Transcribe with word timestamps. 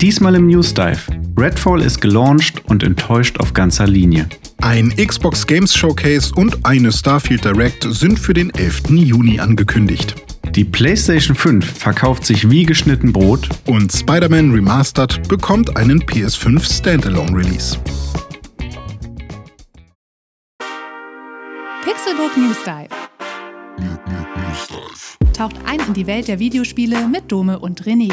Diesmal 0.00 0.34
im 0.34 0.48
News 0.48 0.74
Dive. 0.74 1.00
Redfall 1.38 1.80
ist 1.80 2.02
gelauncht 2.02 2.62
und 2.66 2.82
enttäuscht 2.82 3.40
auf 3.40 3.54
ganzer 3.54 3.86
Linie. 3.86 4.28
Ein 4.60 4.94
Xbox 4.94 5.46
Games 5.46 5.74
Showcase 5.74 6.34
und 6.34 6.66
eine 6.66 6.92
Starfield 6.92 7.46
Direct 7.46 7.86
sind 7.88 8.18
für 8.18 8.34
den 8.34 8.50
11. 8.50 8.90
Juni 8.90 9.40
angekündigt. 9.40 10.14
Die 10.50 10.64
PlayStation 10.64 11.34
5 11.34 11.78
verkauft 11.78 12.26
sich 12.26 12.50
wie 12.50 12.66
geschnitten 12.66 13.10
Brot 13.10 13.48
und 13.66 13.90
Spider-Man 13.90 14.52
Remastered 14.52 15.28
bekommt 15.28 15.74
einen 15.78 16.00
PS5 16.02 16.76
Standalone 16.76 17.34
Release. 17.34 17.78
Pixelbook 21.82 22.36
News 22.36 22.62
Dive. 22.64 22.90
Taucht 25.32 25.56
ein 25.64 25.80
in 25.86 25.94
die 25.94 26.06
Welt 26.06 26.28
der 26.28 26.38
Videospiele 26.38 27.08
mit 27.08 27.32
Dome 27.32 27.58
und 27.58 27.82
René. 27.84 28.12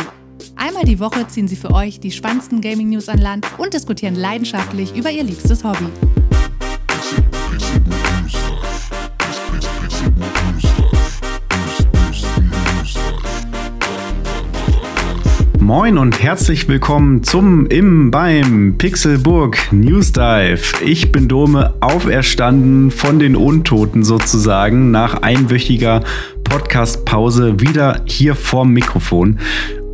Einmal 0.55 0.86
die 0.86 1.00
Woche 1.00 1.27
ziehen 1.27 1.47
sie 1.47 1.55
für 1.55 1.71
euch 1.71 1.99
die 1.99 2.11
spannendsten 2.11 2.62
Gaming-News 2.62 3.09
an 3.09 3.20
Land 3.20 3.48
und 3.58 3.73
diskutieren 3.73 4.16
leidenschaftlich 4.16 4.95
über 4.95 5.12
ihr 5.12 5.23
liebstes 5.23 5.63
Hobby. 5.63 5.88
Moin 15.59 15.98
und 15.98 16.22
herzlich 16.22 16.67
willkommen 16.67 17.23
zum 17.23 17.66
Im 17.67 18.11
beim 18.11 18.75
Pixelburg 18.77 19.58
News 19.72 20.11
Dive. 20.11 20.84
Ich 20.84 21.11
bin 21.11 21.27
Dome 21.27 21.73
auferstanden 21.80 22.91
von 22.91 23.17
den 23.17 23.36
Untoten 23.36 24.03
sozusagen 24.03 24.91
nach 24.91 25.22
einwöchiger 25.22 26.03
Podcast-Pause 26.44 27.61
wieder 27.61 28.02
hier 28.05 28.36
vorm 28.36 28.72
Mikrofon. 28.73 29.39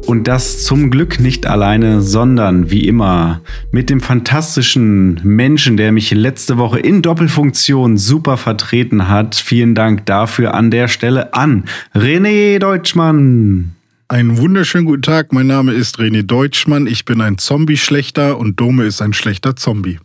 Und 0.10 0.28
das 0.28 0.64
zum 0.64 0.90
Glück 0.90 1.20
nicht 1.20 1.46
alleine, 1.46 2.02
sondern 2.02 2.72
wie 2.72 2.88
immer 2.88 3.42
mit 3.72 3.92
dem 3.92 4.02
fantastischen 4.02 5.22
Menschen, 5.24 5.78
der 5.78 5.92
mich 5.92 6.10
letzte 6.10 6.58
Woche 6.58 6.80
in 6.80 7.04
Doppelfunktion 7.04 7.96
super 7.96 8.38
vertreten 8.38 9.08
hat. 9.08 9.36
Vielen 9.36 9.76
Dank 9.76 10.08
dafür 10.08 10.56
an 10.56 10.72
der 10.72 10.88
Stelle 10.88 11.36
an 11.36 11.66
René 11.94 12.58
Deutschmann. 12.58 13.76
Einen 14.08 14.40
wunderschönen 14.40 14.86
guten 14.86 15.04
Tag. 15.04 15.32
Mein 15.32 15.46
Name 15.46 15.74
ist 15.74 16.00
René 16.00 16.24
Deutschmann. 16.24 16.88
Ich 16.88 17.06
bin 17.06 17.22
ein 17.22 17.38
Zombie-Schlechter 17.38 18.40
und 18.40 18.60
Dome 18.60 18.86
ist 18.86 19.04
ein 19.04 19.14
schlechter 19.14 19.56
Zombie. 19.56 20.00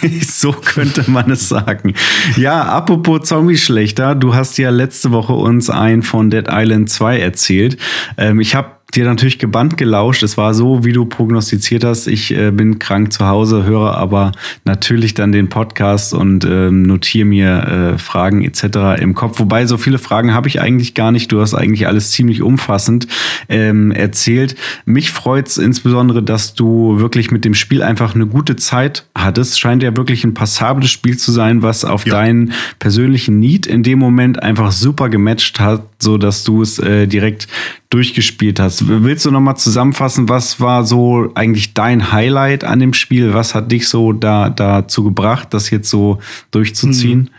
so 0.26 0.52
könnte 0.52 1.10
man 1.10 1.30
es 1.30 1.50
sagen. 1.50 1.92
Ja, 2.38 2.62
apropos 2.62 3.28
Zombie-Schlechter, 3.28 4.14
du 4.14 4.34
hast 4.34 4.56
ja 4.56 4.70
letzte 4.70 5.10
Woche 5.10 5.34
uns 5.34 5.68
ein 5.68 6.02
von 6.02 6.30
Dead 6.30 6.46
Island 6.48 6.88
2 6.88 7.18
erzählt. 7.18 7.76
Ähm, 8.16 8.40
ich 8.40 8.54
habe 8.54 8.73
dir 8.94 9.04
natürlich 9.04 9.38
gebannt 9.38 9.76
gelauscht. 9.76 10.22
Es 10.22 10.36
war 10.36 10.54
so, 10.54 10.84
wie 10.84 10.92
du 10.92 11.04
prognostiziert 11.04 11.84
hast. 11.84 12.06
Ich 12.06 12.34
äh, 12.34 12.50
bin 12.50 12.78
krank 12.78 13.12
zu 13.12 13.26
Hause, 13.26 13.64
höre 13.64 13.96
aber 13.96 14.32
natürlich 14.64 15.14
dann 15.14 15.32
den 15.32 15.48
Podcast 15.48 16.14
und 16.14 16.44
ähm, 16.44 16.82
notiere 16.82 17.26
mir 17.26 17.94
äh, 17.94 17.98
Fragen 17.98 18.42
etc. 18.42 19.00
im 19.00 19.14
Kopf. 19.14 19.38
Wobei 19.38 19.66
so 19.66 19.76
viele 19.76 19.98
Fragen 19.98 20.34
habe 20.34 20.48
ich 20.48 20.60
eigentlich 20.60 20.94
gar 20.94 21.12
nicht. 21.12 21.30
Du 21.30 21.40
hast 21.40 21.54
eigentlich 21.54 21.86
alles 21.86 22.12
ziemlich 22.12 22.42
umfassend 22.42 23.06
ähm, 23.48 23.90
erzählt. 23.90 24.56
Mich 24.84 25.10
freut 25.10 25.48
es 25.48 25.58
insbesondere, 25.58 26.22
dass 26.22 26.54
du 26.54 26.98
wirklich 26.98 27.30
mit 27.30 27.44
dem 27.44 27.54
Spiel 27.54 27.82
einfach 27.82 28.14
eine 28.14 28.26
gute 28.26 28.56
Zeit 28.56 29.06
hattest. 29.14 29.60
Scheint 29.60 29.82
ja 29.82 29.96
wirklich 29.96 30.24
ein 30.24 30.34
passables 30.34 30.90
Spiel 30.90 31.16
zu 31.16 31.32
sein, 31.32 31.62
was 31.62 31.84
auf 31.84 32.06
ja. 32.06 32.14
deinen 32.14 32.52
persönlichen 32.78 33.38
Need 33.40 33.66
in 33.66 33.82
dem 33.82 33.98
Moment 33.98 34.42
einfach 34.42 34.72
super 34.72 35.08
gematcht 35.08 35.60
hat, 35.60 35.82
so 35.98 36.18
dass 36.18 36.44
du 36.44 36.62
es 36.62 36.78
äh, 36.78 37.06
direkt 37.06 37.48
durchgespielt 37.94 38.58
hast. 38.58 38.88
Willst 38.88 39.24
du 39.24 39.30
noch 39.30 39.40
mal 39.40 39.54
zusammenfassen, 39.54 40.28
was 40.28 40.58
war 40.58 40.82
so 40.82 41.30
eigentlich 41.36 41.74
dein 41.74 42.10
Highlight 42.10 42.64
an 42.64 42.80
dem 42.80 42.92
Spiel? 42.92 43.34
Was 43.34 43.54
hat 43.54 43.70
dich 43.70 43.88
so 43.88 44.12
da 44.12 44.50
dazu 44.50 45.04
gebracht, 45.04 45.54
das 45.54 45.70
jetzt 45.70 45.90
so 45.90 46.18
durchzuziehen? 46.50 47.20
Hm. 47.20 47.30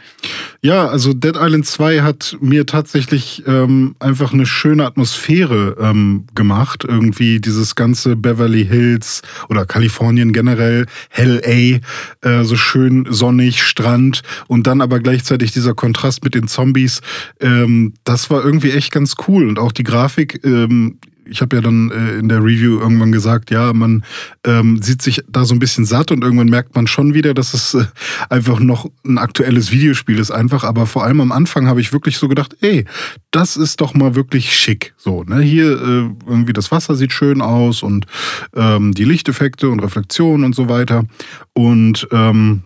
Ja, 0.62 0.88
also 0.88 1.14
Dead 1.14 1.36
Island 1.36 1.66
2 1.66 2.02
hat 2.02 2.38
mir 2.40 2.66
tatsächlich 2.66 3.44
ähm, 3.46 3.96
einfach 4.00 4.34
eine 4.34 4.46
schöne 4.46 4.86
Atmosphäre 4.86 5.76
ähm, 5.80 6.24
gemacht. 6.34 6.86
Irgendwie 6.88 7.40
dieses 7.40 7.76
ganze 7.76 8.16
Beverly 8.16 8.66
Hills 8.66 9.22
oder 9.50 9.66
Kalifornien 9.66 10.32
generell, 10.32 10.86
LA, 11.16 11.80
äh, 12.22 12.44
so 12.44 12.56
schön 12.56 13.06
sonnig, 13.10 13.62
Strand 13.62 14.24
und 14.48 14.68
dann 14.68 14.82
aber 14.82 15.02
gleichzeitig 15.02 15.52
dieser 15.52 15.76
Kontrast 15.76 16.24
mit 16.24 16.34
den 16.34 16.48
Zombies. 16.48 17.02
Ähm, 17.42 17.94
das 18.06 18.30
war 18.30 18.44
irgendwie 18.44 18.72
echt 18.72 18.92
ganz 18.92 19.16
cool 19.28 19.48
und 19.48 19.60
auch 19.60 19.74
die 19.74 19.84
Grafik 19.84 20.45
ähm, 20.46 21.00
ich 21.28 21.42
habe 21.42 21.56
ja 21.56 21.62
dann 21.62 21.92
äh, 21.92 22.20
in 22.20 22.30
der 22.30 22.40
Review 22.40 22.80
irgendwann 22.80 23.12
gesagt, 23.12 23.52
ja, 23.52 23.74
man 23.74 24.04
ähm, 24.46 24.82
sieht 24.82 25.02
sich 25.02 25.24
da 25.28 25.46
so 25.46 25.56
ein 25.56 25.60
bisschen 25.60 25.86
satt 25.86 26.12
und 26.12 26.24
irgendwann 26.24 26.50
merkt 26.50 26.76
man 26.76 26.88
schon 26.88 27.14
wieder, 27.14 27.34
dass 27.34 27.54
es 27.54 27.74
äh, 27.74 27.86
einfach 28.30 28.60
noch 28.60 28.90
ein 29.06 29.18
aktuelles 29.18 29.72
Videospiel 29.72 30.20
ist 30.20 30.32
einfach. 30.32 30.64
Aber 30.64 30.86
vor 30.86 31.04
allem 31.04 31.22
am 31.22 31.32
Anfang 31.32 31.68
habe 31.68 31.82
ich 31.82 31.94
wirklich 31.94 32.18
so 32.18 32.28
gedacht, 32.28 32.56
ey, 32.62 32.86
das 33.32 33.58
ist 33.58 33.82
doch 33.82 33.94
mal 33.94 34.16
wirklich 34.16 34.54
schick. 34.54 34.94
So, 34.98 35.24
ne, 35.24 35.42
hier 35.42 35.72
äh, 35.72 36.10
irgendwie 36.28 36.54
das 36.54 36.72
Wasser 36.72 36.96
sieht 36.96 37.12
schön 37.12 37.42
aus 37.42 37.84
und 37.84 38.06
ähm, 38.56 38.94
die 38.94 39.06
Lichteffekte 39.06 39.70
und 39.70 39.80
Reflexionen 39.80 40.46
und 40.46 40.56
so 40.56 40.70
weiter. 40.70 41.06
Und 41.54 42.08
ähm, 42.12 42.64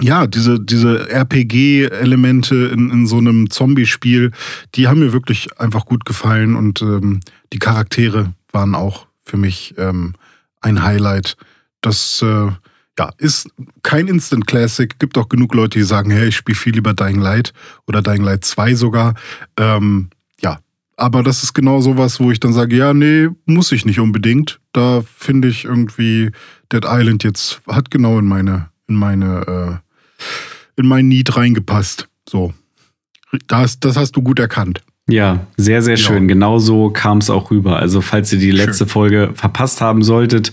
ja, 0.00 0.26
diese, 0.26 0.60
diese 0.60 1.08
RPG-Elemente 1.10 2.54
in, 2.72 2.90
in 2.90 3.06
so 3.06 3.18
einem 3.18 3.50
Zombie-Spiel, 3.50 4.32
die 4.74 4.88
haben 4.88 5.00
mir 5.00 5.12
wirklich 5.12 5.58
einfach 5.60 5.86
gut 5.86 6.04
gefallen 6.04 6.56
und 6.56 6.82
ähm, 6.82 7.20
die 7.52 7.58
Charaktere 7.58 8.32
waren 8.52 8.74
auch 8.74 9.06
für 9.24 9.36
mich 9.36 9.74
ähm, 9.78 10.14
ein 10.60 10.82
Highlight. 10.82 11.36
Das 11.80 12.22
äh, 12.22 12.50
ja, 12.98 13.10
ist 13.18 13.48
kein 13.82 14.08
Instant 14.08 14.46
Classic. 14.46 14.98
Gibt 14.98 15.18
auch 15.18 15.28
genug 15.28 15.54
Leute, 15.54 15.78
die 15.78 15.84
sagen, 15.84 16.10
hey, 16.10 16.28
ich 16.28 16.36
spiele 16.36 16.58
viel 16.58 16.74
lieber 16.74 16.94
Dying 16.94 17.20
Light 17.20 17.52
oder 17.86 18.02
Dying 18.02 18.24
Light 18.24 18.44
2 18.44 18.74
sogar. 18.74 19.14
Ähm, 19.56 20.08
ja, 20.40 20.58
aber 20.96 21.22
das 21.22 21.42
ist 21.42 21.54
genau 21.54 21.80
sowas, 21.80 22.18
wo 22.18 22.30
ich 22.30 22.40
dann 22.40 22.52
sage, 22.52 22.76
ja, 22.76 22.92
nee, 22.92 23.28
muss 23.46 23.72
ich 23.72 23.84
nicht 23.84 24.00
unbedingt. 24.00 24.60
Da 24.72 25.02
finde 25.16 25.48
ich 25.48 25.64
irgendwie 25.64 26.30
Dead 26.72 26.84
Island 26.84 27.24
jetzt 27.24 27.60
hat 27.68 27.90
genau 27.90 28.18
in 28.18 28.26
meine 28.26 28.68
in 28.88 28.96
meine 28.96 29.80
äh, 29.82 29.87
in 30.76 30.86
mein 30.86 31.08
Need 31.08 31.36
reingepasst. 31.36 32.08
So. 32.28 32.54
Das, 33.46 33.78
das 33.80 33.96
hast 33.96 34.12
du 34.16 34.22
gut 34.22 34.38
erkannt. 34.38 34.82
Ja, 35.10 35.46
sehr, 35.56 35.80
sehr 35.80 35.96
schön. 35.96 36.24
Ja. 36.24 36.34
Genau 36.34 36.58
so 36.58 36.90
kam 36.90 37.18
es 37.18 37.30
auch 37.30 37.50
rüber. 37.50 37.78
Also, 37.78 38.02
falls 38.02 38.30
ihr 38.32 38.38
die 38.38 38.50
letzte 38.50 38.84
schön. 38.84 38.88
Folge 38.88 39.30
verpasst 39.34 39.80
haben 39.80 40.02
solltet, 40.02 40.52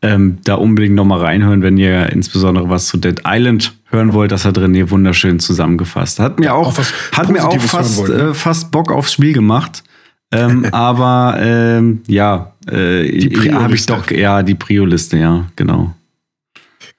ähm, 0.00 0.38
da 0.44 0.54
unbedingt 0.54 0.94
nochmal 0.94 1.20
reinhören, 1.20 1.60
wenn 1.62 1.76
ihr 1.76 2.10
insbesondere 2.12 2.70
was 2.70 2.86
zu 2.86 2.98
Dead 2.98 3.22
Island 3.26 3.74
hören 3.90 4.12
wollt. 4.12 4.30
Das 4.30 4.44
hat 4.44 4.58
René 4.58 4.90
wunderschön 4.90 5.40
zusammengefasst. 5.40 6.20
Hat 6.20 6.38
mir 6.38 6.54
auch, 6.54 6.78
auch 6.78 7.18
hat 7.18 7.30
mir 7.30 7.44
auch 7.46 7.60
fast, 7.60 7.98
wollt, 7.98 8.16
ne? 8.16 8.30
äh, 8.30 8.34
fast 8.34 8.70
Bock 8.70 8.92
aufs 8.92 9.12
Spiel 9.12 9.32
gemacht. 9.32 9.82
ähm, 10.30 10.66
aber 10.70 11.36
ähm, 11.40 12.02
ja, 12.06 12.52
äh, 12.70 13.52
habe 13.52 13.74
ich 13.74 13.86
doch 13.86 14.08
ja 14.12 14.44
die 14.44 14.54
Prio-Liste, 14.54 15.18
ja, 15.18 15.46
genau. 15.56 15.94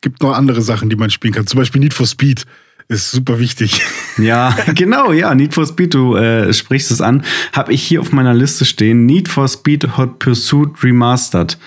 Gibt 0.02 0.22
noch 0.22 0.34
andere 0.34 0.62
Sachen, 0.62 0.90
die 0.90 0.96
man 0.96 1.10
spielen 1.10 1.34
kann. 1.34 1.48
Zum 1.48 1.58
Beispiel 1.58 1.82
Need 1.82 1.94
for 1.94 2.06
Speed 2.06 2.46
ist 2.90 3.12
super 3.12 3.40
wichtig. 3.40 3.82
Ja, 4.18 4.56
genau, 4.76 5.12
ja. 5.12 5.34
Need 5.36 5.54
for 5.54 5.66
Speed, 5.66 5.94
du 5.94 6.16
äh, 6.16 6.54
sprichst 6.54 6.92
es 6.92 7.02
an. 7.02 7.24
Habe 7.54 7.74
ich 7.74 7.84
hier 7.84 8.02
auf 8.02 8.12
meiner 8.12 8.34
Liste 8.34 8.66
stehen. 8.66 9.06
Need 9.06 9.28
for 9.28 9.48
Speed 9.48 9.98
Hot 9.98 10.20
Pursuit 10.20 10.84
Remastered. 10.84 11.58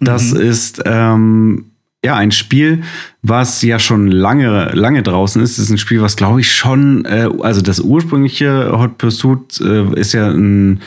Das 0.00 0.32
mhm. 0.32 0.40
ist 0.40 0.82
ähm, 0.86 1.66
ja 2.04 2.16
ein 2.16 2.32
Spiel, 2.32 2.82
was 3.22 3.60
ja 3.62 3.78
schon 3.78 4.08
lange, 4.08 4.70
lange 4.72 5.02
draußen 5.02 5.42
ist. 5.42 5.58
Das 5.58 5.66
ist 5.66 5.70
ein 5.70 5.78
Spiel, 5.78 6.00
was 6.00 6.16
glaube 6.16 6.40
ich 6.40 6.52
schon, 6.52 7.04
äh, 7.04 7.28
also 7.42 7.60
das 7.60 7.80
ursprüngliche 7.80 8.72
Hot 8.72 8.96
Pursuit 8.98 9.60
äh, 9.60 10.00
ist 10.00 10.12
ja 10.12 10.30
ein 10.30 10.80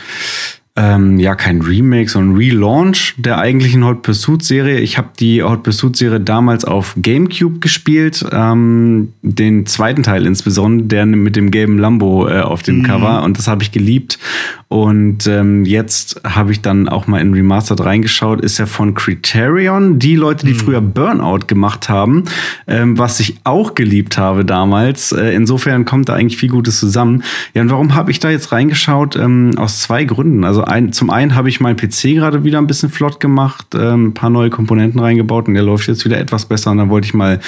ähm, 0.76 1.20
ja 1.20 1.36
kein 1.36 1.62
Remake, 1.62 2.08
sondern 2.08 2.36
Relaunch 2.36 3.14
der 3.16 3.38
eigentlichen 3.38 3.84
Hot 3.84 4.02
Pursuit 4.02 4.42
Serie. 4.42 4.80
Ich 4.80 4.98
habe 4.98 5.10
die 5.20 5.42
Hot 5.42 5.62
Pursuit 5.62 5.96
Serie 5.96 6.18
damals 6.18 6.64
auf 6.64 6.94
GameCube 6.96 7.60
gespielt, 7.60 8.26
ähm, 8.32 9.12
den 9.22 9.66
zweiten 9.66 10.02
Teil 10.02 10.26
insbesondere, 10.26 10.88
der 10.88 11.06
mit 11.06 11.36
dem 11.36 11.52
gelben 11.52 11.78
Lambo 11.78 12.28
äh, 12.28 12.40
auf 12.40 12.64
dem 12.64 12.78
mhm. 12.78 12.82
Cover 12.84 13.22
und 13.22 13.38
das 13.38 13.46
habe 13.46 13.62
ich 13.62 13.70
geliebt. 13.70 14.18
Und 14.66 15.28
ähm, 15.28 15.64
jetzt 15.64 16.20
habe 16.24 16.50
ich 16.50 16.60
dann 16.60 16.88
auch 16.88 17.06
mal 17.06 17.20
in 17.20 17.32
Remastered 17.32 17.84
reingeschaut, 17.84 18.40
ist 18.40 18.58
ja 18.58 18.66
von 18.66 18.94
Criterion, 18.94 20.00
die 20.00 20.16
Leute, 20.16 20.44
die 20.44 20.54
mhm. 20.54 20.58
früher 20.58 20.80
Burnout 20.80 21.46
gemacht 21.46 21.88
haben, 21.88 22.24
ähm, 22.66 22.98
was 22.98 23.20
ich 23.20 23.36
auch 23.44 23.76
geliebt 23.76 24.18
habe 24.18 24.44
damals. 24.44 25.12
Äh, 25.12 25.32
insofern 25.34 25.84
kommt 25.84 26.08
da 26.08 26.14
eigentlich 26.14 26.38
viel 26.38 26.48
Gutes 26.48 26.80
zusammen. 26.80 27.22
Ja, 27.54 27.62
und 27.62 27.70
warum 27.70 27.94
habe 27.94 28.10
ich 28.10 28.18
da 28.18 28.30
jetzt 28.30 28.50
reingeschaut? 28.50 29.14
Ähm, 29.14 29.52
aus 29.56 29.78
zwei 29.78 30.02
Gründen. 30.02 30.42
Also 30.42 30.63
ein, 30.64 30.92
zum 30.92 31.10
einen 31.10 31.34
habe 31.34 31.48
ich 31.48 31.60
meinen 31.60 31.76
PC 31.76 32.14
gerade 32.14 32.44
wieder 32.44 32.58
ein 32.58 32.66
bisschen 32.66 32.90
flott 32.90 33.20
gemacht, 33.20 33.66
ähm, 33.74 34.08
ein 34.08 34.14
paar 34.14 34.30
neue 34.30 34.50
Komponenten 34.50 35.00
reingebaut 35.00 35.48
und 35.48 35.54
der 35.54 35.62
läuft 35.62 35.88
jetzt 35.88 36.04
wieder 36.04 36.18
etwas 36.18 36.46
besser. 36.46 36.70
Und 36.70 36.78
dann 36.78 36.90
wollte 36.90 37.06
ich 37.06 37.14
mal 37.14 37.40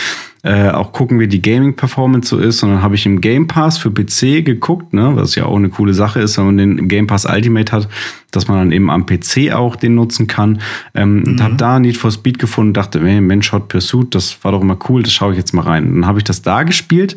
äh, 0.47 0.71
auch 0.71 0.93
gucken, 0.93 1.19
wie 1.19 1.27
die 1.27 1.43
Gaming-Performance 1.43 2.29
so 2.29 2.39
ist. 2.39 2.63
Und 2.63 2.71
dann 2.71 2.83
habe 2.83 2.95
ich 2.95 3.05
im 3.05 3.21
Game 3.21 3.49
Pass 3.49 3.79
für 3.79 3.91
PC 3.91 4.45
geguckt, 4.45 4.95
ne, 4.95 5.11
was 5.17 5.35
ja 5.35 5.45
auch 5.45 5.57
eine 5.57 5.71
coole 5.71 5.93
Sache 5.93 6.21
ist, 6.21 6.39
wenn 6.39 6.47
man 6.47 6.57
den 6.57 6.87
Game 6.87 7.09
Pass 7.09 7.27
Ultimate 7.27 7.73
hat, 7.73 7.89
dass 8.31 8.47
man 8.47 8.59
dann 8.59 8.71
eben 8.71 8.89
am 8.89 9.07
PC 9.07 9.53
auch 9.53 9.75
den 9.75 9.97
nutzen 9.97 10.29
kann. 10.29 10.61
Ähm, 10.95 11.17
mhm. 11.17 11.25
Und 11.27 11.43
habe 11.43 11.57
da 11.57 11.81
Need 11.81 11.97
for 11.97 12.13
Speed 12.13 12.39
gefunden, 12.39 12.75
dachte, 12.75 13.05
hey, 13.05 13.21
Mensch, 13.21 13.51
Hot 13.51 13.67
Pursuit, 13.67 14.15
das 14.15 14.39
war 14.45 14.53
doch 14.53 14.61
immer 14.61 14.79
cool, 14.89 15.03
das 15.03 15.13
schaue 15.13 15.33
ich 15.33 15.39
jetzt 15.39 15.53
mal 15.53 15.63
rein. 15.63 15.93
dann 15.93 16.07
habe 16.07 16.19
ich 16.19 16.25
das 16.25 16.43
da 16.43 16.63
gespielt 16.63 17.17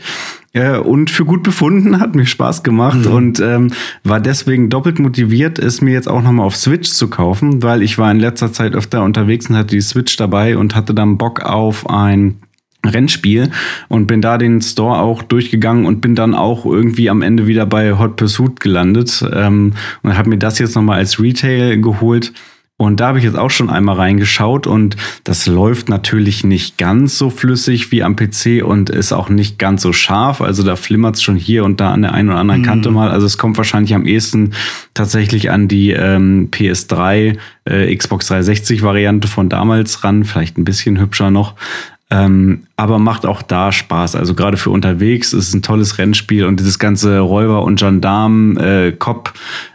äh, 0.54 0.80
und 0.80 1.12
für 1.12 1.24
gut 1.24 1.44
befunden, 1.44 2.00
hat 2.00 2.16
mir 2.16 2.26
Spaß 2.26 2.64
gemacht 2.64 3.06
mhm. 3.06 3.12
und 3.12 3.40
ähm, 3.42 3.72
war 4.04 4.20
deswegen 4.20 4.72
doppelt 4.72 4.98
motiviert, 4.98 5.60
es 5.60 5.82
mir 5.82 5.94
jetzt 5.94 6.08
auch 6.08 6.24
nochmal 6.24 6.48
auf 6.48 6.56
Switch 6.56 6.90
zu 6.90 7.10
kaufen, 7.10 7.62
weil 7.62 7.84
ich 7.84 8.00
war 8.00 8.10
in 8.10 8.20
letzter 8.20 8.52
Zeit 8.52 8.74
öfter 8.74 9.04
unterwegs 9.04 9.52
und 9.52 9.56
hatte 9.56 9.76
die 9.76 9.82
Switch 9.82 10.16
dabei 10.16 10.58
und 10.58 10.74
hatte 10.76 10.96
dann 10.96 11.20
Bock 11.20 11.42
auf 11.42 11.88
ein 11.88 12.40
Rennspiel 12.86 13.52
und 13.88 14.08
bin 14.08 14.22
da 14.22 14.38
den 14.38 14.62
Store 14.62 15.00
auch 15.00 15.22
durchgegangen 15.22 15.86
und 15.86 16.02
bin 16.02 16.16
dann 16.16 16.34
auch 16.34 16.66
irgendwie 16.66 17.10
am 17.10 17.22
Ende 17.22 17.48
wieder 17.48 17.66
bei 17.66 17.98
Hot 17.98 18.16
Pursuit 18.16 18.60
gelandet 18.60 19.24
ähm, 19.34 19.74
und 20.02 20.18
habe 20.18 20.30
mir 20.30 20.38
das 20.38 20.60
jetzt 20.60 20.76
nochmal 20.76 21.00
als 21.00 21.20
Retail 21.20 21.80
geholt. 21.82 22.34
Und 22.82 23.02
da 23.02 23.08
habe 23.08 23.18
ich 23.18 23.26
jetzt 23.26 23.38
auch 23.38 23.52
schon 23.52 23.70
einmal 23.70 23.98
reingeschaut 23.98 24.66
und 24.66 24.96
das 25.26 25.48
läuft 25.48 25.90
natürlich 25.90 26.46
nicht 26.46 26.78
ganz 26.78 27.18
so 27.18 27.30
flüssig 27.30 27.92
wie 27.92 28.04
am 28.04 28.16
PC 28.16 28.64
und 28.64 28.90
ist 28.90 29.12
auch 29.12 29.28
nicht 29.28 29.60
ganz 29.60 29.82
so 29.82 29.92
scharf. 29.92 30.40
Also 30.40 30.64
da 30.64 30.78
flimmert 30.78 31.18
es 31.18 31.22
schon 31.22 31.36
hier 31.36 31.66
und 31.66 31.82
da 31.82 31.92
an 31.92 32.04
der 32.04 32.14
einen 32.14 32.30
oder 32.30 32.38
anderen 32.38 32.62
mhm. 32.62 32.66
Kante 32.66 32.90
mal. 32.92 33.12
Also 33.12 33.26
es 33.26 33.38
kommt 33.38 33.58
wahrscheinlich 33.58 33.94
am 33.96 34.06
ehesten 34.06 34.54
tatsächlich 34.94 35.52
an 35.52 35.68
die 35.68 35.92
ähm, 35.92 36.52
PS3, 36.52 37.38
äh, 37.66 37.94
Xbox 37.94 38.28
360 38.28 38.82
Variante 38.82 39.28
von 39.28 39.50
damals 39.50 40.06
ran. 40.06 40.24
Vielleicht 40.24 40.58
ein 40.58 40.64
bisschen 40.64 41.02
hübscher 41.02 41.32
noch. 41.32 41.56
Ähm, 42.10 42.64
aber 42.80 42.98
macht 42.98 43.26
auch 43.26 43.42
da 43.42 43.74
Spaß. 43.74 44.16
Also 44.16 44.34
gerade 44.34 44.56
für 44.56 44.70
unterwegs 44.70 45.34
ist 45.34 45.50
es 45.50 45.54
ein 45.54 45.62
tolles 45.62 45.98
Rennspiel 45.98 46.46
und 46.46 46.62
dieses 46.62 46.80
ganze 46.80 47.20
Räuber 47.20 47.64
und 47.64 47.78
Gendarm, 47.78 48.58
äh, 48.58 48.94
Cop 48.94 49.34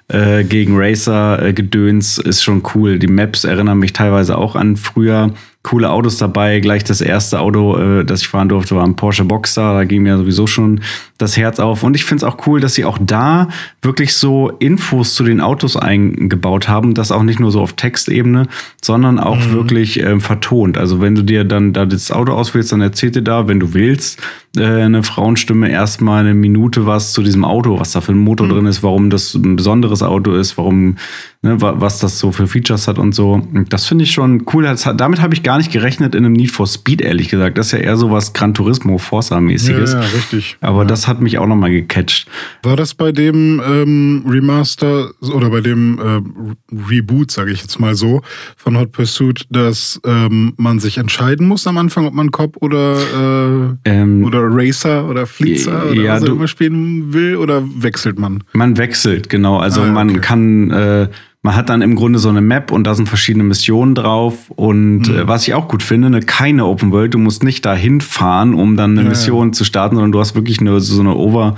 äh, 0.09 0.45
gegen 0.45 0.77
Racer 0.77 1.43
äh, 1.43 1.53
Gedöns 1.53 2.17
ist 2.17 2.43
schon 2.43 2.63
cool. 2.75 2.99
Die 2.99 3.07
Maps 3.07 3.45
erinnern 3.45 3.79
mich 3.79 3.93
teilweise 3.93 4.39
auch 4.39 4.57
an 4.57 4.77
früher 4.77 5.33
coole 5.63 5.91
Autos 5.91 6.19
dabei. 6.19 6.61
Gleich 6.61 6.85
das 6.85 7.01
erste 7.01 7.41
Auto, 7.41 7.77
äh, 7.79 8.05
das 8.05 8.21
ich 8.21 8.29
fahren 8.29 8.51
durfte, 8.51 8.77
war 8.77 8.85
ein 8.85 8.97
Porsche 8.97 9.25
Boxster. 9.25 9.73
Da 9.73 9.85
ging 9.85 10.03
mir 10.03 10.19
sowieso 10.19 10.47
schon 10.47 10.83
das 11.17 11.39
Herz 11.39 11.59
auf. 11.59 11.83
Und 11.83 11.97
ich 11.97 12.05
finde 12.05 12.27
es 12.27 12.31
auch 12.31 12.47
cool, 12.47 12.61
dass 12.61 12.75
sie 12.75 12.85
auch 12.85 12.99
da 13.01 13.49
wirklich 13.81 14.13
so 14.13 14.51
Infos 14.59 15.15
zu 15.15 15.25
den 15.25 15.41
Autos 15.41 15.77
eingebaut 15.77 16.69
haben. 16.69 16.93
Das 16.93 17.11
auch 17.11 17.23
nicht 17.23 17.41
nur 17.41 17.51
so 17.51 17.63
auf 17.63 17.73
Textebene, 17.73 18.47
sondern 18.83 19.19
auch 19.19 19.39
mhm. 19.39 19.53
wirklich 19.53 20.01
äh, 20.01 20.21
vertont. 20.21 20.77
Also 20.77 21.01
wenn 21.01 21.15
du 21.15 21.23
dir 21.23 21.45
dann 21.45 21.73
da 21.73 21.87
das 21.87 22.13
Auto 22.13 22.33
auswählst, 22.33 22.71
dann 22.73 22.83
erzählt 22.95 23.17
dir 23.17 23.23
da, 23.23 23.49
wenn 23.49 23.59
du 23.59 23.75
willst, 23.75 24.23
eine 24.57 25.03
Frauenstimme 25.03 25.71
erstmal 25.71 26.21
eine 26.21 26.35
Minute 26.35 26.87
was 26.87 27.13
zu 27.13 27.23
diesem 27.23 27.45
Auto, 27.45 27.79
was 27.79 27.93
da 27.93 28.01
für 28.01 28.13
ein 28.13 28.19
Motor 28.19 28.47
mhm. 28.47 28.51
drin 28.53 28.67
ist, 28.67 28.83
warum 28.83 29.11
das 29.11 29.35
ein 29.35 29.57
besonderes 29.57 30.03
Auto 30.03 30.33
ist, 30.33 30.57
warum, 30.57 30.97
ne, 31.43 31.57
was 31.61 31.99
das 31.99 32.19
so 32.19 32.33
für 32.33 32.47
Features 32.47 32.87
hat 32.87 32.99
und 32.99 33.15
so. 33.15 33.47
Das 33.69 33.87
finde 33.87 34.05
ich 34.05 34.13
schon 34.13 34.45
cool. 34.53 34.65
Das, 34.65 34.89
damit 34.97 35.21
habe 35.21 35.35
ich 35.35 35.43
gar 35.43 35.59
nicht 35.59 35.73
gerechnet 35.73 36.15
in 36.15 36.25
einem 36.25 36.35
Need 36.35 36.51
for 36.51 36.67
Speed, 36.67 37.03
ehrlich 37.03 37.29
gesagt. 37.29 37.59
Das 37.59 37.67
ist 37.67 37.73
ja 37.73 37.79
eher 37.79 37.97
so 37.97 38.11
was 38.11 38.33
Gran 38.33 38.55
Turismo 38.55 38.99
Forza-mäßiges. 38.99 39.93
Ja, 39.93 40.01
ja, 40.01 40.07
richtig. 40.07 40.57
Aber 40.61 40.83
ja. 40.83 40.85
das 40.85 41.09
hat 41.09 41.21
mich 41.21 41.39
auch 41.39 41.47
nochmal 41.47 41.71
gecatcht. 41.71 42.29
War 42.63 42.77
das 42.77 42.95
bei 42.95 43.13
dem 43.13 43.61
ähm, 43.67 44.25
Remaster 44.27 45.11
oder 45.35 45.51
bei 45.51 45.61
dem 45.61 45.99
äh, 45.99 46.81
Reboot, 46.89 47.31
sage 47.31 47.53
ich 47.53 47.61
jetzt 47.61 47.81
mal 47.81 47.95
so, 47.95 48.23
von 48.57 48.79
Hot 48.79 48.93
Pursuit, 48.93 49.47
dass 49.51 50.01
ähm, 50.05 50.55
man 50.57 50.79
sich 50.79 50.99
entscheiden 50.99 51.49
muss 51.49 51.67
am 51.67 51.79
Anfang, 51.79 52.07
ob 52.07 52.15
man 52.15 52.31
Cop 52.31 52.57
oder, 52.61 52.97
äh, 52.97 53.91
ähm, 53.91 54.25
oder 54.25 54.44
Racer 54.51 55.09
oder 55.09 55.27
Flitzer 55.27 55.91
oder 55.91 56.01
ja, 56.01 56.15
was 56.15 56.29
immer 56.29 56.49
spielen 56.49 57.13
will 57.13 57.37
oder 57.37 57.63
wechselt 57.65 58.19
man? 58.19 58.45
Man 58.53 58.77
wechselt, 58.77 59.29
genau. 59.29 59.59
Also 59.59 59.83
ah, 59.83 59.87
man 59.87 60.21
kann 60.21 60.71
äh, 60.71 61.09
man 61.45 61.57
hat 61.57 61.69
dann 61.69 61.83
im 61.83 61.95
Grunde 61.95 62.19
so 62.19 62.31
eine 62.31 62.41
Map 62.41 62.73
und 62.73 62.85
da 62.85 62.95
sind 62.95 63.07
verschiedene 63.07 63.45
Missionen 63.45 63.95
drauf. 63.95 64.51
Und 64.51 65.09
mhm. 65.09 65.15
äh, 65.15 65.29
was 65.29 65.47
ich 65.47 65.53
auch 65.53 65.69
gut 65.69 65.83
finde, 65.83 66.07
eine, 66.07 66.21
keine 66.21 66.65
Open 66.65 66.91
World. 66.91 67.13
Du 67.13 67.19
musst 67.19 67.45
nicht 67.45 67.67
dahin 67.67 68.01
fahren, 68.01 68.55
um 68.55 68.79
dann 68.79 68.93
eine 68.93 69.03
ja, 69.03 69.09
Mission 69.11 69.49
ja. 69.49 69.53
zu 69.53 69.65
starten, 69.65 69.97
sondern 69.97 70.11
du 70.11 70.21
hast 70.21 70.35
wirklich 70.35 70.61
eine, 70.61 70.81
so 70.81 71.01
eine 71.01 71.15
Over, 71.15 71.57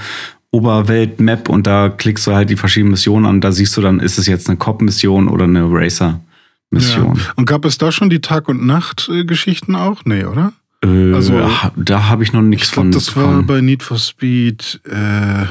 Oberwelt-Map 0.51 1.49
und 1.49 1.69
da 1.69 1.89
klickst 1.89 2.27
du 2.27 2.35
halt 2.35 2.51
die 2.51 2.57
verschiedenen 2.57 2.91
Missionen 2.91 3.27
an. 3.27 3.41
Da 3.41 3.53
siehst 3.53 3.77
du 3.77 3.81
dann, 3.81 4.01
ist 4.01 4.19
es 4.19 4.27
jetzt 4.27 4.49
eine 4.49 4.57
Cop-Mission 4.57 5.29
oder 5.29 5.45
eine 5.45 5.63
Racer-Mission. 5.71 7.17
Ja. 7.17 7.33
Und 7.37 7.47
gab 7.47 7.65
es 7.65 7.79
da 7.79 7.93
schon 7.93 8.11
die 8.11 8.21
Tag- 8.21 8.49
und 8.49 8.67
Nacht-Geschichten 8.67 9.77
auch? 9.77 10.03
Nee, 10.05 10.25
oder? 10.25 10.53
Äh, 10.83 11.13
also, 11.13 11.41
da 11.77 12.09
habe 12.09 12.23
ich 12.23 12.33
noch 12.33 12.43
nichts 12.43 12.71
von. 12.71 12.93
Das 12.93 13.17
war 13.17 13.43
bei 13.43 13.61
Need 13.61 13.83
for 13.83 13.99
Speed. 13.99 14.81
Äh 14.85 15.47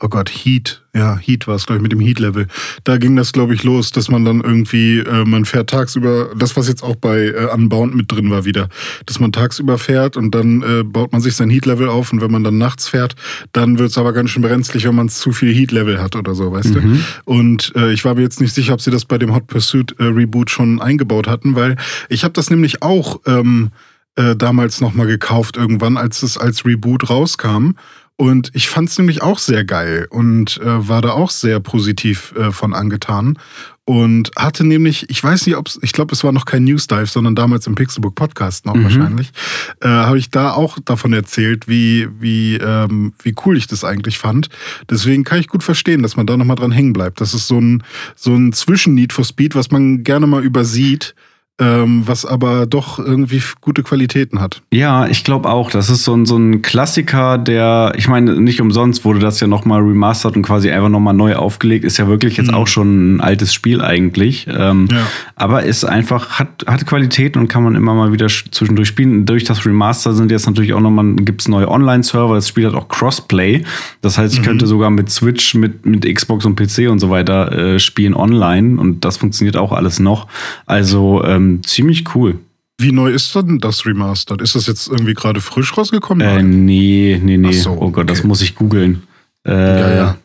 oh 0.00 0.08
Gott, 0.08 0.30
Heat, 0.30 0.82
ja, 0.94 1.18
Heat 1.18 1.46
war 1.46 1.54
es, 1.54 1.66
glaube 1.66 1.78
ich, 1.78 1.82
mit 1.82 1.92
dem 1.92 2.00
Heat-Level. 2.00 2.46
Da 2.84 2.96
ging 2.96 3.16
das, 3.16 3.32
glaube 3.32 3.54
ich, 3.54 3.62
los, 3.64 3.92
dass 3.92 4.08
man 4.08 4.24
dann 4.24 4.40
irgendwie, 4.40 5.00
äh, 5.00 5.24
man 5.24 5.44
fährt 5.44 5.70
tagsüber, 5.70 6.30
das, 6.36 6.56
was 6.56 6.68
jetzt 6.68 6.82
auch 6.82 6.96
bei 6.96 7.26
äh, 7.26 7.48
Unbound 7.52 7.94
mit 7.94 8.10
drin 8.10 8.30
war 8.30 8.44
wieder, 8.44 8.68
dass 9.06 9.20
man 9.20 9.32
tagsüber 9.32 9.78
fährt 9.78 10.16
und 10.16 10.34
dann 10.34 10.62
äh, 10.62 10.82
baut 10.84 11.12
man 11.12 11.20
sich 11.20 11.36
sein 11.36 11.50
Heat-Level 11.50 11.88
auf 11.88 12.12
und 12.12 12.20
wenn 12.20 12.30
man 12.30 12.44
dann 12.44 12.58
nachts 12.58 12.88
fährt, 12.88 13.14
dann 13.52 13.78
wird 13.78 13.90
es 13.90 13.98
aber 13.98 14.12
ganz 14.12 14.30
schön 14.30 14.42
brenzlig, 14.42 14.86
wenn 14.86 14.94
man 14.94 15.08
zu 15.08 15.32
viel 15.32 15.54
Heat-Level 15.54 16.00
hat 16.00 16.16
oder 16.16 16.34
so, 16.34 16.50
weißt 16.50 16.74
mhm. 16.74 16.94
du? 16.94 16.98
Und 17.24 17.72
äh, 17.76 17.92
ich 17.92 18.04
war 18.04 18.14
mir 18.14 18.22
jetzt 18.22 18.40
nicht 18.40 18.54
sicher, 18.54 18.72
ob 18.72 18.80
sie 18.80 18.90
das 18.90 19.04
bei 19.04 19.18
dem 19.18 19.34
Hot 19.34 19.46
Pursuit 19.46 19.94
äh, 19.98 20.04
Reboot 20.04 20.50
schon 20.50 20.80
eingebaut 20.80 21.28
hatten, 21.28 21.54
weil 21.54 21.76
ich 22.08 22.24
habe 22.24 22.32
das 22.32 22.50
nämlich 22.50 22.82
auch 22.82 23.20
ähm, 23.26 23.70
äh, 24.16 24.36
damals 24.36 24.80
nochmal 24.80 25.06
gekauft 25.06 25.56
irgendwann, 25.56 25.96
als 25.96 26.22
es 26.22 26.38
als 26.38 26.64
Reboot 26.64 27.10
rauskam. 27.10 27.72
Und 28.20 28.50
ich 28.52 28.68
fand 28.68 28.90
es 28.90 28.98
nämlich 28.98 29.22
auch 29.22 29.38
sehr 29.38 29.64
geil 29.64 30.06
und 30.10 30.58
äh, 30.58 30.88
war 30.88 31.00
da 31.00 31.12
auch 31.12 31.30
sehr 31.30 31.58
positiv 31.58 32.34
äh, 32.36 32.52
von 32.52 32.74
angetan. 32.74 33.38
Und 33.86 34.30
hatte 34.36 34.62
nämlich, 34.62 35.08
ich 35.08 35.24
weiß 35.24 35.46
nicht, 35.46 35.56
ob 35.56 35.68
es, 35.68 35.78
ich 35.80 35.92
glaube, 35.92 36.12
es 36.12 36.22
war 36.22 36.30
noch 36.30 36.44
kein 36.44 36.64
News 36.64 36.86
Dive, 36.86 37.06
sondern 37.06 37.34
damals 37.34 37.66
im 37.66 37.76
Pixelbook 37.76 38.14
Podcast 38.14 38.66
noch 38.66 38.74
mhm. 38.74 38.84
wahrscheinlich, 38.84 39.32
äh, 39.80 39.88
habe 39.88 40.18
ich 40.18 40.28
da 40.28 40.52
auch 40.52 40.78
davon 40.84 41.14
erzählt, 41.14 41.66
wie, 41.66 42.08
wie, 42.20 42.56
ähm, 42.56 43.14
wie 43.22 43.34
cool 43.46 43.56
ich 43.56 43.68
das 43.68 43.84
eigentlich 43.84 44.18
fand. 44.18 44.50
Deswegen 44.90 45.24
kann 45.24 45.40
ich 45.40 45.48
gut 45.48 45.62
verstehen, 45.62 46.02
dass 46.02 46.16
man 46.16 46.26
da 46.26 46.36
nochmal 46.36 46.56
dran 46.56 46.72
hängen 46.72 46.92
bleibt. 46.92 47.22
Das 47.22 47.32
ist 47.32 47.48
so 47.48 47.58
ein, 47.58 47.82
so 48.16 48.34
ein 48.34 48.52
Zwischen-Need 48.52 49.14
for 49.14 49.24
Speed, 49.24 49.54
was 49.54 49.70
man 49.70 50.02
gerne 50.02 50.26
mal 50.26 50.44
übersieht 50.44 51.14
ähm, 51.60 52.02
was 52.06 52.24
aber 52.24 52.66
doch 52.66 52.98
irgendwie 52.98 53.42
gute 53.60 53.82
Qualitäten 53.82 54.40
hat. 54.40 54.62
Ja, 54.72 55.06
ich 55.06 55.24
glaube 55.24 55.50
auch. 55.50 55.70
Das 55.70 55.90
ist 55.90 56.04
so 56.04 56.14
ein, 56.14 56.24
so 56.24 56.36
ein 56.36 56.62
Klassiker, 56.62 57.36
der, 57.36 57.92
ich 57.96 58.08
meine, 58.08 58.40
nicht 58.40 58.60
umsonst 58.60 59.04
wurde 59.04 59.20
das 59.20 59.40
ja 59.40 59.46
nochmal 59.46 59.82
remastert 59.82 60.36
und 60.36 60.42
quasi 60.42 60.70
einfach 60.70 60.88
nochmal 60.88 61.12
neu 61.12 61.36
aufgelegt. 61.36 61.84
Ist 61.84 61.98
ja 61.98 62.08
wirklich 62.08 62.38
jetzt 62.38 62.50
mhm. 62.50 62.54
auch 62.54 62.66
schon 62.66 63.16
ein 63.16 63.20
altes 63.20 63.52
Spiel 63.52 63.82
eigentlich. 63.82 64.46
Ähm, 64.50 64.88
ja. 64.90 65.06
Aber 65.36 65.62
ist 65.64 65.84
einfach, 65.84 66.38
hat, 66.38 66.64
hat 66.66 66.86
Qualitäten 66.86 67.38
und 67.38 67.48
kann 67.48 67.62
man 67.62 67.74
immer 67.74 67.94
mal 67.94 68.12
wieder 68.12 68.28
zwischendurch 68.28 68.88
spielen. 68.88 69.26
Durch 69.26 69.44
das 69.44 69.66
Remaster 69.66 70.14
sind 70.14 70.30
jetzt 70.30 70.46
natürlich 70.46 70.72
auch 70.72 70.80
nochmal, 70.80 71.14
gibt 71.16 71.42
es 71.42 71.48
neue 71.48 71.68
Online-Server. 71.68 72.34
Das 72.34 72.48
Spiel 72.48 72.66
hat 72.66 72.74
auch 72.74 72.88
Crossplay. 72.88 73.64
Das 74.00 74.16
heißt, 74.16 74.32
ich 74.32 74.40
mhm. 74.40 74.44
könnte 74.44 74.66
sogar 74.66 74.88
mit 74.88 75.10
Switch, 75.10 75.54
mit, 75.54 75.84
mit 75.84 76.06
Xbox 76.06 76.46
und 76.46 76.56
PC 76.56 76.88
und 76.88 77.00
so 77.00 77.10
weiter 77.10 77.52
äh, 77.52 77.78
spielen 77.78 78.14
online. 78.14 78.80
Und 78.80 79.04
das 79.04 79.18
funktioniert 79.18 79.58
auch 79.58 79.72
alles 79.72 80.00
noch. 80.00 80.26
Also, 80.64 81.22
ähm, 81.24 81.49
ziemlich 81.62 82.14
cool. 82.14 82.38
Wie 82.78 82.92
neu 82.92 83.10
ist 83.10 83.34
denn 83.34 83.58
das 83.58 83.84
Remastered? 83.84 84.40
Ist 84.40 84.54
das 84.54 84.66
jetzt 84.66 84.88
irgendwie 84.88 85.14
gerade 85.14 85.40
frisch 85.40 85.76
rausgekommen? 85.76 86.26
Äh, 86.26 86.42
nee, 86.42 87.20
nee, 87.22 87.36
nee. 87.36 87.52
So, 87.52 87.72
oh 87.72 87.90
Gott, 87.90 88.04
okay. 88.04 88.06
das 88.06 88.24
muss 88.24 88.40
ich 88.40 88.54
googeln. 88.54 89.02
Äh, 89.46 89.52
ja, 89.52 89.94
ja. 89.94 90.18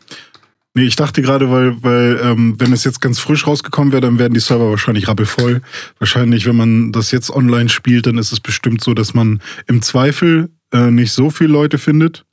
Nee, 0.74 0.84
ich 0.84 0.96
dachte 0.96 1.22
gerade, 1.22 1.50
weil, 1.50 1.82
weil 1.82 2.20
ähm, 2.22 2.54
wenn 2.58 2.72
es 2.72 2.84
jetzt 2.84 3.00
ganz 3.00 3.18
frisch 3.18 3.46
rausgekommen 3.46 3.92
wäre, 3.92 4.02
dann 4.02 4.18
werden 4.18 4.34
die 4.34 4.40
Server 4.40 4.68
wahrscheinlich 4.68 5.08
rappelvoll. 5.08 5.62
Wahrscheinlich, 5.98 6.46
wenn 6.46 6.56
man 6.56 6.92
das 6.92 7.12
jetzt 7.12 7.30
online 7.30 7.70
spielt, 7.70 8.06
dann 8.06 8.18
ist 8.18 8.32
es 8.32 8.40
bestimmt 8.40 8.82
so, 8.82 8.92
dass 8.92 9.14
man 9.14 9.40
im 9.66 9.80
Zweifel 9.80 10.50
äh, 10.72 10.90
nicht 10.90 11.12
so 11.12 11.30
viele 11.30 11.50
Leute 11.50 11.78
findet. 11.78 12.26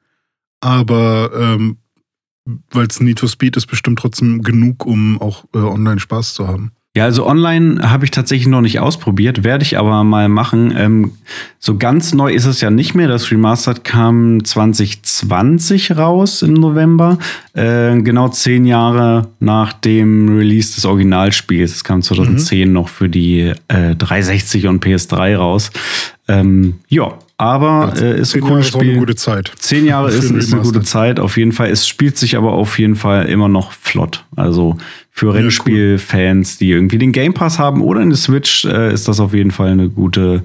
Aber 0.59 1.31
ähm, 1.33 1.77
weil 2.71 2.87
es 2.87 2.99
Need 2.99 3.19
for 3.19 3.29
Speed 3.29 3.55
ist, 3.55 3.67
bestimmt 3.67 3.99
trotzdem 3.99 4.41
genug, 4.41 4.85
um 4.85 5.21
auch 5.21 5.45
äh, 5.53 5.59
online 5.59 5.99
Spaß 5.99 6.33
zu 6.33 6.47
haben. 6.47 6.73
Ja, 6.95 7.05
also 7.05 7.25
online 7.25 7.89
habe 7.89 8.05
ich 8.05 8.11
tatsächlich 8.11 8.45
noch 8.45 8.61
nicht 8.61 8.79
ausprobiert, 8.79 9.43
werde 9.43 9.63
ich 9.63 9.79
aber 9.79 10.03
mal 10.03 10.29
machen. 10.29 10.71
Ähm, 10.77 11.13
so 11.57 11.75
ganz 11.75 12.13
neu 12.13 12.31
ist 12.31 12.45
es 12.45 12.61
ja 12.61 12.69
nicht 12.69 12.93
mehr. 12.93 13.07
Das 13.07 13.31
Remastered 13.31 13.83
kam 13.83 14.45
2020 14.45 15.97
raus 15.97 16.43
im 16.43 16.53
November, 16.53 17.17
äh, 17.55 17.99
genau 17.99 18.29
zehn 18.29 18.65
Jahre 18.65 19.29
nach 19.39 19.73
dem 19.73 20.37
Release 20.37 20.75
des 20.75 20.85
Originalspiels. 20.85 21.71
Es 21.71 21.83
kam 21.83 22.03
2010 22.03 22.67
mhm. 22.67 22.73
noch 22.75 22.89
für 22.89 23.09
die 23.09 23.53
äh, 23.69 23.95
360 23.95 24.67
und 24.67 24.85
PS3 24.85 25.35
raus. 25.35 25.71
Ähm, 26.27 26.75
ja, 26.87 27.13
aber 27.37 27.93
äh, 27.99 28.19
ist 28.19 28.35
ein 28.35 28.41
cooles 28.41 28.69
Spiel. 28.69 28.81
Ist 28.81 28.89
eine 28.89 28.99
gute 28.99 29.15
Zeit. 29.15 29.51
Zehn 29.57 29.85
Jahre 29.85 30.09
ist, 30.09 30.31
ist, 30.31 30.53
eine 30.53 30.61
gute 30.61 30.81
Zeit, 30.81 31.19
auf 31.19 31.35
jeden 31.35 31.51
Fall. 31.51 31.69
Es 31.69 31.87
spielt 31.87 32.17
sich 32.17 32.37
aber 32.37 32.53
auf 32.53 32.79
jeden 32.79 32.95
Fall 32.95 33.25
immer 33.25 33.49
noch 33.49 33.73
flott. 33.73 34.23
Also 34.35 34.77
für 35.11 35.33
Rennspielfans, 35.33 36.57
die 36.57 36.71
irgendwie 36.71 36.97
den 36.97 37.11
Game 37.11 37.33
Pass 37.33 37.59
haben 37.59 37.81
oder 37.81 37.99
eine 37.99 38.15
Switch, 38.15 38.63
äh, 38.65 38.93
ist 38.93 39.07
das 39.07 39.19
auf 39.19 39.33
jeden 39.33 39.51
Fall 39.51 39.71
eine 39.71 39.89
gute, 39.89 40.43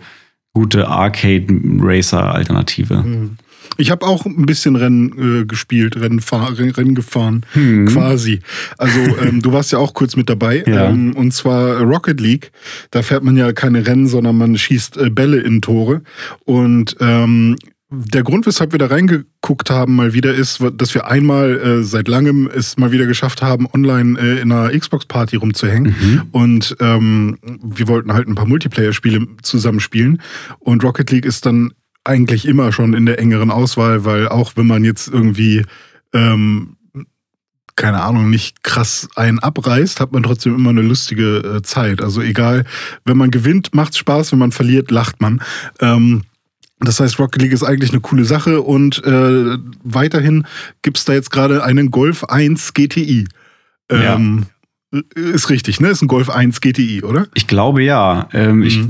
gute 0.53 0.89
Arcade-Racer-Alternative. 0.89 2.97
Mhm. 2.97 3.37
Ich 3.79 3.91
habe 3.91 4.05
auch 4.05 4.27
ein 4.27 4.45
bisschen 4.45 4.77
Rennen 4.77 5.43
äh, 5.43 5.45
gespielt, 5.47 5.97
Rennen, 5.97 6.21
Rennen 6.21 6.95
gefahren, 6.95 7.47
hm. 7.53 7.87
quasi. 7.87 8.41
Also 8.77 8.99
ähm, 9.23 9.41
du 9.41 9.53
warst 9.53 9.73
ja 9.73 9.79
auch 9.79 9.95
kurz 9.95 10.17
mit 10.17 10.29
dabei. 10.29 10.65
Ja. 10.67 10.91
Ähm, 10.91 11.15
und 11.15 11.33
zwar 11.33 11.81
Rocket 11.81 12.21
League. 12.21 12.51
Da 12.91 13.03
fährt 13.03 13.23
man 13.23 13.37
ja 13.37 13.53
keine 13.53 13.87
Rennen, 13.87 14.09
sondern 14.09 14.37
man 14.37 14.59
schießt 14.59 14.97
äh, 14.97 15.11
Bälle 15.11 15.39
in 15.39 15.63
Tore. 15.63 16.03
Und 16.45 16.97
ähm, 17.01 17.57
der 17.91 18.23
Grund, 18.23 18.47
weshalb 18.47 18.73
wir 18.73 18.79
da 18.79 18.87
reingeguckt 18.87 19.71
haben, 19.71 19.97
mal 19.97 20.13
wieder 20.13 20.35
ist, 20.35 20.63
dass 20.77 20.95
wir 20.95 21.07
einmal 21.07 21.57
äh, 21.59 21.83
seit 21.85 22.07
langem 22.07 22.51
es 22.53 22.77
mal 22.77 22.93
wieder 22.93 23.07
geschafft 23.07 23.41
haben, 23.41 23.67
online 23.73 24.19
äh, 24.21 24.41
in 24.41 24.53
einer 24.53 24.77
Xbox-Party 24.79 25.37
rumzuhängen. 25.37 25.95
Mhm. 25.99 26.23
Und 26.33 26.77
ähm, 26.81 27.39
wir 27.63 27.89
wollten 27.89 28.13
halt 28.13 28.29
ein 28.29 28.35
paar 28.35 28.47
Multiplayer-Spiele 28.47 29.27
zusammenspielen. 29.43 30.21
Und 30.59 30.85
Rocket 30.85 31.11
League 31.11 31.25
ist 31.25 31.47
dann 31.47 31.73
eigentlich 32.09 32.47
immer 32.47 32.73
schon 32.73 32.95
in 32.95 33.07
der 33.07 33.19
engeren 33.19 33.51
Auswahl, 33.51 34.05
weil 34.05 34.29
auch 34.29 34.53
wenn 34.57 34.67
man 34.67 34.85
jetzt 34.85 35.09
irgendwie 35.09 35.65
ähm, 36.13 36.77
keine 37.79 38.03
Ahnung, 38.03 38.29
nicht 38.29 38.65
krass 38.65 39.09
einen 39.15 39.39
abreißt, 39.39 40.01
hat 40.01 40.11
man 40.11 40.25
trotzdem 40.25 40.53
immer 40.57 40.71
eine 40.71 40.83
lustige 40.83 41.37
äh, 41.39 41.63
Zeit. 41.63 42.03
Also 42.03 42.21
egal, 42.21 42.65
wenn 43.05 43.17
man 43.17 43.31
gewinnt, 43.31 43.73
macht's 43.73 43.99
Spaß, 43.99 44.33
wenn 44.33 44.41
man 44.41 44.51
verliert, 44.51 44.91
lacht 44.91 45.21
man. 45.21 45.41
Ähm, 45.79 46.25
das 46.81 46.99
heißt, 46.99 47.21
Rocket 47.21 47.41
League 47.41 47.53
ist 47.53 47.63
eigentlich 47.63 47.93
eine 47.93 48.01
coole 48.01 48.25
Sache 48.25 48.63
und 48.63 49.05
äh, 49.05 49.59
weiterhin 49.85 50.45
gibt's 50.83 51.05
da 51.05 51.13
jetzt 51.13 51.31
gerade 51.31 51.63
einen 51.63 51.93
Golf 51.93 52.25
1 52.25 52.75
GTI. 52.75 53.29
Ähm, 53.91 54.39
ja. 54.41 54.47
Ist 55.15 55.51
richtig, 55.51 55.81
ne? 55.81 55.89
Ist 55.89 56.01
ein 56.01 56.09
Golf 56.09 56.31
1 56.31 56.63
GTI, 56.63 57.03
oder? 57.03 57.27
Ich 57.35 57.47
glaube 57.47 57.83
ja. 57.83 58.27
Ähm, 58.33 58.61
mhm. 58.61 58.63
ich, 58.63 58.81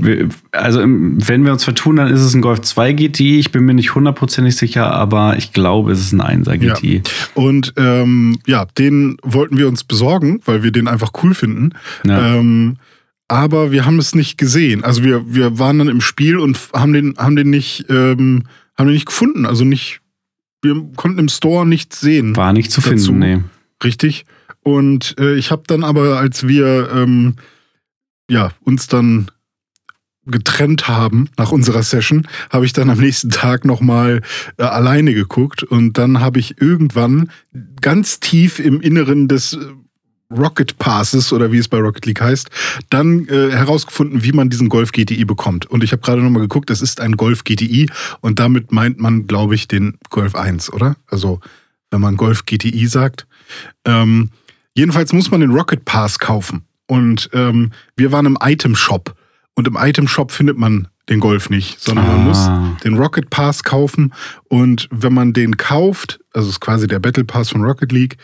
also 0.53 0.79
wenn 0.79 1.43
wir 1.43 1.51
uns 1.51 1.65
vertun, 1.65 1.97
dann 1.97 2.07
ist 2.07 2.21
es 2.21 2.33
ein 2.33 2.41
Golf 2.41 2.61
2 2.61 2.93
GTI. 2.93 3.39
Ich 3.39 3.51
bin 3.51 3.65
mir 3.65 3.73
nicht 3.73 3.95
hundertprozentig 3.95 4.55
sicher, 4.55 4.93
aber 4.93 5.35
ich 5.37 5.51
glaube, 5.51 5.91
es 5.91 5.99
ist 5.99 6.13
ein 6.13 6.21
1er 6.21 6.57
GTI. 6.57 6.95
Ja. 6.95 7.01
Und 7.33 7.73
ähm, 7.75 8.39
ja, 8.47 8.63
den 8.65 9.17
wollten 9.23 9.57
wir 9.57 9.67
uns 9.67 9.83
besorgen, 9.83 10.39
weil 10.45 10.63
wir 10.63 10.71
den 10.71 10.87
einfach 10.87 11.11
cool 11.21 11.33
finden. 11.33 11.71
Ja. 12.05 12.37
Ähm, 12.37 12.77
aber 13.27 13.71
wir 13.71 13.85
haben 13.85 13.99
es 13.99 14.15
nicht 14.15 14.37
gesehen. 14.37 14.85
Also 14.85 15.03
wir, 15.03 15.33
wir 15.33 15.59
waren 15.59 15.79
dann 15.79 15.89
im 15.89 16.01
Spiel 16.01 16.37
und 16.37 16.57
haben 16.73 16.93
den, 16.93 17.15
haben 17.17 17.35
den 17.35 17.49
nicht, 17.49 17.85
ähm, 17.89 18.43
haben 18.77 18.87
den 18.87 18.93
nicht 18.93 19.05
gefunden. 19.05 19.45
Also 19.45 19.65
nicht, 19.65 19.99
wir 20.61 20.81
konnten 20.95 21.19
im 21.19 21.29
Store 21.29 21.67
nichts 21.67 21.99
sehen. 21.99 22.37
War 22.37 22.53
nicht 22.53 22.71
zu 22.71 22.79
dazu. 22.79 23.11
finden, 23.11 23.19
nee. 23.19 23.39
Richtig. 23.83 24.25
Und 24.63 25.15
äh, 25.19 25.35
ich 25.35 25.51
habe 25.51 25.63
dann 25.67 25.83
aber, 25.83 26.19
als 26.19 26.47
wir 26.47 26.89
ähm, 26.93 27.35
ja, 28.29 28.51
uns 28.63 28.87
dann 28.87 29.29
getrennt 30.25 30.87
haben 30.87 31.29
nach 31.37 31.51
unserer 31.51 31.83
Session, 31.83 32.27
habe 32.49 32.65
ich 32.65 32.73
dann 32.73 32.89
am 32.89 32.99
nächsten 32.99 33.29
Tag 33.29 33.65
nochmal 33.65 34.21
äh, 34.57 34.63
alleine 34.63 35.13
geguckt 35.13 35.63
und 35.63 35.97
dann 35.97 36.19
habe 36.19 36.39
ich 36.39 36.61
irgendwann 36.61 37.31
ganz 37.81 38.19
tief 38.19 38.59
im 38.59 38.81
Inneren 38.81 39.27
des 39.27 39.57
Rocket 40.31 40.77
Passes 40.77 41.33
oder 41.33 41.51
wie 41.51 41.57
es 41.57 41.67
bei 41.67 41.79
Rocket 41.79 42.05
League 42.05 42.21
heißt, 42.21 42.49
dann 42.91 43.27
äh, 43.27 43.49
herausgefunden, 43.49 44.23
wie 44.23 44.31
man 44.31 44.49
diesen 44.49 44.69
Golf 44.69 44.91
GTI 44.91 45.25
bekommt. 45.25 45.65
Und 45.65 45.83
ich 45.83 45.91
habe 45.91 46.03
gerade 46.03 46.21
nochmal 46.21 46.43
geguckt, 46.43 46.69
es 46.69 46.83
ist 46.83 47.01
ein 47.01 47.17
Golf 47.17 47.43
GTI 47.43 47.89
und 48.21 48.37
damit 48.37 48.71
meint 48.71 48.99
man, 48.99 49.25
glaube 49.25 49.55
ich, 49.55 49.67
den 49.67 49.97
Golf 50.11 50.35
1, 50.35 50.71
oder? 50.71 50.97
Also 51.07 51.39
wenn 51.89 52.01
man 52.01 52.17
Golf 52.17 52.45
GTI 52.45 52.85
sagt. 52.85 53.25
Ähm, 53.85 54.29
jedenfalls 54.79 55.11
muss 55.11 55.29
man 55.29 55.41
den 55.41 55.51
Rocket 55.51 55.83
Pass 55.83 56.19
kaufen. 56.19 56.63
Und 56.87 57.29
ähm, 57.33 57.71
wir 57.97 58.11
waren 58.11 58.25
im 58.25 58.37
Item 58.41 58.75
Shop. 58.75 59.13
Und 59.53 59.67
im 59.67 59.77
Item 59.79 60.07
Shop 60.07 60.31
findet 60.31 60.57
man 60.57 60.87
den 61.09 61.19
Golf 61.19 61.49
nicht, 61.49 61.81
sondern 61.81 62.05
ah. 62.05 62.11
man 62.13 62.23
muss 62.23 62.37
ah. 62.37 62.77
den 62.83 62.95
Rocket 62.95 63.29
Pass 63.29 63.63
kaufen. 63.63 64.13
Und 64.47 64.87
wenn 64.89 65.13
man 65.13 65.33
den 65.33 65.57
kauft, 65.57 66.19
also 66.33 66.49
ist 66.49 66.61
quasi 66.61 66.87
der 66.87 66.99
Battle 66.99 67.25
Pass 67.25 67.49
von 67.49 67.61
Rocket 67.61 67.91
League, 67.91 68.17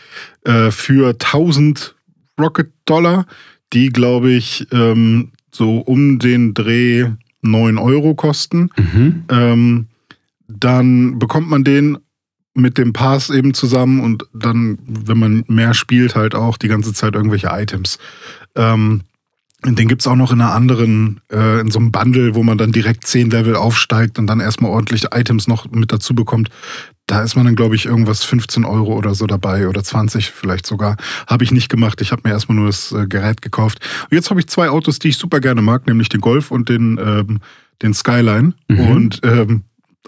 äh, 0.44 0.70
für 0.70 1.10
1000 1.10 1.94
Rocket 2.40 2.72
Dollar, 2.86 3.26
die 3.72 3.90
glaube 3.90 4.30
ich 4.30 4.66
ähm, 4.72 5.32
so 5.52 5.78
um 5.78 6.18
den 6.18 6.54
Dreh 6.54 7.10
9 7.42 7.76
Euro 7.76 8.14
kosten. 8.14 8.70
Mhm. 8.76 9.24
Ähm, 9.30 9.86
dann 10.48 11.18
bekommt 11.18 11.50
man 11.50 11.64
den 11.64 11.98
mit 12.56 12.78
dem 12.78 12.92
Pass 12.92 13.30
eben 13.30 13.54
zusammen 13.54 14.00
und 14.00 14.26
dann, 14.32 14.78
wenn 14.86 15.18
man 15.18 15.44
mehr 15.46 15.74
spielt, 15.74 16.14
halt 16.14 16.34
auch 16.34 16.56
die 16.56 16.68
ganze 16.68 16.92
Zeit 16.92 17.14
irgendwelche 17.14 17.48
Items. 17.48 17.98
Ähm, 18.54 19.02
den 19.64 19.88
gibt 19.88 20.02
es 20.02 20.06
auch 20.06 20.16
noch 20.16 20.32
in 20.32 20.40
einer 20.40 20.52
anderen, 20.52 21.20
äh, 21.32 21.60
in 21.60 21.70
so 21.70 21.78
einem 21.78 21.90
Bundle, 21.90 22.34
wo 22.34 22.42
man 22.42 22.58
dann 22.58 22.72
direkt 22.72 23.06
10 23.06 23.30
Level 23.30 23.56
aufsteigt 23.56 24.18
und 24.18 24.26
dann 24.26 24.40
erstmal 24.40 24.70
ordentlich 24.70 25.06
Items 25.12 25.48
noch 25.48 25.70
mit 25.70 25.92
dazu 25.92 26.14
bekommt. 26.14 26.50
Da 27.06 27.22
ist 27.22 27.36
man 27.36 27.46
dann, 27.46 27.56
glaube 27.56 27.74
ich, 27.74 27.86
irgendwas 27.86 28.24
15 28.24 28.64
Euro 28.64 28.94
oder 28.94 29.14
so 29.14 29.26
dabei 29.26 29.68
oder 29.68 29.82
20 29.82 30.30
vielleicht 30.30 30.66
sogar. 30.66 30.96
Habe 31.26 31.44
ich 31.44 31.52
nicht 31.52 31.68
gemacht. 31.68 32.00
Ich 32.00 32.12
habe 32.12 32.22
mir 32.24 32.30
erstmal 32.30 32.56
nur 32.56 32.66
das 32.66 32.92
äh, 32.92 33.06
Gerät 33.06 33.42
gekauft. 33.42 33.80
Und 34.02 34.14
jetzt 34.14 34.30
habe 34.30 34.40
ich 34.40 34.48
zwei 34.48 34.68
Autos, 34.68 34.98
die 34.98 35.08
ich 35.08 35.16
super 35.16 35.40
gerne 35.40 35.62
mag, 35.62 35.86
nämlich 35.86 36.08
den 36.08 36.20
Golf 36.20 36.50
und 36.50 36.68
den, 36.68 36.98
ähm, 37.02 37.38
den 37.82 37.94
Skyline. 37.94 38.54
Mhm. 38.68 38.80
Und 38.80 39.20
ähm, 39.24 39.62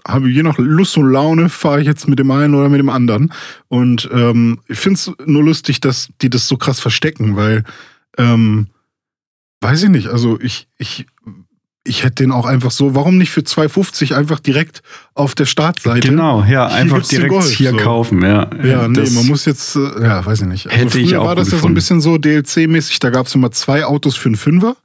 habe 0.07 0.29
je 0.29 0.43
nach 0.43 0.57
Lust 0.57 0.97
und 0.97 1.11
Laune 1.11 1.49
fahre 1.49 1.81
ich 1.81 1.87
jetzt 1.87 2.07
mit 2.07 2.19
dem 2.19 2.31
einen 2.31 2.55
oder 2.55 2.69
mit 2.69 2.79
dem 2.79 2.89
anderen. 2.89 3.33
Und 3.67 4.09
ähm, 4.13 4.59
ich 4.67 4.79
finde 4.79 4.95
es 4.95 5.11
nur 5.25 5.43
lustig, 5.43 5.81
dass 5.81 6.09
die 6.21 6.29
das 6.29 6.47
so 6.47 6.57
krass 6.57 6.79
verstecken, 6.79 7.35
weil 7.35 7.63
ähm, 8.17 8.67
weiß 9.61 9.83
ich 9.83 9.89
nicht, 9.89 10.07
also 10.07 10.39
ich, 10.39 10.67
ich, 10.77 11.05
ich 11.83 12.03
hätte 12.03 12.23
den 12.23 12.31
auch 12.31 12.45
einfach 12.45 12.71
so, 12.71 12.95
warum 12.95 13.17
nicht 13.17 13.31
für 13.31 13.41
2,50 13.41 14.15
einfach 14.15 14.39
direkt 14.39 14.81
auf 15.13 15.35
der 15.35 15.45
Startseite? 15.45 16.09
Genau, 16.09 16.43
ja, 16.43 16.67
einfach 16.67 17.05
direkt 17.05 17.29
Golf, 17.29 17.49
hier 17.49 17.71
so. 17.71 17.77
kaufen, 17.77 18.21
ja. 18.21 18.49
Ja, 18.63 18.87
nee, 18.87 19.09
man 19.09 19.27
muss 19.27 19.45
jetzt, 19.45 19.75
äh, 19.75 20.03
ja, 20.03 20.25
weiß 20.25 20.41
ich 20.41 20.47
nicht. 20.47 20.67
Also 20.67 20.77
hätte 20.77 20.99
ich 20.99 21.15
auch 21.15 21.25
war 21.25 21.35
das 21.35 21.51
ja 21.51 21.57
so 21.57 21.67
ein 21.67 21.73
bisschen 21.73 22.01
so 22.01 22.15
DLC-mäßig, 22.15 22.99
da 22.99 23.09
gab 23.09 23.27
es 23.27 23.35
immer 23.35 23.51
zwei 23.51 23.85
Autos 23.85 24.15
für 24.15 24.29
einen 24.29 24.35
Fünfer 24.35 24.75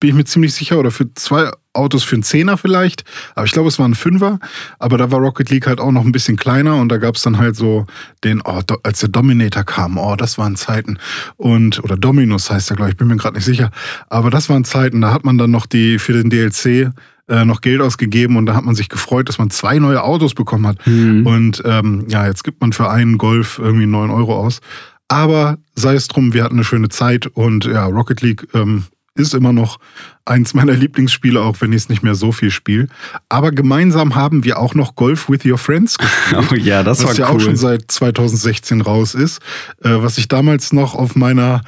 bin 0.00 0.10
ich 0.10 0.16
mir 0.16 0.24
ziemlich 0.24 0.54
sicher, 0.54 0.78
oder 0.78 0.90
für 0.90 1.12
zwei 1.14 1.50
Autos 1.72 2.04
für 2.04 2.16
einen 2.16 2.22
Zehner 2.22 2.56
vielleicht. 2.56 3.04
Aber 3.34 3.46
ich 3.46 3.52
glaube, 3.52 3.68
es 3.68 3.78
war 3.78 3.86
ein 3.86 3.94
Fünfer. 3.94 4.38
Aber 4.78 4.98
da 4.98 5.10
war 5.10 5.20
Rocket 5.20 5.50
League 5.50 5.66
halt 5.66 5.80
auch 5.80 5.92
noch 5.92 6.04
ein 6.04 6.12
bisschen 6.12 6.36
kleiner 6.36 6.76
und 6.76 6.88
da 6.88 6.98
gab 6.98 7.16
es 7.16 7.22
dann 7.22 7.38
halt 7.38 7.56
so 7.56 7.86
den, 8.24 8.42
oh, 8.44 8.60
als 8.82 9.00
der 9.00 9.08
Dominator 9.08 9.64
kam, 9.64 9.98
oh, 9.98 10.16
das 10.16 10.38
waren 10.38 10.56
Zeiten. 10.56 10.98
Und, 11.36 11.82
oder 11.82 11.96
Dominus 11.96 12.50
heißt 12.50 12.70
er, 12.70 12.76
glaube 12.76 12.90
ich, 12.90 12.96
bin 12.96 13.08
mir 13.08 13.16
gerade 13.16 13.36
nicht 13.36 13.44
sicher. 13.44 13.70
Aber 14.08 14.30
das 14.30 14.48
waren 14.48 14.64
Zeiten, 14.64 15.00
da 15.00 15.12
hat 15.12 15.24
man 15.24 15.38
dann 15.38 15.50
noch 15.50 15.66
die 15.66 15.98
für 15.98 16.12
den 16.12 16.30
DLC 16.30 16.92
äh, 17.28 17.44
noch 17.44 17.60
Geld 17.60 17.80
ausgegeben 17.80 18.36
und 18.36 18.46
da 18.46 18.54
hat 18.54 18.64
man 18.64 18.74
sich 18.74 18.88
gefreut, 18.88 19.28
dass 19.28 19.38
man 19.38 19.50
zwei 19.50 19.78
neue 19.78 20.02
Autos 20.02 20.34
bekommen 20.34 20.66
hat. 20.66 20.86
Mhm. 20.86 21.26
Und 21.26 21.62
ähm, 21.64 22.04
ja, 22.08 22.26
jetzt 22.26 22.44
gibt 22.44 22.60
man 22.60 22.72
für 22.72 22.90
einen 22.90 23.18
Golf 23.18 23.58
irgendwie 23.58 23.86
neun 23.86 24.10
Euro 24.10 24.36
aus. 24.36 24.60
Aber 25.08 25.58
sei 25.74 25.94
es 25.94 26.08
drum, 26.08 26.34
wir 26.34 26.42
hatten 26.42 26.54
eine 26.54 26.64
schöne 26.64 26.88
Zeit 26.88 27.26
und 27.26 27.64
ja, 27.64 27.84
Rocket 27.86 28.22
League 28.22 28.46
ähm, 28.54 28.84
ist 29.16 29.34
immer 29.34 29.52
noch 29.52 29.78
eins 30.24 30.54
meiner 30.54 30.72
Lieblingsspiele, 30.74 31.40
auch 31.40 31.60
wenn 31.60 31.72
ich 31.72 31.82
es 31.82 31.88
nicht 31.88 32.02
mehr 32.02 32.14
so 32.14 32.32
viel 32.32 32.50
spiele. 32.50 32.88
Aber 33.28 33.52
gemeinsam 33.52 34.14
haben 34.14 34.44
wir 34.44 34.58
auch 34.58 34.74
noch 34.74 34.94
Golf 34.94 35.28
with 35.28 35.44
Your 35.44 35.58
Friends 35.58 35.98
gespielt. 35.98 36.46
Oh 36.50 36.54
ja, 36.54 36.82
das 36.82 37.02
war 37.02 37.10
was 37.10 37.16
ja 37.18 37.28
auch 37.28 37.40
schon 37.40 37.56
seit 37.56 37.90
2016 37.90 38.80
raus 38.80 39.14
ist. 39.14 39.40
Äh, 39.82 39.90
was 40.02 40.18
ich 40.18 40.28
damals 40.28 40.72
noch 40.72 40.94
auf 40.94 41.16
meiner 41.16 41.62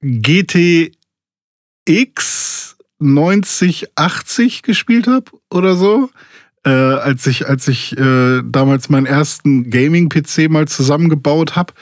GTX 0.00 0.96
9080 2.98 4.62
gespielt 4.62 5.06
habe 5.06 5.30
oder 5.50 5.76
so 5.76 6.10
äh, 6.66 6.70
als 6.70 7.26
ich, 7.28 7.48
als 7.48 7.68
ich 7.68 7.96
äh, 7.96 8.42
damals 8.44 8.88
meinen 8.88 9.06
ersten 9.06 9.70
Gaming-PC 9.70 10.50
mal 10.50 10.66
zusammengebaut 10.66 11.54
habe. 11.54 11.72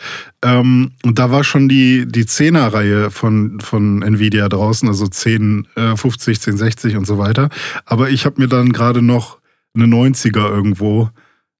Ähm, 0.43 0.93
und 1.03 1.19
da 1.19 1.31
war 1.31 1.43
schon 1.43 1.71
die, 1.71 2.07
die 2.07 2.25
10er-Reihe 2.25 3.11
von, 3.11 3.61
von 3.61 4.03
Nvidia 4.03 4.49
draußen, 4.49 4.87
also 4.87 5.07
10, 5.07 5.69
äh, 5.75 5.97
50, 5.97 6.37
1060 6.37 6.97
und 6.99 7.07
so 7.07 7.17
weiter. 7.17 7.49
Aber 7.87 8.11
ich 8.11 8.27
habe 8.27 8.41
mir 8.43 8.49
dann 8.49 8.73
gerade 8.73 9.01
noch 9.01 9.39
eine 9.75 9.87
90er 9.87 10.51
irgendwo. 10.51 11.09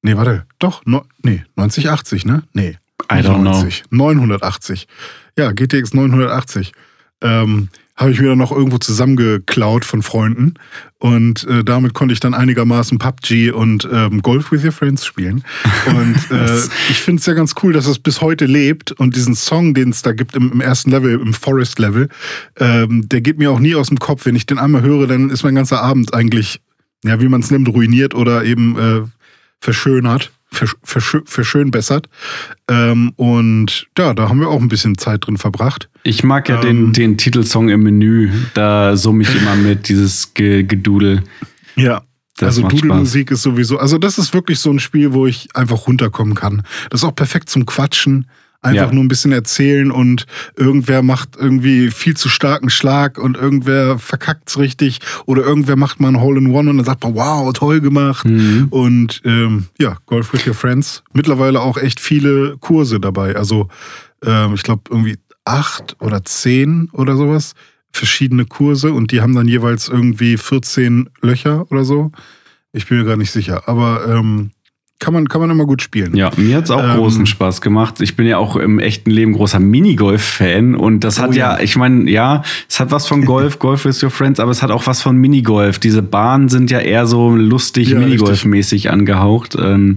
Nee, 0.03 0.17
warte, 0.17 0.45
doch, 0.59 0.85
no, 0.85 1.07
nee, 1.23 1.43
9080, 1.57 2.27
ne? 2.27 2.43
Nee. 2.53 2.77
I 3.11 3.17
don't 3.17 3.39
90, 3.39 3.85
know. 3.89 4.13
980. 4.13 4.87
Ja, 5.39 5.51
GTX 5.53 5.95
980. 5.95 6.73
Ähm, 7.23 7.71
habe 7.97 8.11
ich 8.11 8.21
mir 8.21 8.31
dann 8.31 8.39
noch 8.39 8.51
irgendwo 8.51 8.79
zusammengeklaut 8.79 9.85
von 9.85 10.03
Freunden. 10.03 10.55
Und 10.99 11.45
äh, 11.45 11.63
damit 11.63 11.95
konnte 11.95 12.13
ich 12.13 12.21
dann 12.21 12.35
einigermaßen 12.35 12.99
PUBG 12.99 13.53
und 13.53 13.89
ähm, 13.91 14.21
Golf 14.23 14.51
with 14.51 14.65
Your 14.65 14.73
Friends 14.73 15.07
spielen. 15.07 15.45
Und 15.87 16.31
äh, 16.37 16.61
ich 16.91 16.99
finde 16.99 17.21
es 17.21 17.27
ja 17.27 17.35
ganz 17.35 17.55
cool, 17.63 17.73
dass 17.73 17.87
es 17.87 18.01
bis 18.01 18.21
heute 18.21 18.47
lebt. 18.47 18.91
Und 18.93 19.15
diesen 19.15 19.37
Song, 19.37 19.75
den 19.75 19.91
es 19.91 20.03
da 20.03 20.13
gibt 20.13 20.35
im, 20.35 20.51
im, 20.51 20.61
ersten 20.61 20.91
Level, 20.91 21.21
im 21.21 21.35
Forest 21.35 21.79
Level, 21.79 22.09
ähm, 22.59 23.09
der 23.09 23.21
geht 23.21 23.39
mir 23.39 23.53
auch 23.53 23.61
nie 23.61 23.77
aus 23.77 23.89
dem 23.89 23.99
Kopf. 23.99 24.27
Wenn 24.27 24.35
ich 24.35 24.47
den 24.47 24.59
einmal 24.59 24.83
höre, 24.83 25.07
dann 25.07 25.31
ist 25.31 25.45
mein 25.45 25.55
ganzer 25.55 25.81
Abend 25.81 26.15
eigentlich, 26.15 26.61
ja, 27.05 27.21
wie 27.21 27.29
man 27.29 27.43
es 27.43 27.51
nimmt, 27.51 27.69
ruiniert 27.69 28.15
oder 28.15 28.45
eben 28.45 28.79
äh, 28.79 29.03
verschönert 29.61 30.33
verschönbessert. 30.85 32.09
Ähm, 32.69 33.13
und 33.17 33.89
ja, 33.99 34.15
da 34.15 34.29
haben 34.29 34.39
wir 34.39 34.49
auch 34.49 34.61
ein 34.61 34.69
bisschen 34.69 34.97
Zeit 34.97 35.27
drin 35.27 35.37
verbracht. 35.37 35.89
Ich 36.05 36.23
mag 36.23 36.49
ja 36.49 36.57
ähm, 36.57 36.63
den, 36.63 36.93
den 36.93 37.19
Titelsong 37.19 37.71
im 37.71 37.83
Menü. 37.83 38.31
Da 38.53 38.97
summe 38.97 39.23
ich 39.23 39.35
immer 39.35 39.57
mit, 39.57 39.89
dieses 39.89 40.35
Gedudel. 40.35 41.23
Ja, 41.77 42.03
also 42.41 42.63
Dudelmusik 42.63 43.31
ist 43.31 43.43
sowieso, 43.43 43.79
also 43.79 43.99
das 43.99 44.19
ist 44.19 44.35
wirklich 44.35 44.59
so 44.59 44.71
ein 44.71 44.81
Spiel, 44.81 45.13
wo 45.13 45.27
ich 45.27 45.49
einfach 45.55 45.87
runterkommen 45.87 46.35
kann. 46.35 46.63
Das 46.91 47.01
ist 47.01 47.05
auch 47.05 47.15
perfekt 47.15 47.49
zum 47.49 47.65
Quatschen. 47.67 48.27
Einfach 48.61 48.89
ja. 48.89 48.95
nur 48.95 49.05
ein 49.05 49.09
bisschen 49.09 49.33
erzählen 49.33 49.91
und 49.91 50.25
irgendwer 50.57 51.03
macht 51.03 51.37
irgendwie 51.39 51.91
viel 51.91 52.17
zu 52.17 52.31
starken 52.31 52.71
Schlag 52.71 53.19
und 53.19 53.37
irgendwer 53.37 53.99
verkackt's 53.99 54.57
richtig 54.57 55.01
oder 55.27 55.43
irgendwer 55.43 55.77
macht 55.77 56.01
mal 56.01 56.09
ein 56.09 56.21
Hole 56.23 56.41
in 56.41 56.47
One 56.51 56.71
und 56.71 56.79
dann 56.79 56.87
sagt 56.87 57.05
man, 57.05 57.15
wow, 57.15 57.53
toll 57.53 57.83
gemacht. 57.83 58.27
Mhm. 58.27 58.69
Und 58.71 59.21
ähm, 59.27 59.67
ja, 59.79 59.99
Golf 60.07 60.33
with 60.33 60.47
Your 60.47 60.55
Friends. 60.55 61.03
Mittlerweile 61.13 61.61
auch 61.61 61.77
echt 61.77 62.01
viele 62.01 62.57
Kurse 62.59 63.01
dabei. 63.01 63.37
Also 63.37 63.69
ähm, 64.25 64.55
ich 64.55 64.63
glaube 64.63 64.85
irgendwie 64.91 65.19
acht 65.45 65.97
oder 66.01 66.25
zehn 66.25 66.89
oder 66.93 67.17
sowas 67.17 67.55
verschiedene 67.93 68.45
Kurse 68.45 68.93
und 68.93 69.13
die 69.13 69.21
haben 69.21 69.35
dann 69.35 69.47
jeweils 69.47 69.89
irgendwie 69.89 70.37
14 70.37 71.11
Löcher 71.23 71.71
oder 71.71 71.85
so. 71.85 72.11
Ich 72.73 72.89
bin 72.89 72.99
mir 72.99 73.05
gar 73.05 73.17
nicht 73.17 73.31
sicher. 73.31 73.69
Aber 73.69 74.05
ähm, 74.09 74.51
kann 74.99 75.13
man, 75.13 75.29
kann 75.29 75.41
man 75.41 75.51
immer 75.51 75.67
gut 75.67 75.83
spielen. 75.83 76.17
Ja, 76.17 76.31
mir 76.37 76.57
hat 76.57 76.65
es 76.65 76.71
auch 76.71 76.83
ähm, 76.83 76.97
großen 76.97 77.27
Spaß 77.27 77.61
gemacht. 77.61 78.01
Ich 78.01 78.17
bin 78.17 78.27
ja 78.27 78.39
auch 78.39 78.57
im 78.57 78.79
echten 78.79 79.11
Leben 79.11 79.33
großer 79.35 79.61
Minigolf-Fan 79.61 80.75
und 80.75 81.05
das 81.05 81.21
hat 81.21 81.31
oh, 81.31 81.33
ja, 81.33 81.57
ja, 81.57 81.63
ich 81.63 81.77
meine, 81.77 82.11
ja, 82.11 82.43
es 82.69 82.81
hat 82.81 82.91
was 82.91 83.07
von 83.07 83.25
Golf, 83.27 83.59
Golf 83.59 83.85
with 83.85 84.03
your 84.03 84.11
friends, 84.11 84.41
aber 84.41 84.51
es 84.51 84.63
hat 84.63 84.71
auch 84.71 84.87
was 84.87 85.03
von 85.03 85.17
Minigolf. 85.17 85.79
Diese 85.79 86.03
Bahnen 86.03 86.49
sind 86.49 86.71
ja 86.71 86.79
eher 86.79 87.07
so 87.07 87.35
lustig 87.37 87.91
ja, 87.91 87.99
Minigolf-mäßig 87.99 88.89
angehaucht. 88.89 89.57
Ähm, 89.61 89.97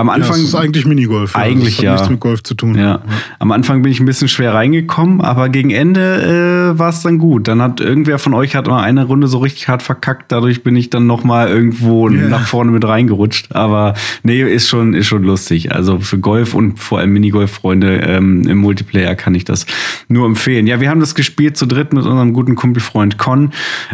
am 0.00 0.08
Anfang 0.08 0.38
ja, 0.38 0.44
ist 0.44 0.54
eigentlich 0.54 0.86
Minigolf. 0.86 1.34
Ja. 1.34 1.40
Eigentlich 1.40 1.76
das 1.76 1.78
hat 1.78 1.84
ja. 1.84 1.92
nichts 1.92 2.10
mit 2.10 2.20
Golf 2.20 2.42
zu 2.42 2.54
tun. 2.54 2.74
Ja. 2.76 2.82
ja. 2.82 3.02
Am 3.38 3.52
Anfang 3.52 3.82
bin 3.82 3.92
ich 3.92 4.00
ein 4.00 4.06
bisschen 4.06 4.28
schwer 4.28 4.54
reingekommen, 4.54 5.20
aber 5.20 5.48
gegen 5.48 5.70
Ende 5.70 6.72
äh, 6.74 6.78
war 6.78 6.88
es 6.88 7.02
dann 7.02 7.18
gut. 7.18 7.48
Dann 7.48 7.60
hat 7.62 7.80
irgendwer 7.80 8.18
von 8.18 8.34
euch 8.34 8.56
hat 8.56 8.66
mal 8.66 8.82
eine 8.82 9.04
Runde 9.04 9.28
so 9.28 9.38
richtig 9.38 9.68
hart 9.68 9.82
verkackt. 9.82 10.32
Dadurch 10.32 10.62
bin 10.62 10.74
ich 10.76 10.90
dann 10.90 11.06
noch 11.06 11.24
mal 11.24 11.48
irgendwo 11.48 12.08
yeah. 12.08 12.28
nach 12.28 12.46
vorne 12.46 12.70
mit 12.70 12.86
reingerutscht. 12.86 13.54
Aber 13.54 13.94
nee, 14.22 14.42
ist 14.42 14.68
schon 14.68 14.94
ist 14.94 15.06
schon 15.06 15.22
lustig. 15.22 15.72
Also 15.72 15.98
für 15.98 16.18
Golf 16.18 16.54
und 16.54 16.78
vor 16.78 16.98
allem 16.98 17.12
Minigolf-Freunde 17.12 17.98
ähm, 17.98 18.48
im 18.48 18.58
Multiplayer 18.58 19.14
kann 19.14 19.34
ich 19.34 19.44
das 19.44 19.66
nur 20.08 20.26
empfehlen. 20.26 20.66
Ja, 20.66 20.80
wir 20.80 20.90
haben 20.90 21.00
das 21.00 21.14
gespielt 21.14 21.56
zu 21.56 21.66
dritt 21.66 21.92
mit 21.92 22.04
unserem 22.04 22.32
guten 22.32 22.54
Kumpelfreund 22.54 23.18
Con. 23.18 23.50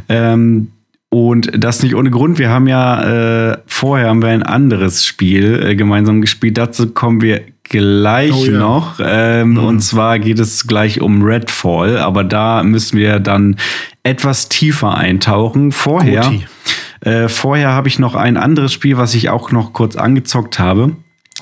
Ähm, 0.08 0.68
und 1.08 1.50
das 1.56 1.82
nicht 1.82 1.94
ohne 1.94 2.10
Grund. 2.10 2.38
Wir 2.38 2.50
haben 2.50 2.66
ja 2.66 3.52
äh, 3.52 3.58
vorher 3.66 4.08
haben 4.08 4.22
wir 4.22 4.30
ein 4.30 4.42
anderes 4.42 5.04
Spiel 5.04 5.62
äh, 5.62 5.76
gemeinsam 5.76 6.20
gespielt. 6.20 6.58
Dazu 6.58 6.88
kommen 6.92 7.20
wir 7.20 7.42
gleich 7.62 8.34
oh, 8.34 8.44
ja. 8.44 8.58
noch. 8.58 9.00
Ähm, 9.02 9.50
mhm. 9.50 9.58
Und 9.58 9.80
zwar 9.80 10.18
geht 10.18 10.38
es 10.38 10.66
gleich 10.66 11.00
um 11.00 11.22
Redfall, 11.22 11.98
aber 11.98 12.24
da 12.24 12.62
müssen 12.62 12.98
wir 12.98 13.20
dann 13.20 13.56
etwas 14.02 14.48
tiefer 14.48 14.96
eintauchen. 14.96 15.72
Vorher, 15.72 16.32
äh, 17.00 17.28
vorher 17.28 17.70
habe 17.72 17.88
ich 17.88 17.98
noch 17.98 18.14
ein 18.14 18.36
anderes 18.36 18.72
Spiel, 18.72 18.96
was 18.96 19.14
ich 19.14 19.30
auch 19.30 19.52
noch 19.52 19.72
kurz 19.72 19.96
angezockt 19.96 20.58
habe. 20.58 20.96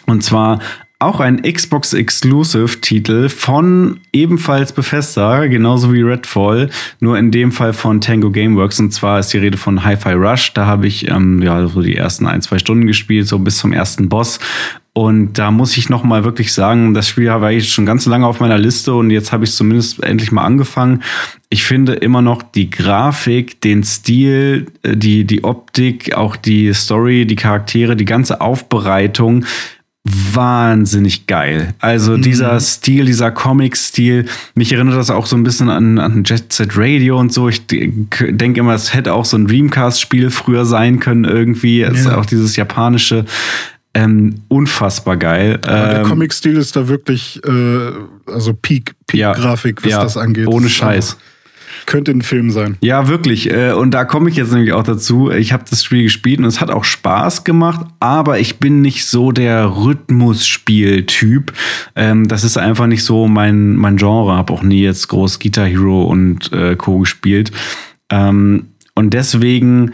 Und 0.06 0.22
zwar 0.22 0.60
auch 1.04 1.20
ein 1.20 1.42
Xbox 1.42 1.92
Exclusive 1.92 2.80
Titel 2.80 3.28
von 3.28 4.00
ebenfalls 4.12 4.72
Bethesda, 4.72 5.46
genauso 5.46 5.92
wie 5.92 6.02
Redfall, 6.02 6.70
nur 7.00 7.18
in 7.18 7.30
dem 7.30 7.52
Fall 7.52 7.72
von 7.72 8.00
Tango 8.00 8.30
Gameworks. 8.30 8.80
Und 8.80 8.92
zwar 8.92 9.18
ist 9.18 9.32
die 9.32 9.38
Rede 9.38 9.58
von 9.58 9.84
Hi-Fi 9.84 10.12
Rush. 10.12 10.54
Da 10.54 10.66
habe 10.66 10.86
ich 10.86 11.08
ähm, 11.08 11.42
ja 11.42 11.66
so 11.66 11.82
die 11.82 11.96
ersten 11.96 12.26
ein, 12.26 12.42
zwei 12.42 12.58
Stunden 12.58 12.86
gespielt, 12.86 13.28
so 13.28 13.38
bis 13.38 13.58
zum 13.58 13.72
ersten 13.72 14.08
Boss. 14.08 14.40
Und 14.96 15.34
da 15.38 15.50
muss 15.50 15.76
ich 15.76 15.88
noch 15.88 16.04
mal 16.04 16.22
wirklich 16.22 16.52
sagen, 16.52 16.94
das 16.94 17.08
Spiel 17.08 17.26
war 17.26 17.50
ich 17.50 17.72
schon 17.72 17.84
ganz 17.84 18.06
lange 18.06 18.28
auf 18.28 18.38
meiner 18.38 18.58
Liste 18.58 18.94
und 18.94 19.10
jetzt 19.10 19.32
habe 19.32 19.42
ich 19.42 19.50
es 19.50 19.56
zumindest 19.56 20.00
endlich 20.04 20.30
mal 20.30 20.44
angefangen. 20.44 21.02
Ich 21.48 21.64
finde 21.64 21.94
immer 21.94 22.22
noch 22.22 22.42
die 22.42 22.70
Grafik, 22.70 23.60
den 23.60 23.82
Stil, 23.82 24.66
äh, 24.82 24.96
die, 24.96 25.24
die 25.24 25.42
Optik, 25.42 26.14
auch 26.14 26.36
die 26.36 26.72
Story, 26.72 27.26
die 27.26 27.34
Charaktere, 27.34 27.96
die 27.96 28.04
ganze 28.04 28.40
Aufbereitung 28.40 29.44
wahnsinnig 30.04 31.26
geil. 31.26 31.74
Also 31.78 32.12
mhm. 32.12 32.22
dieser 32.22 32.60
Stil, 32.60 33.06
dieser 33.06 33.30
Comic-Stil, 33.30 34.26
mich 34.54 34.72
erinnert 34.72 34.96
das 34.96 35.10
auch 35.10 35.24
so 35.24 35.34
ein 35.34 35.44
bisschen 35.44 35.70
an, 35.70 35.98
an 35.98 36.24
Jet 36.24 36.52
Set 36.52 36.76
Radio 36.76 37.18
und 37.18 37.32
so. 37.32 37.48
Ich 37.48 37.66
denke 37.66 38.60
immer, 38.60 38.74
es 38.74 38.92
hätte 38.92 39.14
auch 39.14 39.24
so 39.24 39.38
ein 39.38 39.46
Dreamcast-Spiel 39.46 40.30
früher 40.30 40.66
sein 40.66 41.00
können 41.00 41.24
irgendwie. 41.24 41.80
Es 41.80 42.00
ist 42.00 42.06
auch 42.08 42.26
dieses 42.26 42.56
japanische. 42.56 43.24
Ähm, 43.96 44.40
unfassbar 44.48 45.16
geil. 45.16 45.60
Ja, 45.64 45.88
der 45.88 46.00
ähm, 46.00 46.08
Comic-Stil 46.08 46.56
ist 46.56 46.74
da 46.74 46.88
wirklich, 46.88 47.40
äh, 47.44 47.92
also 48.26 48.52
Peak, 48.52 48.96
Peak-Grafik, 49.06 49.78
ja, 49.82 49.84
was 49.84 49.92
ja, 49.92 50.02
das 50.02 50.16
angeht. 50.16 50.48
Ohne 50.48 50.68
Scheiß. 50.68 51.12
Aber 51.12 51.20
könnte 51.86 52.12
ein 52.12 52.22
Film 52.22 52.50
sein. 52.50 52.76
Ja, 52.80 53.08
wirklich. 53.08 53.50
Äh, 53.50 53.72
und 53.72 53.92
da 53.92 54.04
komme 54.04 54.30
ich 54.30 54.36
jetzt 54.36 54.52
nämlich 54.52 54.72
auch 54.72 54.82
dazu. 54.82 55.30
Ich 55.30 55.52
habe 55.52 55.64
das 55.68 55.84
Spiel 55.84 56.02
gespielt 56.04 56.38
und 56.38 56.46
es 56.46 56.60
hat 56.60 56.70
auch 56.70 56.84
Spaß 56.84 57.44
gemacht, 57.44 57.86
aber 58.00 58.38
ich 58.38 58.58
bin 58.58 58.80
nicht 58.80 59.06
so 59.06 59.32
der 59.32 59.76
Rhythmusspiel-Typ. 59.76 61.52
Ähm, 61.96 62.28
das 62.28 62.44
ist 62.44 62.56
einfach 62.56 62.86
nicht 62.86 63.04
so 63.04 63.28
mein, 63.28 63.76
mein 63.76 63.96
Genre. 63.96 64.36
Habe 64.36 64.52
auch 64.52 64.62
nie 64.62 64.82
jetzt 64.82 65.08
groß 65.08 65.38
Guitar 65.38 65.66
Hero 65.66 66.04
und 66.04 66.52
äh, 66.52 66.76
Co. 66.76 66.98
gespielt. 67.00 67.52
Ähm, 68.10 68.66
und 68.94 69.14
deswegen 69.14 69.92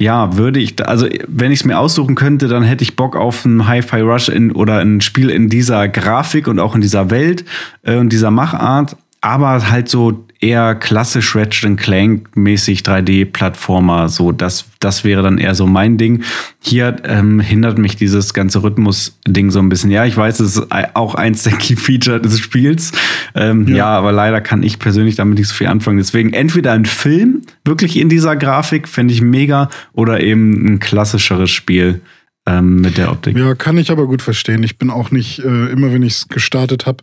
ja, 0.00 0.36
würde 0.36 0.58
ich, 0.58 0.86
also 0.86 1.06
wenn 1.28 1.52
ich 1.52 1.60
es 1.60 1.64
mir 1.64 1.78
aussuchen 1.78 2.14
könnte, 2.16 2.48
dann 2.48 2.64
hätte 2.64 2.82
ich 2.82 2.96
Bock 2.96 3.16
auf 3.16 3.44
ein 3.44 3.66
Hi-Fi 3.66 4.00
Rush 4.00 4.28
in, 4.28 4.50
oder 4.52 4.78
ein 4.78 5.00
Spiel 5.00 5.30
in 5.30 5.48
dieser 5.48 5.88
Grafik 5.88 6.48
und 6.48 6.58
auch 6.58 6.74
in 6.74 6.80
dieser 6.80 7.10
Welt 7.10 7.44
äh, 7.82 7.96
und 7.96 8.10
dieser 8.10 8.30
Machart, 8.30 8.96
aber 9.20 9.70
halt 9.70 9.88
so 9.88 10.26
eher 10.44 10.74
klassisch 10.74 11.34
Ratchet 11.34 11.78
Clank 11.78 12.36
mäßig 12.36 12.80
3D-Plattformer. 12.80 14.10
So, 14.10 14.30
das, 14.30 14.66
das 14.78 15.02
wäre 15.02 15.22
dann 15.22 15.38
eher 15.38 15.54
so 15.54 15.66
mein 15.66 15.96
Ding. 15.96 16.22
Hier 16.60 16.96
ähm, 17.04 17.40
hindert 17.40 17.78
mich 17.78 17.96
dieses 17.96 18.34
ganze 18.34 18.62
Rhythmus-Ding 18.62 19.50
so 19.50 19.58
ein 19.58 19.70
bisschen. 19.70 19.90
Ja, 19.90 20.04
ich 20.04 20.16
weiß, 20.16 20.40
es 20.40 20.56
ist 20.56 20.66
auch 20.94 21.14
eins 21.14 21.44
der 21.44 21.54
Key-Feature 21.54 22.20
des 22.20 22.38
Spiels. 22.38 22.92
Ähm, 23.34 23.66
ja. 23.68 23.76
ja. 23.76 23.86
aber 23.86 24.12
leider 24.12 24.42
kann 24.42 24.62
ich 24.62 24.78
persönlich 24.78 25.16
damit 25.16 25.38
nicht 25.38 25.48
so 25.48 25.54
viel 25.54 25.66
anfangen. 25.68 25.96
Deswegen 25.96 26.34
entweder 26.34 26.72
ein 26.72 26.84
Film, 26.84 27.42
wirklich 27.64 27.96
in 27.96 28.10
dieser 28.10 28.36
Grafik, 28.36 28.86
fände 28.86 29.14
ich 29.14 29.22
mega, 29.22 29.70
oder 29.92 30.20
eben 30.20 30.66
ein 30.66 30.78
klassischeres 30.78 31.50
Spiel 31.50 32.02
ähm, 32.46 32.82
mit 32.82 32.98
der 32.98 33.10
Optik. 33.10 33.36
Ja, 33.38 33.54
kann 33.54 33.78
ich 33.78 33.90
aber 33.90 34.06
gut 34.06 34.20
verstehen. 34.20 34.62
Ich 34.62 34.76
bin 34.76 34.90
auch 34.90 35.10
nicht, 35.10 35.38
äh, 35.38 35.66
immer 35.70 35.92
wenn 35.92 36.02
ich 36.02 36.12
es 36.12 36.28
gestartet 36.28 36.84
habe, 36.84 37.02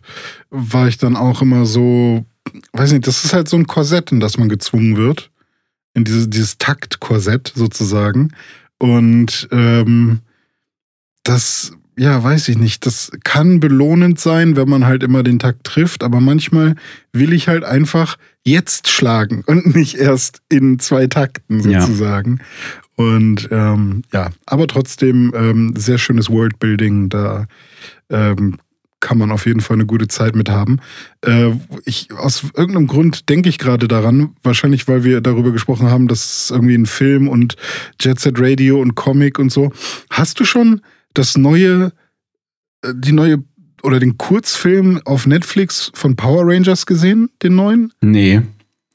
war 0.50 0.86
ich 0.86 0.98
dann 0.98 1.16
auch 1.16 1.42
immer 1.42 1.66
so 1.66 2.24
weiß 2.72 2.92
nicht, 2.92 3.06
das 3.06 3.24
ist 3.24 3.32
halt 3.32 3.48
so 3.48 3.56
ein 3.56 3.66
Korsett, 3.66 4.12
in 4.12 4.20
das 4.20 4.38
man 4.38 4.48
gezwungen 4.48 4.96
wird. 4.96 5.30
In 5.94 6.04
dieses, 6.04 6.30
dieses 6.30 6.58
Taktkorsett 6.58 7.52
sozusagen. 7.54 8.32
Und 8.78 9.48
ähm, 9.52 10.20
das, 11.22 11.72
ja, 11.98 12.22
weiß 12.22 12.48
ich 12.48 12.56
nicht, 12.56 12.86
das 12.86 13.12
kann 13.24 13.60
belohnend 13.60 14.18
sein, 14.18 14.56
wenn 14.56 14.68
man 14.68 14.86
halt 14.86 15.02
immer 15.02 15.22
den 15.22 15.38
Takt 15.38 15.64
trifft, 15.64 16.02
aber 16.02 16.20
manchmal 16.20 16.76
will 17.12 17.32
ich 17.32 17.46
halt 17.48 17.64
einfach 17.64 18.16
jetzt 18.44 18.88
schlagen 18.88 19.44
und 19.46 19.74
nicht 19.76 19.96
erst 19.96 20.40
in 20.48 20.78
zwei 20.78 21.06
Takten 21.06 21.62
sozusagen. 21.62 22.38
Ja. 22.38 23.04
Und 23.04 23.48
ähm, 23.50 24.02
ja, 24.12 24.30
aber 24.46 24.66
trotzdem 24.66 25.32
ähm, 25.34 25.74
sehr 25.76 25.98
schönes 25.98 26.28
Worldbuilding. 26.28 27.08
Da 27.08 27.46
ähm, 28.10 28.58
kann 29.02 29.18
man 29.18 29.30
auf 29.30 29.44
jeden 29.44 29.60
Fall 29.60 29.74
eine 29.74 29.84
gute 29.84 30.08
Zeit 30.08 30.34
mit 30.34 30.48
haben. 30.48 30.78
Äh, 31.20 31.50
ich, 31.84 32.08
aus 32.16 32.44
irgendeinem 32.56 32.86
Grund 32.86 33.28
denke 33.28 33.50
ich 33.50 33.58
gerade 33.58 33.88
daran, 33.88 34.30
wahrscheinlich 34.42 34.88
weil 34.88 35.04
wir 35.04 35.20
darüber 35.20 35.52
gesprochen 35.52 35.90
haben, 35.90 36.08
dass 36.08 36.50
irgendwie 36.50 36.76
ein 36.76 36.86
Film 36.86 37.28
und 37.28 37.56
Jet 38.00 38.20
Set 38.20 38.36
Radio 38.38 38.80
und 38.80 38.94
Comic 38.94 39.38
und 39.38 39.52
so. 39.52 39.72
Hast 40.08 40.40
du 40.40 40.44
schon 40.46 40.80
das 41.12 41.36
neue, 41.36 41.92
äh, 42.82 42.94
die 42.96 43.12
neue 43.12 43.44
oder 43.82 43.98
den 43.98 44.16
Kurzfilm 44.16 45.00
auf 45.04 45.26
Netflix 45.26 45.90
von 45.94 46.16
Power 46.16 46.46
Rangers 46.46 46.86
gesehen, 46.86 47.28
den 47.42 47.56
neuen? 47.56 47.92
Nee. 48.00 48.40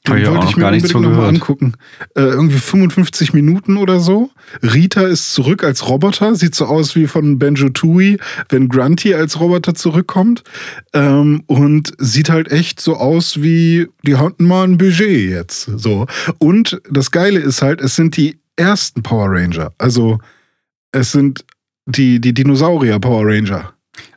Den 0.06 0.26
wollte 0.26 0.46
ich 0.46 0.56
mir 0.56 0.62
gar 0.62 0.72
unbedingt 0.72 1.00
nochmal 1.00 1.28
angucken. 1.28 1.74
Äh, 2.14 2.22
irgendwie 2.22 2.58
55 2.58 3.34
Minuten 3.34 3.76
oder 3.76 4.00
so. 4.00 4.30
Rita 4.62 5.02
ist 5.02 5.34
zurück 5.34 5.64
als 5.64 5.88
Roboter. 5.88 6.34
Sieht 6.34 6.54
so 6.54 6.66
aus 6.66 6.96
wie 6.96 7.06
von 7.06 7.38
Benjo 7.38 7.68
Tui, 7.68 8.18
wenn 8.48 8.68
Grunty 8.68 9.14
als 9.14 9.38
Roboter 9.40 9.74
zurückkommt. 9.74 10.44
Ähm, 10.94 11.42
und 11.46 11.92
sieht 11.98 12.30
halt 12.30 12.50
echt 12.50 12.80
so 12.80 12.96
aus 12.96 13.42
wie, 13.42 13.88
die 14.02 14.16
hatten 14.16 14.44
mal 14.44 14.64
ein 14.64 14.78
Budget 14.78 15.30
jetzt. 15.30 15.70
So. 15.76 16.06
Und 16.38 16.80
das 16.90 17.10
Geile 17.10 17.40
ist 17.40 17.62
halt, 17.62 17.80
es 17.80 17.96
sind 17.96 18.16
die 18.16 18.38
ersten 18.56 19.02
Power 19.02 19.30
Ranger. 19.30 19.72
Also 19.78 20.18
es 20.92 21.12
sind 21.12 21.44
die, 21.86 22.20
die 22.20 22.32
Dinosaurier 22.32 22.98
Power 22.98 23.26
Ranger. 23.26 23.72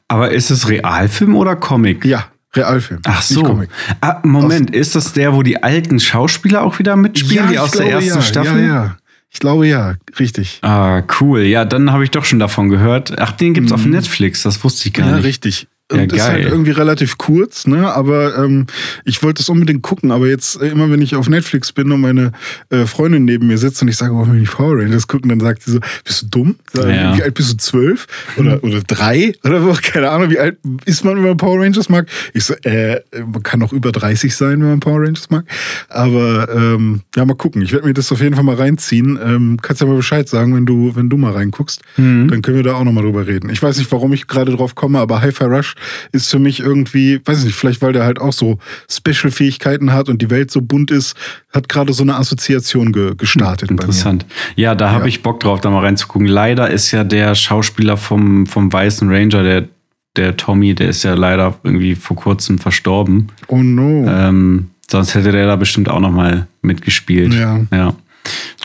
Aber 0.07 0.31
ist 0.31 0.49
es 0.49 0.67
Realfilm 0.67 1.35
oder 1.35 1.55
Comic? 1.55 2.03
Ja, 2.03 2.30
Realfilm. 2.55 2.99
Ach 3.05 3.21
so. 3.21 3.63
Ah, 4.01 4.19
Moment, 4.23 4.71
aus, 4.71 4.75
ist 4.75 4.95
das 4.95 5.13
der, 5.13 5.33
wo 5.33 5.43
die 5.43 5.63
alten 5.63 5.99
Schauspieler 5.99 6.63
auch 6.63 6.79
wieder 6.79 6.95
mitspielen, 6.95 7.45
ja, 7.45 7.51
die 7.51 7.59
aus 7.59 7.71
der 7.71 7.89
ersten 7.89 8.15
ja, 8.15 8.21
Staffel? 8.21 8.61
Ja, 8.61 8.67
ja. 8.67 8.97
Ich 9.33 9.39
glaube 9.39 9.65
ja, 9.65 9.95
richtig. 10.19 10.59
Ah, 10.61 11.03
cool. 11.21 11.43
Ja, 11.43 11.63
dann 11.63 11.93
habe 11.93 12.03
ich 12.03 12.11
doch 12.11 12.25
schon 12.25 12.39
davon 12.39 12.67
gehört. 12.67 13.17
Ach, 13.17 13.31
den 13.31 13.53
gibt's 13.53 13.71
mhm. 13.71 13.75
auf 13.75 13.85
Netflix, 13.85 14.43
das 14.43 14.61
wusste 14.63 14.89
ich 14.89 14.93
gar 14.93 15.07
ja, 15.07 15.13
nicht. 15.13 15.23
Ja, 15.23 15.27
richtig. 15.27 15.67
Ja, 15.91 16.03
ist 16.03 16.23
halt 16.23 16.45
irgendwie 16.45 16.71
relativ 16.71 17.17
kurz, 17.17 17.67
ne? 17.67 17.93
Aber 17.93 18.37
ähm, 18.37 18.65
ich 19.03 19.23
wollte 19.23 19.41
es 19.41 19.49
unbedingt 19.49 19.81
gucken. 19.81 20.11
Aber 20.11 20.27
jetzt 20.27 20.61
äh, 20.61 20.69
immer, 20.69 20.89
wenn 20.89 21.01
ich 21.01 21.15
auf 21.15 21.27
Netflix 21.27 21.71
bin 21.71 21.91
und 21.91 22.01
meine 22.01 22.31
äh, 22.69 22.85
Freundin 22.85 23.25
neben 23.25 23.47
mir 23.47 23.57
sitzt 23.57 23.81
und 23.81 23.87
ich 23.87 23.97
sage, 23.97 24.13
wollen 24.13 24.31
wir 24.31 24.39
nicht 24.39 24.53
Power 24.53 24.77
Rangers 24.77 25.07
gucken, 25.07 25.29
dann 25.29 25.39
sagt 25.39 25.63
sie 25.63 25.71
so, 25.73 25.79
bist 26.03 26.23
du 26.23 26.27
dumm? 26.27 26.55
Ja. 26.73 27.17
Wie 27.17 27.23
alt 27.23 27.33
bist 27.33 27.53
du? 27.53 27.57
Zwölf 27.57 28.07
oder 28.37 28.63
oder 28.63 28.81
drei 28.81 29.33
oder 29.43 29.61
so? 29.61 29.75
Keine 29.81 30.09
Ahnung, 30.09 30.29
wie 30.29 30.39
alt 30.39 30.57
ist 30.85 31.03
man, 31.03 31.17
wenn 31.17 31.23
man 31.23 31.37
Power 31.37 31.61
Rangers 31.61 31.89
mag? 31.89 32.07
Ich 32.33 32.45
so, 32.45 32.53
äh, 32.63 33.01
man 33.19 33.43
kann 33.43 33.61
auch 33.61 33.73
über 33.73 33.91
30 33.91 34.35
sein, 34.35 34.61
wenn 34.61 34.69
man 34.69 34.79
Power 34.79 35.01
Rangers 35.01 35.29
mag. 35.29 35.45
Aber 35.89 36.49
ähm, 36.53 37.01
ja, 37.15 37.25
mal 37.25 37.35
gucken. 37.35 37.61
Ich 37.61 37.71
werde 37.73 37.85
mir 37.85 37.93
das 37.93 38.11
auf 38.11 38.21
jeden 38.21 38.35
Fall 38.35 38.43
mal 38.43 38.55
reinziehen. 38.55 39.19
Ähm, 39.23 39.59
kannst 39.61 39.81
ja 39.81 39.87
mal 39.87 39.95
Bescheid 39.95 40.27
sagen, 40.27 40.55
wenn 40.55 40.65
du 40.65 40.95
wenn 40.95 41.09
du 41.09 41.17
mal 41.17 41.33
reinguckst, 41.33 41.81
mhm. 41.97 42.29
dann 42.29 42.41
können 42.41 42.57
wir 42.57 42.63
da 42.63 42.75
auch 42.75 42.83
noch 42.83 42.93
mal 42.93 43.03
drüber 43.03 43.27
reden. 43.27 43.49
Ich 43.49 43.61
weiß 43.61 43.77
nicht, 43.77 43.91
warum 43.91 44.13
ich 44.13 44.27
gerade 44.27 44.51
drauf 44.55 44.75
komme, 44.75 44.99
aber 44.99 45.21
Hi-Fi 45.21 45.45
Rush 45.45 45.75
ist 46.11 46.29
für 46.29 46.39
mich 46.39 46.59
irgendwie, 46.59 47.21
weiß 47.23 47.39
ich 47.39 47.45
nicht, 47.45 47.55
vielleicht 47.55 47.81
weil 47.81 47.93
der 47.93 48.03
halt 48.03 48.19
auch 48.19 48.33
so 48.33 48.57
Special-Fähigkeiten 48.89 49.93
hat 49.93 50.09
und 50.09 50.21
die 50.21 50.29
Welt 50.29 50.51
so 50.51 50.61
bunt 50.61 50.91
ist, 50.91 51.15
hat 51.51 51.69
gerade 51.69 51.93
so 51.93 52.03
eine 52.03 52.15
Assoziation 52.15 52.91
ge 52.91 53.13
gestartet. 53.15 53.71
Interessant. 53.71 54.25
Ja, 54.55 54.75
da 54.75 54.91
habe 54.91 55.01
ja. 55.01 55.07
ich 55.07 55.23
Bock 55.23 55.39
drauf, 55.39 55.61
da 55.61 55.69
mal 55.69 55.81
reinzugucken. 55.81 56.27
Leider 56.27 56.69
ist 56.69 56.91
ja 56.91 57.03
der 57.03 57.35
Schauspieler 57.35 57.97
vom, 57.97 58.45
vom 58.45 58.71
Weißen 58.71 59.09
Ranger, 59.09 59.43
der, 59.43 59.67
der 60.15 60.37
Tommy, 60.37 60.75
der 60.75 60.89
ist 60.89 61.03
ja 61.03 61.13
leider 61.13 61.57
irgendwie 61.63 61.95
vor 61.95 62.15
kurzem 62.15 62.59
verstorben. 62.59 63.27
Oh 63.47 63.63
no. 63.63 64.07
Ähm, 64.07 64.69
sonst 64.89 65.15
hätte 65.15 65.31
der 65.31 65.47
da 65.47 65.55
bestimmt 65.55 65.89
auch 65.89 65.99
noch 65.99 66.11
mal 66.11 66.47
mitgespielt. 66.61 67.33
Ja. 67.33 67.61
ja. 67.71 67.93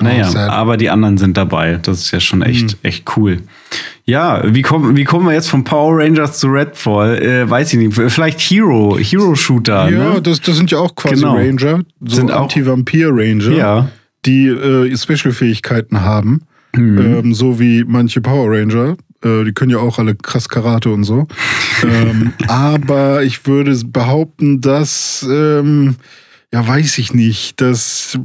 Naja, 0.01 0.31
oh, 0.35 0.38
aber 0.38 0.77
die 0.77 0.90
anderen 0.90 1.16
sind 1.16 1.37
dabei. 1.37 1.79
Das 1.83 1.99
ist 2.01 2.11
ja 2.11 2.21
schon 2.21 2.42
echt, 2.42 2.73
mhm. 2.73 2.79
echt 2.83 3.16
cool. 3.16 3.38
Ja, 4.05 4.42
wie 4.45 4.62
kommen, 4.62 4.97
wie 4.97 5.05
kommen 5.05 5.27
wir 5.27 5.33
jetzt 5.33 5.49
von 5.49 5.64
Power 5.64 5.99
Rangers 5.99 6.38
zu 6.38 6.49
Redfall? 6.49 7.21
Äh, 7.21 7.51
weiß 7.51 7.73
ich 7.73 7.79
nicht. 7.79 8.12
Vielleicht 8.12 8.40
Hero, 8.40 8.97
Hero-Shooter. 8.99 9.90
Ja, 9.90 10.14
ne? 10.14 10.23
das, 10.23 10.40
das 10.40 10.57
sind 10.57 10.71
ja 10.71 10.79
auch 10.79 10.95
quasi 10.95 11.16
genau. 11.16 11.37
Ranger. 11.37 11.81
So 12.05 12.16
sind 12.16 12.31
Anti-Vampir-Ranger, 12.31 13.53
ja. 13.53 13.88
die 14.25 14.47
äh, 14.47 14.97
Special-Fähigkeiten 14.97 16.03
haben. 16.03 16.42
Mhm. 16.75 16.99
Ähm, 16.99 17.35
so 17.35 17.59
wie 17.59 17.85
manche 17.85 18.21
Power 18.21 18.51
Ranger. 18.51 18.97
Äh, 19.25 19.45
die 19.45 19.53
können 19.53 19.71
ja 19.71 19.79
auch 19.79 19.99
alle 19.99 20.14
krass 20.14 20.49
Karate 20.49 20.90
und 20.90 21.05
so. 21.05 21.27
ähm, 21.83 22.33
aber 22.47 23.23
ich 23.23 23.47
würde 23.47 23.77
behaupten, 23.87 24.61
dass. 24.61 25.27
Ähm, 25.29 25.97
ja, 26.52 26.66
weiß 26.66 26.98
ich 26.98 27.12
nicht. 27.12 27.61
Das, 27.61 28.18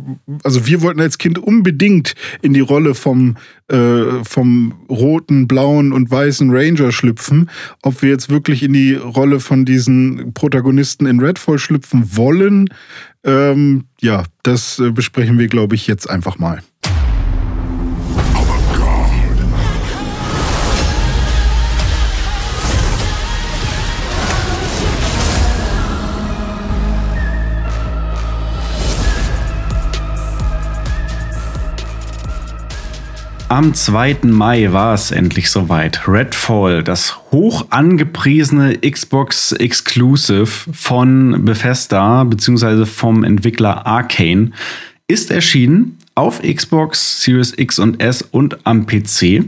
also 0.44 0.66
wir 0.68 0.82
wollten 0.82 1.02
als 1.02 1.18
Kind 1.18 1.40
unbedingt 1.40 2.14
in 2.42 2.54
die 2.54 2.60
Rolle 2.60 2.94
vom, 2.94 3.36
äh, 3.68 4.24
vom 4.24 4.86
roten, 4.90 5.48
blauen 5.48 5.92
und 5.92 6.12
weißen 6.12 6.50
Ranger 6.52 6.92
schlüpfen. 6.92 7.50
Ob 7.82 8.02
wir 8.02 8.10
jetzt 8.10 8.30
wirklich 8.30 8.64
in 8.64 8.74
die 8.74 8.94
Rolle 8.94 9.40
von 9.40 9.66
diesen 9.66 10.34
Protagonisten 10.34 11.08
in 11.08 11.20
Redfall 11.20 11.58
schlüpfen 11.58 12.16
wollen, 12.16 12.70
ähm, 13.24 13.86
ja, 14.00 14.24
das 14.44 14.80
äh, 14.80 14.92
besprechen 14.92 15.40
wir, 15.40 15.48
glaube 15.48 15.76
ich, 15.76 15.88
jetzt 15.88 16.10
einfach 16.10 16.38
mal. 16.38 16.62
Am 33.52 33.74
2. 33.74 34.20
Mai 34.28 34.72
war 34.72 34.94
es 34.94 35.12
endlich 35.12 35.50
soweit. 35.50 36.08
Redfall, 36.08 36.86
das 36.86 37.18
hoch 37.34 37.66
angepriesene 37.70 38.78
Xbox 38.78 39.52
Exclusive 39.52 40.46
von 40.46 41.44
Bethesda 41.44 42.24
bzw. 42.24 42.86
vom 42.86 43.26
Entwickler 43.26 43.86
Arcane, 43.86 44.52
ist 45.10 45.32
erschienen 45.32 45.98
auf 46.16 46.42
Xbox 46.42 47.24
Series 47.24 47.54
X 47.58 47.78
und 47.78 48.02
S 48.02 48.22
und 48.22 48.66
am 48.66 48.86
PC. 48.86 49.44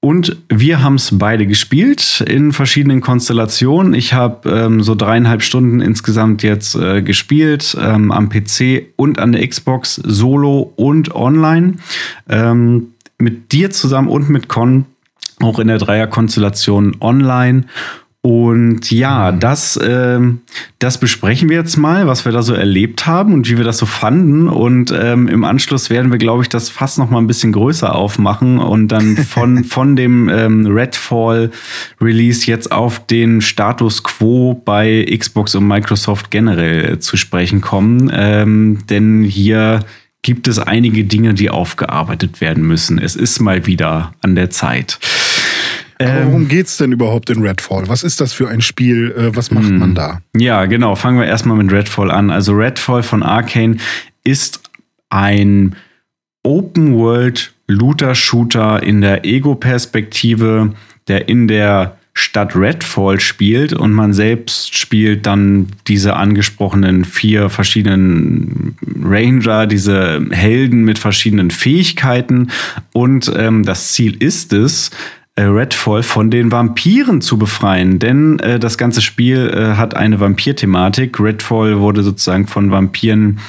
Und 0.00 0.38
wir 0.48 0.82
haben 0.82 0.96
es 0.96 1.16
beide 1.16 1.46
gespielt 1.46 2.24
in 2.26 2.52
verschiedenen 2.52 3.02
Konstellationen. 3.02 3.94
Ich 3.94 4.14
habe 4.14 4.50
ähm, 4.50 4.82
so 4.82 4.96
dreieinhalb 4.96 5.42
Stunden 5.42 5.80
insgesamt 5.80 6.42
jetzt 6.42 6.74
äh, 6.74 7.02
gespielt 7.02 7.76
ähm, 7.80 8.10
am 8.10 8.30
PC 8.30 8.86
und 8.96 9.20
an 9.20 9.30
der 9.30 9.46
Xbox 9.46 9.96
solo 9.96 10.72
und 10.74 11.14
online. 11.14 11.74
Ähm, 12.28 12.91
mit 13.22 13.52
dir 13.52 13.70
zusammen 13.70 14.08
und 14.08 14.28
mit 14.28 14.48
Con 14.48 14.86
auch 15.40 15.58
in 15.58 15.68
der 15.68 15.78
Dreierkonstellation 15.78 16.96
online. 17.00 17.64
Und 18.24 18.92
ja, 18.92 19.32
das, 19.32 19.76
äh, 19.76 20.20
das 20.78 20.98
besprechen 20.98 21.48
wir 21.48 21.56
jetzt 21.56 21.76
mal, 21.76 22.06
was 22.06 22.24
wir 22.24 22.30
da 22.30 22.42
so 22.42 22.54
erlebt 22.54 23.04
haben 23.04 23.34
und 23.34 23.50
wie 23.50 23.56
wir 23.56 23.64
das 23.64 23.78
so 23.78 23.86
fanden. 23.86 24.48
Und 24.48 24.94
ähm, 24.96 25.26
im 25.26 25.42
Anschluss 25.42 25.90
werden 25.90 26.12
wir, 26.12 26.18
glaube 26.18 26.44
ich, 26.44 26.48
das 26.48 26.68
fast 26.68 26.98
noch 26.98 27.10
mal 27.10 27.18
ein 27.18 27.26
bisschen 27.26 27.50
größer 27.50 27.92
aufmachen 27.92 28.58
und 28.58 28.88
dann 28.88 29.16
von, 29.28 29.64
von 29.64 29.96
dem 29.96 30.28
ähm, 30.28 30.68
Redfall-Release 30.68 32.46
jetzt 32.46 32.70
auf 32.70 33.04
den 33.04 33.40
Status 33.40 34.04
quo 34.04 34.54
bei 34.54 35.04
Xbox 35.18 35.56
und 35.56 35.66
Microsoft 35.66 36.30
generell 36.30 36.92
äh, 36.92 36.98
zu 37.00 37.16
sprechen 37.16 37.60
kommen. 37.60 38.08
Ähm, 38.14 38.86
denn 38.88 39.24
hier 39.24 39.80
gibt 40.22 40.46
es 40.48 40.58
einige 40.58 41.04
Dinge, 41.04 41.34
die 41.34 41.50
aufgearbeitet 41.50 42.40
werden 42.40 42.64
müssen. 42.64 42.98
Es 42.98 43.16
ist 43.16 43.40
mal 43.40 43.66
wieder 43.66 44.14
an 44.20 44.34
der 44.34 44.50
Zeit. 44.50 44.98
Aber 45.98 46.26
worum 46.26 46.42
ähm, 46.42 46.48
geht 46.48 46.66
es 46.66 46.76
denn 46.76 46.92
überhaupt 46.92 47.30
in 47.30 47.42
Redfall? 47.42 47.88
Was 47.88 48.02
ist 48.02 48.20
das 48.20 48.32
für 48.32 48.48
ein 48.48 48.60
Spiel? 48.60 49.12
Äh, 49.12 49.36
was 49.36 49.50
macht 49.50 49.70
man 49.70 49.90
hm. 49.90 49.94
da? 49.94 50.20
Ja, 50.36 50.66
genau. 50.66 50.94
Fangen 50.94 51.18
wir 51.18 51.26
erstmal 51.26 51.56
mit 51.56 51.72
Redfall 51.72 52.10
an. 52.10 52.30
Also 52.30 52.52
Redfall 52.52 53.02
von 53.02 53.22
Arcane 53.22 53.76
ist 54.24 54.60
ein 55.10 55.76
Open 56.42 56.94
World 56.94 57.52
Looter 57.68 58.14
Shooter 58.14 58.82
in 58.82 59.00
der 59.00 59.24
Ego-Perspektive, 59.24 60.74
der 61.08 61.28
in 61.28 61.46
der 61.46 61.98
Stadt 62.14 62.54
Redfall 62.54 63.20
spielt 63.20 63.72
und 63.72 63.92
man 63.92 64.12
selbst 64.12 64.76
spielt 64.76 65.26
dann 65.26 65.68
diese 65.86 66.16
angesprochenen 66.16 67.04
vier 67.04 67.48
verschiedenen 67.48 68.76
Ranger, 69.02 69.66
diese 69.66 70.24
Helden 70.30 70.84
mit 70.84 70.98
verschiedenen 70.98 71.50
Fähigkeiten 71.50 72.48
und 72.92 73.32
ähm, 73.34 73.64
das 73.64 73.92
Ziel 73.92 74.14
ist 74.22 74.52
es, 74.52 74.90
äh, 75.34 75.44
Redfall 75.44 76.02
von 76.02 76.30
den 76.30 76.52
Vampiren 76.52 77.22
zu 77.22 77.38
befreien, 77.38 77.98
denn 77.98 78.38
äh, 78.40 78.58
das 78.58 78.76
ganze 78.76 79.00
Spiel 79.00 79.48
äh, 79.48 79.76
hat 79.76 79.96
eine 79.96 80.20
Vampir-Thematik. 80.20 81.18
Redfall 81.18 81.80
wurde 81.80 82.02
sozusagen 82.02 82.46
von 82.46 82.70
Vampiren 82.70 83.40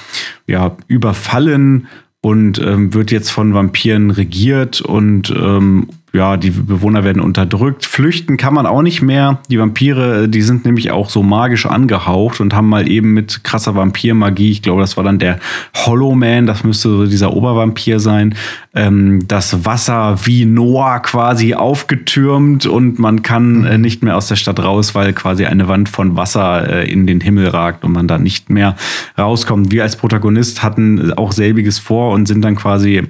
ja 0.47 0.77
überfallen 0.87 1.87
und 2.21 2.57
ähm, 2.59 2.93
wird 2.93 3.11
jetzt 3.11 3.31
von 3.31 3.53
Vampiren 3.53 4.11
regiert 4.11 4.79
und 4.79 5.29
ähm, 5.31 5.89
ja, 6.15 6.37
die 6.37 6.51
Bewohner 6.51 7.03
werden 7.03 7.23
unterdrückt. 7.23 7.87
Flüchten 7.87 8.37
kann 8.37 8.53
man 8.53 8.67
auch 8.67 8.83
nicht 8.83 9.01
mehr. 9.01 9.39
Die 9.49 9.57
Vampire, 9.59 10.29
die 10.29 10.43
sind 10.43 10.63
nämlich 10.63 10.91
auch 10.91 11.09
so 11.09 11.23
magisch 11.23 11.65
angehaucht 11.65 12.39
und 12.39 12.53
haben 12.53 12.69
mal 12.69 12.87
eben 12.87 13.13
mit 13.13 13.43
krasser 13.43 13.73
Vampirmagie, 13.73 14.51
ich 14.51 14.61
glaube, 14.61 14.81
das 14.81 14.95
war 14.95 15.03
dann 15.03 15.17
der 15.17 15.39
Hollow 15.73 16.13
Man, 16.13 16.45
das 16.45 16.63
müsste 16.63 16.89
so 16.89 17.07
dieser 17.07 17.33
Obervampir 17.33 17.99
sein, 17.99 18.35
ähm, 18.75 19.27
das 19.27 19.65
Wasser 19.65 20.19
wie 20.25 20.45
Noah 20.45 20.99
quasi 20.99 21.55
aufgetürmt 21.55 22.67
und 22.67 22.99
man 22.99 23.23
kann 23.23 23.65
äh, 23.65 23.79
nicht 23.79 24.03
mehr 24.03 24.15
aus 24.15 24.27
der 24.27 24.35
Stadt 24.35 24.59
raus, 24.59 24.93
weil 24.93 25.13
quasi 25.13 25.45
eine 25.45 25.67
Wand 25.67 25.89
von 25.89 26.15
Wasser 26.15 26.83
äh, 26.83 26.91
in 26.91 27.07
den 27.07 27.21
Himmel 27.21 27.47
ragt 27.47 27.83
und 27.83 27.91
man 27.91 28.07
da 28.07 28.19
nicht 28.19 28.51
mehr 28.51 28.75
rauskommt. 29.17 29.71
Wir 29.71 29.81
als 29.81 29.95
Protagonist 29.95 30.61
hatten 30.61 31.11
auch 31.13 31.31
selbiges 31.31 31.79
vor 31.79 32.13
und 32.13 32.27
sind 32.27 32.43
dann 32.43 32.55
quasi 32.55 33.01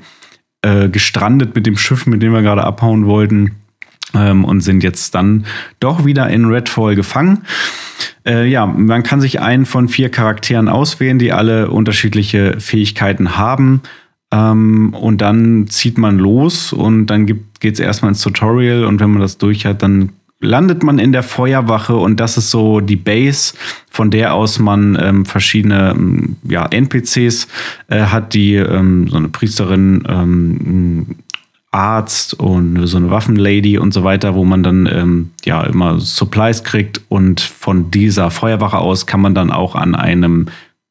äh, 0.64 0.90
gestrandet 0.90 1.56
mit 1.56 1.66
dem 1.68 1.78
Schiff, 1.78 2.08
mit 2.08 2.24
dem 2.24 2.34
wir 2.34 2.42
gerade 2.42 2.64
abhauen 2.64 3.06
wollten. 3.06 3.52
Ähm, 4.16 4.46
und 4.46 4.62
sind 4.62 4.84
jetzt 4.84 5.16
dann 5.16 5.46
doch 5.80 6.06
wieder 6.06 6.30
in 6.30 6.46
Redfall 6.46 6.96
gefangen. 6.96 7.46
Äh, 8.26 8.48
ja, 8.48 8.66
man 8.66 9.04
kann 9.04 9.22
sich 9.22 9.42
einen 9.42 9.66
von 9.66 9.90
vier 9.90 10.10
Charakteren 10.10 10.70
auswählen, 10.70 11.20
die 11.20 11.32
alle 11.32 11.70
unterschiedliche 11.72 12.60
Fähigkeiten 12.60 13.38
haben. 13.38 13.82
Ähm, 14.32 14.94
und 14.94 15.22
dann 15.22 15.68
zieht 15.68 15.98
man 15.98 16.18
los 16.18 16.74
und 16.74 17.08
dann 17.08 17.26
geht 17.26 17.74
es 17.74 17.80
erstmal 17.80 18.10
ins 18.10 18.22
Tutorial 18.22 18.86
und 18.86 19.00
wenn 19.00 19.12
man 19.12 19.22
das 19.22 19.38
durch 19.38 19.66
hat, 19.66 19.84
dann 19.84 20.12
landet 20.44 20.84
man 20.84 21.00
in 21.00 21.12
der 21.12 21.24
Feuerwache 21.24 21.96
und 21.96 22.20
das 22.20 22.38
ist 22.38 22.52
so 22.52 22.80
die 22.80 22.96
Base, 22.96 23.54
von 23.90 24.12
der 24.12 24.34
aus 24.34 24.60
man 24.60 24.98
ähm, 25.02 25.26
verschiedene 25.26 25.92
ähm, 25.92 26.36
ja, 26.48 26.66
NPCs 26.66 27.48
äh, 27.88 28.02
hat, 28.04 28.34
die 28.34 28.56
ähm, 28.56 29.08
so 29.08 29.18
eine 29.18 29.30
Priesterin, 29.30 30.04
ähm, 30.08 31.06
Arzt 31.72 32.36
und 32.36 32.86
so 32.86 32.98
eine 32.98 33.10
Waffenlady 33.10 33.80
und 33.80 33.94
so 33.96 34.04
weiter, 34.04 34.36
wo 34.36 34.44
man 34.44 34.62
dann 34.62 34.86
ähm, 34.86 35.32
ja 35.44 35.64
immer 35.64 36.00
Supplies 36.00 36.64
kriegt 36.64 37.02
und 37.10 37.42
von 37.42 37.90
dieser 37.90 38.30
Feuerwache 38.30 38.78
aus 38.78 39.08
kann 39.08 39.22
man 39.22 39.34
dann 39.34 39.52
auch 39.52 39.74
an 39.74 39.96
einem 39.96 40.48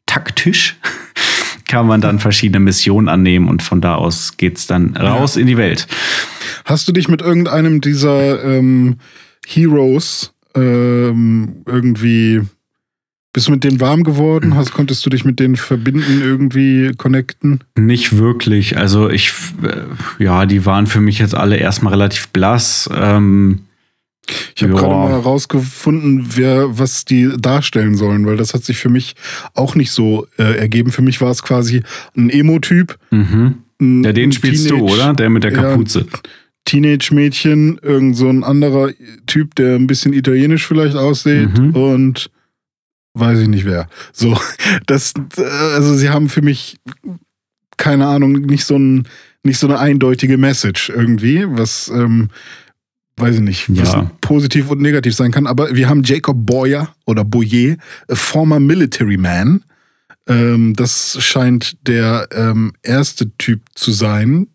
Taktisch 0.07 0.77
kann 1.69 1.87
man 1.87 2.01
dann 2.01 2.19
verschiedene 2.19 2.61
Missionen 2.61 3.09
annehmen 3.09 3.49
und 3.49 3.63
von 3.63 3.81
da 3.81 3.95
aus 3.95 4.37
geht's 4.37 4.67
dann 4.67 4.97
raus 4.97 5.37
ja. 5.37 5.41
in 5.41 5.47
die 5.47 5.57
Welt. 5.57 5.87
Hast 6.65 6.87
du 6.87 6.93
dich 6.93 7.09
mit 7.09 7.23
irgendeinem 7.23 7.81
dieser 7.81 8.45
ähm 8.45 8.97
Heroes 9.47 10.33
ähm, 10.55 11.63
irgendwie 11.67 12.43
bist 13.33 13.49
du 13.49 13.53
mit 13.53 13.65
denen 13.65 13.81
warm 13.81 14.05
geworden? 14.05 14.55
Hast, 14.57 14.73
konntest 14.73 15.07
du 15.07 15.11
dich 15.11 15.25
mit 15.25 15.41
denen 15.41 15.57
verbinden, 15.57 16.21
irgendwie 16.23 16.93
connecten? 16.99 17.61
Nicht 17.79 18.19
wirklich. 18.19 18.77
Also 18.77 19.09
ich, 19.09 19.33
äh, 19.63 20.23
ja, 20.23 20.45
die 20.45 20.67
waren 20.67 20.87
für 20.87 21.01
mich 21.01 21.19
jetzt 21.19 21.35
alle 21.35 21.57
erstmal 21.57 21.95
relativ 21.95 22.29
blass. 22.29 22.91
Ähm, 22.95 23.61
ich 24.55 24.63
habe 24.63 24.75
gerade 24.75 24.95
mal 24.95 25.11
herausgefunden, 25.11 26.27
wer 26.37 26.79
was 26.79 27.07
die 27.07 27.31
darstellen 27.39 27.97
sollen, 27.97 28.27
weil 28.27 28.37
das 28.37 28.53
hat 28.53 28.65
sich 28.65 28.77
für 28.77 28.91
mich 28.91 29.15
auch 29.55 29.75
nicht 29.75 29.93
so 29.93 30.27
äh, 30.39 30.59
ergeben. 30.59 30.93
Für 30.93 31.03
mich 31.03 31.21
war 31.23 31.31
es 31.31 31.43
quasi 31.43 31.83
ein 32.15 32.29
Emo-Typ. 32.29 32.99
Mhm. 33.11 33.63
Ja, 34.05 34.13
den 34.13 34.31
spielst 34.31 34.69
Teenage, 34.69 34.87
du, 34.87 34.93
oder? 34.93 35.15
Der 35.15 35.31
mit 35.31 35.43
der 35.43 35.53
Kapuze. 35.53 36.01
Ja, 36.01 36.19
Teenage-Mädchen, 36.65 37.79
irgend 37.83 38.17
so 38.17 38.29
ein 38.29 38.45
anderer 38.45 38.91
Typ, 39.27 39.55
der 39.57 39.77
ein 39.77 39.87
bisschen 39.87 40.13
italienisch 40.13 40.67
vielleicht 40.67 40.97
aussieht 40.97 41.59
mhm. 41.59 41.71
und 41.75 42.31
weiß 43.15 43.41
ich 43.41 43.49
nicht 43.49 43.65
wer. 43.65 43.89
So, 44.13 44.39
das, 44.87 45.13
also 45.37 45.95
sie 45.95 46.11
haben 46.11 46.29
für 46.29 46.43
mich 46.43 46.79
keine 47.83 48.07
Ahnung, 48.07 48.33
nicht 48.33 48.65
so 48.65 48.77
ein, 48.79 49.09
nicht 49.43 49.59
so 49.59 49.67
eine 49.67 49.81
eindeutige 49.81 50.39
Message 50.39 50.89
irgendwie, 50.89 51.45
was 51.49 51.91
ähm, 51.93 52.31
weiß 53.17 53.37
ich 53.37 53.41
nicht, 53.41 53.67
was 53.77 53.93
ja. 53.93 54.11
positiv 54.21 54.71
und 54.71 54.81
negativ 54.81 55.17
sein 55.17 55.33
kann. 55.33 55.49
Aber 55.49 55.75
wir 55.75 55.89
haben 55.89 56.05
Jacob 56.05 56.37
Boyer 56.47 56.95
oder 57.07 57.25
Boyer, 57.25 57.77
a 58.09 58.15
former 58.15 58.61
military 58.61 59.17
man. 59.17 59.65
Ähm, 60.29 60.75
das 60.77 61.19
scheint 61.21 61.77
der 61.89 62.29
ähm, 62.33 62.73
erste 62.83 63.37
Typ 63.37 63.63
zu 63.75 63.91
sein, 63.91 64.47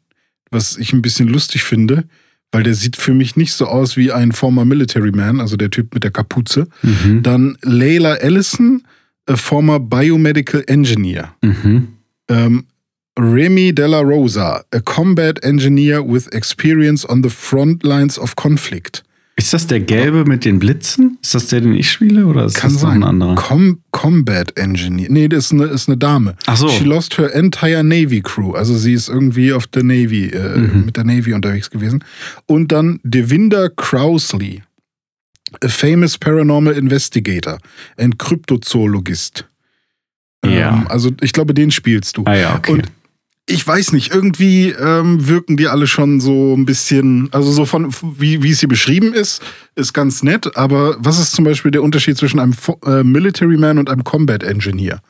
was 0.52 0.78
ich 0.78 0.94
ein 0.94 1.02
bisschen 1.02 1.28
lustig 1.28 1.64
finde, 1.64 2.06
weil 2.52 2.64
der 2.64 2.74
sieht 2.74 2.96
für 2.96 3.14
mich 3.14 3.36
nicht 3.36 3.54
so 3.54 3.68
aus 3.68 3.98
wie 3.98 4.12
ein 4.12 4.32
former 4.32 4.66
Military 4.66 5.12
Man, 5.12 5.42
also 5.42 5.58
der 5.58 5.70
Typ 5.70 5.94
mit 5.94 6.04
der 6.04 6.12
Kapuze. 6.12 6.68
Mhm. 6.82 7.24
Dann 7.24 7.58
Layla 7.62 8.16
Ellison, 8.16 8.84
a 9.26 9.36
former 9.36 9.80
Biomedical 9.80 10.64
Engineer. 10.68 11.34
Mhm. 11.42 11.90
Ähm, 12.30 12.66
Remy 13.18 13.74
Della 13.74 14.02
Rosa, 14.02 14.64
a 14.72 14.80
combat 14.80 15.44
engineer 15.44 16.02
with 16.04 16.28
experience 16.34 17.04
on 17.10 17.24
the 17.24 17.30
front 17.30 17.84
lines 17.84 18.20
of 18.20 18.36
conflict. 18.36 19.04
Ist 19.40 19.54
das 19.54 19.68
der 19.68 19.80
gelbe 19.80 20.26
mit 20.26 20.46
den 20.46 20.58
Blitzen? 20.58 21.20
Ist 21.22 21.36
das 21.36 21.48
der, 21.48 21.62
den 21.62 21.76
ich 21.76 21.92
spiele? 21.92 22.26
Oder 22.26 22.46
ist 22.46 22.56
Kann 22.56 22.74
das 22.74 22.82
sein. 22.82 23.00
noch 23.00 23.08
ein 23.08 23.22
anderer? 23.22 23.36
Com 23.36 23.80
Combat 23.92 24.58
Engineer. 24.58 25.10
Nee, 25.12 25.28
das 25.28 25.46
ist 25.46 25.52
eine, 25.52 25.66
ist 25.66 25.88
eine 25.88 25.96
Dame. 25.96 26.36
Ach 26.48 26.58
so. 26.58 26.68
She 26.70 26.84
lost 26.84 27.20
her 27.20 27.34
entire 27.36 27.84
Navy 27.84 28.22
Crew. 28.22 28.54
Also 28.54 28.76
sie 28.76 28.94
ist 28.94 29.10
irgendwie 29.10 29.54
auf 29.54 29.68
der 29.68 29.84
Navy, 29.84 30.26
äh, 30.30 30.58
mhm. 30.58 30.86
mit 30.86 30.98
der 30.98 31.04
Navy 31.04 31.34
unterwegs 31.34 31.70
gewesen. 31.70 32.04
Und 32.48 32.72
dann 32.72 33.00
Devinder 33.04 33.70
Crowsley, 33.70 34.64
a 35.64 35.68
famous 35.68 36.18
paranormal 36.18 36.74
investigator 36.74 37.60
and 37.96 38.18
Kryptozoologist. 38.18 39.46
Ja. 40.44 40.70
Ähm, 40.70 40.88
also 40.88 41.12
ich 41.22 41.32
glaube, 41.32 41.54
den 41.54 41.70
spielst 41.70 42.18
du. 42.18 42.24
Ah 42.26 42.36
ja, 42.36 42.56
okay. 42.56 42.72
Und 42.72 42.88
ich 43.50 43.66
weiß 43.66 43.94
nicht, 43.94 44.14
irgendwie 44.14 44.72
ähm, 44.72 45.28
wirken 45.28 45.56
die 45.56 45.68
alle 45.68 45.88
schon 45.88 46.20
so 46.20 46.54
ein 46.54 46.66
bisschen, 46.66 47.30
also 47.32 47.50
so 47.50 47.66
von, 47.66 47.94
wie, 48.18 48.44
wie 48.44 48.52
es 48.52 48.60
hier 48.60 48.68
beschrieben 48.68 49.14
ist, 49.14 49.42
ist 49.76 49.94
ganz 49.94 50.22
nett, 50.22 50.58
aber 50.58 50.98
was 51.00 51.18
ist 51.18 51.32
zum 51.32 51.46
Beispiel 51.46 51.72
der 51.72 51.82
Unterschied 51.82 52.18
zwischen 52.18 52.42
einem 52.42 52.54
äh, 52.86 53.04
Military 53.04 53.58
Man 53.58 53.78
und 53.80 53.90
einem 53.90 54.04
Combat 54.04 54.44
Engineer? 54.44 55.02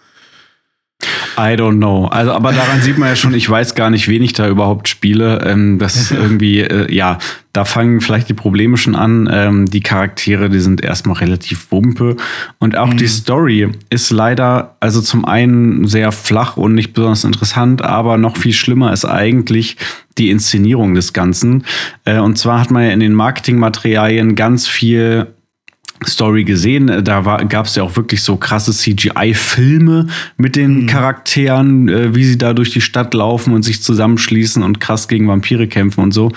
I 1.40 1.56
don't 1.56 1.78
know. 1.78 2.06
Also, 2.06 2.32
aber 2.32 2.52
daran 2.52 2.82
sieht 2.82 2.98
man 2.98 3.10
ja 3.10 3.16
schon, 3.16 3.36
ich 3.36 3.48
weiß 3.48 3.76
gar 3.76 3.92
nicht, 3.92 4.08
wen 4.08 4.24
ich 4.24 4.34
da 4.34 4.48
überhaupt 4.50 4.88
spiele. 4.88 5.46
Ähm, 5.46 5.78
das 5.78 5.96
ist 5.96 6.12
irgendwie, 6.12 6.62
äh, 6.62 6.92
ja, 6.92 7.20
da 7.54 7.64
fangen 7.64 8.02
vielleicht 8.02 8.28
die 8.28 8.34
Probleme 8.34 8.76
schon 8.76 8.96
an. 8.96 9.30
Ähm, 9.32 9.68
die 9.68 9.82
Charaktere, 9.82 10.50
die 10.50 10.60
sind 10.60 10.84
erstmal 10.84 11.18
relativ 11.18 11.72
wumpe. 11.72 12.18
Und 12.58 12.76
auch 12.76 12.92
mhm. 12.92 12.98
die 12.98 13.08
Story 13.08 13.70
ist 13.92 14.10
leider, 14.10 14.78
also 14.80 15.00
zum 15.00 15.26
einen 15.26 15.88
sehr 15.88 16.12
flach 16.12 16.58
und 16.58 16.74
nicht 16.74 16.94
besonders 16.94 17.24
interessant, 17.24 17.84
aber 17.84 18.18
noch 18.18 18.36
viel 18.36 18.54
schlimmer 18.54 18.92
ist 18.92 19.06
eigentlich 19.06 19.78
die 20.18 20.32
Inszenierung 20.32 20.96
des 20.96 21.14
Ganzen. 21.14 21.66
Äh, 22.06 22.18
und 22.18 22.40
zwar 22.40 22.60
hat 22.60 22.72
man 22.72 22.84
ja 22.84 22.90
in 22.90 23.00
den 23.00 23.14
Marketingmaterialien 23.14 24.34
ganz 24.34 24.68
viel 24.68 25.28
Story 26.06 26.44
gesehen. 26.44 27.04
Da 27.04 27.22
gab 27.50 27.66
es 27.66 27.76
ja 27.76 27.84
auch 27.84 27.96
wirklich 27.96 28.22
so 28.22 28.38
krasse 28.38 28.72
CGI-Filme 28.72 30.08
mit 30.38 30.56
den 30.56 30.84
mhm. 30.84 30.88
Charakteren, 30.88 31.90
äh, 31.90 32.16
wie 32.16 32.24
sie 32.24 32.38
da 32.38 32.54
durch 32.54 32.72
die 32.72 32.82
Stadt 32.82 33.14
laufen 33.14 33.54
und 33.54 33.64
sich 33.64 33.82
zusammenschließen 33.82 34.64
und 34.64 34.80
krass 34.80 35.08
gegen 35.08 35.28
Vampire 35.28 35.68
kämpfen 35.68 36.02
und 36.02 36.14
so. 36.14 36.32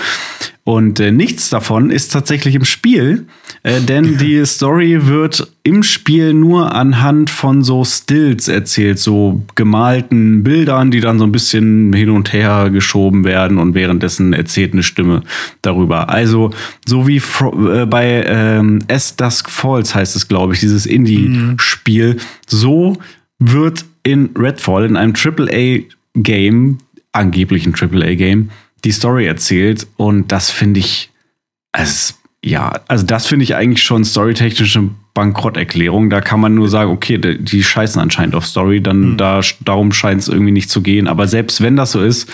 Und 0.70 1.00
äh, 1.00 1.10
nichts 1.10 1.50
davon 1.50 1.90
ist 1.90 2.12
tatsächlich 2.12 2.54
im 2.54 2.64
Spiel, 2.64 3.26
äh, 3.64 3.80
denn 3.80 4.18
die 4.20 4.46
Story 4.46 5.08
wird 5.08 5.50
im 5.64 5.82
Spiel 5.82 6.32
nur 6.32 6.76
anhand 6.76 7.28
von 7.28 7.64
so 7.64 7.84
Stills 7.84 8.46
erzählt, 8.46 9.00
so 9.00 9.42
gemalten 9.56 10.44
Bildern, 10.44 10.92
die 10.92 11.00
dann 11.00 11.18
so 11.18 11.24
ein 11.24 11.32
bisschen 11.32 11.92
hin 11.92 12.10
und 12.10 12.32
her 12.32 12.70
geschoben 12.70 13.24
werden 13.24 13.58
und 13.58 13.74
währenddessen 13.74 14.32
erzählt 14.32 14.72
eine 14.72 14.84
Stimme 14.84 15.24
darüber. 15.60 16.08
Also 16.08 16.52
so 16.86 17.08
wie 17.08 17.16
äh, 17.16 17.86
bei 17.86 18.22
ähm, 18.28 18.78
S 18.86 19.16
Dusk 19.16 19.50
Falls 19.50 19.92
heißt 19.96 20.14
es, 20.14 20.28
glaube 20.28 20.54
ich, 20.54 20.60
dieses 20.60 20.86
Indie-Spiel. 20.86 22.14
Mhm. 22.14 22.20
So 22.46 22.96
wird 23.40 23.86
in 24.04 24.30
Redfall, 24.38 24.84
in 24.84 24.96
einem 24.96 25.14
AAA-Game, 25.16 26.78
angeblich 27.10 27.66
ein 27.66 27.74
AAA-Game, 27.74 28.50
die 28.84 28.92
Story 28.92 29.26
erzählt. 29.26 29.86
Und 29.96 30.32
das 30.32 30.50
finde 30.50 30.80
ich, 30.80 31.10
also, 31.72 32.14
ja, 32.44 32.80
also 32.88 33.04
das 33.04 33.26
finde 33.26 33.44
ich 33.44 33.54
eigentlich 33.54 33.82
schon 33.82 34.04
storytechnische 34.04 34.90
Bankrotterklärung. 35.14 36.10
Da 36.10 36.20
kann 36.20 36.40
man 36.40 36.54
nur 36.54 36.68
sagen, 36.68 36.90
okay, 36.90 37.18
die 37.18 37.62
scheißen 37.62 38.00
anscheinend 38.00 38.34
auf 38.34 38.46
Story, 38.46 38.82
dann 38.82 39.12
mhm. 39.12 39.16
da, 39.16 39.40
darum 39.60 39.92
scheint 39.92 40.22
es 40.22 40.28
irgendwie 40.28 40.52
nicht 40.52 40.70
zu 40.70 40.82
gehen. 40.82 41.08
Aber 41.08 41.26
selbst 41.26 41.60
wenn 41.60 41.76
das 41.76 41.92
so 41.92 42.00
ist, 42.02 42.30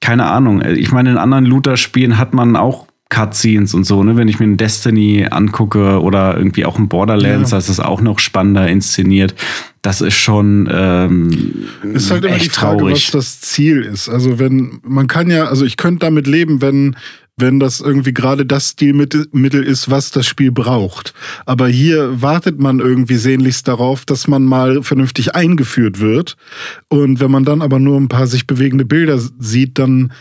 keine 0.00 0.26
Ahnung. 0.26 0.62
Ich 0.62 0.92
meine, 0.92 1.10
in 1.10 1.16
anderen 1.16 1.46
Looter-Spielen 1.46 2.18
hat 2.18 2.34
man 2.34 2.56
auch 2.56 2.86
Cutscenes 3.14 3.74
und 3.74 3.84
so, 3.84 4.02
ne? 4.02 4.16
Wenn 4.16 4.26
ich 4.26 4.40
mir 4.40 4.46
ein 4.46 4.56
Destiny 4.56 5.26
angucke 5.30 6.00
oder 6.00 6.36
irgendwie 6.36 6.64
auch 6.64 6.78
ein 6.78 6.88
Borderlands, 6.88 7.52
ja. 7.52 7.58
das 7.58 7.68
ist 7.68 7.78
auch 7.78 8.00
noch 8.00 8.18
spannender 8.18 8.68
inszeniert. 8.68 9.34
Das 9.82 10.00
ist 10.00 10.14
schon 10.14 10.68
ähm, 10.72 11.66
ist 11.92 12.10
halt 12.10 12.24
immer 12.24 12.38
die 12.38 12.48
Frage, 12.48 12.78
traurig. 12.78 13.06
was 13.06 13.10
das 13.12 13.40
Ziel 13.40 13.82
ist. 13.82 14.08
Also 14.08 14.38
wenn 14.40 14.80
man 14.82 15.06
kann 15.06 15.30
ja, 15.30 15.44
also 15.44 15.64
ich 15.64 15.76
könnte 15.76 16.00
damit 16.00 16.26
leben, 16.26 16.60
wenn 16.60 16.96
wenn 17.36 17.58
das 17.58 17.80
irgendwie 17.80 18.14
gerade 18.14 18.46
das 18.46 18.70
Stilmittel 18.70 19.64
ist, 19.64 19.90
was 19.90 20.12
das 20.12 20.26
Spiel 20.26 20.52
braucht. 20.52 21.14
Aber 21.46 21.68
hier 21.68 22.22
wartet 22.22 22.60
man 22.60 22.78
irgendwie 22.78 23.16
sehnlichst 23.16 23.66
darauf, 23.66 24.04
dass 24.04 24.28
man 24.28 24.44
mal 24.44 24.82
vernünftig 24.82 25.34
eingeführt 25.34 25.98
wird. 25.98 26.36
Und 26.88 27.18
wenn 27.18 27.32
man 27.32 27.44
dann 27.44 27.60
aber 27.60 27.80
nur 27.80 27.98
ein 28.00 28.08
paar 28.08 28.28
sich 28.28 28.46
bewegende 28.46 28.84
Bilder 28.84 29.18
sieht, 29.38 29.80
dann 29.80 30.12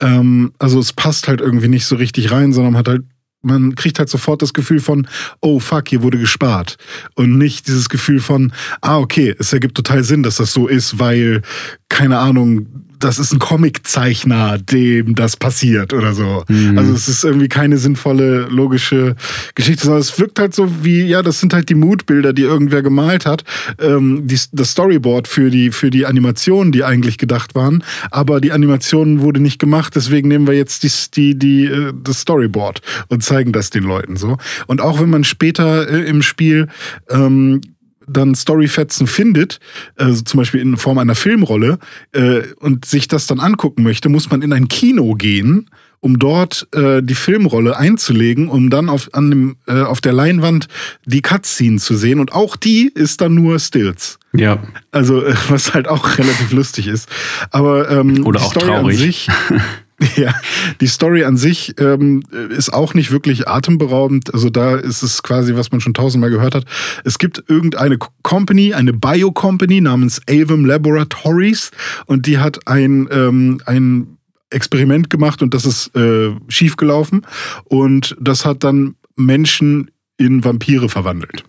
ähm, 0.00 0.52
also 0.58 0.78
es 0.78 0.92
passt 0.92 1.28
halt 1.28 1.40
irgendwie 1.40 1.68
nicht 1.68 1.86
so 1.86 1.96
richtig 1.96 2.30
rein, 2.30 2.52
sondern 2.52 2.72
man 2.72 2.80
hat 2.80 2.88
halt 2.88 3.04
man 3.40 3.76
kriegt 3.76 4.00
halt 4.00 4.08
sofort 4.08 4.42
das 4.42 4.52
Gefühl 4.52 4.80
von, 4.80 5.06
oh 5.40 5.60
fuck, 5.60 5.88
hier 5.88 6.02
wurde 6.02 6.18
gespart. 6.18 6.76
Und 7.14 7.38
nicht 7.38 7.68
dieses 7.68 7.88
Gefühl 7.88 8.20
von, 8.20 8.52
ah, 8.80 8.98
okay, 8.98 9.34
es 9.38 9.52
ergibt 9.52 9.76
total 9.76 10.02
Sinn, 10.02 10.24
dass 10.24 10.36
das 10.36 10.52
so 10.52 10.66
ist, 10.66 10.98
weil, 10.98 11.42
keine 11.88 12.18
Ahnung, 12.18 12.87
das 12.98 13.18
ist 13.18 13.32
ein 13.32 13.38
Comiczeichner, 13.38 14.58
dem 14.58 15.14
das 15.14 15.36
passiert 15.36 15.92
oder 15.92 16.12
so. 16.12 16.44
Mhm. 16.48 16.78
Also 16.78 16.92
es 16.92 17.08
ist 17.08 17.24
irgendwie 17.24 17.48
keine 17.48 17.78
sinnvolle, 17.78 18.48
logische 18.48 19.16
Geschichte, 19.54 19.84
sondern 19.84 20.00
es 20.00 20.18
wirkt 20.18 20.38
halt 20.38 20.54
so 20.54 20.84
wie, 20.84 21.02
ja, 21.02 21.22
das 21.22 21.40
sind 21.40 21.54
halt 21.54 21.68
die 21.68 21.74
Moodbilder, 21.74 22.32
die 22.32 22.42
irgendwer 22.42 22.82
gemalt 22.82 23.26
hat, 23.26 23.44
ähm, 23.80 24.26
die, 24.26 24.38
das 24.52 24.72
Storyboard 24.72 25.28
für 25.28 25.50
die, 25.50 25.70
für 25.70 25.90
die 25.90 26.06
Animationen, 26.06 26.72
die 26.72 26.84
eigentlich 26.84 27.18
gedacht 27.18 27.54
waren, 27.54 27.84
aber 28.10 28.40
die 28.40 28.52
Animation 28.52 29.20
wurde 29.20 29.40
nicht 29.40 29.58
gemacht, 29.58 29.94
deswegen 29.96 30.28
nehmen 30.28 30.46
wir 30.46 30.54
jetzt 30.54 30.82
die, 30.82 30.90
die, 31.14 31.38
die, 31.38 31.64
äh, 31.66 31.92
das 32.02 32.20
Storyboard 32.20 32.80
und 33.08 33.22
zeigen 33.22 33.52
das 33.52 33.70
den 33.70 33.84
Leuten 33.84 34.16
so. 34.16 34.36
Und 34.66 34.80
auch 34.80 35.00
wenn 35.00 35.10
man 35.10 35.24
später 35.24 35.88
äh, 35.88 36.08
im 36.08 36.22
Spiel 36.22 36.68
ähm, 37.10 37.60
dann 38.08 38.34
Storyfetzen 38.34 39.06
findet, 39.06 39.60
also 39.96 40.22
zum 40.22 40.38
Beispiel 40.38 40.60
in 40.60 40.76
Form 40.76 40.98
einer 40.98 41.14
Filmrolle, 41.14 41.78
äh, 42.12 42.42
und 42.60 42.84
sich 42.84 43.08
das 43.08 43.26
dann 43.26 43.40
angucken 43.40 43.82
möchte, 43.82 44.08
muss 44.08 44.30
man 44.30 44.42
in 44.42 44.52
ein 44.52 44.68
Kino 44.68 45.14
gehen, 45.14 45.68
um 46.00 46.18
dort 46.18 46.68
äh, 46.72 47.02
die 47.02 47.14
Filmrolle 47.14 47.76
einzulegen, 47.76 48.48
um 48.48 48.70
dann 48.70 48.88
auf, 48.88 49.12
an 49.14 49.30
dem, 49.30 49.56
äh, 49.66 49.82
auf 49.82 50.00
der 50.00 50.12
Leinwand 50.12 50.68
die 51.06 51.22
Cutscene 51.22 51.78
zu 51.78 51.96
sehen. 51.96 52.20
Und 52.20 52.32
auch 52.32 52.56
die 52.56 52.90
ist 52.94 53.20
dann 53.20 53.34
nur 53.34 53.58
Stills. 53.58 54.18
Ja. 54.32 54.62
Also, 54.92 55.24
äh, 55.24 55.34
was 55.48 55.74
halt 55.74 55.88
auch 55.88 56.18
relativ 56.18 56.52
lustig 56.52 56.86
ist. 56.86 57.08
Aber 57.50 57.90
ähm, 57.90 58.24
Oder 58.24 58.40
auch 58.40 58.52
Story 58.52 58.66
traurig. 58.66 59.28
Ja, 60.16 60.34
die 60.80 60.86
Story 60.86 61.24
an 61.24 61.36
sich 61.36 61.74
ähm, 61.80 62.22
ist 62.50 62.72
auch 62.72 62.94
nicht 62.94 63.10
wirklich 63.10 63.48
atemberaubend. 63.48 64.32
Also 64.32 64.48
da 64.48 64.76
ist 64.76 65.02
es 65.02 65.22
quasi, 65.22 65.56
was 65.56 65.72
man 65.72 65.80
schon 65.80 65.94
tausendmal 65.94 66.30
gehört 66.30 66.54
hat. 66.54 66.64
Es 67.04 67.18
gibt 67.18 67.42
irgendeine 67.48 67.98
Company, 68.22 68.74
eine 68.74 68.92
Bio-Company 68.92 69.80
namens 69.80 70.20
Avum 70.28 70.64
Laboratories 70.64 71.70
und 72.06 72.26
die 72.26 72.38
hat 72.38 72.66
ein, 72.66 73.08
ähm, 73.10 73.60
ein 73.66 74.18
Experiment 74.50 75.10
gemacht 75.10 75.42
und 75.42 75.52
das 75.52 75.66
ist 75.66 75.94
äh, 75.96 76.30
schiefgelaufen. 76.48 77.26
Und 77.64 78.16
das 78.20 78.44
hat 78.44 78.64
dann 78.64 78.94
Menschen 79.16 79.90
in 80.16 80.44
Vampire 80.44 80.88
verwandelt. 80.88 81.44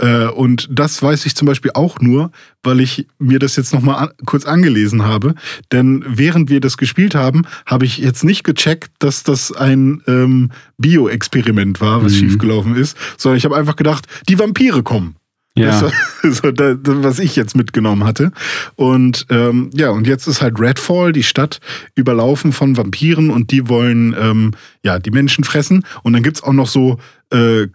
Äh, 0.00 0.26
und 0.26 0.68
das 0.70 1.02
weiß 1.02 1.26
ich 1.26 1.36
zum 1.36 1.46
Beispiel 1.46 1.72
auch 1.74 2.00
nur, 2.00 2.30
weil 2.62 2.80
ich 2.80 3.06
mir 3.18 3.38
das 3.38 3.56
jetzt 3.56 3.72
nochmal 3.72 3.96
an, 3.96 4.08
kurz 4.24 4.46
angelesen 4.46 5.04
habe. 5.04 5.34
Denn 5.72 6.04
während 6.06 6.48
wir 6.50 6.60
das 6.60 6.76
gespielt 6.76 7.14
haben, 7.14 7.42
habe 7.66 7.84
ich 7.84 7.98
jetzt 7.98 8.24
nicht 8.24 8.42
gecheckt, 8.42 8.90
dass 8.98 9.22
das 9.22 9.52
ein 9.52 10.02
ähm, 10.06 10.50
Bio-Experiment 10.78 11.80
war, 11.80 12.02
was 12.02 12.12
mhm. 12.14 12.16
schiefgelaufen 12.16 12.74
ist, 12.74 12.96
sondern 13.18 13.36
ich 13.36 13.44
habe 13.44 13.56
einfach 13.56 13.76
gedacht, 13.76 14.06
die 14.28 14.38
Vampire 14.38 14.82
kommen. 14.82 15.16
Ja. 15.56 15.80
Das, 15.80 15.92
so 16.40 16.50
das, 16.50 16.78
was 16.84 17.18
ich 17.18 17.36
jetzt 17.36 17.56
mitgenommen 17.56 18.04
hatte. 18.04 18.32
Und 18.76 19.26
ähm, 19.30 19.70
ja, 19.74 19.90
und 19.90 20.06
jetzt 20.06 20.26
ist 20.26 20.40
halt 20.40 20.58
Redfall, 20.60 21.12
die 21.12 21.24
Stadt, 21.24 21.60
überlaufen 21.94 22.52
von 22.52 22.76
Vampiren 22.76 23.30
und 23.30 23.50
die 23.50 23.68
wollen 23.68 24.14
ähm, 24.18 24.52
ja 24.82 24.98
die 24.98 25.10
Menschen 25.10 25.44
fressen. 25.44 25.84
Und 26.02 26.12
dann 26.14 26.22
gibt's 26.22 26.42
auch 26.42 26.52
noch 26.52 26.68
so 26.68 26.98
äh, 27.30 27.66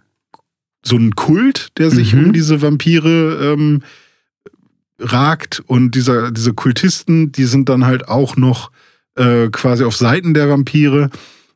so 0.86 0.96
einen 0.96 1.14
Kult, 1.14 1.68
der 1.78 1.90
sich 1.90 2.14
mhm. 2.14 2.26
um 2.26 2.32
diese 2.32 2.62
Vampire 2.62 3.52
ähm, 3.52 3.82
ragt. 4.98 5.62
Und 5.66 5.94
dieser, 5.94 6.30
diese 6.30 6.54
Kultisten, 6.54 7.32
die 7.32 7.44
sind 7.44 7.68
dann 7.68 7.84
halt 7.84 8.08
auch 8.08 8.36
noch 8.36 8.70
äh, 9.16 9.48
quasi 9.48 9.84
auf 9.84 9.96
Seiten 9.96 10.34
der 10.34 10.48
Vampire. 10.48 11.10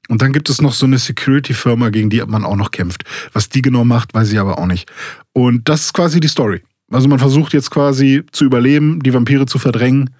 Und 0.09 0.23
dann 0.23 0.33
gibt 0.33 0.51
es 0.51 0.61
noch 0.61 0.73
so 0.73 0.87
eine 0.87 0.99
Security-Firma, 0.99 1.91
gegen 1.91 2.11
die 2.11 2.23
man 2.27 2.45
auch 2.45 2.57
noch 2.57 2.73
kämpft. 2.73 3.05
Was 3.33 3.49
die 3.49 3.63
genau 3.63 3.85
macht, 3.85 4.13
weiß 4.13 4.33
ich 4.33 4.41
aber 4.41 4.59
auch 4.59 4.67
nicht. 4.67 4.91
Und 5.33 5.69
das 5.69 5.87
ist 5.87 5.95
quasi 5.95 6.19
die 6.19 6.29
Story. 6.29 6.63
Also 6.91 7.07
man 7.07 7.21
versucht 7.21 7.53
jetzt 7.53 7.71
quasi 7.71 8.25
zu 8.33 8.45
überleben, 8.45 9.01
die 9.01 9.15
Vampire 9.15 9.47
zu 9.47 9.59
verdrängen 9.59 10.11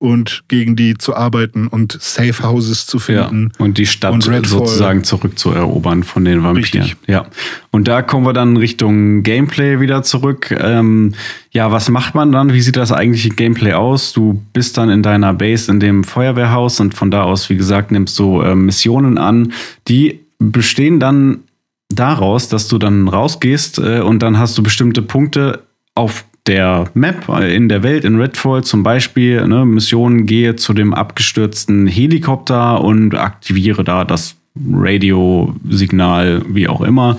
und 0.00 0.44
gegen 0.46 0.76
die 0.76 0.96
zu 0.96 1.16
arbeiten 1.16 1.66
und 1.66 1.98
Safe 2.00 2.42
Houses 2.44 2.86
zu 2.86 3.00
finden. 3.00 3.52
Ja, 3.58 3.64
und 3.64 3.78
die 3.78 3.86
Stadt 3.86 4.12
und 4.12 4.22
sozusagen 4.46 5.02
zurückzuerobern 5.02 6.04
von 6.04 6.24
den 6.24 6.44
Vampiren. 6.44 6.82
Richtig. 6.82 6.96
Ja. 7.08 7.26
Und 7.72 7.88
da 7.88 8.02
kommen 8.02 8.24
wir 8.24 8.32
dann 8.32 8.56
Richtung 8.56 9.24
Gameplay 9.24 9.80
wieder 9.80 10.04
zurück. 10.04 10.54
Ähm, 10.56 11.14
ja, 11.50 11.72
was 11.72 11.88
macht 11.88 12.14
man 12.14 12.30
dann? 12.30 12.52
Wie 12.52 12.60
sieht 12.60 12.76
das 12.76 12.92
eigentliche 12.92 13.30
Gameplay 13.30 13.72
aus? 13.72 14.12
Du 14.12 14.40
bist 14.52 14.78
dann 14.78 14.88
in 14.88 15.02
deiner 15.02 15.34
Base 15.34 15.70
in 15.70 15.80
dem 15.80 16.04
Feuerwehrhaus 16.04 16.78
und 16.78 16.94
von 16.94 17.10
da 17.10 17.24
aus, 17.24 17.50
wie 17.50 17.56
gesagt, 17.56 17.90
nimmst 17.90 18.16
du 18.20 18.40
äh, 18.40 18.54
Missionen 18.54 19.18
an, 19.18 19.52
die 19.88 20.20
bestehen 20.38 21.00
dann 21.00 21.40
daraus, 21.88 22.48
dass 22.48 22.68
du 22.68 22.78
dann 22.78 23.08
rausgehst 23.08 23.78
äh, 23.78 24.00
und 24.00 24.20
dann 24.20 24.38
hast 24.38 24.56
du 24.56 24.62
bestimmte 24.62 25.02
Punkte 25.02 25.64
auf 25.96 26.24
der 26.48 26.90
Map 26.94 27.28
äh, 27.28 27.54
in 27.54 27.68
der 27.68 27.82
Welt 27.82 28.04
in 28.04 28.20
Redfall 28.20 28.64
zum 28.64 28.82
Beispiel, 28.82 29.46
ne, 29.46 29.64
Mission, 29.64 30.26
gehe 30.26 30.56
zu 30.56 30.72
dem 30.72 30.94
abgestürzten 30.94 31.86
Helikopter 31.86 32.82
und 32.82 33.14
aktiviere 33.14 33.84
da 33.84 34.04
das 34.04 34.36
Radiosignal, 34.72 36.42
wie 36.48 36.66
auch 36.66 36.80
immer. 36.80 37.18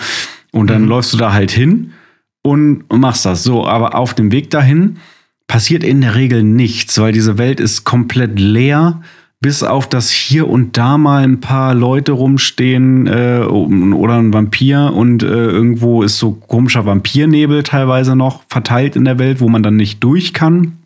Und 0.52 0.70
dann 0.70 0.84
mhm. 0.84 0.89
läufst 0.89 1.13
du 1.13 1.18
da 1.18 1.32
halt 1.32 1.52
hin 1.52 1.94
und 2.42 2.84
machst 2.92 3.26
das. 3.26 3.44
So, 3.44 3.65
aber 3.65 3.96
auf 3.96 4.13
dem 4.13 4.32
Weg 4.32 4.50
dahin 4.50 4.98
passiert 5.48 5.84
in 5.84 6.02
der 6.02 6.15
Regel 6.15 6.44
nichts, 6.44 7.00
weil 7.00 7.12
diese 7.12 7.38
Welt 7.38 7.60
ist 7.60 7.84
komplett 7.84 8.39
leer 8.39 9.02
bis 9.41 9.63
auf 9.63 9.88
das 9.88 10.10
hier 10.10 10.49
und 10.49 10.78
da 10.78 10.97
mal 10.97 11.23
ein 11.23 11.39
paar 11.39 11.73
Leute 11.73 12.12
rumstehen 12.12 13.08
äh, 13.08 13.39
oder 13.41 14.15
ein 14.17 14.34
Vampir 14.34 14.91
und 14.93 15.23
äh, 15.23 15.28
irgendwo 15.28 16.04
ist 16.04 16.17
so 16.17 16.32
komischer 16.32 16.86
Vampirnebel 16.86 17.63
teilweise 17.63 18.17
noch 18.17 18.43
verteilt 18.49 18.97
in 18.97 19.06
der 19.06 19.17
Welt, 19.17 19.39
wo 19.39 19.47
man 19.47 19.63
dann 19.63 19.78
nicht 19.78 20.04
durch 20.04 20.34
kann. 20.34 20.79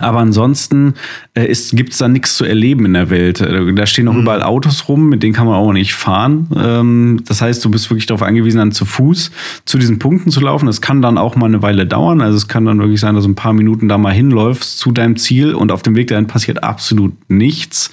Aber 0.00 0.18
ansonsten 0.18 0.94
äh, 1.34 1.54
gibt 1.72 1.92
es 1.92 1.98
da 1.98 2.08
nichts 2.08 2.36
zu 2.36 2.44
erleben 2.44 2.84
in 2.86 2.94
der 2.94 3.10
Welt. 3.10 3.40
Äh, 3.40 3.72
da 3.74 3.86
stehen 3.86 4.08
auch 4.08 4.14
mhm. 4.14 4.22
überall 4.22 4.42
Autos 4.42 4.88
rum, 4.88 5.08
mit 5.08 5.22
denen 5.22 5.32
kann 5.32 5.46
man 5.46 5.56
auch 5.56 5.72
nicht 5.72 5.94
fahren. 5.94 6.48
Ähm, 6.56 7.22
das 7.26 7.40
heißt, 7.42 7.64
du 7.64 7.70
bist 7.70 7.90
wirklich 7.90 8.06
darauf 8.06 8.22
angewiesen, 8.22 8.58
dann 8.58 8.72
zu 8.72 8.84
Fuß 8.84 9.30
zu 9.64 9.78
diesen 9.78 9.98
Punkten 9.98 10.30
zu 10.30 10.40
laufen. 10.40 10.66
Das 10.66 10.80
kann 10.80 11.02
dann 11.02 11.18
auch 11.18 11.36
mal 11.36 11.46
eine 11.46 11.62
Weile 11.62 11.86
dauern. 11.86 12.20
Also 12.20 12.36
es 12.36 12.48
kann 12.48 12.64
dann 12.64 12.78
wirklich 12.78 13.00
sein, 13.00 13.14
dass 13.14 13.24
du 13.24 13.30
ein 13.30 13.34
paar 13.34 13.52
Minuten 13.52 13.88
da 13.88 13.98
mal 13.98 14.12
hinläufst 14.12 14.78
zu 14.78 14.92
deinem 14.92 15.16
Ziel 15.16 15.54
und 15.54 15.72
auf 15.72 15.82
dem 15.82 15.94
Weg 15.96 16.08
dahin 16.08 16.26
passiert 16.26 16.62
absolut 16.62 17.12
nichts. 17.28 17.90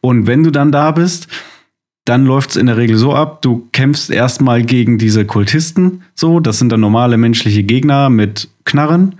Und 0.00 0.26
wenn 0.26 0.44
du 0.44 0.50
dann 0.50 0.72
da 0.72 0.90
bist, 0.90 1.28
dann 2.08 2.24
läuft 2.24 2.50
es 2.50 2.56
in 2.56 2.66
der 2.66 2.78
Regel 2.78 2.96
so 2.96 3.14
ab, 3.14 3.42
du 3.42 3.68
kämpfst 3.72 4.10
erstmal 4.10 4.62
gegen 4.62 4.96
diese 4.96 5.26
Kultisten, 5.26 6.02
so, 6.14 6.40
das 6.40 6.58
sind 6.58 6.72
dann 6.72 6.80
normale 6.80 7.18
menschliche 7.18 7.62
Gegner 7.62 8.08
mit 8.08 8.48
Knarren 8.64 9.16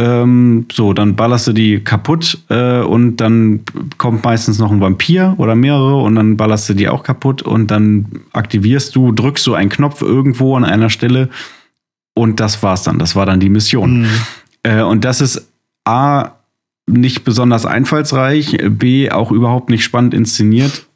ähm, 0.00 0.64
so, 0.72 0.94
dann 0.94 1.14
ballerst 1.14 1.46
du 1.46 1.52
die 1.52 1.80
kaputt 1.80 2.38
äh, 2.48 2.80
und 2.80 3.18
dann 3.18 3.60
kommt 3.98 4.24
meistens 4.24 4.58
noch 4.58 4.72
ein 4.72 4.80
Vampir 4.80 5.34
oder 5.36 5.54
mehrere 5.54 5.96
und 5.96 6.14
dann 6.14 6.38
ballerst 6.38 6.70
du 6.70 6.74
die 6.74 6.88
auch 6.88 7.02
kaputt 7.02 7.42
und 7.42 7.70
dann 7.70 8.06
aktivierst 8.32 8.96
du, 8.96 9.12
drückst 9.12 9.46
du 9.46 9.52
einen 9.52 9.68
Knopf 9.68 10.00
irgendwo 10.00 10.56
an 10.56 10.64
einer 10.64 10.88
Stelle 10.88 11.28
und 12.14 12.40
das 12.40 12.62
war's 12.62 12.82
dann. 12.82 12.98
Das 12.98 13.14
war 13.14 13.26
dann 13.26 13.40
die 13.40 13.50
Mission. 13.50 14.02
Mhm. 14.02 14.08
Äh, 14.62 14.80
und 14.80 15.04
das 15.04 15.20
ist 15.20 15.50
A, 15.84 16.30
nicht 16.86 17.24
besonders 17.24 17.66
einfallsreich, 17.66 18.56
B, 18.70 19.10
auch 19.10 19.30
überhaupt 19.30 19.68
nicht 19.68 19.84
spannend 19.84 20.14
inszeniert 20.14 20.86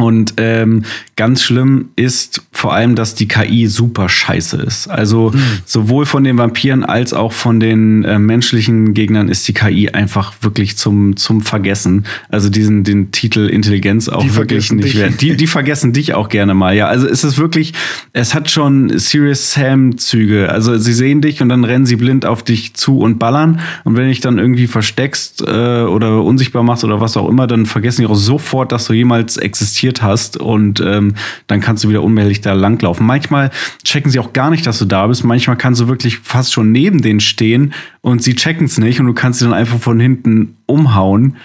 und 0.00 0.34
ähm, 0.38 0.84
ganz 1.16 1.42
schlimm 1.42 1.90
ist 1.96 2.42
vor 2.50 2.72
allem, 2.72 2.94
dass 2.94 3.14
die 3.14 3.28
KI 3.28 3.66
super 3.66 4.08
scheiße 4.08 4.56
ist. 4.56 4.88
Also 4.88 5.32
mhm. 5.34 5.40
sowohl 5.66 6.06
von 6.06 6.24
den 6.24 6.38
Vampiren 6.38 6.82
als 6.82 7.12
auch 7.12 7.32
von 7.32 7.60
den 7.60 8.04
äh, 8.04 8.18
menschlichen 8.18 8.94
Gegnern 8.94 9.28
ist 9.28 9.46
die 9.46 9.52
KI 9.52 9.90
einfach 9.90 10.32
wirklich 10.40 10.78
zum, 10.78 11.16
zum 11.16 11.42
Vergessen. 11.42 12.06
Also 12.30 12.48
diesen 12.48 12.84
den 12.84 13.12
Titel 13.12 13.48
Intelligenz 13.48 14.08
auch 14.08 14.22
die 14.22 14.34
wirklich 14.34 14.72
nicht 14.72 14.96
wert. 14.96 15.20
Die, 15.20 15.36
die 15.36 15.46
vergessen 15.46 15.92
dich 15.92 16.14
auch 16.14 16.30
gerne 16.30 16.54
mal. 16.54 16.74
Ja, 16.74 16.86
also 16.86 17.06
es 17.06 17.22
ist 17.22 17.36
wirklich, 17.36 17.74
es 18.14 18.34
hat 18.34 18.50
schon 18.50 18.98
Serious 18.98 19.52
Sam-Züge. 19.52 20.48
Also 20.48 20.78
sie 20.78 20.94
sehen 20.94 21.20
dich 21.20 21.42
und 21.42 21.50
dann 21.50 21.64
rennen 21.64 21.84
sie 21.84 21.96
blind 21.96 22.24
auf 22.24 22.42
dich 22.42 22.72
zu 22.72 22.98
und 23.00 23.18
ballern. 23.18 23.60
Und 23.84 23.96
wenn 23.98 24.08
dich 24.08 24.20
dann 24.20 24.38
irgendwie 24.38 24.66
versteckst 24.66 25.42
äh, 25.42 25.82
oder 25.82 26.22
unsichtbar 26.22 26.62
machst 26.62 26.84
oder 26.84 27.00
was 27.00 27.18
auch 27.18 27.28
immer, 27.28 27.46
dann 27.46 27.66
vergessen 27.66 28.00
die 28.00 28.06
auch 28.06 28.14
sofort, 28.14 28.72
dass 28.72 28.86
du 28.86 28.94
jemals 28.94 29.36
existierst 29.36 29.89
markiert 29.90 30.02
hast 30.02 30.36
und 30.36 30.80
ähm, 30.80 31.14
dann 31.46 31.60
kannst 31.60 31.84
du 31.84 31.88
wieder 31.88 32.02
unbehelligt 32.02 32.46
da 32.46 32.52
langlaufen. 32.52 33.06
Manchmal 33.06 33.50
checken 33.84 34.10
sie 34.10 34.18
auch 34.18 34.32
gar 34.32 34.50
nicht, 34.50 34.66
dass 34.66 34.78
du 34.78 34.84
da 34.84 35.06
bist. 35.06 35.24
Manchmal 35.24 35.56
kannst 35.56 35.80
du 35.80 35.88
wirklich 35.88 36.18
fast 36.18 36.52
schon 36.52 36.72
neben 36.72 37.02
denen 37.02 37.20
stehen 37.20 37.72
und 38.00 38.22
sie 38.22 38.34
checken 38.34 38.66
es 38.66 38.78
nicht 38.78 39.00
und 39.00 39.06
du 39.06 39.14
kannst 39.14 39.40
sie 39.40 39.44
dann 39.44 39.54
einfach 39.54 39.78
von 39.78 39.98
hinten 40.00 40.56
umhauen. 40.66 41.36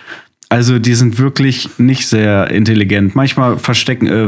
Also 0.48 0.78
die 0.78 0.94
sind 0.94 1.18
wirklich 1.18 1.70
nicht 1.80 2.08
sehr 2.08 2.52
intelligent. 2.52 3.16
Manchmal 3.16 3.58
verstecken, 3.58 4.08
äh, 4.08 4.28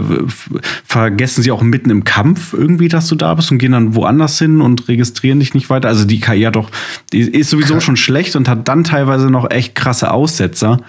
vergessen 0.83 1.43
sie 1.43 1.51
auch 1.51 1.61
mitten 1.61 1.91
im 1.91 2.03
Kampf 2.03 2.53
irgendwie, 2.53 2.87
dass 2.87 3.07
du 3.07 3.15
da 3.15 3.35
bist 3.35 3.51
und 3.51 3.59
gehen 3.59 3.73
dann 3.73 3.93
woanders 3.93 4.39
hin 4.39 4.61
und 4.61 4.87
registrieren 4.87 5.39
dich 5.39 5.53
nicht 5.53 5.69
weiter. 5.69 5.87
Also 5.87 6.05
die 6.05 6.19
KI 6.19 6.41
hat 6.41 6.55
doch, 6.55 6.71
die 7.13 7.19
ist 7.21 7.51
sowieso 7.51 7.79
schon 7.79 7.97
schlecht 7.97 8.35
und 8.35 8.49
hat 8.49 8.67
dann 8.67 8.83
teilweise 8.83 9.29
noch 9.29 9.51
echt 9.51 9.75
krasse 9.75 10.11
Aussetzer. 10.11 10.79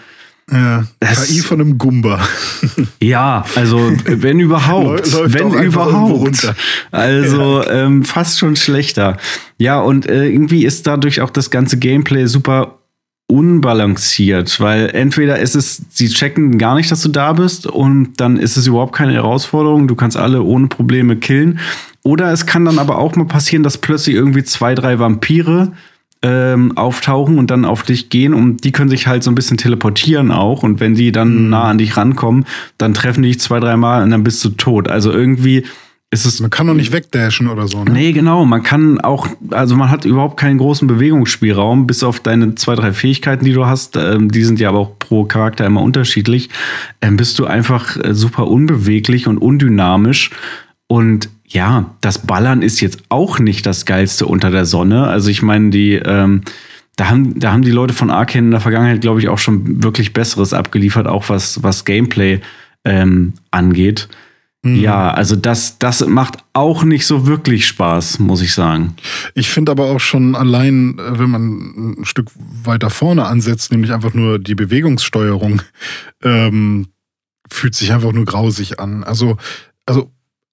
Ja, 0.50 0.84
KI 1.00 1.40
von 1.40 1.60
einem 1.60 1.78
Gumba. 1.78 2.20
Ja, 3.00 3.44
also 3.54 3.92
wenn 4.04 4.40
überhaupt. 4.40 5.12
Läuft 5.12 5.34
wenn 5.34 5.52
überhaupt. 5.52 6.54
Also 6.90 7.62
ja. 7.62 7.84
ähm, 7.84 8.04
fast 8.04 8.38
schon 8.38 8.56
schlechter. 8.56 9.16
Ja, 9.58 9.80
und 9.80 10.08
äh, 10.08 10.26
irgendwie 10.26 10.64
ist 10.64 10.86
dadurch 10.86 11.20
auch 11.20 11.30
das 11.30 11.50
ganze 11.50 11.78
Gameplay 11.78 12.26
super 12.26 12.78
unbalanciert, 13.28 14.58
weil 14.58 14.90
entweder 14.94 15.38
ist 15.38 15.54
es, 15.54 15.82
sie 15.90 16.08
checken 16.08 16.56
gar 16.56 16.74
nicht, 16.74 16.90
dass 16.90 17.02
du 17.02 17.10
da 17.10 17.34
bist 17.34 17.66
und 17.66 18.14
dann 18.16 18.38
ist 18.38 18.56
es 18.56 18.66
überhaupt 18.66 18.94
keine 18.94 19.12
Herausforderung, 19.12 19.86
du 19.86 19.94
kannst 19.94 20.16
alle 20.16 20.42
ohne 20.42 20.68
Probleme 20.68 21.16
killen. 21.16 21.60
Oder 22.02 22.32
es 22.32 22.46
kann 22.46 22.64
dann 22.64 22.78
aber 22.78 22.96
auch 22.96 23.16
mal 23.16 23.26
passieren, 23.26 23.62
dass 23.62 23.76
plötzlich 23.76 24.16
irgendwie 24.16 24.44
zwei, 24.44 24.74
drei 24.74 24.98
Vampire 24.98 25.72
ähm, 26.22 26.76
auftauchen 26.76 27.38
und 27.38 27.50
dann 27.50 27.64
auf 27.64 27.82
dich 27.82 28.10
gehen 28.10 28.34
und 28.34 28.64
die 28.64 28.72
können 28.72 28.90
sich 28.90 29.06
halt 29.06 29.22
so 29.22 29.30
ein 29.30 29.34
bisschen 29.34 29.56
teleportieren 29.56 30.30
auch 30.32 30.62
und 30.62 30.80
wenn 30.80 30.94
die 30.94 31.12
dann 31.12 31.44
mhm. 31.44 31.50
nah 31.50 31.64
an 31.64 31.78
dich 31.78 31.96
rankommen, 31.96 32.44
dann 32.76 32.94
treffen 32.94 33.22
die 33.22 33.28
dich 33.28 33.40
zwei, 33.40 33.60
dreimal 33.60 34.02
und 34.02 34.10
dann 34.10 34.24
bist 34.24 34.44
du 34.44 34.50
tot. 34.50 34.88
Also 34.88 35.12
irgendwie 35.12 35.64
ist 36.10 36.24
es. 36.24 36.40
Man 36.40 36.50
kann 36.50 36.66
doch 36.66 36.74
nicht 36.74 36.92
wegdashen 36.92 37.48
oder 37.48 37.68
so, 37.68 37.84
ne? 37.84 37.92
Nee, 37.92 38.12
genau. 38.12 38.44
Man 38.44 38.62
kann 38.62 39.00
auch, 39.00 39.28
also 39.50 39.76
man 39.76 39.90
hat 39.90 40.04
überhaupt 40.04 40.38
keinen 40.38 40.58
großen 40.58 40.88
Bewegungsspielraum, 40.88 41.86
bis 41.86 42.02
auf 42.02 42.20
deine 42.20 42.54
zwei, 42.54 42.74
drei 42.74 42.92
Fähigkeiten, 42.92 43.44
die 43.44 43.52
du 43.52 43.66
hast. 43.66 43.96
Ähm, 43.96 44.30
die 44.30 44.44
sind 44.44 44.58
ja 44.58 44.70
aber 44.70 44.78
auch 44.78 44.98
pro 44.98 45.24
Charakter 45.24 45.66
immer 45.66 45.82
unterschiedlich. 45.82 46.48
Ähm, 47.02 47.16
bist 47.16 47.38
du 47.38 47.44
einfach 47.44 47.96
äh, 48.02 48.14
super 48.14 48.46
unbeweglich 48.46 49.26
und 49.26 49.38
undynamisch 49.38 50.30
und 50.86 51.28
ja, 51.48 51.94
das 52.00 52.26
Ballern 52.26 52.62
ist 52.62 52.80
jetzt 52.80 53.02
auch 53.08 53.38
nicht 53.38 53.64
das 53.64 53.86
Geilste 53.86 54.26
unter 54.26 54.50
der 54.50 54.66
Sonne. 54.66 55.06
Also 55.06 55.30
ich 55.30 55.42
meine, 55.42 55.70
die, 55.70 55.94
ähm, 55.94 56.42
da 56.96 57.08
haben, 57.08 57.38
da 57.38 57.52
haben 57.52 57.62
die 57.62 57.70
Leute 57.70 57.94
von 57.94 58.10
Arkane 58.10 58.46
in 58.46 58.50
der 58.50 58.60
Vergangenheit, 58.60 59.00
glaube 59.00 59.20
ich, 59.20 59.28
auch 59.28 59.38
schon 59.38 59.82
wirklich 59.82 60.12
Besseres 60.12 60.52
abgeliefert, 60.52 61.06
auch 61.06 61.28
was, 61.28 61.62
was 61.62 61.84
Gameplay 61.84 62.40
ähm, 62.84 63.32
angeht. 63.50 64.08
Mhm. 64.62 64.76
Ja, 64.76 65.10
also 65.10 65.36
das, 65.36 65.78
das 65.78 66.06
macht 66.06 66.38
auch 66.52 66.84
nicht 66.84 67.06
so 67.06 67.26
wirklich 67.26 67.66
Spaß, 67.66 68.18
muss 68.18 68.42
ich 68.42 68.52
sagen. 68.52 68.94
Ich 69.34 69.48
finde 69.48 69.72
aber 69.72 69.86
auch 69.86 70.00
schon 70.00 70.34
allein, 70.34 70.98
äh, 70.98 71.18
wenn 71.18 71.30
man 71.30 71.94
ein 72.00 72.04
Stück 72.04 72.28
weiter 72.64 72.90
vorne 72.90 73.24
ansetzt, 73.24 73.72
nämlich 73.72 73.92
einfach 73.92 74.12
nur 74.12 74.38
die 74.38 74.54
Bewegungssteuerung, 74.54 75.62
ähm, 76.22 76.88
fühlt 77.48 77.74
sich 77.74 77.92
einfach 77.92 78.12
nur 78.12 78.26
grausig 78.26 78.80
an. 78.80 79.04
Also, 79.04 79.38
also 79.86 80.10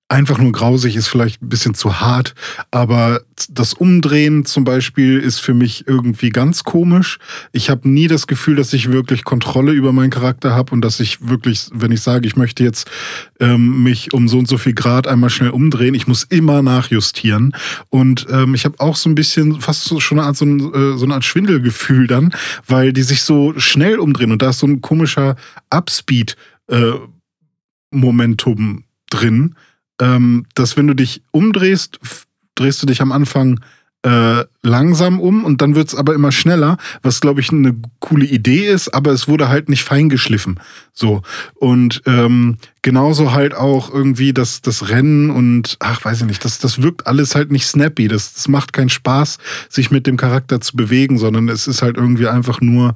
einfach 0.07 0.37
nur 0.37 0.51
grausig 0.51 0.95
ist 0.95 1.07
vielleicht 1.07 1.41
ein 1.41 1.49
bisschen 1.49 1.73
zu 1.73 1.99
hart, 1.99 2.35
aber 2.69 3.21
das 3.49 3.73
Umdrehen 3.73 4.45
zum 4.45 4.63
Beispiel 4.63 5.19
ist 5.19 5.39
für 5.39 5.55
mich 5.55 5.87
irgendwie 5.87 6.29
ganz 6.29 6.63
komisch. 6.63 7.17
Ich 7.51 7.71
habe 7.71 7.89
nie 7.89 8.07
das 8.07 8.27
Gefühl, 8.27 8.55
dass 8.55 8.71
ich 8.73 8.91
wirklich 8.91 9.23
Kontrolle 9.23 9.71
über 9.71 9.93
meinen 9.93 10.11
Charakter 10.11 10.53
habe 10.53 10.71
und 10.73 10.81
dass 10.81 10.99
ich 10.99 11.27
wirklich, 11.27 11.69
wenn 11.73 11.91
ich 11.91 12.01
sage, 12.01 12.27
ich 12.27 12.35
möchte 12.35 12.63
jetzt 12.63 12.89
ähm, 13.39 13.81
mich 13.83 14.13
um 14.13 14.27
so 14.27 14.37
und 14.37 14.47
so 14.47 14.59
viel 14.59 14.73
Grad 14.73 15.07
einmal 15.07 15.31
schnell 15.31 15.49
umdrehen, 15.49 15.95
ich 15.95 16.07
muss 16.07 16.23
immer 16.23 16.61
nachjustieren. 16.61 17.55
Und 17.89 18.27
ähm, 18.29 18.53
ich 18.53 18.65
habe 18.65 18.79
auch 18.79 18.95
so 18.95 19.09
ein 19.09 19.15
bisschen 19.15 19.59
fast 19.59 19.85
so, 19.85 19.99
schon 19.99 20.19
eine 20.19 20.27
Art, 20.27 20.37
so, 20.37 20.45
ein, 20.45 20.59
äh, 20.59 20.97
so 20.97 21.05
eine 21.05 21.15
Art 21.15 21.25
Schwindelgefühl 21.25 22.05
dann, 22.05 22.33
weil 22.67 22.93
die 22.93 23.03
sich 23.03 23.23
so 23.23 23.53
schnell 23.57 23.97
umdrehen 23.97 24.31
und 24.31 24.41
da 24.41 24.51
ist 24.51 24.59
so 24.59 24.67
ein 24.67 24.81
komischer 24.81 25.35
Upspeed. 25.71 26.35
Äh, 26.67 26.93
Momentum 27.91 28.83
drin, 29.09 29.55
ähm, 30.01 30.45
dass 30.55 30.77
wenn 30.77 30.87
du 30.87 30.93
dich 30.93 31.21
umdrehst, 31.31 31.99
drehst 32.55 32.81
du 32.81 32.85
dich 32.85 33.01
am 33.01 33.11
Anfang 33.11 33.59
äh, 34.05 34.45
langsam 34.61 35.19
um 35.19 35.43
und 35.43 35.63
dann 35.63 35.73
wird 35.73 35.87
es 35.87 35.95
aber 35.95 36.13
immer 36.13 36.31
schneller, 36.31 36.77
was 37.01 37.21
glaube 37.21 37.41
ich 37.41 37.51
eine 37.51 37.75
coole 37.99 38.25
Idee 38.25 38.67
ist, 38.67 38.93
aber 38.93 39.11
es 39.11 39.27
wurde 39.27 39.49
halt 39.49 39.67
nicht 39.67 39.83
feingeschliffen. 39.83 40.59
So. 40.93 41.23
Und 41.55 42.03
ähm, 42.05 42.57
genauso 42.83 43.33
halt 43.33 43.55
auch 43.55 43.91
irgendwie 43.91 44.31
das, 44.31 44.61
das 44.61 44.89
Rennen 44.89 45.31
und 45.31 45.77
ach, 45.79 46.05
weiß 46.05 46.21
ich 46.21 46.27
nicht, 46.27 46.45
das, 46.45 46.59
das 46.59 46.83
wirkt 46.83 47.07
alles 47.07 47.33
halt 47.33 47.51
nicht 47.51 47.65
snappy. 47.65 48.07
Das, 48.07 48.35
das 48.35 48.47
macht 48.47 48.73
keinen 48.73 48.89
Spaß, 48.89 49.39
sich 49.69 49.89
mit 49.89 50.05
dem 50.05 50.17
Charakter 50.17 50.61
zu 50.61 50.77
bewegen, 50.77 51.17
sondern 51.17 51.49
es 51.49 51.65
ist 51.65 51.81
halt 51.81 51.97
irgendwie 51.97 52.27
einfach 52.27 52.61
nur, 52.61 52.93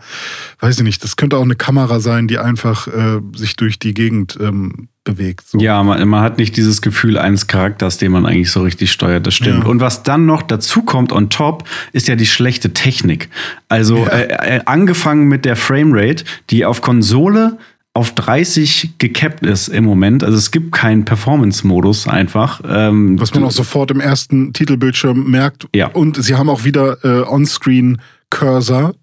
weiß 0.60 0.78
ich 0.78 0.84
nicht, 0.84 1.04
das 1.04 1.16
könnte 1.16 1.38
auch 1.38 1.43
eine 1.43 1.56
Kamera 1.56 2.00
sein, 2.00 2.28
die 2.28 2.38
einfach 2.38 2.88
äh, 2.88 3.20
sich 3.36 3.56
durch 3.56 3.80
die 3.80 3.95
Gegend 3.95 4.38
ähm, 4.39 4.89
bewegt. 5.14 5.47
So. 5.47 5.60
Ja, 5.60 5.82
man, 5.84 6.07
man, 6.07 6.22
hat 6.22 6.38
nicht 6.38 6.55
dieses 6.57 6.82
Gefühl 6.82 7.18
eines 7.18 7.47
Charakters, 7.47 7.97
den 7.97 8.12
man 8.12 8.26
eigentlich 8.26 8.51
so 8.51 8.62
richtig 8.62 8.91
steuert, 8.91 9.26
das 9.28 9.36
stimmt. 9.36 9.64
Ja. 9.64 9.70
Und 9.70 9.82
was 9.82 10.03
dann 10.03 10.26
noch 10.26 10.41
dazu 10.41 10.82
kommt 10.82 11.12
on 11.12 11.30
top, 11.30 11.68
ist 11.93 12.07
ja 12.07 12.16
die 12.16 12.26
schlechte 12.26 12.74
Technik. 12.74 13.30
Also 13.68 13.97
ja. 13.97 14.07
äh, 14.07 14.57
äh, 14.57 14.62
angefangen 14.66 15.28
mit 15.28 15.45
der 15.45 15.55
Framerate, 15.55 16.24
die 16.49 16.66
auf 16.66 16.82
Konsole 16.82 17.57
auf 17.93 18.14
30 18.14 18.91
gekappt 18.97 19.45
ist 19.45 19.68
im 19.68 19.84
Moment. 19.84 20.24
Also 20.24 20.38
es 20.38 20.51
gibt 20.51 20.72
keinen 20.72 21.05
Performance-Modus 21.05 22.07
einfach. 22.07 22.62
Ähm, 22.68 23.20
Was 23.20 23.34
man 23.34 23.43
auch 23.43 23.51
sofort 23.51 23.91
im 23.91 23.99
ersten 23.99 24.53
Titelbildschirm 24.53 25.30
merkt. 25.30 25.68
Ja. 25.76 25.88
Und 25.88 26.24
sie 26.24 26.36
haben 26.36 26.49
auch 26.49 26.64
wieder 26.64 27.03
äh, 27.03 27.28
On-Screen-Cursor 27.28 28.93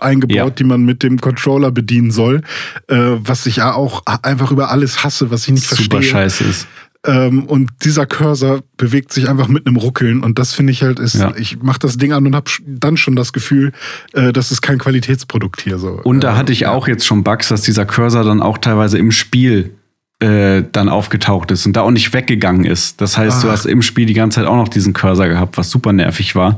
eingebaut, 0.00 0.36
ja. 0.36 0.50
die 0.50 0.64
man 0.64 0.84
mit 0.84 1.02
dem 1.02 1.20
Controller 1.20 1.70
bedienen 1.70 2.10
soll, 2.10 2.42
äh, 2.88 2.96
was 2.96 3.46
ich 3.46 3.56
ja 3.56 3.74
auch 3.74 4.02
einfach 4.06 4.50
über 4.50 4.70
alles 4.70 5.04
hasse, 5.04 5.30
was 5.30 5.42
ich 5.46 5.52
nicht 5.52 5.68
Super 5.68 5.76
verstehe. 5.76 6.02
Super 6.02 6.20
scheiße 6.20 6.44
ist. 6.44 6.66
Ähm, 7.06 7.44
und 7.44 7.70
dieser 7.84 8.06
Cursor 8.06 8.60
bewegt 8.76 9.12
sich 9.12 9.28
einfach 9.28 9.48
mit 9.48 9.66
einem 9.66 9.76
Ruckeln 9.76 10.22
und 10.24 10.38
das 10.38 10.52
finde 10.52 10.72
ich 10.72 10.82
halt 10.82 10.98
ist, 10.98 11.14
ja. 11.14 11.32
ich 11.36 11.62
mache 11.62 11.78
das 11.78 11.96
Ding 11.96 12.12
an 12.12 12.26
und 12.26 12.34
habe 12.34 12.50
dann 12.66 12.96
schon 12.96 13.14
das 13.14 13.32
Gefühl, 13.32 13.72
äh, 14.14 14.32
das 14.32 14.50
ist 14.50 14.62
kein 14.62 14.78
Qualitätsprodukt 14.78 15.60
hier 15.60 15.78
so. 15.78 16.00
Und 16.02 16.24
da 16.24 16.32
äh, 16.32 16.36
hatte 16.36 16.52
ich 16.52 16.66
auch 16.66 16.88
jetzt 16.88 17.06
schon 17.06 17.22
Bugs, 17.22 17.48
dass 17.48 17.62
dieser 17.62 17.86
Cursor 17.86 18.24
dann 18.24 18.42
auch 18.42 18.58
teilweise 18.58 18.98
im 18.98 19.12
Spiel 19.12 19.74
äh, 20.18 20.64
dann 20.72 20.88
aufgetaucht 20.88 21.52
ist 21.52 21.64
und 21.66 21.74
da 21.74 21.82
auch 21.82 21.92
nicht 21.92 22.12
weggegangen 22.12 22.64
ist. 22.64 23.00
Das 23.00 23.16
heißt, 23.16 23.36
Ach. 23.38 23.42
du 23.42 23.50
hast 23.52 23.66
im 23.66 23.82
Spiel 23.82 24.06
die 24.06 24.14
ganze 24.14 24.40
Zeit 24.40 24.46
auch 24.46 24.56
noch 24.56 24.68
diesen 24.68 24.92
Cursor 24.92 25.28
gehabt, 25.28 25.56
was 25.56 25.70
super 25.70 25.92
nervig 25.92 26.34
war. 26.34 26.56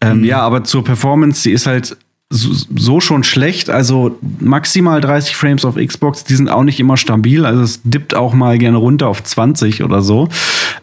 Ähm, 0.00 0.18
mhm. 0.18 0.24
Ja, 0.24 0.40
aber 0.42 0.62
zur 0.62 0.84
Performance, 0.84 1.42
die 1.42 1.50
ist 1.50 1.66
halt 1.66 1.96
so 2.32 3.00
schon 3.00 3.24
schlecht. 3.24 3.68
Also 3.68 4.18
maximal 4.40 5.00
30 5.00 5.36
Frames 5.36 5.64
auf 5.64 5.76
Xbox, 5.76 6.24
die 6.24 6.34
sind 6.34 6.48
auch 6.48 6.64
nicht 6.64 6.80
immer 6.80 6.96
stabil. 6.96 7.44
Also 7.44 7.62
es 7.62 7.82
dippt 7.82 8.14
auch 8.14 8.32
mal 8.32 8.58
gerne 8.58 8.78
runter 8.78 9.08
auf 9.08 9.22
20 9.22 9.84
oder 9.84 10.02
so. 10.02 10.28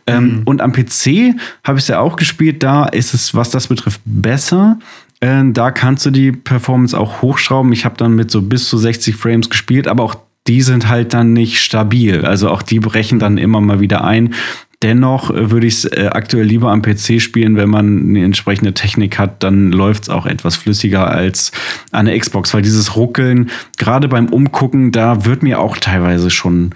Ähm, 0.05 0.23
mhm. 0.23 0.29
Ähm, 0.29 0.41
und 0.45 0.61
am 0.61 0.71
PC 0.73 1.35
habe 1.63 1.79
ich 1.79 1.83
es 1.83 1.87
ja 1.87 1.99
auch 1.99 2.15
gespielt. 2.15 2.61
Da 2.61 2.85
ist 2.85 3.13
es, 3.13 3.33
was 3.33 3.49
das 3.49 3.67
betrifft, 3.67 4.01
besser. 4.05 4.77
Äh, 5.19 5.43
da 5.51 5.71
kannst 5.71 6.05
du 6.05 6.11
die 6.11 6.31
Performance 6.31 6.97
auch 6.97 7.21
hochschrauben. 7.21 7.73
Ich 7.73 7.85
habe 7.85 7.97
dann 7.97 8.15
mit 8.15 8.29
so 8.29 8.41
bis 8.41 8.69
zu 8.69 8.77
60 8.77 9.15
Frames 9.15 9.49
gespielt, 9.49 9.87
aber 9.87 10.03
auch 10.03 10.15
die 10.47 10.61
sind 10.61 10.87
halt 10.87 11.13
dann 11.13 11.33
nicht 11.33 11.59
stabil. 11.59 12.25
Also 12.25 12.49
auch 12.49 12.61
die 12.61 12.79
brechen 12.79 13.19
dann 13.19 13.37
immer 13.37 13.59
mal 13.61 13.79
wieder 13.79 14.03
ein. 14.03 14.33
Dennoch 14.81 15.29
äh, 15.29 15.51
würde 15.51 15.67
ich 15.67 15.75
es 15.75 15.85
äh, 15.85 16.09
aktuell 16.11 16.45
lieber 16.45 16.71
am 16.71 16.81
PC 16.81 17.21
spielen, 17.21 17.57
wenn 17.57 17.69
man 17.69 18.09
eine 18.09 18.23
entsprechende 18.23 18.73
Technik 18.73 19.19
hat, 19.19 19.43
dann 19.43 19.71
läuft 19.71 20.03
es 20.03 20.09
auch 20.09 20.25
etwas 20.25 20.55
flüssiger 20.55 21.09
als 21.09 21.51
an 21.91 22.05
der 22.05 22.17
Xbox, 22.17 22.53
weil 22.53 22.61
dieses 22.61 22.95
Ruckeln, 22.95 23.49
gerade 23.77 24.07
beim 24.07 24.27
Umgucken, 24.27 24.91
da 24.91 25.25
wird 25.25 25.43
mir 25.43 25.59
auch 25.59 25.77
teilweise 25.77 26.29
schon 26.29 26.71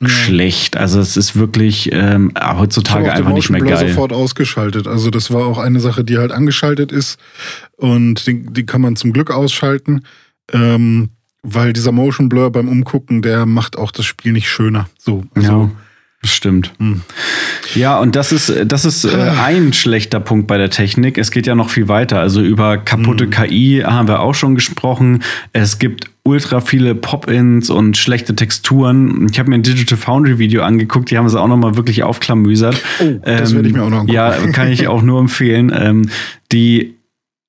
ja. 0.00 0.08
schlecht. 0.08 0.76
Also 0.76 1.00
es 1.00 1.16
ist 1.16 1.36
wirklich 1.36 1.90
ähm, 1.92 2.32
heutzutage 2.38 3.12
einfach 3.12 3.32
nicht 3.32 3.50
mehr 3.50 3.60
geil. 3.60 3.88
sofort 3.88 4.12
ausgeschaltet. 4.12 4.86
Also 4.86 5.10
das 5.10 5.32
war 5.32 5.46
auch 5.46 5.58
eine 5.58 5.80
Sache, 5.80 6.04
die 6.04 6.18
halt 6.18 6.32
angeschaltet 6.32 6.92
ist 6.92 7.18
und 7.76 8.26
die, 8.26 8.44
die 8.44 8.66
kann 8.66 8.80
man 8.80 8.96
zum 8.96 9.12
Glück 9.12 9.30
ausschalten. 9.30 10.02
Ähm, 10.52 11.10
weil 11.42 11.72
dieser 11.72 11.92
Motion 11.92 12.28
Blur 12.28 12.52
beim 12.52 12.68
Umgucken, 12.68 13.20
der 13.22 13.46
macht 13.46 13.76
auch 13.76 13.90
das 13.90 14.04
Spiel 14.04 14.32
nicht 14.32 14.48
schöner. 14.48 14.88
So, 14.98 15.24
also 15.34 15.50
ja. 15.50 15.70
Stimmt. 16.24 16.72
Hm. 16.78 17.02
Ja, 17.74 17.98
und 17.98 18.14
das 18.14 18.30
ist, 18.30 18.52
das 18.66 18.84
ist 18.84 19.04
äh, 19.04 19.32
ein 19.42 19.72
schlechter 19.72 20.20
Punkt 20.20 20.46
bei 20.46 20.56
der 20.56 20.70
Technik. 20.70 21.18
Es 21.18 21.32
geht 21.32 21.48
ja 21.48 21.56
noch 21.56 21.68
viel 21.68 21.88
weiter. 21.88 22.20
Also 22.20 22.40
über 22.40 22.78
kaputte 22.78 23.24
hm. 23.24 23.30
KI 23.30 23.82
haben 23.84 24.06
wir 24.06 24.20
auch 24.20 24.34
schon 24.34 24.54
gesprochen. 24.54 25.24
Es 25.52 25.80
gibt 25.80 26.10
ultra 26.22 26.60
viele 26.60 26.94
Pop-ins 26.94 27.70
und 27.70 27.96
schlechte 27.96 28.36
Texturen. 28.36 29.26
Ich 29.32 29.38
habe 29.40 29.50
mir 29.50 29.56
ein 29.56 29.62
Digital 29.64 29.98
Foundry 29.98 30.38
Video 30.38 30.62
angeguckt, 30.62 31.10
die 31.10 31.18
haben 31.18 31.26
es 31.26 31.34
auch 31.34 31.48
noch 31.48 31.56
mal 31.56 31.76
wirklich 31.76 32.04
aufklamüsert. 32.04 32.80
Oh, 33.00 33.20
das 33.24 33.50
ähm, 33.50 33.56
werde 33.56 33.68
ich 33.68 33.74
mir 33.74 33.82
auch 33.82 33.90
noch 33.90 34.00
angucken. 34.00 34.14
Ja, 34.14 34.30
kann 34.52 34.70
ich 34.70 34.86
auch 34.86 35.02
nur 35.02 35.18
empfehlen. 35.18 35.72
Ähm, 35.74 36.08
die 36.52 36.94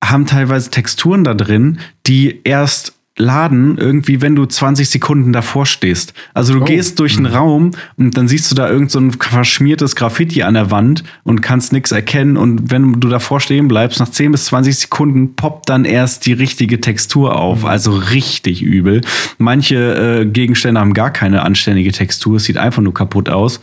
haben 0.04 0.26
teilweise 0.26 0.72
Texturen 0.72 1.24
da 1.24 1.36
drin, 1.36 1.78
die 2.08 2.42
erst 2.44 2.94
laden, 3.18 3.78
irgendwie, 3.78 4.22
wenn 4.22 4.36
du 4.36 4.46
20 4.46 4.90
Sekunden 4.90 5.34
davor 5.34 5.68
stehst. 5.68 6.14
Also 6.34 6.54
du 6.54 6.62
oh. 6.62 6.66
gehst 6.66 7.00
durch 7.00 7.16
einen 7.18 7.30
mhm. 7.30 7.36
Raum 7.36 7.72
und 7.96 8.18
dann 8.18 8.28
siehst 8.28 8.50
du 8.50 8.56
da 8.56 8.68
irgend 8.70 8.90
so 8.90 9.00
ein 9.00 9.12
verschmiertes 9.12 9.96
Graffiti 9.96 10.42
an 10.42 10.56
der 10.56 10.72
Wand 10.72 11.04
und 11.24 11.42
kannst 11.42 11.74
nichts 11.74 11.92
erkennen. 11.92 12.38
Und 12.38 12.72
wenn 12.72 13.00
du 13.00 13.08
davor 13.10 13.40
stehen 13.40 13.68
bleibst, 13.68 14.00
nach 14.00 14.10
10 14.10 14.32
bis 14.32 14.46
20 14.46 14.76
Sekunden 14.76 15.36
poppt 15.36 15.70
dann 15.70 15.86
erst 15.86 16.26
die 16.26 16.34
richtige 16.34 16.82
Textur 16.82 17.36
auf. 17.36 17.62
Mhm. 17.62 17.68
Also 17.68 17.92
richtig 17.92 18.64
übel. 18.64 19.02
Manche 19.38 20.22
äh, 20.22 20.26
Gegenstände 20.26 20.82
haben 20.82 20.96
gar 20.96 21.12
keine 21.12 21.44
anständige 21.44 21.92
Textur. 21.92 22.38
Es 22.38 22.46
sieht 22.46 22.58
einfach 22.58 22.82
nur 22.82 22.96
kaputt 22.96 23.30
aus. 23.30 23.62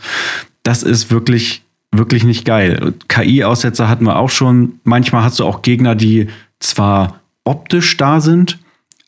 Das 0.63 0.81
ist 0.81 1.11
wirklich, 1.11 1.63
wirklich 1.91 2.23
nicht 2.23 2.45
geil. 2.45 2.93
KI-Aussetzer 3.09 3.89
hatten 3.89 4.05
wir 4.05 4.17
auch 4.17 4.29
schon. 4.29 4.79
Manchmal 4.85 5.23
hast 5.23 5.39
du 5.39 5.45
auch 5.45 5.61
Gegner, 5.61 5.95
die 5.95 6.27
zwar 6.59 7.19
optisch 7.43 7.97
da 7.97 8.21
sind, 8.21 8.59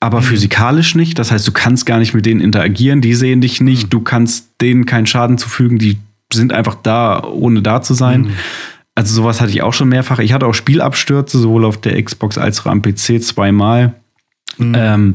aber 0.04 0.20
mhm. 0.20 0.26
physikalisch 0.26 0.96
nicht. 0.96 1.18
Das 1.18 1.32
heißt, 1.32 1.48
du 1.48 1.54
kannst 1.54 1.86
gar 1.86 1.98
nicht 1.98 2.14
mit 2.14 2.26
denen 2.26 2.42
interagieren, 2.42 3.00
die 3.00 3.14
sehen 3.14 3.40
dich 3.40 3.62
nicht, 3.62 3.86
mhm. 3.86 3.90
du 3.90 4.02
kannst 4.02 4.50
denen 4.60 4.86
keinen 4.86 5.06
Schaden 5.06 5.38
zufügen, 5.38 5.80
die 5.80 5.98
sind 6.32 6.52
einfach 6.52 6.76
da, 6.76 7.24
ohne 7.24 7.62
da 7.62 7.82
zu 7.82 7.94
sein. 7.94 8.24
Mhm. 8.24 8.32
Also 8.96 9.16
sowas 9.16 9.40
hatte 9.40 9.52
ich 9.52 9.62
auch 9.62 9.74
schon 9.74 9.88
mehrfach. 9.88 10.20
Ich 10.20 10.34
hatte 10.34 10.46
auch 10.46 10.54
Spielabstürze, 10.54 11.40
sowohl 11.40 11.64
auf 11.64 11.80
der 11.80 12.02
Xbox 12.04 12.38
als 12.38 12.60
auch 12.60 12.66
am 12.66 12.82
PC 12.82 13.24
zweimal. 13.24 13.94
Mhm. 14.58 14.76
Ähm, 14.78 15.14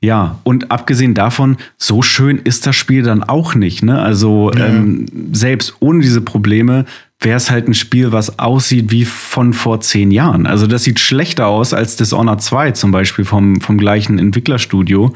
ja, 0.00 0.38
und 0.42 0.70
abgesehen 0.70 1.12
davon, 1.12 1.58
so 1.76 2.00
schön 2.00 2.38
ist 2.38 2.66
das 2.66 2.76
Spiel 2.76 3.02
dann 3.02 3.22
auch 3.24 3.54
nicht. 3.54 3.82
Ne? 3.82 4.00
Also 4.00 4.50
ja. 4.52 4.66
ähm, 4.66 5.06
selbst 5.32 5.76
ohne 5.80 6.00
diese 6.00 6.22
Probleme 6.22 6.86
wäre 7.24 7.36
es 7.36 7.50
halt 7.50 7.68
ein 7.68 7.74
Spiel, 7.74 8.12
was 8.12 8.38
aussieht 8.38 8.90
wie 8.90 9.04
von 9.04 9.52
vor 9.52 9.80
zehn 9.80 10.10
Jahren. 10.10 10.46
Also 10.46 10.66
das 10.66 10.84
sieht 10.84 11.00
schlechter 11.00 11.46
aus 11.46 11.72
als 11.72 11.96
Dishonored 11.96 12.42
2 12.42 12.72
zum 12.72 12.90
Beispiel 12.90 13.24
vom, 13.24 13.60
vom 13.60 13.78
gleichen 13.78 14.18
Entwicklerstudio. 14.18 15.14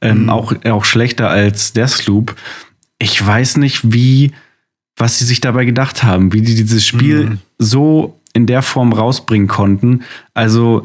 Ähm, 0.00 0.24
mhm. 0.24 0.30
auch, 0.30 0.54
auch 0.64 0.84
schlechter 0.84 1.30
als 1.30 1.72
Deathloop. 1.72 2.36
Ich 2.98 3.24
weiß 3.24 3.56
nicht, 3.56 3.92
wie, 3.92 4.32
was 4.96 5.18
sie 5.18 5.24
sich 5.24 5.40
dabei 5.40 5.64
gedacht 5.64 6.02
haben, 6.02 6.32
wie 6.32 6.42
die 6.42 6.54
dieses 6.54 6.86
Spiel 6.86 7.24
mhm. 7.24 7.38
so 7.58 8.20
in 8.32 8.46
der 8.46 8.62
Form 8.62 8.92
rausbringen 8.92 9.48
konnten. 9.48 10.02
Also 10.34 10.82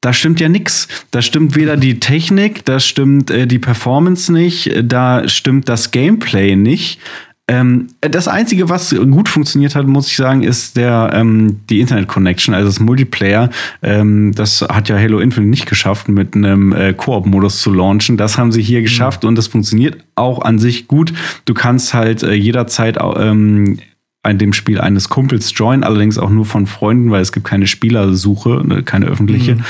da 0.00 0.12
stimmt 0.12 0.38
ja 0.38 0.48
nichts. 0.48 0.86
Da 1.10 1.22
stimmt 1.22 1.56
weder 1.56 1.76
die 1.76 1.98
Technik, 1.98 2.64
da 2.64 2.78
stimmt 2.78 3.30
äh, 3.30 3.46
die 3.46 3.58
Performance 3.58 4.32
nicht, 4.32 4.70
da 4.82 5.26
stimmt 5.28 5.68
das 5.68 5.90
Gameplay 5.90 6.56
nicht. 6.56 7.00
Ähm, 7.46 7.88
das 8.00 8.26
Einzige, 8.26 8.70
was 8.70 8.94
gut 8.94 9.28
funktioniert 9.28 9.74
hat, 9.74 9.86
muss 9.86 10.08
ich 10.08 10.16
sagen, 10.16 10.42
ist 10.42 10.78
der, 10.78 11.10
ähm, 11.12 11.60
die 11.68 11.80
Internet-Connection, 11.80 12.54
also 12.54 12.68
das 12.68 12.80
Multiplayer. 12.80 13.50
Ähm, 13.82 14.32
das 14.34 14.62
hat 14.62 14.88
ja 14.88 14.96
Halo 14.96 15.18
Infinite 15.18 15.50
nicht 15.50 15.66
geschafft, 15.66 16.08
mit 16.08 16.34
einem 16.34 16.72
äh, 16.72 16.94
Koop-Modus 16.94 17.60
zu 17.60 17.74
launchen. 17.74 18.16
Das 18.16 18.38
haben 18.38 18.50
sie 18.50 18.62
hier 18.62 18.78
mhm. 18.78 18.84
geschafft 18.84 19.26
und 19.26 19.36
das 19.36 19.48
funktioniert 19.48 19.98
auch 20.14 20.40
an 20.40 20.58
sich 20.58 20.88
gut. 20.88 21.12
Du 21.44 21.52
kannst 21.52 21.92
halt 21.92 22.22
äh, 22.22 22.32
jederzeit 22.32 22.98
ähm, 23.16 23.78
in 24.26 24.38
dem 24.38 24.54
Spiel 24.54 24.80
eines 24.80 25.10
Kumpels 25.10 25.52
joinen, 25.54 25.84
allerdings 25.84 26.16
auch 26.16 26.30
nur 26.30 26.46
von 26.46 26.66
Freunden, 26.66 27.10
weil 27.10 27.20
es 27.20 27.32
gibt 27.32 27.46
keine 27.46 27.66
Spielersuche, 27.66 28.62
ne, 28.64 28.82
keine 28.82 29.04
öffentliche. 29.04 29.56
Mhm. 29.56 29.64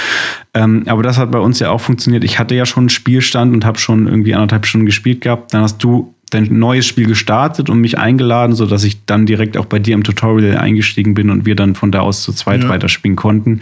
Ähm, 0.55 0.83
aber 0.87 1.03
das 1.03 1.19
hat 1.19 1.33
bei 1.33 1.41
uns 1.41 1.59
ja 1.59 1.71
auch 1.71 1.81
funktioniert. 1.81 2.23
Ich 2.23 2.39
hatte 2.39 2.55
ja 2.55 2.67
schon 2.67 2.83
einen 2.83 2.89
Spielstand 2.91 3.53
und 3.53 3.65
habe 3.65 3.79
schon 3.79 4.07
irgendwie 4.07 4.35
anderthalb 4.35 4.67
Stunden 4.67 4.87
gespielt 4.87 5.23
gehabt. 5.23 5.53
Dann 5.53 5.63
hast 5.63 5.83
du 5.83 6.14
dein 6.35 6.59
neues 6.59 6.87
Spiel 6.87 7.07
gestartet 7.07 7.71
und 7.71 7.81
mich 7.81 7.99
eingeladen, 7.99 8.55
sodass 8.55 8.85
ich 8.85 9.05
dann 9.07 9.27
direkt 9.27 9.57
auch 9.57 9.67
bei 9.67 9.79
dir 9.79 9.95
im 9.95 10.03
Tutorial 10.03 10.57
eingestiegen 10.59 11.15
bin 11.15 11.31
und 11.31 11.47
wir 11.47 11.55
dann 11.55 11.75
von 11.75 11.93
da 11.93 12.01
aus 12.01 12.23
zu 12.23 12.33
zweit 12.33 12.65
ja. 12.65 12.69
weiterspielen 12.69 13.17
konnten. 13.17 13.61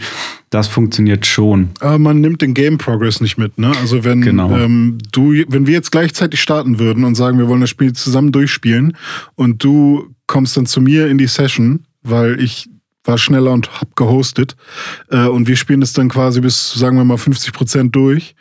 Das 0.49 0.67
funktioniert 0.67 1.25
schon. 1.25 1.69
Aber 1.79 1.99
man 1.99 2.21
nimmt 2.21 2.41
den 2.41 2.53
Game 2.53 2.77
Progress 2.77 3.21
nicht 3.21 3.37
mit, 3.37 3.57
ne? 3.57 3.71
Also 3.79 4.03
wenn 4.03 4.21
genau. 4.21 4.55
ähm, 4.55 4.97
du, 5.11 5.33
wenn 5.47 5.67
wir 5.67 5.73
jetzt 5.73 5.91
gleichzeitig 5.91 6.41
starten 6.41 6.79
würden 6.79 7.03
und 7.03 7.15
sagen, 7.15 7.37
wir 7.37 7.47
wollen 7.47 7.61
das 7.61 7.69
Spiel 7.69 7.93
zusammen 7.93 8.31
durchspielen 8.31 8.97
und 9.35 9.63
du 9.63 10.13
kommst 10.27 10.57
dann 10.57 10.65
zu 10.65 10.81
mir 10.81 11.07
in 11.07 11.17
die 11.17 11.27
Session, 11.27 11.85
weil 12.01 12.39
ich 12.41 12.69
war 13.03 13.17
schneller 13.17 13.51
und 13.51 13.81
hab 13.81 13.95
gehostet 13.95 14.55
äh, 15.09 15.27
und 15.27 15.47
wir 15.47 15.55
spielen 15.55 15.81
es 15.81 15.93
dann 15.93 16.09
quasi 16.09 16.41
bis, 16.41 16.73
sagen 16.73 16.97
wir 16.97 17.03
mal, 17.03 17.17
50 17.17 17.53
Prozent 17.53 17.95
durch 17.95 18.35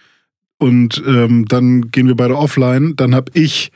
und 0.59 1.03
ähm, 1.07 1.47
dann 1.47 1.91
gehen 1.91 2.07
wir 2.07 2.15
beide 2.15 2.37
offline, 2.37 2.95
dann 2.95 3.15
hab 3.15 3.35
ich 3.35 3.73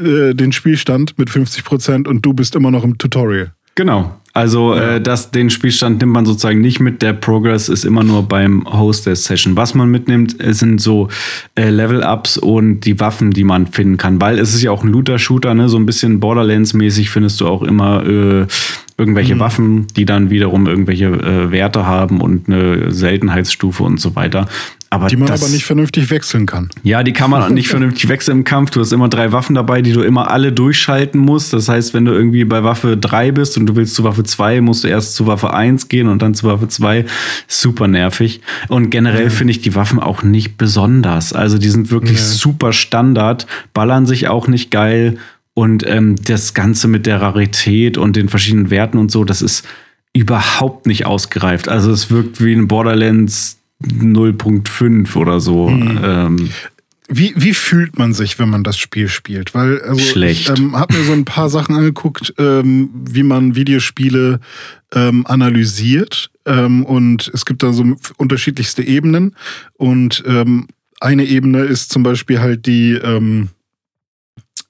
äh, 0.00 0.34
den 0.34 0.52
Spielstand 0.52 1.18
mit 1.18 1.30
50 1.30 1.64
Prozent 1.64 2.08
und 2.08 2.24
du 2.24 2.32
bist 2.32 2.54
immer 2.54 2.70
noch 2.70 2.84
im 2.84 2.98
Tutorial. 2.98 3.52
Genau. 3.74 4.18
Also 4.34 4.74
ja. 4.74 4.96
äh, 4.96 5.00
das, 5.00 5.30
den 5.30 5.50
Spielstand 5.50 6.00
nimmt 6.00 6.12
man 6.12 6.24
sozusagen 6.24 6.60
nicht 6.60 6.80
mit. 6.80 7.02
Der 7.02 7.12
Progress 7.12 7.68
ist 7.68 7.84
immer 7.84 8.02
nur 8.02 8.22
beim 8.22 8.66
Host 8.66 9.06
der 9.06 9.16
Session. 9.16 9.56
Was 9.56 9.74
man 9.74 9.90
mitnimmt, 9.90 10.36
sind 10.40 10.80
so 10.80 11.08
äh, 11.54 11.68
Level-Ups 11.68 12.38
und 12.38 12.80
die 12.80 12.98
Waffen, 12.98 13.32
die 13.32 13.44
man 13.44 13.66
finden 13.66 13.98
kann. 13.98 14.20
Weil 14.20 14.38
es 14.38 14.54
ist 14.54 14.62
ja 14.62 14.70
auch 14.70 14.84
ein 14.84 14.90
Looter-Shooter, 14.90 15.54
ne? 15.54 15.68
so 15.68 15.76
ein 15.76 15.86
bisschen 15.86 16.20
Borderlands-mäßig 16.20 17.10
findest 17.10 17.40
du 17.40 17.46
auch 17.46 17.62
immer 17.62 18.06
äh, 18.06 18.46
irgendwelche 19.02 19.34
mhm. 19.34 19.40
Waffen, 19.40 19.86
die 19.96 20.04
dann 20.04 20.30
wiederum 20.30 20.68
irgendwelche 20.68 21.06
äh, 21.06 21.50
Werte 21.50 21.86
haben 21.86 22.20
und 22.20 22.48
eine 22.48 22.92
Seltenheitsstufe 22.92 23.82
und 23.82 23.98
so 23.98 24.14
weiter. 24.14 24.46
Aber 24.90 25.08
die 25.08 25.16
man 25.16 25.26
das, 25.26 25.42
aber 25.42 25.50
nicht 25.50 25.64
vernünftig 25.64 26.10
wechseln 26.10 26.46
kann. 26.46 26.68
Ja, 26.82 27.02
die 27.02 27.12
kann 27.12 27.30
man 27.30 27.54
nicht 27.54 27.68
vernünftig 27.68 28.08
wechseln 28.08 28.38
im 28.38 28.44
Kampf. 28.44 28.70
Du 28.70 28.80
hast 28.80 28.92
immer 28.92 29.08
drei 29.08 29.32
Waffen 29.32 29.54
dabei, 29.54 29.82
die 29.82 29.92
du 29.92 30.02
immer 30.02 30.30
alle 30.30 30.52
durchschalten 30.52 31.18
musst. 31.18 31.52
Das 31.52 31.68
heißt, 31.68 31.94
wenn 31.94 32.04
du 32.04 32.12
irgendwie 32.12 32.44
bei 32.44 32.62
Waffe 32.62 32.96
3 32.96 33.32
bist 33.32 33.56
und 33.56 33.66
du 33.66 33.74
willst 33.74 33.94
zu 33.94 34.04
Waffe 34.04 34.22
2, 34.22 34.60
musst 34.60 34.84
du 34.84 34.88
erst 34.88 35.14
zu 35.16 35.26
Waffe 35.26 35.52
1 35.52 35.88
gehen 35.88 36.08
und 36.08 36.22
dann 36.22 36.34
zu 36.34 36.46
Waffe 36.46 36.68
2. 36.68 37.06
Super 37.48 37.88
nervig. 37.88 38.42
Und 38.68 38.90
generell 38.90 39.24
ja. 39.24 39.30
finde 39.30 39.52
ich 39.52 39.62
die 39.62 39.74
Waffen 39.74 39.98
auch 39.98 40.22
nicht 40.22 40.58
besonders. 40.58 41.32
Also 41.32 41.56
die 41.56 41.70
sind 41.70 41.90
wirklich 41.90 42.18
ja. 42.18 42.24
super 42.24 42.72
Standard, 42.72 43.46
ballern 43.74 44.06
sich 44.06 44.28
auch 44.28 44.46
nicht 44.46 44.70
geil. 44.70 45.16
Und 45.54 45.86
ähm, 45.86 46.16
das 46.16 46.54
Ganze 46.54 46.88
mit 46.88 47.06
der 47.06 47.20
Rarität 47.20 47.98
und 47.98 48.16
den 48.16 48.28
verschiedenen 48.28 48.70
Werten 48.70 48.98
und 48.98 49.10
so, 49.10 49.24
das 49.24 49.42
ist 49.42 49.66
überhaupt 50.14 50.86
nicht 50.86 51.06
ausgereift. 51.06 51.68
Also 51.68 51.90
es 51.90 52.10
wirkt 52.10 52.42
wie 52.42 52.54
ein 52.54 52.68
Borderlands 52.68 53.58
0.5 53.82 55.16
oder 55.16 55.40
so. 55.40 55.68
Hm. 55.68 56.00
Ähm, 56.02 56.50
wie, 57.08 57.34
wie 57.36 57.52
fühlt 57.52 57.98
man 57.98 58.14
sich, 58.14 58.38
wenn 58.38 58.48
man 58.48 58.62
das 58.62 58.78
Spiel 58.78 59.08
spielt? 59.08 59.54
Weil 59.54 59.82
also 59.82 60.00
Schlecht. 60.00 60.48
ich 60.48 60.58
ähm, 60.58 60.76
habe 60.76 60.96
mir 60.96 61.04
so 61.04 61.12
ein 61.12 61.26
paar 61.26 61.50
Sachen 61.50 61.74
angeguckt, 61.74 62.32
ähm, 62.38 62.90
wie 62.94 63.22
man 63.22 63.54
Videospiele 63.54 64.40
ähm, 64.94 65.26
analysiert. 65.26 66.30
Ähm, 66.46 66.84
und 66.86 67.30
es 67.34 67.44
gibt 67.44 67.62
da 67.62 67.72
so 67.72 67.84
unterschiedlichste 68.16 68.82
Ebenen. 68.82 69.36
Und 69.74 70.22
ähm, 70.26 70.68
eine 71.00 71.24
Ebene 71.24 71.60
ist 71.60 71.92
zum 71.92 72.02
Beispiel 72.02 72.40
halt 72.40 72.66
die 72.66 72.92
ähm, 72.92 73.48
äh, 73.48 73.61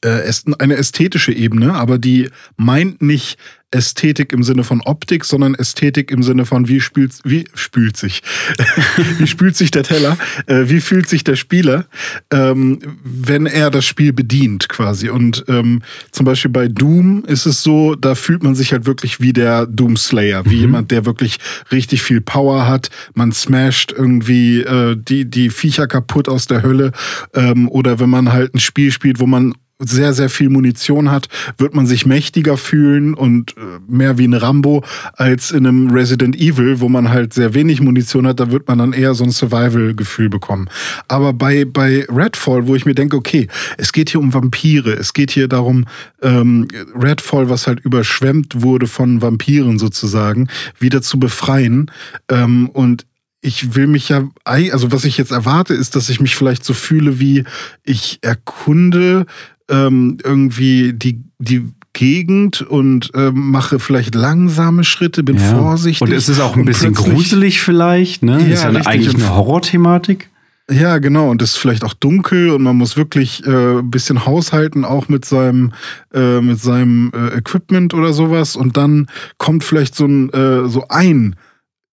eine 0.03 0.77
ästhetische 0.77 1.33
Ebene, 1.33 1.75
aber 1.75 1.99
die 1.99 2.29
meint 2.57 3.03
nicht 3.03 3.39
Ästhetik 3.73 4.33
im 4.33 4.43
Sinne 4.43 4.65
von 4.65 4.81
Optik, 4.83 5.25
sondern 5.25 5.55
Ästhetik 5.55 6.11
im 6.11 6.23
Sinne 6.23 6.47
von 6.47 6.69
wie 6.69 6.81
spült, 6.81 7.13
wie 7.25 7.47
spült 7.55 7.97
sich, 7.97 8.23
wie 9.19 9.27
spült 9.27 9.57
sich 9.57 9.71
der 9.71 9.83
Teller, 9.83 10.17
äh, 10.47 10.65
wie 10.67 10.81
fühlt 10.81 11.09
sich 11.09 11.25
der 11.25 11.37
Spieler, 11.37 11.87
ähm, 12.31 12.79
wenn 13.03 13.47
er 13.47 13.71
das 13.71 13.85
Spiel 13.85 14.13
bedient 14.13 14.69
quasi. 14.69 15.09
Und 15.09 15.45
ähm, 15.49 15.83
zum 16.11 16.27
Beispiel 16.27 16.51
bei 16.51 16.69
Doom 16.69 17.25
ist 17.25 17.47
es 17.47 17.63
so, 17.63 17.95
da 17.95 18.15
fühlt 18.15 18.43
man 18.43 18.55
sich 18.55 18.73
halt 18.73 18.87
wirklich 18.87 19.21
wie 19.21 19.33
der 19.33 19.67
Doom 19.67 19.97
Slayer, 19.97 20.45
wie 20.45 20.57
mhm. 20.57 20.61
jemand, 20.61 20.91
der 20.91 21.07
wirklich 21.07 21.39
richtig 21.71 22.03
viel 22.03 22.21
Power 22.21 22.69
hat. 22.69 22.91
Man 23.15 23.33
smasht 23.33 23.93
irgendwie 23.93 24.61
äh, 24.61 24.97
die 24.97 25.25
die 25.25 25.51
Viecher 25.51 25.87
kaputt 25.87 26.29
aus 26.29 26.47
der 26.47 26.63
Hölle. 26.63 26.93
Ähm, 27.35 27.69
oder 27.69 27.99
wenn 27.99 28.11
man 28.11 28.33
halt 28.33 28.55
ein 28.55 28.61
Spiel 28.61 28.93
spielt, 28.93 29.19
wo 29.19 29.27
man 29.27 29.55
sehr, 29.85 30.13
sehr 30.13 30.29
viel 30.29 30.49
Munition 30.49 31.11
hat, 31.11 31.29
wird 31.59 31.75
man 31.75 31.87
sich 31.87 32.07
mächtiger 32.07 32.57
fühlen 32.57 33.15
und 33.15 33.57
äh, 33.57 33.61
mehr 33.89 34.19
wie 34.19 34.27
ein 34.27 34.35
Rambo 34.35 34.85
als 35.15 35.51
in 35.51 35.67
einem 35.67 35.91
Resident 35.91 36.37
Evil, 36.37 36.81
wo 36.81 36.89
man 36.89 37.11
halt 37.11 37.33
sehr 37.35 37.55
wenig 37.55 37.81
Munition 37.81 38.27
hat, 38.27 38.41
da 38.41 38.51
wird 38.51 38.69
man 38.69 38.79
dann 38.79 38.93
eher 38.93 39.15
so 39.15 39.25
ein 39.25 39.31
Survival-Gefühl 39.31 40.29
bekommen. 40.29 40.69
Aber 41.09 41.33
bei, 41.33 41.65
bei 41.65 42.07
Redfall, 42.09 42.67
wo 42.67 42.75
ich 42.75 42.87
mir 42.87 42.95
denke, 42.95 43.17
okay, 43.17 43.49
es 43.79 43.93
geht 43.93 44.11
hier 44.11 44.21
um 44.21 44.33
Vampire, 44.35 44.93
es 44.93 45.13
geht 45.13 45.31
hier 45.31 45.49
darum, 45.49 45.87
ähm, 46.23 46.69
Redfall, 46.95 47.49
was 47.49 47.67
halt 47.67 47.81
überschwemmt 47.81 48.63
wurde 48.63 48.87
von 48.87 49.23
Vampiren 49.23 49.79
sozusagen, 49.79 50.49
wieder 50.79 51.03
zu 51.03 51.19
befreien. 51.19 51.91
Ähm, 52.29 52.69
und 52.71 53.07
ich 53.45 53.75
will 53.75 53.89
mich 53.89 54.09
ja, 54.09 54.29
also 54.45 54.93
was 54.93 55.05
ich 55.05 55.19
jetzt 55.19 55.33
erwarte, 55.33 55.75
ist, 55.75 55.97
dass 55.97 56.09
ich 56.09 56.21
mich 56.21 56.37
vielleicht 56.37 56.65
so 56.65 56.75
fühle, 56.75 57.19
wie 57.19 57.45
ich 57.83 58.21
erkunde 58.23 59.27
ähm, 59.69 60.19
irgendwie 60.23 60.93
die, 60.93 61.23
die 61.39 61.69
Gegend 61.95 62.63
und 62.63 63.11
ähm, 63.15 63.51
mache 63.51 63.79
vielleicht 63.79 64.15
langsame 64.15 64.83
Schritte, 64.83 65.23
bin 65.23 65.37
ja. 65.37 65.57
vorsichtig. 65.57 66.01
Und 66.01 66.13
es 66.13 66.29
ist 66.29 66.41
auch 66.41 66.57
ein 66.57 66.65
bisschen 66.65 66.95
gruselig 66.95 67.61
vielleicht, 67.61 68.23
ne? 68.23 68.39
Ja, 68.41 68.47
ist 68.47 68.63
ja 68.63 68.69
richtig. 68.71 68.87
eigentlich 68.87 69.15
eine 69.15 69.35
Horrorthematik. 69.35 70.31
Ja, 70.71 70.99
genau. 70.99 71.31
Und 71.31 71.43
es 71.43 71.51
ist 71.51 71.59
vielleicht 71.59 71.85
auch 71.85 71.93
dunkel 71.93 72.51
und 72.51 72.63
man 72.63 72.77
muss 72.77 72.97
wirklich 72.97 73.45
äh, 73.47 73.79
ein 73.79 73.91
bisschen 73.91 74.25
haushalten, 74.25 74.85
auch 74.85 75.09
mit 75.09 75.25
seinem, 75.25 75.73
äh, 76.15 76.41
mit 76.41 76.61
seinem 76.61 77.13
äh, 77.15 77.37
Equipment 77.37 77.93
oder 77.93 78.13
sowas. 78.13 78.57
Und 78.57 78.77
dann 78.77 79.09
kommt 79.37 79.65
vielleicht 79.65 79.95
so 79.95 80.07
ein, 80.07 80.31
äh, 80.31 80.69
so 80.69 80.87
ein 80.89 81.37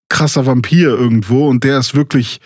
krasser 0.07 0.45
Vampir 0.45 0.89
irgendwo 0.89 1.47
und 1.47 1.63
der 1.63 1.77
ist 1.77 1.93
wirklich 1.93 2.39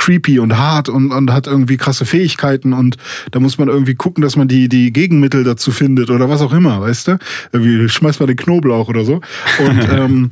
creepy 0.00 0.38
und 0.38 0.56
hart 0.56 0.88
und, 0.88 1.12
und 1.12 1.30
hat 1.30 1.46
irgendwie 1.46 1.76
krasse 1.76 2.06
Fähigkeiten 2.06 2.72
und 2.72 2.96
da 3.32 3.38
muss 3.38 3.58
man 3.58 3.68
irgendwie 3.68 3.94
gucken, 3.94 4.22
dass 4.22 4.34
man 4.34 4.48
die, 4.48 4.68
die 4.68 4.92
Gegenmittel 4.92 5.44
dazu 5.44 5.70
findet 5.70 6.08
oder 6.08 6.30
was 6.30 6.40
auch 6.40 6.54
immer, 6.54 6.80
weißt 6.80 7.08
du? 7.08 7.18
Irgendwie 7.52 7.86
schmeißt 7.86 8.18
man 8.18 8.26
den 8.26 8.36
Knoblauch 8.38 8.88
oder 8.88 9.04
so. 9.04 9.20
Und, 9.58 9.88
ähm, 9.92 10.30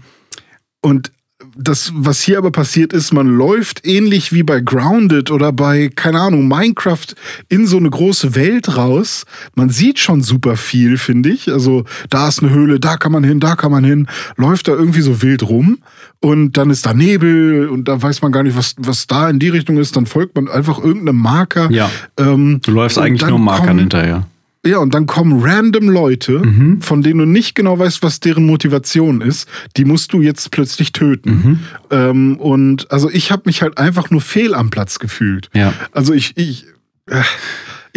und 0.81 1.13
das, 1.55 1.93
was 1.95 2.23
hier 2.23 2.39
aber 2.39 2.51
passiert 2.51 2.93
ist, 2.93 3.13
man 3.13 3.27
läuft 3.27 3.87
ähnlich 3.87 4.33
wie 4.33 4.43
bei 4.43 4.61
Grounded 4.61 5.31
oder 5.31 5.53
bei, 5.53 5.91
keine 5.95 6.21
Ahnung, 6.21 6.49
Minecraft 6.49 7.07
in 7.49 7.67
so 7.67 7.77
eine 7.77 7.91
große 7.91 8.35
Welt 8.35 8.77
raus. 8.77 9.25
Man 9.55 9.69
sieht 9.69 9.99
schon 9.99 10.23
super 10.23 10.57
viel, 10.57 10.97
finde 10.97 11.29
ich. 11.29 11.53
Also 11.53 11.85
da 12.11 12.29
ist 12.29 12.43
eine 12.43 12.53
Höhle, 12.53 12.81
da 12.81 12.97
kann 12.97 13.13
man 13.13 13.23
hin, 13.23 13.39
da 13.39 13.55
kann 13.55 13.71
man 13.71 13.85
hin, 13.85 14.09
läuft 14.37 14.69
da 14.69 14.73
irgendwie 14.73 15.03
so 15.03 15.21
wild 15.21 15.43
rum 15.43 15.79
und 16.21 16.57
dann 16.57 16.71
ist 16.71 16.85
da 16.85 16.95
Nebel 16.95 17.69
und 17.69 17.87
da 17.87 18.01
weiß 18.01 18.23
man 18.23 18.33
gar 18.33 18.43
nicht, 18.43 18.57
was, 18.57 18.75
was 18.79 19.07
da 19.07 19.31
in 19.31 19.39
die 19.39 19.49
Richtung 19.49 19.77
ist. 19.77 19.97
Dann 19.97 20.07
folgt 20.07 20.35
man 20.35 20.49
einfach 20.49 20.79
irgendeinem 20.79 21.19
Marker. 21.19 21.71
Ja. 21.71 21.91
Ähm, 22.19 22.61
du 22.63 22.73
läufst 22.73 22.99
eigentlich 22.99 23.29
nur 23.29 23.39
Markern 23.39 23.67
kommen, 23.67 23.79
hinterher. 23.81 24.27
Ja, 24.67 24.79
und 24.79 24.93
dann 24.93 25.07
kommen 25.07 25.41
random 25.41 25.89
Leute, 25.89 26.41
mhm. 26.41 26.83
von 26.83 27.03
denen 27.03 27.21
du 27.21 27.25
nicht 27.27 27.55
genau 27.55 27.79
weißt, 27.79 28.03
was 28.03 28.19
deren 28.19 28.47
Motivation 28.47 29.21
ist. 29.21 29.49
Die 29.77 29.85
musst 29.85 30.13
du 30.13 30.21
jetzt 30.21 30.51
plötzlich 30.51 30.91
töten. 30.91 31.31
Mhm. 31.31 31.59
Ähm, 31.91 32.37
und 32.39 32.91
also 32.91 33.09
ich 33.09 33.31
habe 33.31 33.43
mich 33.47 33.63
halt 33.63 33.79
einfach 33.79 34.11
nur 34.11 34.21
fehl 34.21 34.55
am 34.55 34.71
Platz 34.71 34.99
gefühlt. 34.99 35.49
Ja. 35.55 35.73
Also 35.93 36.13
ich, 36.13 36.37
ich, 36.37 36.67
äh, 37.07 37.23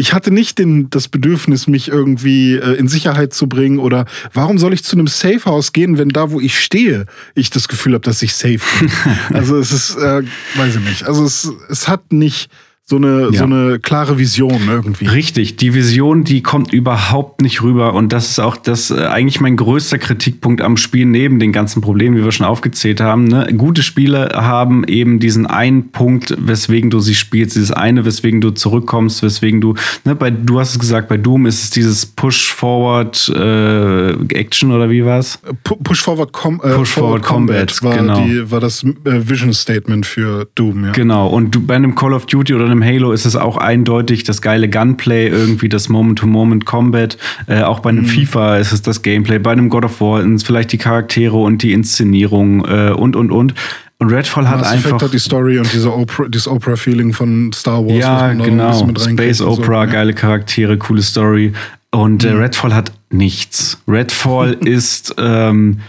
ich 0.02 0.14
hatte 0.14 0.32
nicht 0.32 0.58
den, 0.58 0.90
das 0.90 1.08
Bedürfnis, 1.08 1.68
mich 1.68 1.88
irgendwie 1.88 2.56
äh, 2.56 2.74
in 2.74 2.88
Sicherheit 2.88 3.36
zu 3.36 3.48
bringen 3.48 3.78
oder 3.78 4.06
warum 4.34 4.58
soll 4.58 4.74
ich 4.74 4.84
zu 4.84 4.96
einem 4.96 5.06
Safehouse 5.06 5.74
gehen, 5.74 6.00
wenn 6.00 6.10
da, 6.10 6.32
wo 6.32 6.42
ich 6.42 6.60
stehe, 6.60 7.06
ich 7.36 7.52
das 7.52 7.68
Gefühl 7.68 7.94
habe, 7.94 8.04
dass 8.04 8.24
ich 8.24 8.34
safe 8.34 8.62
bin. 8.80 8.92
also 9.34 9.60
es 9.60 9.72
ist, 9.72 9.96
äh, 9.98 10.24
weiß 10.56 10.78
ich 10.78 10.82
nicht. 10.82 11.04
Also 11.04 11.24
es, 11.24 11.48
es 11.70 11.88
hat 11.88 12.12
nicht 12.12 12.50
so 12.92 12.98
eine, 12.98 13.30
ja. 13.32 13.40
so 13.40 13.46
eine 13.46 13.80
klare 13.80 14.20
Vision 14.20 14.60
irgendwie. 14.70 15.06
Richtig, 15.06 15.56
die 15.56 15.74
Vision, 15.74 16.26
die 16.26 16.44
kommt 16.44 16.74
überhaupt 16.74 17.42
nicht 17.42 17.64
rüber. 17.64 17.94
Und 17.94 18.12
das 18.12 18.32
ist 18.32 18.40
auch 18.40 18.58
das 18.58 18.92
äh, 18.92 19.06
eigentlich 19.06 19.40
mein 19.40 19.56
größter 19.56 19.98
Kritikpunkt 19.98 20.62
am 20.62 20.76
Spiel, 20.76 21.06
neben 21.06 21.40
den 21.40 21.54
ganzen 21.54 21.82
Problemen, 21.82 22.18
wie 22.18 22.26
wir 22.26 22.34
schon 22.34 22.46
aufgezählt 22.46 23.00
haben. 23.00 23.24
Ne? 23.24 23.48
Gute 23.56 23.82
Spiele 23.82 24.32
haben 24.36 24.84
eben 24.84 25.20
diesen 25.20 25.46
einen 25.46 25.92
Punkt, 25.92 26.36
weswegen 26.38 26.90
du 26.90 27.00
sie 27.00 27.16
spielst, 27.16 27.56
dieses 27.56 27.72
eine, 27.72 28.04
weswegen 28.04 28.42
du 28.42 28.52
zurückkommst, 28.52 29.24
weswegen 29.24 29.62
du, 29.62 29.76
ne, 30.04 30.14
bei, 30.14 30.30
du 30.30 30.60
hast 30.60 30.74
es 30.74 30.80
gesagt, 30.80 31.08
bei 31.08 31.16
Doom 31.16 31.46
ist 31.46 31.64
es 31.64 31.70
dieses 31.70 32.06
Push-Forward 32.06 33.30
äh, 33.30 34.36
Action 34.38 34.74
oder 34.74 34.90
wie 34.90 35.06
war's? 35.06 35.40
Push-Forward 35.64 36.34
Com 36.34 36.60
äh, 36.62 36.74
Push 36.74 36.90
Forward 36.90 37.24
Combat, 37.24 37.74
Combat 37.80 37.84
war, 37.84 37.98
genau. 37.98 38.26
die, 38.26 38.52
war 38.52 38.60
das 38.60 38.84
äh, 38.84 38.90
Vision 39.06 39.54
Statement 39.54 40.06
für 40.06 40.46
Doom, 40.56 40.88
ja. 40.88 40.92
Genau, 40.92 41.28
und 41.28 41.56
du, 41.56 41.66
bei 41.66 41.78
einem 41.78 41.96
Call 41.96 42.14
of 42.14 42.26
Duty 42.26 42.54
oder 42.54 42.66
einem 42.66 42.81
Halo 42.84 43.12
ist 43.12 43.26
es 43.26 43.36
auch 43.36 43.58
eindeutig 43.58 44.24
das 44.24 44.42
geile 44.42 44.70
Gunplay, 44.70 45.28
irgendwie 45.28 45.70
das 45.70 45.90
Moment-to-Moment-Combat. 45.90 47.18
Äh, 47.48 47.62
auch 47.62 47.80
bei 47.80 47.90
einem 47.90 48.04
mhm. 48.04 48.08
FIFA 48.08 48.58
ist 48.58 48.72
es 48.72 48.82
das 48.82 49.02
Gameplay, 49.02 49.40
bei 49.40 49.52
einem 49.52 49.70
God 49.70 49.86
of 49.86 50.02
War 50.02 50.22
sind 50.22 50.36
es 50.36 50.44
vielleicht 50.44 50.72
die 50.72 50.78
Charaktere 50.78 51.38
und 51.38 51.64
die 51.64 51.74
Inszenierung 51.74 52.66
äh, 52.66 52.92
und, 52.92 53.16
und, 53.16 53.32
und. 53.32 53.54
Und 54.00 54.12
Redfall 54.12 54.50
hat 54.50 54.62
Mass 54.62 54.72
einfach. 54.72 55.00
hat 55.00 55.14
die 55.14 55.20
Story 55.20 55.60
und 55.60 55.72
diese 55.72 55.94
Opera, 55.94 56.28
dieses 56.28 56.48
Opera-Feeling 56.48 57.14
von 57.14 57.54
Star 57.54 57.86
Wars. 57.86 57.98
Ja, 57.98 58.34
genau. 58.34 58.74
Space 58.98 59.42
Opera, 59.42 59.86
so, 59.86 59.92
geile 59.92 60.14
Charaktere, 60.14 60.78
coole 60.78 61.04
Story. 61.04 61.54
Und 61.92 62.24
äh, 62.24 62.32
Redfall 62.32 62.74
hat 62.74 62.92
nichts. 63.12 63.80
Redfall 63.88 64.54
ist, 64.66 65.14
ähm, 65.20 65.82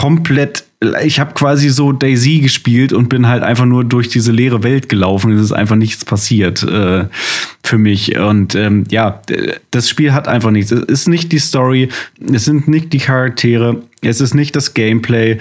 komplett, 0.00 0.64
ich 1.04 1.20
habe 1.20 1.34
quasi 1.34 1.68
so 1.68 1.92
Daisy 1.92 2.40
gespielt 2.40 2.94
und 2.94 3.10
bin 3.10 3.28
halt 3.28 3.42
einfach 3.42 3.66
nur 3.66 3.84
durch 3.84 4.08
diese 4.08 4.32
leere 4.32 4.62
Welt 4.62 4.88
gelaufen. 4.88 5.30
Es 5.32 5.42
ist 5.42 5.52
einfach 5.52 5.76
nichts 5.76 6.06
passiert 6.06 6.62
äh, 6.62 7.04
für 7.62 7.76
mich. 7.76 8.16
Und 8.16 8.54
ähm, 8.54 8.84
ja, 8.88 9.20
das 9.70 9.90
Spiel 9.90 10.14
hat 10.14 10.26
einfach 10.26 10.52
nichts. 10.52 10.72
Es 10.72 10.82
ist 10.84 11.08
nicht 11.08 11.32
die 11.32 11.38
Story, 11.38 11.90
es 12.32 12.46
sind 12.46 12.66
nicht 12.66 12.94
die 12.94 12.98
Charaktere, 12.98 13.82
es 14.00 14.22
ist 14.22 14.32
nicht 14.32 14.56
das 14.56 14.72
Gameplay. 14.72 15.36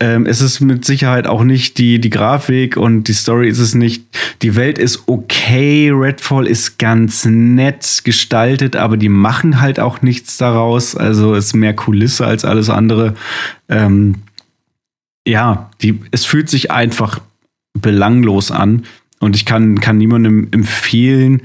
Ähm, 0.00 0.26
es 0.26 0.40
ist 0.40 0.60
mit 0.60 0.84
Sicherheit 0.84 1.26
auch 1.26 1.44
nicht 1.44 1.78
die, 1.78 2.00
die 2.00 2.10
Grafik 2.10 2.76
und 2.76 3.04
die 3.04 3.12
Story 3.12 3.48
ist 3.48 3.60
es 3.60 3.74
nicht. 3.74 4.04
Die 4.42 4.56
Welt 4.56 4.78
ist 4.78 5.04
okay, 5.06 5.90
Redfall 5.92 6.46
ist 6.46 6.78
ganz 6.78 7.24
nett 7.24 8.02
gestaltet, 8.04 8.74
aber 8.76 8.96
die 8.96 9.08
machen 9.08 9.60
halt 9.60 9.78
auch 9.78 10.02
nichts 10.02 10.36
daraus. 10.36 10.96
Also 10.96 11.34
ist 11.34 11.54
mehr 11.54 11.74
Kulisse 11.74 12.26
als 12.26 12.44
alles 12.44 12.70
andere. 12.70 13.14
Ähm, 13.68 14.16
ja, 15.26 15.70
die, 15.80 16.00
es 16.10 16.24
fühlt 16.24 16.50
sich 16.50 16.70
einfach 16.70 17.20
belanglos 17.80 18.50
an. 18.50 18.84
Und 19.20 19.36
ich 19.36 19.46
kann, 19.46 19.80
kann 19.80 19.96
niemandem 19.96 20.48
empfehlen, 20.50 21.42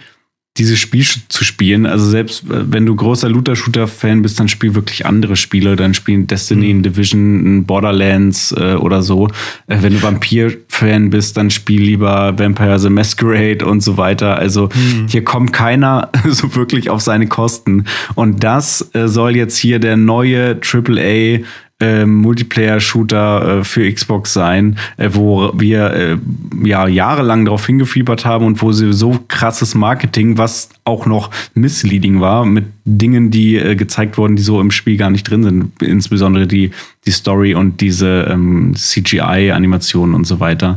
dieses 0.60 0.78
Spiel 0.78 1.06
zu 1.30 1.44
spielen. 1.44 1.86
Also 1.86 2.10
selbst 2.10 2.44
äh, 2.44 2.72
wenn 2.72 2.86
du 2.86 2.96
großer 2.96 3.30
Looter-Shooter-Fan 3.30 4.22
bist, 4.22 4.40
dann 4.40 4.48
spiel 4.48 4.76
wirklich 4.76 5.06
andere 5.06 5.36
Spiele. 5.36 5.76
Dann 5.76 5.94
spielen 5.94 6.28
Destiny, 6.28 6.74
mhm. 6.74 6.84
Division, 6.84 7.66
Borderlands 7.66 8.54
äh, 8.58 8.76
oder 8.76 9.02
so. 9.02 9.28
Äh, 9.68 9.78
wenn 9.82 9.94
du 9.94 10.04
Vampir-Fan 10.04 11.10
bist, 11.10 11.38
dann 11.38 11.50
spiel 11.50 11.82
lieber 11.82 12.38
Vampire 12.38 12.78
the 12.78 12.90
Masquerade 12.90 13.66
und 13.66 13.82
so 13.82 13.98
weiter. 13.98 14.38
Also 14.38 14.70
mhm. 14.74 15.08
hier 15.08 15.24
kommt 15.24 15.54
keiner 15.54 16.10
so 16.30 16.56
wirklich 16.56 16.90
auf 16.90 17.02
seine 17.02 17.28
Kosten. 17.28 17.86
Und 18.16 18.44
das 18.44 18.90
äh, 18.94 19.08
soll 19.08 19.36
jetzt 19.36 19.58
hier 19.58 19.80
der 19.80 19.98
neue 19.98 20.60
AAA 20.62 21.40
äh, 21.80 22.06
Multiplayer-Shooter 22.06 23.60
äh, 23.60 23.64
für 23.64 23.92
Xbox 23.92 24.34
sein, 24.34 24.78
äh, 24.98 25.10
wo 25.14 25.52
wir 25.56 25.92
äh, 25.94 26.18
ja 26.64 26.88
jahrelang 26.88 27.46
darauf 27.46 27.66
hingefiebert 27.66 28.26
haben 28.26 28.46
und 28.46 28.62
wo 28.62 28.72
sie 28.72 28.92
so 28.92 29.20
krasses 29.28 29.76
Marketing, 29.76 30.38
was 30.38 30.70
auch 30.84 31.06
noch 31.06 31.32
misleading 31.54 32.20
war, 32.20 32.46
mit 32.46 32.66
Dingen, 32.86 33.32
die 33.32 33.56
äh, 33.58 33.76
gezeigt 33.76 34.18
wurden, 34.18 34.36
die 34.36 34.42
so 34.42 34.60
im 34.60 34.72
Spiel 34.72 34.98
gar 34.98 35.10
nicht 35.10 35.24
drin 35.24 35.44
sind, 35.44 35.82
insbesondere 35.82 36.48
die, 36.48 36.72
die 37.06 37.12
Story 37.12 37.56
und 37.56 37.82
diese 37.82 38.28
ähm, 38.30 38.74
CGI-Animationen 38.76 40.16
und 40.16 40.26
so 40.26 40.40
weiter 40.40 40.76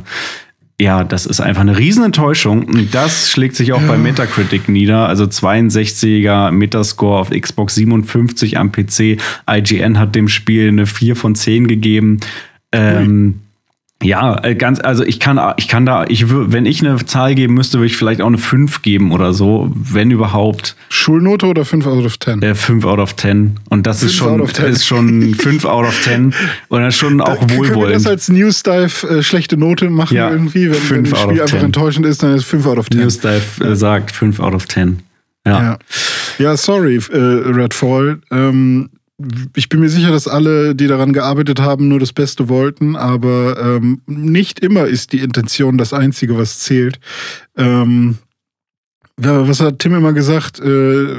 ja, 0.82 1.04
das 1.04 1.26
ist 1.26 1.40
einfach 1.40 1.60
eine 1.60 1.78
Riesenenttäuschung. 1.78 2.64
Und 2.64 2.92
das 2.92 3.30
schlägt 3.30 3.54
sich 3.54 3.72
auch 3.72 3.80
ja. 3.80 3.86
bei 3.86 3.96
Metacritic 3.96 4.68
nieder. 4.68 5.06
Also 5.08 5.24
62er 5.24 6.50
Metascore 6.50 7.20
auf 7.20 7.30
Xbox 7.30 7.76
57 7.76 8.58
am 8.58 8.72
PC. 8.72 9.18
IGN 9.48 9.98
hat 9.98 10.16
dem 10.16 10.28
Spiel 10.28 10.68
eine 10.68 10.86
4 10.86 11.14
von 11.14 11.36
10 11.36 11.68
gegeben. 11.68 12.18
Ähm, 12.72 13.40
ja, 14.02 14.42
äh, 14.42 14.54
ganz, 14.54 14.80
also 14.80 15.04
ich 15.04 15.20
kann, 15.20 15.40
ich 15.56 15.68
kann 15.68 15.86
da, 15.86 16.04
ich 16.08 16.26
wenn 16.28 16.66
ich 16.66 16.80
eine 16.80 17.04
Zahl 17.04 17.34
geben 17.34 17.54
müsste, 17.54 17.78
würde 17.78 17.86
ich 17.86 17.96
vielleicht 17.96 18.20
auch 18.20 18.26
eine 18.26 18.38
5 18.38 18.82
geben 18.82 19.12
oder 19.12 19.32
so, 19.32 19.70
wenn 19.74 20.10
überhaupt. 20.10 20.76
Schulnote 20.88 21.46
oder 21.46 21.64
5 21.64 21.86
out 21.86 22.04
of 22.04 22.18
10? 22.18 22.42
Äh, 22.42 22.54
5 22.54 22.84
out 22.84 22.98
of 22.98 23.16
10. 23.16 23.58
Und 23.70 23.86
das 23.86 24.02
ist 24.02 24.14
schon, 24.14 24.40
ist 24.40 24.86
schon 24.86 25.34
5 25.34 25.64
out 25.64 25.86
of 25.86 26.02
10. 26.02 26.34
Und 26.68 26.80
das 26.82 26.94
ist 26.94 27.00
schon 27.00 27.20
auch 27.20 27.34
da 27.34 27.42
wohlwollend. 27.42 27.72
Können 27.72 27.88
wir 27.88 27.94
das 27.94 28.06
als 28.06 28.28
Newsdive 28.28 29.08
äh, 29.08 29.22
schlechte 29.22 29.56
Note 29.56 29.90
machen 29.90 30.16
ja, 30.16 30.30
irgendwie? 30.30 30.70
Wenn, 30.70 30.90
wenn 30.90 31.04
das 31.10 31.20
Spiel 31.20 31.40
einfach 31.40 31.62
enttäuschend 31.62 32.06
ist, 32.06 32.22
dann 32.22 32.34
ist 32.34 32.44
5 32.44 32.66
out 32.66 32.78
of 32.78 32.90
10. 32.90 33.00
Newsdive 33.00 33.64
äh, 33.64 33.76
sagt 33.76 34.12
5 34.12 34.40
out 34.40 34.54
of 34.54 34.68
10. 34.68 35.00
Ja. 35.46 35.62
Ja, 35.62 35.78
ja 36.38 36.56
sorry, 36.56 36.96
äh, 36.96 37.16
Redfall. 37.16 38.20
Ähm, 38.30 38.90
ich 39.56 39.68
bin 39.68 39.80
mir 39.80 39.88
sicher, 39.88 40.10
dass 40.10 40.28
alle, 40.28 40.74
die 40.74 40.86
daran 40.86 41.12
gearbeitet 41.12 41.60
haben, 41.60 41.88
nur 41.88 42.00
das 42.00 42.12
Beste 42.12 42.48
wollten, 42.48 42.96
aber 42.96 43.56
ähm, 43.60 44.00
nicht 44.06 44.60
immer 44.60 44.86
ist 44.86 45.12
die 45.12 45.20
Intention 45.20 45.78
das 45.78 45.92
Einzige, 45.92 46.36
was 46.36 46.60
zählt. 46.60 47.00
Ähm, 47.56 48.18
was 49.16 49.60
hat 49.60 49.78
Tim 49.78 49.94
immer 49.94 50.12
gesagt? 50.12 50.60
Äh, 50.60 51.12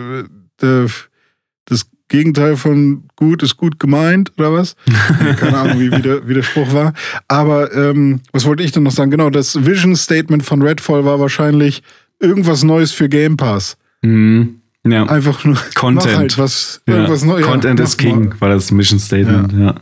das 0.57 1.87
Gegenteil 2.09 2.57
von 2.57 3.03
gut 3.15 3.43
ist 3.43 3.57
gut 3.57 3.79
gemeint, 3.79 4.31
oder 4.37 4.53
was? 4.53 4.75
Keine 5.37 5.57
Ahnung, 5.57 5.79
wie, 5.79 5.89
der, 5.89 6.27
wie 6.27 6.33
der 6.33 6.43
Spruch 6.43 6.71
war. 6.73 6.93
Aber 7.27 7.73
ähm, 7.73 8.21
was 8.31 8.45
wollte 8.45 8.63
ich 8.63 8.71
denn 8.71 8.83
noch 8.83 8.91
sagen? 8.91 9.11
Genau, 9.11 9.29
das 9.29 9.65
Vision 9.65 9.95
Statement 9.95 10.43
von 10.43 10.61
Redfall 10.61 11.05
war 11.05 11.19
wahrscheinlich 11.19 11.81
irgendwas 12.19 12.63
Neues 12.63 12.91
für 12.91 13.09
Game 13.09 13.37
Pass. 13.37 13.77
Mhm. 14.01 14.61
Ja. 14.85 15.05
Einfach 15.05 15.43
nur 15.45 15.57
Content. 15.75 16.17
Halt 16.17 16.37
was, 16.37 16.81
ja. 16.87 17.07
Neues. 17.07 17.45
Content 17.45 17.79
is 17.79 17.97
King 17.97 18.29
mal. 18.29 18.41
war 18.41 18.49
das 18.49 18.71
Mission 18.71 18.99
Statement, 18.99 19.53
ja. 19.53 19.59
ja. 19.59 19.75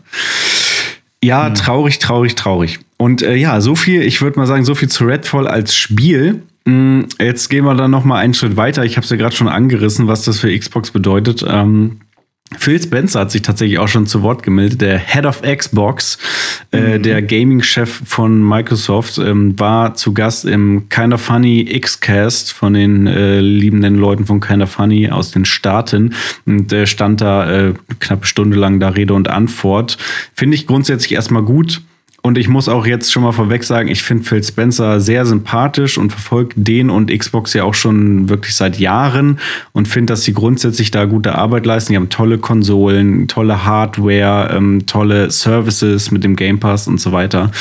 Ja, 1.24 1.50
traurig, 1.52 2.00
traurig, 2.00 2.36
traurig. 2.36 2.80
Und 2.98 3.22
äh, 3.22 3.36
ja, 3.36 3.62
so 3.62 3.76
viel, 3.76 4.02
ich 4.02 4.22
würde 4.22 4.40
mal 4.40 4.48
sagen, 4.48 4.66
so 4.66 4.74
viel 4.74 4.90
zu 4.90 5.06
Redfall 5.06 5.48
als 5.48 5.76
Spiel. 5.76 6.42
Mm, 6.66 7.02
jetzt 7.20 7.50
gehen 7.50 7.66
wir 7.66 7.76
dann 7.76 7.92
noch 7.92 8.04
mal 8.04 8.18
einen 8.18 8.34
Schritt 8.34 8.58
weiter. 8.58 8.86
Ich 8.86 8.98
habe 8.98 9.04
es 9.04 9.12
ja 9.12 9.18
gerade 9.18 9.36
schon 9.36 9.48
angerissen, 9.48 10.08
was 10.08 10.24
das 10.24 10.40
für 10.40 10.56
Xbox 10.58 10.92
bedeutet. 10.92 11.44
Ähm, 11.48 12.00
Phil 12.58 12.82
Spencer 12.82 13.22
hat 13.22 13.32
sich 13.32 13.42
tatsächlich 13.42 13.80
auch 13.80 13.88
schon 13.88 14.08
zu 14.08 14.24
Wort 14.24 14.44
gemeldet. 14.44 14.82
Der 14.82 15.00
Head 15.00 15.26
of 15.26 15.42
Xbox, 15.42 16.18
äh, 16.72 16.98
mhm. 16.98 17.04
der 17.04 17.22
Gaming-Chef 17.22 18.02
von 18.06 18.48
Microsoft, 18.48 19.18
ähm, 19.18 19.58
war 19.58 19.94
zu 19.94 20.14
Gast 20.14 20.46
im 20.46 20.90
Kinda 20.90 21.18
Funny 21.18 21.62
X-Cast 21.62 22.52
von 22.52 22.74
den 22.74 23.08
äh, 23.08 23.40
liebenden 23.40 23.96
Leuten 23.96 24.26
von 24.26 24.42
Kinda 24.42 24.66
Funny 24.66 25.10
aus 25.10 25.32
den 25.32 25.46
Staaten. 25.46 26.14
Und 26.46 26.72
äh, 26.74 26.86
stand 26.86 27.22
da 27.22 27.70
äh, 27.70 27.74
knappe 28.00 28.26
Stunde 28.26 28.58
lang 28.58 28.80
da 28.80 28.90
Rede 28.90 29.14
und 29.14 29.30
Antwort. 29.30 29.98
Finde 30.34 30.56
ich 30.56 30.68
grundsätzlich 30.68 31.14
erstmal 31.14 31.44
gut 31.44 31.82
und 32.24 32.38
ich 32.38 32.48
muss 32.48 32.70
auch 32.70 32.86
jetzt 32.86 33.12
schon 33.12 33.24
mal 33.24 33.32
vorweg 33.32 33.64
sagen, 33.64 33.88
ich 33.90 34.04
finde 34.04 34.24
Phil 34.24 34.44
Spencer 34.44 35.00
sehr 35.00 35.26
sympathisch 35.26 35.98
und 35.98 36.12
verfolge 36.12 36.54
den 36.56 36.90
und 36.90 37.12
Xbox 37.12 37.54
ja 37.54 37.64
auch 37.64 37.74
schon 37.74 38.30
wirklich 38.30 38.54
seit 38.54 38.78
Jahren 38.80 39.40
und 39.72 39.88
finde, 39.88 40.14
dass 40.14 40.24
sie 40.24 40.34
grundsätzlich 40.34 40.92
da 40.92 41.06
gute 41.06 41.36
Arbeit 41.36 41.66
leisten. 41.66 41.94
Die 41.94 41.98
haben 41.98 42.10
tolle 42.10 42.38
Konsolen, 42.38 43.28
tolle 43.28 43.66
Hardware, 43.66 44.56
ähm, 44.56 44.86
tolle 44.86 45.32
Services 45.32 46.12
mit 46.12 46.24
dem 46.24 46.36
Game 46.36 46.60
Pass 46.60 46.88
und 46.88 47.02
so 47.02 47.12
weiter. 47.12 47.52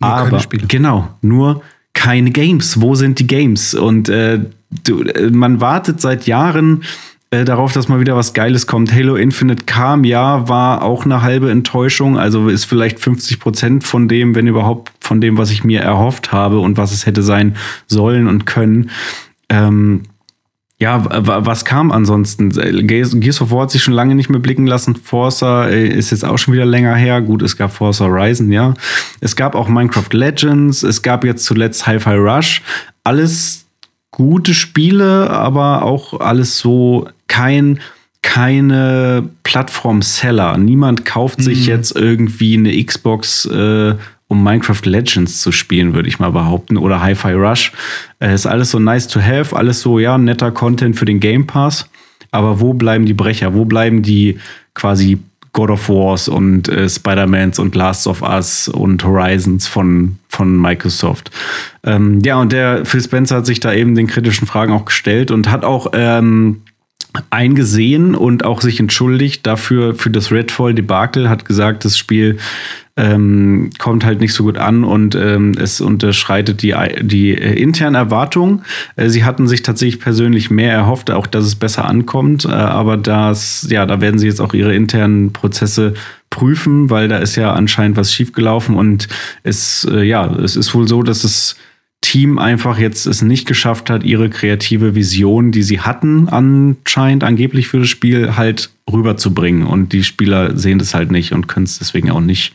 Nur 0.00 0.10
Aber 0.10 0.42
genau, 0.66 1.08
nur 1.22 1.62
keine 1.92 2.32
Games. 2.32 2.80
Wo 2.80 2.96
sind 2.96 3.20
die 3.20 3.28
Games? 3.28 3.74
Und 3.74 4.08
äh, 4.08 4.40
du, 4.82 5.02
äh, 5.02 5.30
man 5.30 5.60
wartet 5.60 6.00
seit 6.00 6.26
Jahren 6.26 6.82
äh, 7.34 7.44
darauf, 7.44 7.72
dass 7.72 7.88
mal 7.88 8.00
wieder 8.00 8.16
was 8.16 8.32
Geiles 8.32 8.66
kommt. 8.66 8.92
Halo 8.92 9.16
Infinite 9.16 9.64
kam, 9.64 10.04
ja, 10.04 10.48
war 10.48 10.82
auch 10.82 11.04
eine 11.04 11.22
halbe 11.22 11.50
Enttäuschung. 11.50 12.18
Also 12.18 12.48
ist 12.48 12.64
vielleicht 12.64 13.00
50 13.00 13.40
Prozent 13.40 13.84
von 13.84 14.08
dem, 14.08 14.34
wenn 14.34 14.46
überhaupt, 14.46 14.92
von 15.00 15.20
dem, 15.20 15.36
was 15.36 15.50
ich 15.50 15.64
mir 15.64 15.80
erhofft 15.80 16.32
habe 16.32 16.60
und 16.60 16.76
was 16.76 16.92
es 16.92 17.06
hätte 17.06 17.22
sein 17.22 17.56
sollen 17.86 18.28
und 18.28 18.46
können. 18.46 18.90
Ähm, 19.48 20.02
ja, 20.78 21.04
was 21.08 21.64
kam 21.64 21.92
ansonsten? 21.92 22.50
Gears 22.50 23.40
of 23.40 23.50
War 23.50 23.62
hat 23.62 23.70
sich 23.70 23.82
schon 23.82 23.94
lange 23.94 24.14
nicht 24.14 24.28
mehr 24.28 24.40
blicken 24.40 24.66
lassen. 24.66 24.96
Forza 24.96 25.68
äh, 25.68 25.88
ist 25.88 26.10
jetzt 26.10 26.24
auch 26.24 26.36
schon 26.36 26.52
wieder 26.52 26.66
länger 26.66 26.94
her. 26.94 27.20
Gut, 27.22 27.42
es 27.42 27.56
gab 27.56 27.72
Forza 27.72 28.04
Horizon, 28.04 28.52
ja. 28.52 28.74
Es 29.20 29.34
gab 29.34 29.54
auch 29.54 29.68
Minecraft 29.68 30.12
Legends. 30.12 30.82
Es 30.82 31.02
gab 31.02 31.24
jetzt 31.24 31.44
zuletzt 31.44 31.86
Hi-Fi 31.86 32.16
Rush. 32.16 32.62
Alles 33.02 33.63
gute 34.14 34.54
Spiele, 34.54 35.28
aber 35.28 35.82
auch 35.82 36.20
alles 36.20 36.58
so 36.58 37.08
kein 37.26 37.80
keine 38.22 39.28
Plattform-Seller. 39.42 40.56
Niemand 40.56 41.04
kauft 41.04 41.42
sich 41.42 41.62
mhm. 41.62 41.66
jetzt 41.66 41.96
irgendwie 41.96 42.56
eine 42.56 42.82
Xbox, 42.82 43.44
äh, 43.46 43.94
um 44.28 44.42
Minecraft 44.42 44.80
Legends 44.84 45.40
zu 45.40 45.52
spielen, 45.52 45.94
würde 45.94 46.08
ich 46.08 46.20
mal 46.20 46.30
behaupten, 46.30 46.78
oder 46.78 47.02
Hi-Fi 47.02 47.32
Rush. 47.32 47.72
Äh, 48.20 48.34
ist 48.34 48.46
alles 48.46 48.70
so 48.70 48.78
nice 48.78 49.08
to 49.08 49.20
have, 49.20 49.54
alles 49.54 49.82
so, 49.82 49.98
ja, 49.98 50.16
netter 50.16 50.52
Content 50.52 50.96
für 50.96 51.04
den 51.04 51.20
Game 51.20 51.46
Pass. 51.46 51.86
Aber 52.30 52.60
wo 52.60 52.72
bleiben 52.72 53.04
die 53.04 53.14
Brecher? 53.14 53.52
Wo 53.52 53.64
bleiben 53.64 54.02
die 54.02 54.38
quasi 54.74 55.18
God 55.54 55.70
of 55.70 55.88
Wars 55.88 56.28
und 56.28 56.68
äh, 56.68 56.88
Spider-Mans 56.88 57.58
und 57.58 57.74
Last 57.74 58.06
of 58.06 58.20
Us 58.20 58.68
und 58.68 59.02
Horizons 59.04 59.66
von, 59.66 60.18
von 60.28 60.60
Microsoft. 60.60 61.30
Ähm, 61.84 62.20
ja, 62.24 62.36
und 62.36 62.52
der 62.52 62.84
Phil 62.84 63.00
Spencer 63.00 63.36
hat 63.36 63.46
sich 63.46 63.60
da 63.60 63.72
eben 63.72 63.94
den 63.94 64.08
kritischen 64.08 64.46
Fragen 64.46 64.72
auch 64.72 64.84
gestellt 64.84 65.30
und 65.30 65.50
hat 65.50 65.64
auch 65.64 65.92
ähm, 65.94 66.62
eingesehen 67.30 68.14
und 68.14 68.44
auch 68.44 68.60
sich 68.60 68.80
entschuldigt 68.80 69.46
dafür 69.46 69.94
für 69.94 70.10
das 70.10 70.32
Redfall-Debakel, 70.32 71.28
hat 71.28 71.44
gesagt, 71.44 71.84
das 71.84 71.96
Spiel 71.96 72.38
ähm, 72.96 73.70
kommt 73.78 74.04
halt 74.04 74.20
nicht 74.20 74.34
so 74.34 74.44
gut 74.44 74.56
an 74.56 74.84
und 74.84 75.16
ähm, 75.16 75.52
es 75.58 75.80
unterschreitet 75.80 76.62
die, 76.62 76.74
die 77.00 77.32
äh, 77.32 77.60
internen 77.60 77.96
Erwartungen. 77.96 78.62
Äh, 78.96 79.08
sie 79.08 79.24
hatten 79.24 79.48
sich 79.48 79.62
tatsächlich 79.62 80.00
persönlich 80.00 80.50
mehr 80.50 80.72
erhofft, 80.72 81.10
auch 81.10 81.26
dass 81.26 81.44
es 81.44 81.56
besser 81.56 81.86
ankommt, 81.86 82.44
äh, 82.44 82.50
aber 82.50 82.96
das, 82.96 83.66
ja, 83.68 83.84
da 83.86 84.00
werden 84.00 84.18
sie 84.18 84.26
jetzt 84.28 84.40
auch 84.40 84.54
ihre 84.54 84.74
internen 84.74 85.32
Prozesse 85.32 85.94
prüfen, 86.30 86.90
weil 86.90 87.08
da 87.08 87.18
ist 87.18 87.36
ja 87.36 87.52
anscheinend 87.52 87.96
was 87.96 88.12
schiefgelaufen 88.12 88.76
und 88.76 89.08
es, 89.42 89.86
äh, 89.90 90.02
ja, 90.02 90.26
es 90.32 90.54
ist 90.56 90.74
wohl 90.74 90.86
so, 90.86 91.02
dass 91.02 91.24
es 91.24 91.56
Team 92.04 92.38
einfach 92.38 92.78
jetzt 92.78 93.06
es 93.06 93.22
nicht 93.22 93.46
geschafft 93.46 93.88
hat, 93.88 94.04
ihre 94.04 94.28
kreative 94.28 94.94
Vision, 94.94 95.52
die 95.52 95.62
sie 95.62 95.80
hatten, 95.80 96.28
anscheinend 96.28 97.24
angeblich 97.24 97.68
für 97.68 97.78
das 97.78 97.88
Spiel 97.88 98.36
halt 98.36 98.68
rüberzubringen. 98.92 99.66
Und 99.66 99.94
die 99.94 100.04
Spieler 100.04 100.54
sehen 100.56 100.78
das 100.78 100.92
halt 100.92 101.10
nicht 101.10 101.32
und 101.32 101.48
können 101.48 101.64
es 101.64 101.78
deswegen 101.78 102.10
auch 102.10 102.20
nicht 102.20 102.52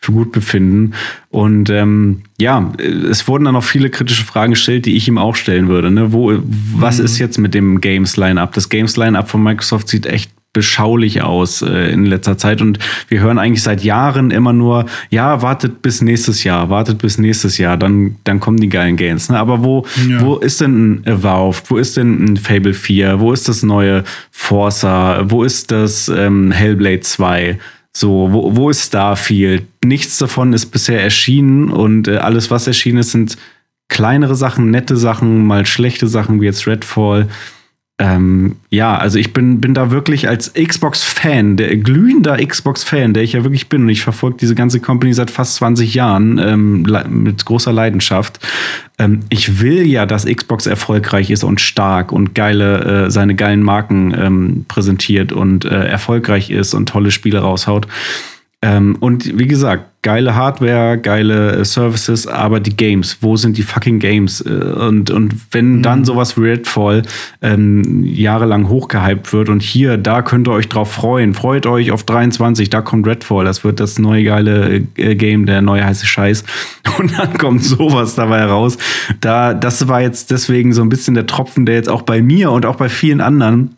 für 0.00 0.10
gut 0.10 0.32
befinden. 0.32 0.94
Und 1.30 1.70
ähm, 1.70 2.22
ja, 2.40 2.72
es 3.08 3.28
wurden 3.28 3.44
dann 3.44 3.54
auch 3.54 3.62
viele 3.62 3.88
kritische 3.88 4.24
Fragen 4.24 4.50
gestellt, 4.50 4.84
die 4.84 4.96
ich 4.96 5.06
ihm 5.06 5.16
auch 5.16 5.36
stellen 5.36 5.68
würde. 5.68 5.92
Ne? 5.92 6.12
Wo, 6.12 6.32
was 6.74 6.98
mhm. 6.98 7.04
ist 7.04 7.18
jetzt 7.20 7.38
mit 7.38 7.54
dem 7.54 7.80
Games 7.80 8.16
Line-Up? 8.16 8.52
Das 8.52 8.68
Games 8.68 8.96
Line-Up 8.96 9.30
von 9.30 9.44
Microsoft 9.44 9.86
sieht 9.86 10.06
echt 10.06 10.31
beschaulich 10.52 11.22
aus 11.22 11.62
äh, 11.62 11.90
in 11.92 12.04
letzter 12.04 12.36
Zeit 12.36 12.60
und 12.60 12.78
wir 13.08 13.20
hören 13.20 13.38
eigentlich 13.38 13.62
seit 13.62 13.82
Jahren 13.82 14.30
immer 14.30 14.52
nur, 14.52 14.86
ja, 15.10 15.40
wartet 15.40 15.80
bis 15.80 16.02
nächstes 16.02 16.44
Jahr, 16.44 16.68
wartet 16.68 16.98
bis 16.98 17.16
nächstes 17.18 17.56
Jahr, 17.58 17.76
dann, 17.76 18.16
dann 18.24 18.38
kommen 18.38 18.58
die 18.58 18.68
geilen 18.68 18.96
Games. 18.96 19.30
Ne? 19.30 19.38
Aber 19.38 19.64
wo, 19.64 19.86
ja. 20.08 20.20
wo 20.20 20.36
ist 20.36 20.60
denn 20.60 20.94
ein 20.94 21.06
Evolved? 21.06 21.70
Wo 21.70 21.78
ist 21.78 21.96
denn 21.96 22.24
ein 22.24 22.36
Fable 22.36 22.74
4? 22.74 23.20
Wo 23.20 23.32
ist 23.32 23.48
das 23.48 23.62
neue 23.62 24.04
Forza? 24.30 25.24
Wo 25.24 25.42
ist 25.42 25.70
das 25.70 26.08
ähm, 26.08 26.50
Hellblade 26.50 27.00
2? 27.00 27.58
So, 27.94 28.28
wo, 28.30 28.56
wo 28.56 28.70
ist 28.70 28.86
Starfield? 28.86 29.64
Nichts 29.84 30.18
davon 30.18 30.52
ist 30.52 30.66
bisher 30.66 31.02
erschienen 31.02 31.70
und 31.70 32.08
äh, 32.08 32.16
alles, 32.16 32.50
was 32.50 32.66
erschienen 32.66 32.98
ist, 32.98 33.12
sind 33.12 33.36
kleinere 33.88 34.34
Sachen, 34.34 34.70
nette 34.70 34.96
Sachen, 34.96 35.46
mal 35.46 35.66
schlechte 35.66 36.08
Sachen 36.08 36.40
wie 36.40 36.46
jetzt 36.46 36.66
Redfall. 36.66 37.28
Ähm, 37.98 38.56
ja, 38.70 38.96
also 38.96 39.18
ich 39.18 39.32
bin, 39.32 39.60
bin 39.60 39.74
da 39.74 39.90
wirklich 39.90 40.26
als 40.26 40.54
Xbox-Fan, 40.54 41.56
der 41.56 41.76
glühender 41.76 42.44
Xbox-Fan, 42.44 43.12
der 43.12 43.22
ich 43.22 43.34
ja 43.34 43.44
wirklich 43.44 43.68
bin, 43.68 43.82
und 43.82 43.90
ich 43.90 44.02
verfolge 44.02 44.38
diese 44.40 44.54
ganze 44.54 44.80
Company 44.80 45.12
seit 45.12 45.30
fast 45.30 45.56
20 45.56 45.94
Jahren 45.94 46.38
ähm, 46.38 46.82
mit 47.10 47.44
großer 47.44 47.72
Leidenschaft. 47.72 48.40
Ähm, 48.98 49.20
ich 49.28 49.60
will 49.60 49.86
ja, 49.86 50.06
dass 50.06 50.24
Xbox 50.24 50.66
erfolgreich 50.66 51.30
ist 51.30 51.44
und 51.44 51.60
stark 51.60 52.12
und 52.12 52.34
geile, 52.34 53.06
äh, 53.06 53.10
seine 53.10 53.34
geilen 53.34 53.62
Marken 53.62 54.14
ähm, 54.18 54.64
präsentiert 54.66 55.30
und 55.30 55.64
äh, 55.64 55.86
erfolgreich 55.86 56.50
ist 56.50 56.74
und 56.74 56.88
tolle 56.88 57.10
Spiele 57.10 57.40
raushaut. 57.40 57.86
Ähm, 58.64 58.96
und 59.00 59.36
wie 59.38 59.48
gesagt, 59.48 59.92
geile 60.02 60.36
Hardware, 60.36 60.98
geile 60.98 61.56
äh, 61.56 61.64
Services, 61.64 62.28
aber 62.28 62.60
die 62.60 62.76
Games, 62.76 63.18
wo 63.20 63.36
sind 63.36 63.56
die 63.56 63.62
fucking 63.62 63.98
Games? 63.98 64.40
Äh, 64.40 64.50
und, 64.50 65.10
und 65.10 65.34
wenn 65.50 65.76
mhm. 65.76 65.82
dann 65.82 66.04
sowas 66.04 66.36
wie 66.36 66.48
Redfall 66.48 67.02
ähm, 67.40 68.04
jahrelang 68.04 68.68
hochgehypt 68.68 69.32
wird 69.32 69.48
und 69.48 69.62
hier, 69.62 69.96
da 69.96 70.22
könnt 70.22 70.48
ihr 70.48 70.52
euch 70.52 70.68
drauf 70.68 70.92
freuen, 70.92 71.34
freut 71.34 71.66
euch 71.66 71.90
auf 71.90 72.04
23, 72.04 72.70
da 72.70 72.82
kommt 72.82 73.06
Redfall, 73.06 73.44
das 73.44 73.64
wird 73.64 73.80
das 73.80 73.98
neue 73.98 74.24
geile 74.24 74.82
äh, 74.96 75.14
Game, 75.16 75.46
der 75.46 75.60
neue 75.60 75.84
heiße 75.84 76.06
Scheiß. 76.06 76.44
Und 76.98 77.18
dann 77.18 77.38
kommt 77.38 77.64
sowas 77.64 78.16
dabei 78.16 78.44
raus. 78.44 78.76
Da, 79.20 79.54
das 79.54 79.88
war 79.88 80.02
jetzt 80.02 80.30
deswegen 80.30 80.72
so 80.74 80.82
ein 80.82 80.88
bisschen 80.88 81.14
der 81.14 81.26
Tropfen, 81.26 81.64
der 81.64 81.76
jetzt 81.76 81.88
auch 81.88 82.02
bei 82.02 82.20
mir 82.20 82.50
und 82.50 82.66
auch 82.66 82.76
bei 82.76 82.90
vielen 82.90 83.22
anderen 83.22 83.76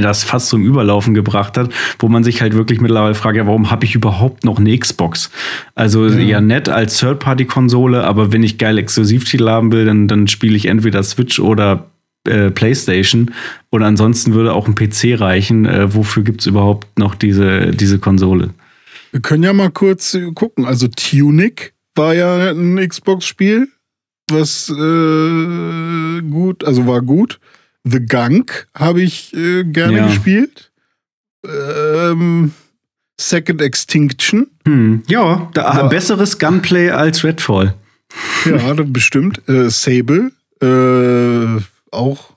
das 0.00 0.24
fast 0.24 0.48
zum 0.48 0.64
Überlaufen 0.64 1.12
gebracht 1.12 1.58
hat, 1.58 1.70
wo 1.98 2.08
man 2.08 2.24
sich 2.24 2.40
halt 2.40 2.54
wirklich 2.54 2.80
mittlerweile 2.80 3.14
fragt, 3.14 3.36
ja, 3.36 3.46
warum 3.46 3.70
habe 3.70 3.84
ich 3.84 3.94
überhaupt 3.94 4.44
noch 4.44 4.58
eine 4.58 4.76
Xbox? 4.78 5.30
Also 5.74 6.06
ja, 6.06 6.18
ja 6.18 6.40
nett 6.40 6.68
als 6.68 6.98
Third-Party-Konsole, 6.98 8.04
aber 8.04 8.32
wenn 8.32 8.42
ich 8.42 8.56
geile 8.58 8.80
Exklusivtitel 8.80 9.48
haben 9.48 9.72
will, 9.72 9.84
dann, 9.84 10.08
dann 10.08 10.28
spiele 10.28 10.56
ich 10.56 10.66
entweder 10.66 11.02
Switch 11.02 11.38
oder 11.38 11.90
äh, 12.24 12.50
PlayStation 12.50 13.32
und 13.70 13.82
ansonsten 13.82 14.32
würde 14.32 14.54
auch 14.54 14.68
ein 14.68 14.76
PC 14.76 15.20
reichen. 15.20 15.66
Äh, 15.66 15.92
wofür 15.94 16.22
gibt 16.22 16.40
es 16.40 16.46
überhaupt 16.46 16.98
noch 16.98 17.14
diese, 17.14 17.72
diese 17.72 17.98
Konsole? 17.98 18.50
Wir 19.10 19.20
können 19.20 19.42
ja 19.42 19.52
mal 19.52 19.70
kurz 19.70 20.16
gucken. 20.34 20.64
Also 20.64 20.88
Tunic 20.88 21.74
war 21.94 22.14
ja 22.14 22.50
ein 22.50 22.76
Xbox-Spiel, 22.76 23.68
was 24.30 24.70
äh, 24.70 26.22
gut, 26.22 26.64
also 26.64 26.86
war 26.86 27.02
gut. 27.02 27.40
The 27.84 28.00
Gunk 28.00 28.68
habe 28.74 29.02
ich 29.02 29.34
äh, 29.34 29.64
gerne 29.64 29.98
ja. 29.98 30.06
gespielt. 30.06 30.70
Ähm, 31.44 32.52
Second 33.20 33.60
Extinction. 33.60 34.48
Hm. 34.66 35.02
Ja, 35.08 35.50
da 35.54 35.86
besseres 35.88 36.38
Gunplay 36.38 36.90
als 36.90 37.24
Redfall. 37.24 37.74
Ja, 38.44 38.74
bestimmt. 38.86 39.46
Äh, 39.48 39.70
Sable, 39.70 40.32
äh, 40.60 41.62
auch 41.90 42.32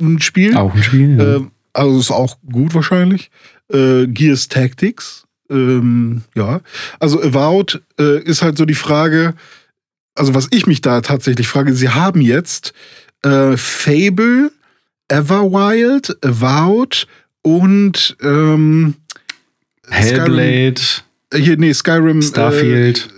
ein 0.00 0.20
Spiel. 0.20 0.56
Auch 0.56 0.74
ein 0.74 0.82
Spiel. 0.82 1.18
Ja. 1.18 1.36
Äh, 1.36 1.40
also 1.72 1.98
ist 1.98 2.10
auch 2.10 2.38
gut 2.50 2.74
wahrscheinlich. 2.74 3.30
Äh, 3.72 4.06
Gears 4.06 4.48
Tactics. 4.48 5.24
Ähm, 5.50 6.22
ja. 6.34 6.60
Also 6.98 7.22
Avowed 7.22 7.82
äh, 7.98 8.22
ist 8.22 8.42
halt 8.42 8.58
so 8.58 8.64
die 8.64 8.74
Frage, 8.74 9.34
also 10.14 10.34
was 10.34 10.48
ich 10.50 10.66
mich 10.66 10.80
da 10.80 11.00
tatsächlich 11.00 11.48
frage, 11.48 11.74
sie 11.74 11.90
haben 11.90 12.20
jetzt 12.20 12.72
äh, 13.22 13.56
Fable, 13.56 14.50
Everwild, 15.08 16.16
Avowed 16.24 17.06
und 17.42 18.16
ähm, 18.22 18.94
Hellblade. 19.88 20.80
Skyrim, 20.80 21.44
hier, 21.44 21.56
nee, 21.56 21.72
Skyrim. 21.72 22.22
Starfield. 22.22 23.08
Äh, 23.08 23.10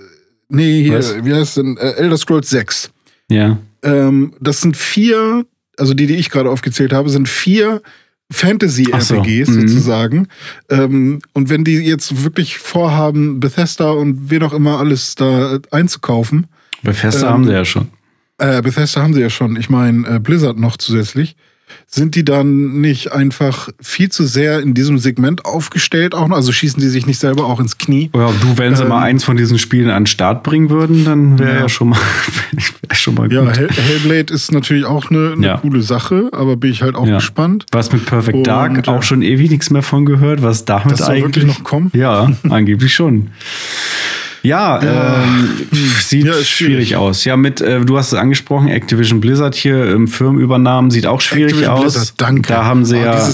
nee, 0.49 0.83
hier, 0.83 0.99
Was? 0.99 1.25
wie 1.25 1.35
heißt 1.35 1.57
denn? 1.59 1.77
Äh, 1.77 1.93
Elder 1.93 2.17
Scrolls 2.17 2.51
6. 2.51 2.91
Ja. 3.31 3.59
Ähm, 3.83 4.35
das 4.41 4.61
sind 4.61 4.77
vier, 4.77 5.47
also 5.77 5.95
die, 5.95 6.07
die 6.07 6.17
ich 6.17 6.31
gerade 6.31 6.51
aufgezählt 6.51 6.93
habe, 6.93 7.09
sind 7.11 7.29
vier 7.29 7.83
Fantasy-RPGs 8.31 9.49
so. 9.49 9.53
mhm. 9.53 9.69
sozusagen. 9.69 10.29
Ähm, 10.69 11.21
und 11.33 11.49
wenn 11.49 11.65
die 11.65 11.77
jetzt 11.77 12.25
wirklich 12.25 12.59
vorhaben, 12.59 13.41
Bethesda 13.41 13.91
und 13.91 14.31
wen 14.31 14.43
auch 14.43 14.53
immer 14.53 14.79
alles 14.79 15.15
da 15.15 15.59
einzukaufen. 15.71 16.47
Bethesda 16.83 17.29
ähm, 17.29 17.33
haben 17.33 17.45
sie 17.47 17.53
ja 17.53 17.65
schon. 17.65 17.89
Äh, 18.39 18.63
Bethesda 18.63 19.03
haben 19.03 19.15
sie 19.15 19.21
ja 19.21 19.31
schon. 19.31 19.57
Ich 19.57 19.69
meine, 19.69 20.07
äh, 20.09 20.19
Blizzard 20.21 20.59
noch 20.59 20.77
zusätzlich. 20.77 21.37
Sind 21.87 22.15
die 22.15 22.25
dann 22.25 22.81
nicht 22.81 23.13
einfach 23.13 23.69
viel 23.81 24.11
zu 24.11 24.25
sehr 24.25 24.61
in 24.61 24.75
diesem 24.75 24.99
Segment 24.99 25.45
aufgestellt 25.45 26.15
auch 26.15 26.29
noch? 26.29 26.37
Also 26.37 26.53
schießen 26.53 26.81
die 26.81 26.89
sich 26.89 27.07
nicht 27.07 27.19
selber 27.19 27.47
auch 27.47 27.61
ins 27.61 27.79
Knie? 27.79 28.11
Ja, 28.15 28.31
du, 28.41 28.59
wenn 28.59 28.77
sie 28.77 28.83
ähm, 28.83 28.89
mal 28.91 29.03
eins 29.03 29.25
von 29.25 29.37
diesen 29.37 29.59
Spielen 29.59 29.91
an 29.91 30.03
den 30.03 30.07
Start 30.07 30.43
bringen 30.43 30.71
würden, 30.71 31.05
dann 31.05 31.39
wäre 31.39 31.55
ja. 31.55 31.61
ja. 31.61 31.69
schon 31.69 31.91
mal, 31.91 31.99
wär 32.89 32.95
schon 32.95 33.15
mal 33.15 33.29
gut. 33.29 33.33
Ja, 33.33 33.51
Hell, 33.51 33.71
Hellblade 33.71 34.33
ist 34.33 34.53
natürlich 34.53 34.85
auch 34.85 35.11
eine, 35.11 35.33
eine 35.33 35.47
ja. 35.47 35.57
coole 35.59 35.83
Sache, 35.83 36.29
aber 36.33 36.57
bin 36.57 36.71
ich 36.71 36.83
halt 36.83 36.95
auch 36.95 37.07
ja. 37.07 37.17
gespannt. 37.17 37.67
Was 37.73 37.93
mit 37.93 38.05
Perfect 38.07 38.47
Dark 38.47 38.77
Und, 38.77 38.89
auch 38.89 39.03
schon 39.03 39.23
ewig 39.23 39.51
nichts 39.51 39.71
mehr 39.71 39.83
von 39.83 40.05
gehört, 40.05 40.43
was 40.43 40.65
damit 40.65 40.93
das 40.93 41.03
eigentlich 41.03 41.25
wirklich 41.25 41.47
noch 41.47 41.65
kommt? 41.65 41.95
Ja, 41.95 42.31
angeblich 42.51 42.95
schon. 42.95 43.29
Ja, 44.43 44.83
ja. 44.83 45.23
Ähm, 45.23 45.69
sieht 46.01 46.27
ja, 46.27 46.33
schwierig. 46.33 46.49
schwierig. 46.49 46.97
aus. 46.97 47.25
Ja, 47.25 47.37
mit, 47.37 47.61
äh, 47.61 47.81
du 47.81 47.97
hast 47.99 48.13
es 48.13 48.19
angesprochen, 48.19 48.69
Activision 48.69 49.21
Blizzard 49.21 49.55
hier 49.55 49.91
im 49.91 50.09
Firmenübernahmen 50.09 50.91
sieht 50.91 51.07
auch 51.07 51.21
schwierig 51.21 51.53
Activision 51.53 51.75
aus. 51.75 51.95
Blizzard, 51.95 52.13
danke. 52.17 52.49
Da 52.49 52.65
haben 52.65 52.85
sie 52.85 52.97
oh, 52.97 53.05
ja. 53.05 53.29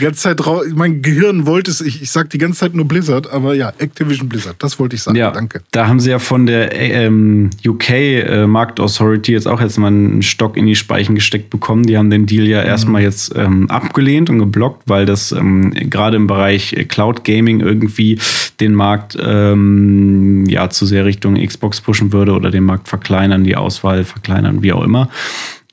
Die 0.00 0.04
ganze 0.04 0.20
Zeit 0.20 0.40
mein 0.74 1.02
Gehirn 1.02 1.44
wollte 1.44 1.70
es, 1.70 1.82
ich, 1.82 2.00
ich 2.00 2.10
sag 2.10 2.30
die 2.30 2.38
ganze 2.38 2.60
Zeit 2.60 2.74
nur 2.74 2.88
Blizzard, 2.88 3.30
aber 3.30 3.54
ja, 3.54 3.70
Activision 3.78 4.30
Blizzard, 4.30 4.56
das 4.60 4.78
wollte 4.78 4.96
ich 4.96 5.02
sagen. 5.02 5.18
Ja, 5.18 5.30
danke. 5.30 5.60
Da 5.72 5.88
haben 5.88 6.00
sie 6.00 6.10
ja 6.10 6.18
von 6.18 6.46
der 6.46 6.74
ähm, 6.74 7.50
UK 7.66 7.90
äh, 7.90 8.46
Markt 8.46 8.80
Authority 8.80 9.32
jetzt 9.32 9.46
auch 9.46 9.60
jetzt 9.60 9.78
mal 9.78 9.88
einen 9.88 10.22
Stock 10.22 10.56
in 10.56 10.64
die 10.64 10.74
Speichen 10.74 11.14
gesteckt 11.14 11.50
bekommen. 11.50 11.82
Die 11.82 11.98
haben 11.98 12.08
den 12.08 12.24
Deal 12.24 12.46
ja 12.46 12.62
mhm. 12.62 12.66
erstmal 12.66 13.02
jetzt 13.02 13.34
ähm, 13.36 13.70
abgelehnt 13.70 14.30
und 14.30 14.38
geblockt, 14.38 14.84
weil 14.86 15.04
das 15.04 15.32
ähm, 15.32 15.70
gerade 15.74 16.16
im 16.16 16.26
Bereich 16.26 16.74
Cloud 16.88 17.22
Gaming 17.24 17.60
irgendwie 17.60 18.18
den 18.60 18.74
Markt 18.74 19.16
ähm, 19.20 20.46
ja 20.46 20.70
zu 20.70 20.86
sehr 20.86 21.04
Richtung 21.04 21.34
Xbox 21.34 21.80
pushen 21.80 22.12
würde 22.12 22.32
oder 22.32 22.50
den 22.50 22.64
Markt 22.64 22.88
verkleinern, 22.88 23.44
die 23.44 23.56
Auswahl 23.56 24.04
verkleinern, 24.04 24.62
wie 24.62 24.72
auch 24.72 24.82
immer. 24.82 25.08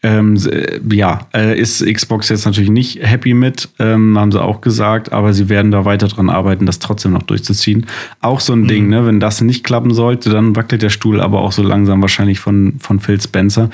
Ähm, 0.06 0.36
äh, 0.52 0.82
ja, 0.94 1.28
äh, 1.34 1.58
ist 1.58 1.86
Xbox 1.86 2.28
jetzt 2.28 2.46
natürlich 2.46 2.70
nicht 2.70 3.00
happy 3.02 3.34
mit, 3.34 3.70
ähm, 3.80 4.20
haben 4.20 4.34
sie 4.34 4.42
auch 4.42 4.60
gesagt, 4.60 5.14
aber 5.14 5.32
sie 5.32 5.48
werden 5.48 5.72
da 5.72 5.86
weiter 5.86 6.10
dran 6.10 6.30
arbeiten, 6.30 6.66
das 6.66 6.80
trotzdem 6.80 7.14
noch 7.14 7.24
durchzuziehen. 7.24 7.86
Auch 8.20 8.42
so 8.42 8.52
ein 8.52 8.64
mhm. 8.64 8.68
Ding, 8.68 8.90
ne? 8.90 9.06
wenn 9.06 9.22
das 9.22 9.40
nicht 9.40 9.64
klappen 9.64 9.94
sollte, 9.94 10.30
dann 10.30 10.58
wackelt 10.58 10.82
der 10.82 10.90
Stuhl 10.90 11.22
aber 11.22 11.40
auch 11.40 11.54
so 11.54 11.64
langsam 11.64 12.02
wahrscheinlich 12.02 12.40
von, 12.40 12.76
von 12.80 13.00
Phil 13.00 13.22
Spencer. 13.22 13.70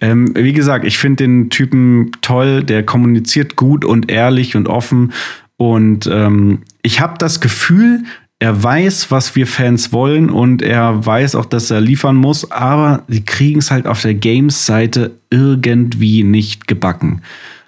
Ähm, 0.00 0.32
wie 0.36 0.52
gesagt, 0.52 0.84
ich 0.84 0.98
finde 0.98 1.24
den 1.24 1.50
Typen 1.50 2.12
toll, 2.20 2.62
der 2.62 2.84
kommuniziert 2.84 3.56
gut 3.56 3.84
und 3.84 4.08
ehrlich 4.08 4.54
und 4.54 4.68
offen 4.68 5.12
und 5.62 6.08
ähm, 6.10 6.62
ich 6.82 7.00
habe 7.00 7.14
das 7.18 7.40
Gefühl, 7.40 8.02
er 8.42 8.60
weiß, 8.60 9.12
was 9.12 9.36
wir 9.36 9.46
Fans 9.46 9.92
wollen 9.92 10.28
und 10.28 10.62
er 10.62 11.06
weiß 11.06 11.36
auch, 11.36 11.46
dass 11.46 11.70
er 11.70 11.80
liefern 11.80 12.16
muss, 12.16 12.50
aber 12.50 13.04
sie 13.06 13.24
kriegen 13.24 13.60
es 13.60 13.70
halt 13.70 13.86
auf 13.86 14.02
der 14.02 14.14
Games-Seite 14.14 15.12
irgendwie 15.30 16.24
nicht 16.24 16.66
gebacken. 16.66 17.22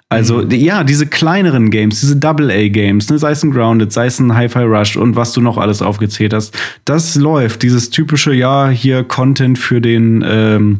Also, 0.08 0.38
mhm. 0.38 0.50
ja, 0.50 0.82
diese 0.82 1.06
kleineren 1.06 1.70
Games, 1.70 2.00
diese 2.00 2.16
Double-A-Games, 2.16 3.08
ne, 3.08 3.18
sei 3.18 3.30
es 3.30 3.44
ein 3.44 3.52
Grounded, 3.52 3.92
sei 3.92 4.06
es 4.06 4.18
ein 4.18 4.34
Hi-Fi 4.34 4.64
Rush 4.64 4.96
und 4.96 5.14
was 5.14 5.32
du 5.32 5.40
noch 5.40 5.58
alles 5.58 5.80
aufgezählt 5.80 6.34
hast, 6.34 6.58
das 6.84 7.14
läuft. 7.14 7.62
Dieses 7.62 7.90
typische, 7.90 8.34
ja, 8.34 8.68
hier 8.68 9.04
Content 9.04 9.60
für 9.60 9.80
den, 9.80 10.24
ähm, 10.26 10.78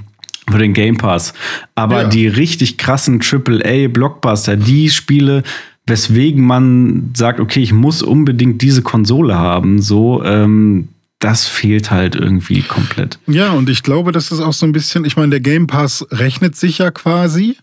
für 0.51 0.59
den 0.59 0.73
Game 0.73 0.97
Pass. 0.97 1.35
Aber 1.77 2.03
ja. 2.03 2.09
die 2.09 2.27
richtig 2.27 2.79
krassen 2.79 3.21
AAA-Blockbuster, 3.23 4.57
die 4.57 4.91
Spiele, 4.91 5.45
weswegen 5.87 6.45
man 6.45 7.11
sagt, 7.15 7.41
okay, 7.41 7.61
ich 7.61 7.73
muss 7.73 8.03
unbedingt 8.03 8.63
diese 8.63 8.83
Konsole 8.83 9.39
haben, 9.39 9.81
so, 9.81 10.23
ähm, 10.25 10.89
das 11.19 11.47
fehlt 11.47 11.91
halt 11.91 12.17
irgendwie 12.17 12.63
komplett. 12.63 13.19
Ja, 13.27 13.53
und 13.53 13.71
ich 13.71 13.83
glaube, 13.83 14.13
das 14.13 14.31
ist 14.31 14.41
auch 14.41 14.53
so 14.53 14.67
ein 14.67 14.73
bisschen, 14.73 15.05
ich 15.05 15.17
meine, 15.17 15.31
der 15.31 15.41
Game 15.41 15.67
Pass 15.67 16.07
rechnet 16.11 16.55
sich 16.57 16.79
ja 16.79 16.91
quasi. 16.91 17.57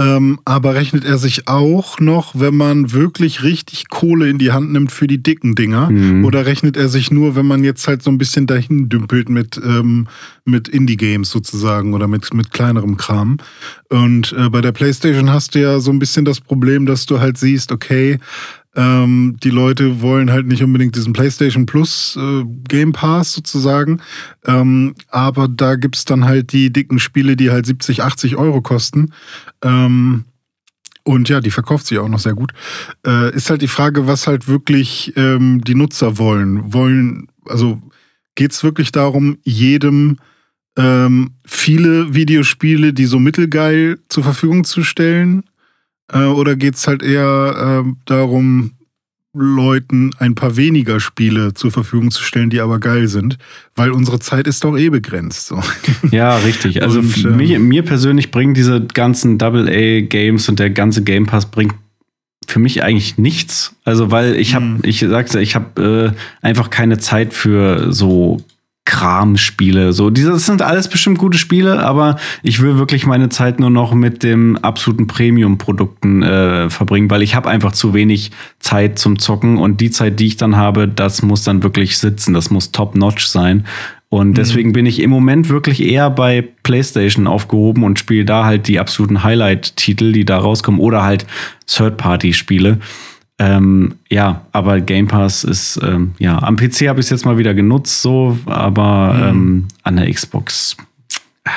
Ähm, 0.00 0.40
aber 0.46 0.74
rechnet 0.74 1.04
er 1.04 1.18
sich 1.18 1.46
auch 1.46 2.00
noch, 2.00 2.32
wenn 2.34 2.56
man 2.56 2.92
wirklich 2.92 3.42
richtig 3.42 3.90
Kohle 3.90 4.30
in 4.30 4.38
die 4.38 4.50
Hand 4.50 4.72
nimmt 4.72 4.92
für 4.92 5.06
die 5.06 5.22
dicken 5.22 5.54
Dinger? 5.54 5.90
Mhm. 5.90 6.24
Oder 6.24 6.46
rechnet 6.46 6.78
er 6.78 6.88
sich 6.88 7.10
nur, 7.10 7.36
wenn 7.36 7.46
man 7.46 7.64
jetzt 7.64 7.86
halt 7.86 8.02
so 8.02 8.10
ein 8.10 8.16
bisschen 8.16 8.46
dahin 8.46 8.88
dümpelt 8.88 9.28
mit, 9.28 9.60
ähm, 9.62 10.08
mit 10.46 10.68
Indie-Games 10.68 11.30
sozusagen 11.30 11.92
oder 11.92 12.08
mit, 12.08 12.32
mit 12.32 12.50
kleinerem 12.50 12.96
Kram? 12.96 13.36
Und 13.90 14.32
äh, 14.32 14.48
bei 14.48 14.62
der 14.62 14.72
PlayStation 14.72 15.30
hast 15.30 15.54
du 15.54 15.60
ja 15.60 15.80
so 15.80 15.90
ein 15.90 15.98
bisschen 15.98 16.24
das 16.24 16.40
Problem, 16.40 16.86
dass 16.86 17.04
du 17.04 17.20
halt 17.20 17.36
siehst, 17.36 17.70
okay, 17.70 18.18
ähm, 18.76 19.36
die 19.42 19.50
Leute 19.50 20.00
wollen 20.00 20.30
halt 20.30 20.46
nicht 20.46 20.62
unbedingt 20.62 20.94
diesen 20.94 21.12
PlayStation 21.12 21.66
Plus 21.66 22.16
äh, 22.20 22.44
Game 22.68 22.92
Pass 22.92 23.32
sozusagen. 23.32 24.00
Ähm, 24.46 24.94
aber 25.08 25.48
da 25.48 25.74
gibt 25.74 25.96
es 25.96 26.04
dann 26.04 26.24
halt 26.24 26.52
die 26.52 26.72
dicken 26.72 26.98
Spiele, 26.98 27.36
die 27.36 27.50
halt 27.50 27.66
70, 27.66 28.02
80 28.02 28.36
Euro 28.36 28.62
kosten. 28.62 29.12
Ähm, 29.62 30.24
und 31.02 31.28
ja, 31.28 31.40
die 31.40 31.50
verkauft 31.50 31.86
sich 31.86 31.98
auch 31.98 32.08
noch 32.08 32.18
sehr 32.20 32.34
gut. 32.34 32.52
Äh, 33.04 33.34
ist 33.34 33.50
halt 33.50 33.62
die 33.62 33.68
Frage, 33.68 34.06
was 34.06 34.26
halt 34.26 34.46
wirklich 34.46 35.12
ähm, 35.16 35.62
die 35.62 35.74
Nutzer 35.74 36.18
wollen. 36.18 36.72
Wollen, 36.72 37.28
also 37.46 37.80
geht 38.36 38.52
es 38.52 38.62
wirklich 38.62 38.92
darum, 38.92 39.38
jedem 39.42 40.18
ähm, 40.76 41.32
viele 41.44 42.14
Videospiele, 42.14 42.92
die 42.92 43.06
so 43.06 43.18
mittelgeil 43.18 43.98
zur 44.08 44.22
Verfügung 44.22 44.64
zu 44.64 44.84
stellen? 44.84 45.42
Äh, 46.12 46.24
oder 46.24 46.56
geht 46.56 46.74
es 46.74 46.86
halt 46.86 47.02
eher 47.02 47.84
äh, 47.84 47.92
darum, 48.06 48.72
Leuten 49.32 50.10
ein 50.18 50.34
paar 50.34 50.56
weniger 50.56 50.98
Spiele 50.98 51.54
zur 51.54 51.70
Verfügung 51.70 52.10
zu 52.10 52.22
stellen, 52.22 52.50
die 52.50 52.60
aber 52.60 52.80
geil 52.80 53.06
sind, 53.06 53.38
weil 53.76 53.90
unsere 53.90 54.18
Zeit 54.18 54.48
ist 54.48 54.64
doch 54.64 54.76
eh 54.76 54.88
begrenzt. 54.88 55.46
So. 55.46 55.60
Ja, 56.10 56.36
richtig. 56.38 56.82
Also 56.82 56.98
und, 56.98 57.24
ähm, 57.24 57.36
mir, 57.36 57.60
mir 57.60 57.84
persönlich 57.84 58.32
bringen 58.32 58.54
diese 58.54 58.80
ganzen 58.80 59.38
Double-A-Games 59.38 60.48
und 60.48 60.58
der 60.58 60.70
ganze 60.70 61.04
Game 61.04 61.26
Pass 61.26 61.46
bringt 61.46 61.74
für 62.48 62.58
mich 62.58 62.82
eigentlich 62.82 63.18
nichts. 63.18 63.76
Also, 63.84 64.10
weil 64.10 64.34
ich 64.34 64.54
habe, 64.54 64.64
mhm. 64.64 64.78
ich 64.82 64.98
sag's 65.00 65.34
ja, 65.34 65.40
ich 65.40 65.54
habe 65.54 66.14
äh, 66.42 66.44
einfach 66.46 66.70
keine 66.70 66.98
Zeit 66.98 67.32
für 67.32 67.92
so 67.92 68.38
Kram-Spiele. 68.90 69.92
So, 69.92 70.10
diese, 70.10 70.32
das 70.32 70.46
sind 70.46 70.62
alles 70.62 70.88
bestimmt 70.88 71.16
gute 71.16 71.38
Spiele, 71.38 71.84
aber 71.84 72.16
ich 72.42 72.60
will 72.60 72.76
wirklich 72.76 73.06
meine 73.06 73.28
Zeit 73.28 73.60
nur 73.60 73.70
noch 73.70 73.94
mit 73.94 74.24
dem 74.24 74.56
absoluten 74.56 75.06
Premium-Produkten 75.06 76.24
äh, 76.24 76.70
verbringen, 76.70 77.08
weil 77.08 77.22
ich 77.22 77.36
habe 77.36 77.48
einfach 77.48 77.70
zu 77.70 77.94
wenig 77.94 78.32
Zeit 78.58 78.98
zum 78.98 79.20
Zocken 79.20 79.58
und 79.58 79.80
die 79.80 79.92
Zeit, 79.92 80.18
die 80.18 80.26
ich 80.26 80.36
dann 80.38 80.56
habe, 80.56 80.88
das 80.88 81.22
muss 81.22 81.44
dann 81.44 81.62
wirklich 81.62 81.98
sitzen, 81.98 82.34
das 82.34 82.50
muss 82.50 82.72
top-notch 82.72 83.26
sein. 83.26 83.64
Und 84.08 84.30
mhm. 84.30 84.34
deswegen 84.34 84.70
mhm. 84.70 84.74
bin 84.74 84.86
ich 84.86 85.00
im 85.00 85.10
Moment 85.10 85.50
wirklich 85.50 85.80
eher 85.80 86.10
bei 86.10 86.42
PlayStation 86.64 87.28
aufgehoben 87.28 87.84
und 87.84 88.00
spiele 88.00 88.24
da 88.24 88.44
halt 88.44 88.66
die 88.66 88.80
absoluten 88.80 89.22
Highlight-Titel, 89.22 90.10
die 90.10 90.24
da 90.24 90.38
rauskommen, 90.38 90.80
oder 90.80 91.04
halt 91.04 91.26
Third-Party-Spiele. 91.68 92.78
Ähm, 93.40 93.94
ja, 94.10 94.44
aber 94.52 94.80
Game 94.80 95.06
Pass 95.06 95.44
ist, 95.44 95.80
ähm, 95.82 96.12
ja, 96.18 96.42
am 96.42 96.56
PC 96.56 96.88
habe 96.88 97.00
ich 97.00 97.06
es 97.06 97.10
jetzt 97.10 97.24
mal 97.24 97.38
wieder 97.38 97.54
genutzt, 97.54 98.02
so, 98.02 98.38
aber 98.44 99.14
mhm. 99.14 99.22
ähm, 99.22 99.68
an 99.82 99.96
der 99.96 100.12
Xbox 100.12 100.76
äh, 101.44 101.50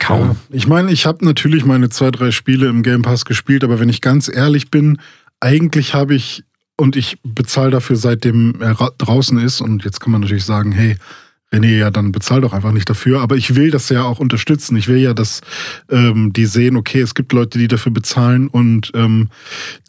kaum. 0.00 0.30
Ja, 0.30 0.36
ich 0.50 0.66
meine, 0.66 0.90
ich 0.90 1.06
habe 1.06 1.24
natürlich 1.24 1.64
meine 1.64 1.90
zwei, 1.90 2.10
drei 2.10 2.32
Spiele 2.32 2.66
im 2.66 2.82
Game 2.82 3.02
Pass 3.02 3.24
gespielt, 3.24 3.62
aber 3.62 3.78
wenn 3.78 3.88
ich 3.88 4.00
ganz 4.00 4.28
ehrlich 4.28 4.72
bin, 4.72 4.98
eigentlich 5.38 5.94
habe 5.94 6.16
ich, 6.16 6.42
und 6.76 6.96
ich 6.96 7.18
bezahle 7.22 7.70
dafür, 7.70 7.94
seitdem 7.94 8.60
er 8.60 8.74
draußen 8.98 9.38
ist, 9.38 9.60
und 9.60 9.84
jetzt 9.84 10.00
kann 10.00 10.10
man 10.10 10.22
natürlich 10.22 10.44
sagen, 10.44 10.72
hey, 10.72 10.96
René, 11.52 11.78
ja, 11.78 11.90
dann 11.90 12.12
bezahl 12.12 12.42
doch 12.42 12.52
einfach 12.52 12.72
nicht 12.72 12.90
dafür. 12.90 13.20
Aber 13.20 13.36
ich 13.36 13.54
will 13.54 13.70
das 13.70 13.88
ja 13.88 14.02
auch 14.02 14.18
unterstützen. 14.18 14.76
Ich 14.76 14.88
will 14.88 14.98
ja, 14.98 15.14
dass 15.14 15.40
ähm, 15.90 16.32
die 16.32 16.44
sehen, 16.44 16.76
okay, 16.76 17.00
es 17.00 17.14
gibt 17.14 17.32
Leute, 17.32 17.58
die 17.58 17.68
dafür 17.68 17.92
bezahlen 17.92 18.48
und 18.48 18.92
ähm, 18.94 19.30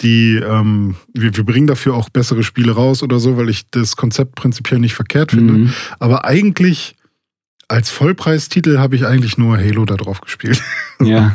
die, 0.01 0.35
ähm, 0.35 0.95
wir, 1.13 1.35
wir 1.35 1.43
bringen 1.43 1.67
dafür 1.67 1.95
auch 1.95 2.09
bessere 2.09 2.43
Spiele 2.43 2.71
raus 2.71 3.03
oder 3.03 3.19
so, 3.19 3.35
weil 3.35 3.49
ich 3.49 3.69
das 3.71 3.97
Konzept 3.97 4.35
prinzipiell 4.35 4.79
nicht 4.79 4.93
verkehrt 4.93 5.31
finde. 5.31 5.53
Mhm. 5.53 5.73
Aber 5.99 6.23
eigentlich 6.23 6.95
als 7.67 7.89
Vollpreistitel 7.89 8.79
habe 8.79 8.95
ich 8.95 9.05
eigentlich 9.05 9.37
nur 9.37 9.57
Halo 9.57 9.85
da 9.85 9.95
drauf 9.95 10.21
gespielt. 10.21 10.61
Ja. 11.01 11.33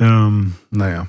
ähm, 0.00 0.54
naja. 0.72 1.06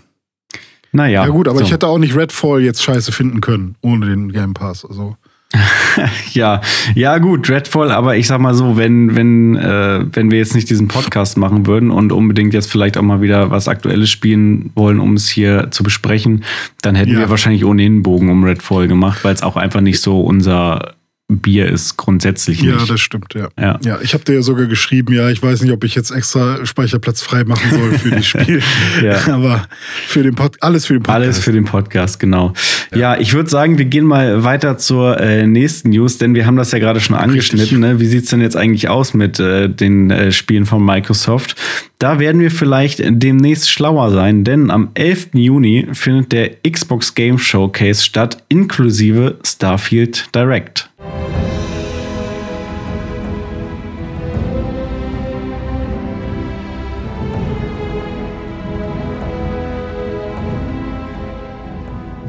Naja. 0.92 1.24
Ja 1.24 1.30
gut, 1.30 1.48
aber 1.48 1.58
so. 1.58 1.66
ich 1.66 1.72
hätte 1.72 1.88
auch 1.88 1.98
nicht 1.98 2.16
Redfall 2.16 2.62
jetzt 2.62 2.84
scheiße 2.84 3.12
finden 3.12 3.42
können 3.42 3.76
ohne 3.82 4.06
den 4.06 4.32
Game 4.32 4.54
Pass. 4.54 4.86
Also. 4.86 5.18
ja, 6.34 6.62
ja 6.94 7.18
gut, 7.18 7.50
Dreadfall, 7.50 7.92
aber 7.92 8.16
ich 8.16 8.28
sag 8.28 8.40
mal 8.40 8.54
so, 8.54 8.78
wenn, 8.78 9.16
wenn, 9.16 9.56
äh, 9.56 10.06
wenn 10.14 10.30
wir 10.30 10.38
jetzt 10.38 10.54
nicht 10.54 10.70
diesen 10.70 10.88
Podcast 10.88 11.38
machen 11.38 11.66
würden 11.66 11.90
und 11.90 12.12
unbedingt 12.12 12.54
jetzt 12.54 12.72
vielleicht 12.72 12.98
auch 12.98 13.02
mal 13.02 13.22
wieder 13.22 13.50
was 13.50 13.68
Aktuelles 13.68 14.10
spielen 14.12 14.72
wollen, 14.76 15.00
um 15.00 15.16
es 15.16 15.28
hier 15.28 15.72
zu 15.72 15.84
besprechen, 15.84 16.44
dann 16.82 16.94
hätten 16.94 17.14
ja. 17.14 17.20
wir 17.20 17.30
wahrscheinlich 17.30 17.66
ohnehin 17.66 17.94
einen 17.94 18.04
Bogen 18.04 18.30
um 18.30 18.44
Redfall 18.44 18.88
gemacht, 18.88 19.24
weil 19.24 19.34
es 19.34 19.42
auch 19.42 19.56
einfach 19.56 19.82
nicht 19.82 20.02
so 20.02 20.22
unser 20.22 20.94
Bier 21.30 21.68
ist 21.68 21.96
grundsätzlich 21.96 22.64
nicht. 22.64 22.72
Ja, 22.72 22.86
das 22.88 23.00
stimmt, 23.00 23.36
ja. 23.36 23.50
Ja, 23.60 23.80
ja 23.84 24.00
ich 24.02 24.16
habe 24.16 24.24
dir 24.24 24.34
ja 24.34 24.42
sogar 24.42 24.66
geschrieben, 24.66 25.14
ja, 25.14 25.30
ich 25.30 25.44
weiß 25.44 25.62
nicht, 25.62 25.72
ob 25.72 25.84
ich 25.84 25.94
jetzt 25.94 26.10
extra 26.10 26.66
Speicherplatz 26.66 27.22
frei 27.22 27.44
machen 27.44 27.70
soll 27.70 27.94
für 28.00 28.10
das 28.10 28.26
Spiel. 28.26 28.62
ja. 29.04 29.28
Aber 29.34 29.68
für 30.08 30.24
den 30.24 30.34
Pod 30.34 30.58
alles 30.62 30.88
für 30.88 30.94
den 30.94 31.04
Podcast. 31.04 31.24
Alles 31.24 31.40
für 31.40 31.52
den 31.52 31.66
Podcast, 31.66 32.20
genau. 32.20 32.54
Ja, 32.92 32.98
ja 32.98 33.20
ich 33.20 33.34
würde 33.34 33.48
sagen, 33.48 33.78
wir 33.78 33.86
gehen 33.86 34.06
mal 34.06 34.44
weiter 34.44 34.80
zur 34.80 35.20
äh, 35.20 35.46
nächsten 35.46 35.90
News, 35.92 36.18
denn 36.18 36.34
wir 36.34 36.48
haben 36.48 36.56
das 36.56 36.72
ja 36.72 36.80
gerade 36.80 37.00
schon 37.00 37.16
angeschnitten. 37.16 37.80
Ne? 37.80 38.00
Wie 38.00 38.08
sieht's 38.08 38.32
denn 38.32 38.42
jetzt 38.42 38.58
eigentlich 38.58 38.90
aus 38.90 39.14
mit 39.14 39.40
äh, 39.40 39.70
den 39.70 40.10
äh, 40.10 40.32
Spielen 40.32 40.66
von 40.66 40.84
Microsoft? 40.84 41.56
Da 42.00 42.18
werden 42.18 42.42
wir 42.42 42.50
vielleicht 42.50 43.02
demnächst 43.04 43.70
schlauer 43.70 44.10
sein, 44.12 44.44
denn 44.46 44.72
am 44.72 44.90
11. 44.96 45.30
Juni 45.34 45.88
findet 45.92 46.32
der 46.32 46.52
Xbox 46.68 47.14
Game 47.14 47.38
Showcase 47.38 48.04
statt, 48.04 48.44
inklusive 48.48 49.38
Starfield 49.44 50.34
Direct. 50.34 50.89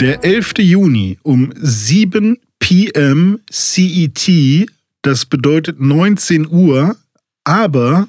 Der 0.00 0.24
11. 0.24 0.54
Juni 0.60 1.18
um 1.22 1.52
7 1.56 2.38
p.m. 2.58 3.38
CET, 3.50 4.66
das 5.02 5.26
bedeutet 5.26 5.78
19 5.78 6.48
Uhr, 6.48 6.96
aber 7.44 8.08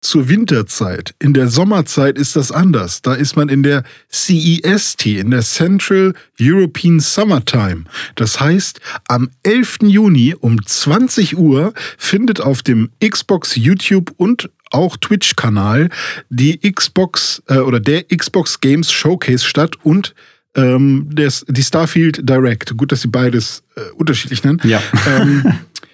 zur 0.00 0.28
Winterzeit. 0.28 1.14
In 1.20 1.32
der 1.32 1.46
Sommerzeit 1.46 2.18
ist 2.18 2.34
das 2.34 2.50
anders. 2.50 3.00
Da 3.00 3.14
ist 3.14 3.36
man 3.36 3.48
in 3.48 3.62
der 3.62 3.84
CEST, 4.10 5.06
in 5.06 5.30
der 5.30 5.42
Central 5.42 6.14
European 6.40 6.98
Summertime. 6.98 7.84
Das 8.16 8.40
heißt, 8.40 8.80
am 9.06 9.30
11. 9.44 9.78
Juni 9.82 10.34
um 10.34 10.66
20 10.66 11.38
Uhr 11.38 11.74
findet 11.96 12.40
auf 12.40 12.64
dem 12.64 12.90
Xbox 13.00 13.54
YouTube 13.54 14.12
und 14.16 14.50
auch 14.72 14.96
Twitch-Kanal 14.96 15.90
die 16.28 16.58
Xbox 16.58 17.40
äh, 17.46 17.58
oder 17.58 17.78
der 17.78 18.02
Xbox 18.02 18.58
Games 18.58 18.90
Showcase 18.90 19.44
statt 19.44 19.76
und 19.84 20.12
ähm, 20.54 21.08
des, 21.10 21.44
die 21.48 21.62
Starfield 21.62 22.28
Direct. 22.28 22.76
Gut, 22.76 22.92
dass 22.92 23.02
sie 23.02 23.08
beides 23.08 23.62
äh, 23.76 23.80
unterschiedlich 23.96 24.44
nennen. 24.44 24.60
Ja. 24.64 24.82
Ähm, 25.06 25.44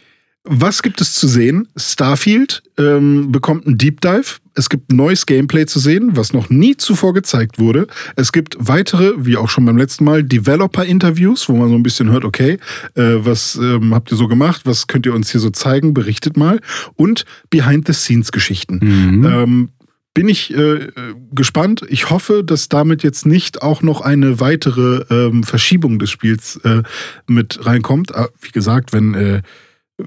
was 0.45 0.83
gibt 0.83 1.01
es 1.01 1.15
zu 1.15 1.29
sehen? 1.29 1.69
Starfield 1.77 2.63
ähm, 2.79 3.31
bekommt 3.31 3.67
einen 3.67 3.79
Deep 3.79 4.01
Dive. 4.01 4.39
Es 4.55 4.69
gibt 4.69 4.93
neues 4.93 5.27
Gameplay 5.27 5.67
zu 5.67 5.79
sehen, 5.79 6.17
was 6.17 6.33
noch 6.33 6.51
nie 6.51 6.77
zuvor 6.77 7.15
gezeigt 7.15 7.59
wurde. 7.59 7.87
Es 8.17 8.33
gibt 8.33 8.57
weitere, 8.59 9.13
wie 9.19 9.37
auch 9.37 9.49
schon 9.49 9.65
beim 9.65 9.77
letzten 9.77 10.05
Mal, 10.05 10.25
Developer-Interviews, 10.25 11.49
wo 11.49 11.57
man 11.57 11.69
so 11.69 11.75
ein 11.75 11.83
bisschen 11.83 12.11
hört, 12.11 12.25
okay, 12.25 12.59
äh, 12.95 13.03
was 13.19 13.57
ähm, 13.57 13.95
habt 13.95 14.11
ihr 14.11 14.17
so 14.17 14.29
gemacht? 14.29 14.63
Was 14.65 14.87
könnt 14.87 15.07
ihr 15.07 15.15
uns 15.15 15.31
hier 15.31 15.41
so 15.41 15.51
zeigen? 15.51 15.95
Berichtet 15.95 16.37
mal. 16.37 16.61
Und 16.97 17.25
Behind-the-Scenes-Geschichten. 17.51 18.81
Mhm. 18.83 19.25
Ähm, 19.25 19.69
bin 20.15 20.29
ich 20.29 20.53
äh, 20.55 20.89
gespannt. 21.33 21.85
Ich 21.89 22.11
hoffe, 22.11 22.43
dass 22.45 22.69
damit 22.69 23.03
jetzt 23.03 23.27
nicht 23.27 23.63
auch 23.63 23.83
noch 23.83 24.01
eine 24.01 24.41
weitere 24.41 25.05
ähm, 25.11 25.45
Verschiebung 25.45 25.99
des 25.99 26.11
Spiels 26.11 26.57
äh, 26.65 26.83
mit 27.27 27.65
reinkommt. 27.65 28.15
Aber 28.15 28.27
ah, 28.27 28.39
wie 28.41 28.51
gesagt, 28.51 28.93
wenn, 28.93 29.15
äh, 29.15 29.43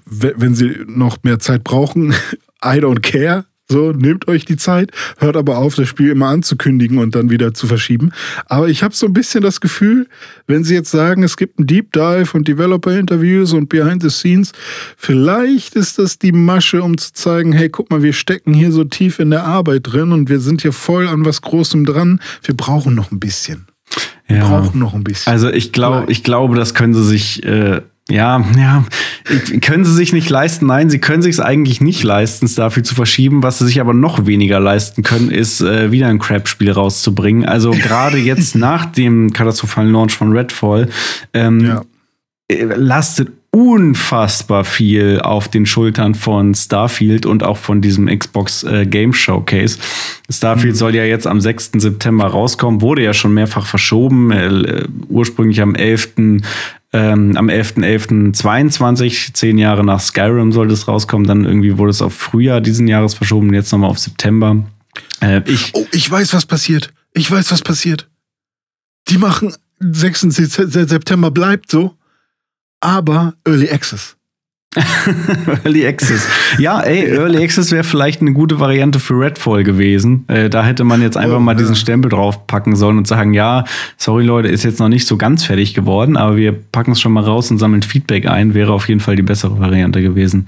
wenn 0.06 0.56
sie 0.56 0.84
noch 0.88 1.18
mehr 1.24 1.40
Zeit 1.40 1.64
brauchen, 1.64 2.12
I 2.64 2.80
don't 2.80 3.02
care. 3.02 3.46
So, 3.70 3.94
nehmt 3.94 4.28
euch 4.28 4.44
die 4.44 4.58
Zeit, 4.58 4.92
hört 5.20 5.38
aber 5.38 5.58
auf, 5.58 5.76
das 5.76 5.88
Spiel 5.88 6.10
immer 6.10 6.28
anzukündigen 6.28 6.98
und 6.98 7.16
dann 7.16 7.30
wieder 7.30 7.54
zu 7.54 7.66
verschieben. 7.66 8.12
Aber 8.48 8.68
ich 8.68 8.84
habe 8.84 8.94
so 8.94 9.06
ein 9.06 9.14
bisschen 9.14 9.42
das 9.42 9.62
Gefühl, 9.62 10.08
wenn 10.48 10.66
sie 10.66 10.74
jetzt 10.74 10.92
sagen, 10.92 11.24
es 11.24 11.38
gibt 11.38 11.60
ein 11.60 11.66
Deep 11.66 11.94
Dive 11.94 12.30
und 12.34 12.48
Developer-Interviews 12.48 13.54
und 13.54 13.70
Behind 13.70 14.04
the 14.04 14.10
Scenes, 14.10 14.52
vielleicht 14.98 15.76
ist 15.76 15.98
das 15.98 16.20
die 16.20 16.34
Masche, 16.34 16.84
um 16.84 16.98
zu 16.98 17.14
zeigen, 17.14 17.54
hey, 17.54 17.70
guck 17.70 17.90
mal, 17.90 18.04
wir 18.04 18.14
stecken 18.14 18.54
hier 18.54 18.72
so 18.72 18.84
tief 18.84 19.20
in 19.20 19.32
der 19.32 19.46
Arbeit 19.46 19.84
drin 19.84 20.12
und 20.12 20.30
wir 20.30 20.42
sind 20.42 20.62
hier 20.62 20.74
voll 20.74 21.08
an 21.08 21.24
was 21.24 21.42
Großem 21.42 21.86
dran. 21.86 22.20
Wir 22.44 22.58
brauchen 22.58 22.96
noch 22.96 23.12
ein 23.12 23.20
bisschen. 23.20 23.68
Wir 24.28 24.38
ja. 24.38 24.48
brauchen 24.48 24.80
noch 24.80 24.94
ein 24.94 25.06
bisschen. 25.06 25.32
Also 25.32 25.50
ich 25.50 25.72
glaube, 25.72 26.12
ich 26.12 26.24
glaube, 26.24 26.56
das 26.56 26.74
können 26.74 26.94
sie 26.94 27.04
sich 27.04 27.44
äh, 27.44 27.82
ja, 28.10 28.44
ja, 28.58 28.84
können 29.62 29.86
sie 29.86 29.94
sich 29.94 30.12
nicht 30.12 30.30
leisten? 30.30 30.66
Nein, 30.66 30.90
sie 30.90 31.00
können 31.00 31.22
sich 31.22 31.36
es 31.36 31.40
eigentlich 31.40 31.80
nicht 31.80 32.04
leisten, 32.04 32.46
es 32.46 32.56
dafür 32.56 32.84
zu 32.84 32.96
verschieben. 32.96 33.44
Was 33.44 33.60
sie 33.60 33.66
sich 33.66 33.80
aber 33.80 33.94
noch 33.94 34.26
weniger 34.26 34.60
leisten 34.60 35.04
können, 35.04 35.32
ist 35.32 35.62
äh, 35.62 35.92
wieder 35.92 36.08
ein 36.08 36.20
Crap-Spiel 36.20 36.72
rauszubringen. 36.72 37.46
Also 37.46 37.72
gerade 37.82 38.18
jetzt 38.18 38.56
nach 38.56 38.86
dem 38.86 39.32
katastrophalen 39.32 39.92
Launch 39.92 40.14
von 40.14 40.36
Redfall 40.36 40.90
ähm, 41.34 41.66
ja. 41.66 41.82
Äh, 42.50 42.66
lastet 42.76 43.32
unfassbar 43.52 44.66
viel 44.66 45.20
auf 45.22 45.48
den 45.48 45.68
Schultern 45.68 46.16
von 46.16 46.56
Starfield 46.56 47.28
und 47.28 47.44
auch 47.44 47.58
von 47.58 47.82
diesem 47.82 48.08
Xbox 48.08 48.64
äh, 48.64 48.86
Game 48.88 49.14
Showcase. 49.14 49.78
Starfield 50.30 50.74
mhm. 50.74 50.78
soll 50.78 50.96
ja 50.96 51.04
jetzt 51.04 51.28
am 51.28 51.40
6. 51.40 51.74
September 51.78 52.26
rauskommen, 52.26 52.82
wurde 52.82 53.04
ja 53.04 53.14
schon 53.14 53.34
mehrfach 53.34 53.68
verschoben, 53.68 54.32
äh, 54.32 54.86
ursprünglich 55.08 55.62
am 55.62 55.76
11 55.76 56.16
ähm, 56.94 57.36
am 57.36 57.50
11.11.22, 57.50 59.34
zehn 59.34 59.58
Jahre 59.58 59.84
nach 59.84 60.00
Skyrim 60.00 60.52
sollte 60.52 60.74
es 60.74 60.88
rauskommen. 60.88 61.28
Dann 61.28 61.44
irgendwie 61.44 61.78
wurde 61.78 61.90
es 61.90 62.02
auf 62.02 62.14
Frühjahr 62.14 62.62
diesen 62.62 62.88
Jahres 62.88 63.16
verschoben, 63.16 63.54
jetzt 63.54 63.72
nochmal 63.72 63.90
auf 63.90 64.00
September. 64.00 64.64
Äh, 65.20 65.42
ich 65.46 65.72
oh, 65.74 65.86
ich 65.92 66.10
weiß, 66.10 66.34
was 66.34 66.46
passiert. 66.46 66.94
Ich 67.14 67.30
weiß, 67.30 67.52
was 67.52 67.64
passiert. 67.64 68.10
Die 69.10 69.18
machen 69.18 69.54
6. 69.80 70.22
September 70.22 71.32
bleibt 71.32 71.72
so, 71.72 71.96
aber 72.80 73.34
Early 73.46 73.70
Access. 73.70 74.16
Early 75.64 75.88
Access. 75.88 76.28
Ja, 76.58 76.82
ey, 76.82 77.06
Early 77.12 77.44
Access 77.44 77.72
wäre 77.72 77.84
vielleicht 77.84 78.22
eine 78.22 78.34
gute 78.34 78.60
Variante 78.60 79.00
für 79.00 79.20
Redfall 79.20 79.64
gewesen. 79.64 80.26
Äh, 80.28 80.50
da 80.50 80.64
hätte 80.64 80.84
man 80.84 81.02
jetzt 81.02 81.18
einfach 81.18 81.38
oh, 81.38 81.42
mal 81.42 81.56
diesen 81.56 81.76
Stempel 81.76 82.10
draufpacken 82.10 82.76
sollen 82.76 82.98
und 82.98 83.08
sagen, 83.08 83.34
ja, 83.34 83.66
sorry 83.98 84.24
Leute, 84.24 84.48
ist 84.48 84.64
jetzt 84.64 84.80
noch 84.80 84.90
nicht 84.90 85.08
so 85.08 85.18
ganz 85.18 85.44
fertig 85.44 85.74
geworden, 85.74 86.18
aber 86.18 86.38
wir 86.38 86.52
packen 86.52 86.92
es 86.92 87.02
schon 87.02 87.12
mal 87.12 87.24
raus 87.24 87.52
und 87.52 87.60
sammeln 87.60 87.84
Feedback 87.84 88.28
ein. 88.28 88.54
Wäre 88.54 88.74
auf 88.74 88.88
jeden 88.88 89.00
Fall 89.00 89.16
die 89.16 89.22
bessere 89.22 89.60
Variante 89.60 90.02
gewesen. 90.02 90.48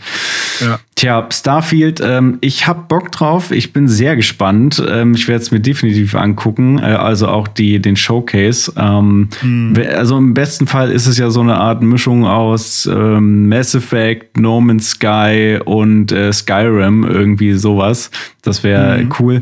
Ja. 0.60 0.80
Tja, 0.96 1.28
Starfield, 1.30 2.00
ähm, 2.02 2.38
ich 2.40 2.68
hab 2.68 2.88
Bock 2.88 3.12
drauf. 3.12 3.52
Ich 3.52 3.74
bin 3.74 3.90
sehr 3.90 4.16
gespannt. 4.16 4.82
Ähm, 4.88 5.14
ich 5.14 5.28
werde 5.28 5.42
es 5.42 5.52
mir 5.52 5.60
definitiv 5.60 6.16
angucken. 6.16 6.80
Äh, 6.80 6.84
also 6.84 7.28
auch 7.28 7.50
die, 7.50 7.82
den 7.82 7.98
Showcase. 7.98 8.72
Ähm, 8.78 9.28
hm. 9.42 9.74
Also 9.94 10.18
im 10.18 10.34
besten 10.34 10.68
Fall 10.68 10.92
ist 10.92 11.06
es 11.06 11.18
ja 11.18 11.30
so 11.30 11.42
eine 11.42 11.58
Art 11.58 11.84
Mischung 11.84 12.26
aus 12.26 12.86
ähm, 12.86 13.50
Mass 13.50 13.76
Effect, 13.76 14.38
No 14.38 14.62
Man's 14.62 14.92
Sky 14.92 15.60
und 15.66 16.14
äh, 16.14 16.32
Skyrim, 16.32 17.04
irgendwie 17.04 17.52
sowas. 17.56 18.10
Das 18.42 18.64
wäre 18.64 19.00
hm. 19.00 19.14
cool. 19.20 19.42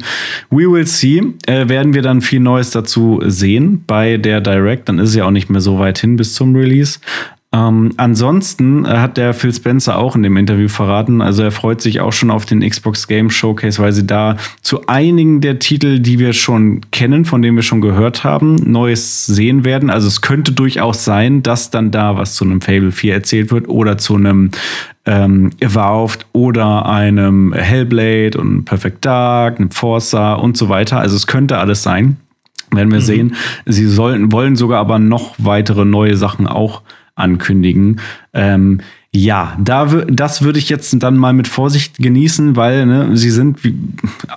We 0.50 0.72
will 0.72 0.88
see. 0.88 1.22
Äh, 1.46 1.70
werden 1.70 1.94
wir 1.94 2.02
dann 2.02 2.22
viel 2.22 2.40
Neues 2.40 2.72
dazu 2.72 3.22
sehen 3.28 3.84
bei 3.86 4.18
der 4.18 4.42
Direct. 4.42 4.90
Dann 4.90 4.98
ist 4.98 5.10
es 5.10 5.16
ja 5.16 5.26
auch 5.26 5.32
nicht 5.32 5.52
mehr 5.52 5.62
so 5.62 5.78
weit 5.78 6.00
hin 6.00 6.16
bis 6.16 6.34
zum 6.34 6.56
Release. 6.56 6.98
Ähm, 7.54 7.92
ansonsten 7.98 8.84
äh, 8.84 8.88
hat 8.88 9.18
der 9.18 9.36
Phil 9.36 9.54
Spencer 9.54 10.00
auch 10.00 10.16
in 10.16 10.24
dem 10.24 10.38
Interview 10.38 10.68
verraten, 10.68 11.22
also 11.22 11.44
er 11.44 11.52
freut 11.52 11.82
sich 11.82 12.00
auch 12.02 12.12
schon 12.12 12.32
auf 12.32 12.48
den 12.48 12.68
Xbox 12.68 13.08
Game 13.08 13.30
Showcase, 13.30 13.80
weil 13.80 13.94
sie 13.94 14.08
da 14.08 14.38
zu 14.62 14.88
einigen 14.88 15.40
der 15.40 15.60
Titel, 15.60 16.00
die 16.00 16.18
wir 16.18 16.34
schon 16.34 16.82
kennen, 16.90 17.26
von 17.26 17.44
denen 17.44 17.56
wir 17.56 17.62
schon 17.62 17.82
gehört 17.82 18.24
haben, 18.24 18.56
Neues 18.56 19.28
sehen 19.28 19.66
werden. 19.66 19.92
Also 19.92 20.08
es 20.08 20.22
könnte 20.22 20.52
durchaus 20.52 21.06
sein, 21.06 21.44
dass 21.44 21.70
dann 21.70 21.92
da 21.92 22.18
was 22.18 22.34
zu 22.34 22.44
einem 22.44 22.60
Fable 22.60 22.92
4 22.92 23.14
erzählt 23.14 23.52
wird 23.52 23.70
oder 23.70 24.00
zu 24.00 24.16
einem 24.16 24.50
ähm, 25.06 25.52
Evolved 25.60 26.26
oder 26.34 26.88
einem 26.88 27.54
Hellblade 27.54 28.36
und 28.36 28.66
Perfect 28.66 29.06
Dark, 29.06 29.60
einem 29.60 29.70
Forza 29.70 30.34
und 30.34 30.58
so 30.58 30.70
weiter. 30.70 31.00
Also 31.00 31.16
es 31.16 31.28
könnte 31.28 31.60
alles 31.60 31.84
sein. 31.84 32.18
Werden 32.72 32.92
wir 32.92 33.00
mhm. 33.00 33.04
sehen. 33.04 33.36
Sie 33.68 33.86
sollten, 33.86 34.32
wollen 34.32 34.56
sogar 34.56 34.80
aber 34.80 34.98
noch 34.98 35.36
weitere 35.38 35.86
neue 35.86 36.18
Sachen 36.18 36.48
auch 36.48 36.82
ankündigen. 37.16 38.00
Ähm, 38.34 38.82
ja, 39.16 39.56
da 39.60 39.86
das 39.86 40.42
würde 40.42 40.58
ich 40.58 40.70
jetzt 40.70 40.96
dann 41.04 41.18
mal 41.18 41.34
mit 41.34 41.48
Vorsicht 41.48 41.98
genießen, 41.98 42.56
weil 42.56 42.88
ne, 42.88 43.16
sie 43.16 43.30
sind 43.30 43.60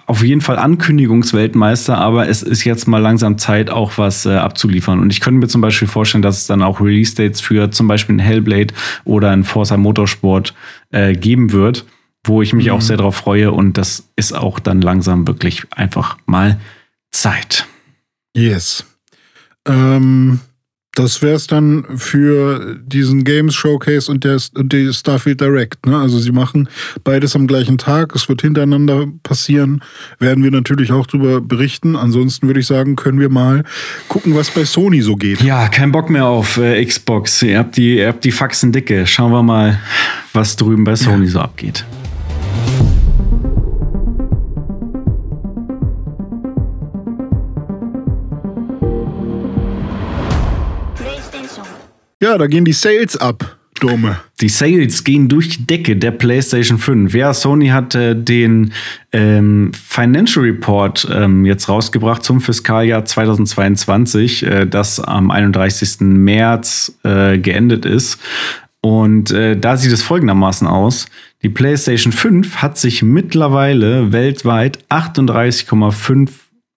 auf 0.04 0.22
jeden 0.22 0.42
Fall 0.42 0.58
Ankündigungsweltmeister, 0.58 1.96
aber 1.96 2.28
es 2.28 2.42
ist 2.42 2.64
jetzt 2.64 2.86
mal 2.86 2.98
langsam 2.98 3.38
Zeit, 3.38 3.70
auch 3.70 3.96
was 3.96 4.26
äh, 4.26 4.34
abzuliefern. 4.34 5.00
Und 5.00 5.10
ich 5.10 5.20
könnte 5.20 5.40
mir 5.40 5.48
zum 5.48 5.62
Beispiel 5.62 5.88
vorstellen, 5.88 6.20
dass 6.20 6.36
es 6.36 6.46
dann 6.46 6.62
auch 6.62 6.78
Release-Dates 6.78 7.40
für 7.40 7.70
zum 7.70 7.88
Beispiel 7.88 8.16
ein 8.16 8.20
Hellblade 8.20 8.74
oder 9.04 9.30
ein 9.30 9.44
Forza 9.44 9.78
Motorsport 9.78 10.52
äh, 10.90 11.14
geben 11.14 11.52
wird, 11.52 11.86
wo 12.24 12.42
ich 12.42 12.52
mich 12.52 12.66
mhm. 12.66 12.72
auch 12.72 12.82
sehr 12.82 12.98
darauf 12.98 13.16
freue. 13.16 13.52
Und 13.52 13.78
das 13.78 14.10
ist 14.14 14.34
auch 14.34 14.58
dann 14.58 14.82
langsam 14.82 15.26
wirklich 15.26 15.62
einfach 15.70 16.18
mal 16.26 16.60
Zeit. 17.12 17.66
Yes. 18.36 18.84
Ähm 19.66 20.40
das 20.96 21.20
wäre 21.20 21.34
es 21.34 21.46
dann 21.46 21.84
für 21.96 22.78
diesen 22.82 23.22
Games 23.22 23.54
Showcase 23.54 24.10
und, 24.10 24.24
der, 24.24 24.38
und 24.54 24.72
die 24.72 24.92
Starfield 24.92 25.40
Direct. 25.42 25.84
Ne? 25.84 25.96
Also 25.96 26.18
sie 26.18 26.32
machen 26.32 26.68
beides 27.04 27.36
am 27.36 27.46
gleichen 27.46 27.76
Tag. 27.76 28.14
Es 28.14 28.30
wird 28.30 28.40
hintereinander 28.40 29.06
passieren. 29.22 29.82
Werden 30.18 30.42
wir 30.42 30.50
natürlich 30.50 30.92
auch 30.92 31.06
darüber 31.06 31.42
berichten. 31.42 31.96
Ansonsten 31.96 32.46
würde 32.46 32.60
ich 32.60 32.66
sagen, 32.66 32.96
können 32.96 33.20
wir 33.20 33.28
mal 33.28 33.62
gucken, 34.08 34.34
was 34.34 34.50
bei 34.50 34.64
Sony 34.64 35.02
so 35.02 35.16
geht. 35.16 35.42
Ja, 35.42 35.68
kein 35.68 35.92
Bock 35.92 36.08
mehr 36.08 36.24
auf 36.24 36.56
äh, 36.56 36.82
Xbox. 36.82 37.42
Ihr 37.42 37.58
habt, 37.58 37.76
die, 37.76 37.98
ihr 37.98 38.08
habt 38.08 38.24
die 38.24 38.32
Faxen 38.32 38.72
dicke. 38.72 39.06
Schauen 39.06 39.32
wir 39.32 39.42
mal, 39.42 39.78
was 40.32 40.56
drüben 40.56 40.84
bei 40.84 40.96
Sony 40.96 41.26
ja. 41.26 41.32
so 41.32 41.40
abgeht. 41.40 41.84
Ja, 52.22 52.38
da 52.38 52.46
gehen 52.46 52.64
die 52.64 52.72
Sales 52.72 53.16
ab. 53.16 53.56
Dome. 53.80 54.16
Die 54.40 54.48
Sales 54.48 55.04
gehen 55.04 55.28
durch 55.28 55.50
die 55.50 55.66
Decke 55.66 55.96
der 55.96 56.10
PlayStation 56.10 56.78
5. 56.78 57.14
Ja, 57.14 57.34
Sony 57.34 57.68
hat 57.68 57.94
äh, 57.94 58.14
den 58.16 58.72
ähm, 59.12 59.70
Financial 59.74 60.44
Report 60.44 61.06
ähm, 61.12 61.44
jetzt 61.44 61.68
rausgebracht 61.68 62.24
zum 62.24 62.40
Fiskaljahr 62.40 63.04
2022, 63.04 64.46
äh, 64.46 64.66
das 64.66 64.98
am 64.98 65.30
31. 65.30 66.00
März 66.00 66.98
äh, 67.02 67.38
geendet 67.38 67.84
ist. 67.84 68.18
Und 68.80 69.30
äh, 69.32 69.58
da 69.58 69.76
sieht 69.76 69.92
es 69.92 70.02
folgendermaßen 70.02 70.66
aus. 70.66 71.06
Die 71.42 71.48
PlayStation 71.48 72.12
5 72.12 72.56
hat 72.56 72.78
sich 72.78 73.02
mittlerweile 73.02 74.12
weltweit 74.12 74.78
38,5 74.88 76.30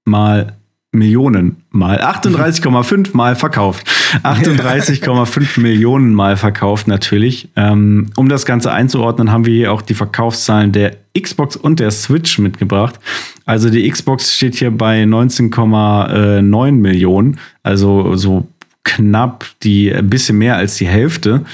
Mal 0.06 0.59
Millionen 0.92 1.58
mal, 1.70 2.02
38,5 2.02 3.10
mal 3.16 3.36
verkauft. 3.36 3.88
38,5 4.24 5.60
Millionen 5.62 6.16
mal 6.16 6.36
verkauft 6.36 6.88
natürlich. 6.88 7.50
Ähm, 7.56 8.08
um 8.16 8.28
das 8.28 8.46
Ganze 8.46 8.72
einzuordnen, 8.72 9.32
haben 9.32 9.46
wir 9.46 9.54
hier 9.54 9.72
auch 9.72 9.84
die 9.84 9.94
Verkaufszahlen 9.94 10.72
der 10.72 10.98
Xbox 11.20 11.56
und 11.56 11.80
der 11.80 11.92
Switch 11.92 12.40
mitgebracht. 12.40 13.00
Also 13.46 13.70
die 13.70 13.88
Xbox 13.88 14.36
steht 14.36 14.56
hier 14.56 14.72
bei 14.72 15.04
19,9 15.04 16.72
Millionen, 16.72 17.40
also 17.62 18.16
so 18.16 18.48
knapp 18.84 19.46
die, 19.62 19.94
ein 19.94 20.10
bisschen 20.10 20.40
mehr 20.40 20.56
als 20.56 20.78
die 20.78 20.88
Hälfte 20.88 21.46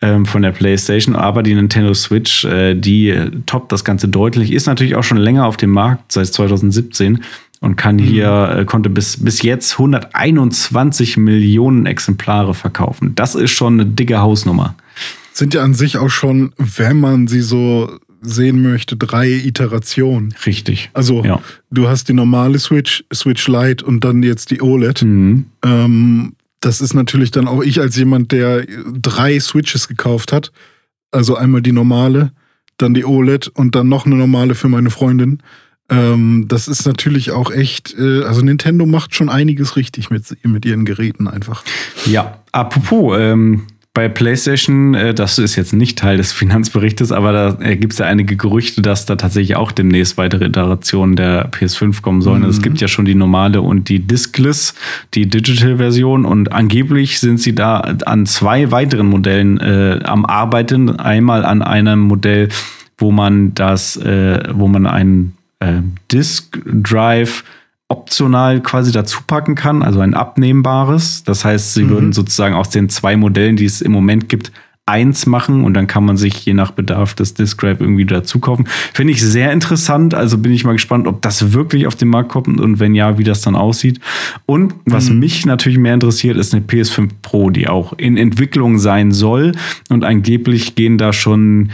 ähm, 0.00 0.24
von 0.24 0.42
der 0.42 0.52
PlayStation, 0.52 1.16
aber 1.16 1.42
die 1.42 1.54
Nintendo 1.54 1.92
Switch, 1.92 2.44
äh, 2.44 2.74
die 2.74 3.14
toppt 3.46 3.72
das 3.72 3.84
Ganze 3.84 4.08
deutlich, 4.08 4.52
ist 4.52 4.66
natürlich 4.66 4.94
auch 4.94 5.02
schon 5.02 5.18
länger 5.18 5.46
auf 5.46 5.56
dem 5.56 5.70
Markt, 5.70 6.12
seit 6.12 6.28
2017 6.28 7.20
und 7.60 7.76
kann 7.76 7.96
mhm. 7.96 8.00
hier, 8.00 8.56
äh, 8.58 8.64
konnte 8.64 8.90
bis, 8.90 9.22
bis 9.22 9.42
jetzt 9.42 9.72
121 9.72 11.16
Millionen 11.16 11.86
Exemplare 11.86 12.54
verkaufen. 12.54 13.14
Das 13.14 13.34
ist 13.34 13.50
schon 13.50 13.74
eine 13.74 13.86
dicke 13.86 14.18
Hausnummer. 14.18 14.74
Sind 15.32 15.54
ja 15.54 15.62
an 15.62 15.74
sich 15.74 15.98
auch 15.98 16.10
schon, 16.10 16.52
wenn 16.56 17.00
man 17.00 17.28
sie 17.28 17.40
so 17.40 17.90
sehen 18.20 18.62
möchte, 18.62 18.96
drei 18.96 19.28
Iterationen. 19.28 20.34
Richtig. 20.44 20.90
Also 20.92 21.24
ja. 21.24 21.40
du 21.70 21.88
hast 21.88 22.08
die 22.08 22.12
normale 22.12 22.58
Switch, 22.58 23.04
Switch 23.12 23.46
Lite 23.46 23.84
und 23.84 24.04
dann 24.04 24.22
jetzt 24.22 24.50
die 24.50 24.60
OLED. 24.60 25.02
Mhm. 25.02 25.46
Ähm, 25.64 26.32
das 26.60 26.80
ist 26.80 26.94
natürlich 26.94 27.30
dann 27.30 27.46
auch 27.46 27.62
ich 27.62 27.80
als 27.80 27.96
jemand, 27.96 28.32
der 28.32 28.66
drei 29.00 29.38
Switches 29.38 29.86
gekauft 29.86 30.32
hat. 30.32 30.50
Also 31.12 31.36
einmal 31.36 31.62
die 31.62 31.72
normale, 31.72 32.32
dann 32.76 32.94
die 32.94 33.04
OLED 33.04 33.48
und 33.48 33.74
dann 33.74 33.88
noch 33.88 34.06
eine 34.06 34.16
normale 34.16 34.54
für 34.54 34.68
meine 34.68 34.90
Freundin 34.90 35.40
Ähm, 35.90 36.46
das 36.48 36.68
ist 36.68 36.86
natürlich 36.86 37.30
auch 37.30 37.50
echt, 37.50 37.94
äh, 37.98 38.22
also 38.24 38.42
Nintendo 38.42 38.84
macht 38.84 39.14
schon 39.14 39.28
einiges 39.28 39.76
richtig 39.76 40.10
mit, 40.10 40.24
mit 40.44 40.64
ihren 40.64 40.84
Geräten 40.84 41.28
einfach. 41.28 41.62
Ja, 42.06 42.40
apropos, 42.52 43.16
ähm, 43.18 43.62
bei 43.98 44.08
PlayStation, 44.08 44.94
äh, 44.94 45.12
das 45.12 45.38
ist 45.38 45.56
jetzt 45.56 45.72
nicht 45.72 45.98
Teil 45.98 46.18
des 46.18 46.30
Finanzberichtes, 46.30 47.10
aber 47.10 47.32
da 47.32 47.58
äh, 47.60 47.76
gibt 47.76 47.94
es 47.94 47.98
ja 47.98 48.06
einige 48.06 48.36
Gerüchte, 48.36 48.80
dass 48.80 49.06
da 49.06 49.16
tatsächlich 49.16 49.56
auch 49.56 49.72
demnächst 49.72 50.16
weitere 50.16 50.44
Iterationen 50.44 51.16
der 51.16 51.50
PS5 51.50 52.00
kommen 52.00 52.22
sollen. 52.22 52.42
Mhm. 52.42 52.48
Es 52.48 52.62
gibt 52.62 52.80
ja 52.80 52.86
schon 52.86 53.06
die 53.06 53.16
normale 53.16 53.60
und 53.60 53.88
die 53.88 53.98
Diskless, 53.98 54.74
die 55.14 55.26
Digital-Version 55.26 56.26
und 56.26 56.52
angeblich 56.52 57.18
sind 57.18 57.40
sie 57.40 57.56
da 57.56 57.78
an 57.80 58.26
zwei 58.26 58.70
weiteren 58.70 59.08
Modellen 59.08 59.58
äh, 59.58 59.98
am 60.04 60.26
Arbeiten. 60.26 61.00
Einmal 61.00 61.44
an 61.44 61.62
einem 61.62 61.98
Modell, 61.98 62.50
wo 62.98 63.10
man 63.10 63.54
das, 63.54 63.96
äh, 63.96 64.44
wo 64.52 64.68
man 64.68 64.86
einen 64.86 65.37
äh, 65.60 65.82
Disk 66.10 66.60
Drive 66.64 67.44
optional 67.88 68.60
quasi 68.60 68.92
dazu 68.92 69.20
packen 69.26 69.54
kann, 69.54 69.82
also 69.82 70.00
ein 70.00 70.14
abnehmbares. 70.14 71.24
Das 71.24 71.44
heißt, 71.44 71.74
sie 71.74 71.84
mhm. 71.84 71.90
würden 71.90 72.12
sozusagen 72.12 72.54
aus 72.54 72.70
den 72.70 72.88
zwei 72.90 73.16
Modellen, 73.16 73.56
die 73.56 73.64
es 73.64 73.80
im 73.80 73.92
Moment 73.92 74.28
gibt, 74.28 74.52
eins 74.88 75.26
machen 75.26 75.64
und 75.64 75.74
dann 75.74 75.86
kann 75.86 76.04
man 76.04 76.16
sich 76.16 76.46
je 76.46 76.54
nach 76.54 76.70
Bedarf 76.70 77.14
das 77.14 77.34
Disk 77.34 77.60
Drive 77.60 77.80
irgendwie 77.80 78.06
dazu 78.06 78.40
kaufen. 78.40 78.66
Finde 78.94 79.12
ich 79.12 79.22
sehr 79.22 79.52
interessant. 79.52 80.14
Also 80.14 80.38
bin 80.38 80.50
ich 80.50 80.64
mal 80.64 80.72
gespannt, 80.72 81.06
ob 81.06 81.20
das 81.20 81.52
wirklich 81.52 81.86
auf 81.86 81.94
den 81.94 82.08
Markt 82.08 82.30
kommt 82.30 82.58
und 82.58 82.80
wenn 82.80 82.94
ja, 82.94 83.18
wie 83.18 83.24
das 83.24 83.42
dann 83.42 83.54
aussieht. 83.54 84.00
Und 84.46 84.74
was 84.86 85.10
mhm. 85.10 85.18
mich 85.18 85.44
natürlich 85.44 85.78
mehr 85.78 85.92
interessiert, 85.92 86.38
ist 86.38 86.54
eine 86.54 86.64
PS5 86.64 87.10
Pro, 87.20 87.50
die 87.50 87.68
auch 87.68 87.92
in 87.92 88.16
Entwicklung 88.16 88.78
sein 88.78 89.12
soll 89.12 89.52
und 89.90 90.04
angeblich 90.04 90.74
gehen 90.74 90.96
da 90.96 91.12
schon 91.12 91.70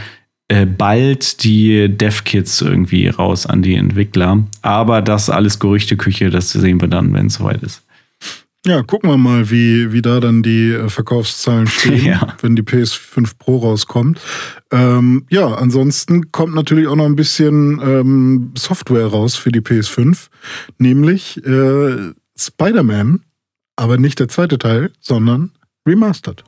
äh, 0.47 0.65
bald 0.65 1.43
die 1.43 1.89
Dev-Kits 1.89 2.61
irgendwie 2.61 3.07
raus 3.07 3.45
an 3.45 3.61
die 3.61 3.75
Entwickler. 3.75 4.43
Aber 4.61 5.01
das 5.01 5.29
alles 5.29 5.59
Gerüchteküche, 5.59 6.29
das 6.29 6.51
sehen 6.51 6.79
wir 6.81 6.87
dann, 6.87 7.13
wenn 7.13 7.27
es 7.27 7.35
soweit 7.35 7.63
ist. 7.63 7.83
Ja, 8.65 8.81
gucken 8.81 9.11
wir 9.11 9.17
mal, 9.17 9.51
wie, 9.51 9.91
wie 9.91 10.01
da 10.01 10.19
dann 10.19 10.41
die 10.41 10.71
äh, 10.71 10.89
Verkaufszahlen 10.89 11.67
stehen, 11.67 12.03
ja. 12.05 12.35
wenn 12.41 12.55
die 12.55 12.63
PS5 12.63 13.33
Pro 13.37 13.57
rauskommt. 13.57 14.19
Ähm, 14.71 15.25
ja, 15.29 15.53
ansonsten 15.53 16.31
kommt 16.31 16.55
natürlich 16.55 16.87
auch 16.87 16.95
noch 16.95 17.05
ein 17.05 17.15
bisschen 17.15 17.79
ähm, 17.83 18.53
Software 18.57 19.05
raus 19.05 19.35
für 19.35 19.51
die 19.51 19.61
PS5, 19.61 20.29
nämlich 20.79 21.45
äh, 21.45 22.13
Spider-Man, 22.37 23.21
aber 23.75 23.97
nicht 23.97 24.19
der 24.19 24.29
zweite 24.29 24.57
Teil, 24.57 24.91
sondern 24.99 25.51
Remastered. 25.87 26.43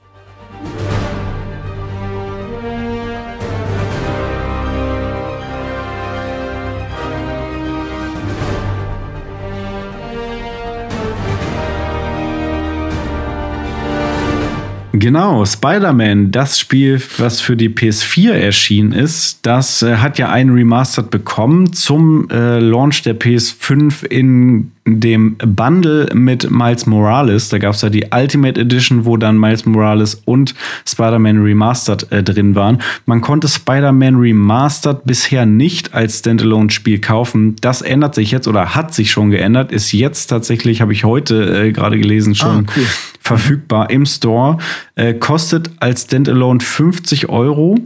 Genau, 15.00 15.46
Spider-Man, 15.46 16.32
das 16.32 16.60
Spiel, 16.60 17.02
was 17.18 17.42
für 17.42 17.56
die 17.56 17.70
PS4 17.70 18.32
erschienen 18.32 18.94
ist, 18.94 19.40
das 19.46 19.84
äh, 19.84 19.98
hat 19.98 20.18
ja 20.18 20.30
einen 20.30 20.52
Remastered 20.52 21.10
bekommen 21.10 21.74
zum 21.74 22.30
äh, 22.30 22.60
Launch 22.60 23.04
der 23.04 23.20
PS5 23.20 24.06
in 24.06 24.72
dem 24.88 25.36
Bundle 25.36 26.10
mit 26.14 26.50
Miles 26.50 26.86
Morales. 26.86 27.50
Da 27.50 27.58
gab 27.58 27.74
es 27.74 27.82
ja 27.82 27.90
die 27.90 28.06
Ultimate 28.12 28.60
Edition, 28.60 29.06
wo 29.06 29.18
dann 29.18 29.38
Miles 29.38 29.66
Morales 29.66 30.22
und 30.26 30.56
Spider-Man 30.88 31.42
Remastered 31.42 32.12
äh, 32.12 32.24
drin 32.24 32.56
waren. 32.56 32.80
Man 33.06 33.22
konnte 33.22 33.48
Spider-Man 33.48 34.16
Remastered 34.16 35.04
bisher 35.04 35.46
nicht 35.46 35.94
als 35.94 36.20
Standalone-Spiel 36.20 37.02
kaufen. 37.02 37.56
Das 37.62 37.82
ändert 37.82 38.16
sich 38.16 38.32
jetzt 38.32 38.48
oder 38.48 38.76
hat 38.76 38.94
sich 38.94 39.12
schon 39.12 39.30
geändert. 39.30 39.72
Ist 39.72 39.92
jetzt 39.92 40.28
tatsächlich, 40.28 40.82
habe 40.82 40.94
ich 40.94 41.04
heute 41.04 41.66
äh, 41.68 41.72
gerade 41.72 41.98
gelesen, 41.98 42.34
schon 42.34 42.66
ah, 42.68 42.74
cool. 42.76 42.86
verfügbar 43.20 43.90
im 43.90 44.06
Store. 44.06 44.58
Äh, 44.96 45.14
kostet 45.14 45.72
als 45.80 46.04
Standalone 46.04 46.60
50 46.60 47.30
Euro 47.30 47.78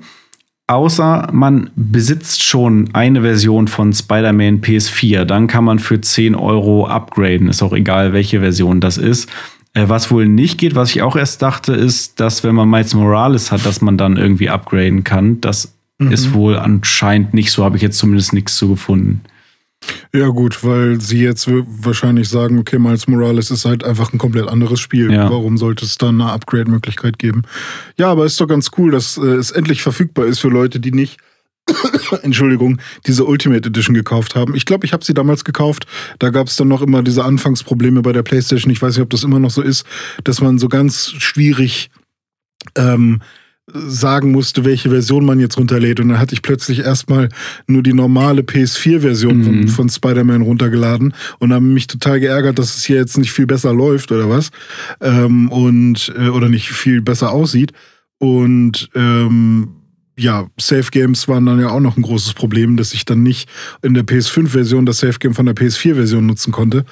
außer 0.72 1.28
man 1.32 1.70
besitzt 1.76 2.44
schon 2.44 2.90
eine 2.94 3.22
Version 3.22 3.68
von 3.68 3.94
Spider-Man 3.94 4.62
PS4. 4.62 5.26
Dann 5.26 5.48
kann 5.48 5.66
man 5.66 5.80
für 5.80 6.00
10 6.00 6.34
Euro 6.34 6.88
upgraden. 6.88 7.50
Ist 7.50 7.62
auch 7.62 7.74
egal, 7.74 8.14
welche 8.14 8.40
Version 8.40 8.80
das 8.80 8.98
ist. 8.98 9.30
Äh, 9.74 9.90
was 9.90 10.12
wohl 10.12 10.28
nicht 10.28 10.58
geht, 10.58 10.76
was 10.76 10.92
ich 10.92 11.02
auch 11.02 11.16
erst 11.16 11.42
dachte, 11.42 11.74
ist, 11.74 12.20
dass 12.20 12.44
wenn 12.44 12.56
man 12.56 12.70
Miles 12.70 12.94
Morales 12.94 13.52
hat, 13.52 13.66
dass 13.66 13.82
man 13.82 13.98
dann 13.98 14.18
irgendwie 14.18 14.50
upgraden 14.50 15.04
kann. 15.04 15.42
Das 15.42 15.74
mhm. 16.00 16.12
ist 16.12 16.34
wohl 16.34 16.58
anscheinend 16.58 17.34
nicht 17.34 17.52
so, 17.52 17.66
habe 17.66 17.76
ich 17.76 17.84
jetzt 17.84 17.98
zumindest 17.98 18.34
nichts 18.34 18.56
zu 18.56 18.70
gefunden. 18.70 19.22
Ja, 20.14 20.28
gut, 20.28 20.64
weil 20.64 21.00
sie 21.00 21.22
jetzt 21.22 21.48
wahrscheinlich 21.50 22.28
sagen, 22.28 22.60
okay, 22.60 22.78
Miles 22.78 23.08
Morales 23.08 23.50
ist 23.50 23.66
halt 23.66 23.84
einfach 23.84 24.12
ein 24.14 24.18
komplett 24.18 24.48
anderes 24.48 24.80
Spiel. 24.80 25.12
Ja. 25.12 25.30
Warum 25.30 25.58
sollte 25.58 25.86
es 25.86 25.98
dann 25.98 26.22
eine 26.22 26.32
Upgrade-Möglichkeit 26.32 27.18
geben? 27.18 27.44
Ja, 27.98 28.12
aber 28.12 28.26
ist 28.26 28.40
doch 28.40 28.48
ganz 28.48 28.72
cool, 28.78 28.92
dass 28.92 29.18
äh, 29.18 29.22
es 29.22 29.52
endlich 29.52 29.82
verfügbar 29.82 30.26
ist 30.26 30.40
für 30.40 30.50
Leute, 30.50 30.80
die 30.80 30.92
nicht 30.92 31.18
Entschuldigung, 32.24 32.80
diese 33.08 33.26
Ultimate 33.26 33.68
Edition 33.68 33.94
gekauft 33.94 34.36
haben. 34.36 34.56
Ich 34.56 34.66
glaube, 34.66 34.86
ich 34.86 34.94
habe 34.94 35.06
sie 35.06 35.14
damals 35.14 35.44
gekauft. 35.44 35.86
Da 36.20 36.30
gab 36.30 36.48
es 36.48 36.56
dann 36.56 36.68
noch 36.68 36.82
immer 36.82 37.04
diese 37.04 37.24
Anfangsprobleme 37.24 38.02
bei 38.02 38.12
der 38.12 38.24
PlayStation. 38.24 38.72
Ich 38.72 38.82
weiß 38.82 38.96
nicht, 38.96 39.04
ob 39.04 39.10
das 39.10 39.24
immer 39.24 39.40
noch 39.40 39.52
so 39.52 39.62
ist, 39.62 39.86
dass 40.24 40.42
man 40.42 40.60
so 40.60 40.68
ganz 40.68 41.12
schwierig 41.18 41.90
ähm, 42.76 43.22
sagen 43.68 44.32
musste, 44.32 44.66
welche 44.66 44.90
Version 44.90 45.26
man 45.26 45.40
jetzt 45.40 45.58
runterlädt. 45.58 46.00
Und 46.00 46.10
dann 46.10 46.20
hatte 46.20 46.34
ich 46.34 46.42
plötzlich 46.42 46.80
erstmal 46.80 47.30
nur 47.68 47.84
die 47.84 47.94
normale 47.94 48.42
PS4-Version 48.42 49.38
mhm. 49.38 49.44
von, 49.44 49.68
von 49.68 49.90
Spider-Man 49.90 50.42
runtergeladen 50.42 51.14
und 51.40 51.54
habe 51.54 51.64
mich 51.64 51.88
total 51.88 52.20
geärgert, 52.20 52.60
dass 52.60 52.76
es 52.76 52.84
hier 52.84 52.98
jetzt 52.98 53.18
nicht 53.18 53.32
viel 53.32 53.48
besser 53.48 53.74
läuft 53.74 54.12
oder 54.12 54.30
was. 54.30 54.50
Ähm, 55.00 55.50
und 55.50 56.14
äh, 56.18 56.30
oder 56.30 56.50
nicht 56.50 56.70
viel 56.72 57.02
besser 57.02 57.32
aussieht. 57.32 57.72
Und 58.18 58.90
ähm, 58.96 59.70
ja, 60.18 60.48
Safe 60.60 60.92
Games 60.92 61.28
waren 61.28 61.46
dann 61.46 61.60
ja 61.60 61.70
auch 61.70 61.80
noch 61.80 61.98
ein 61.98 62.04
großes 62.04 62.34
Problem, 62.34 62.78
dass 62.78 62.94
ich 62.94 63.06
dann 63.06 63.24
nicht 63.24 63.50
in 63.82 63.94
der 63.94 64.04
PS5-Version 64.04 64.86
das 64.86 65.00
Safe 65.00 65.18
Game 65.20 65.34
von 65.34 65.46
der 65.46 65.56
PS4-Version 65.56 66.26
nutzen 66.26 66.52
konnte. 66.52 66.86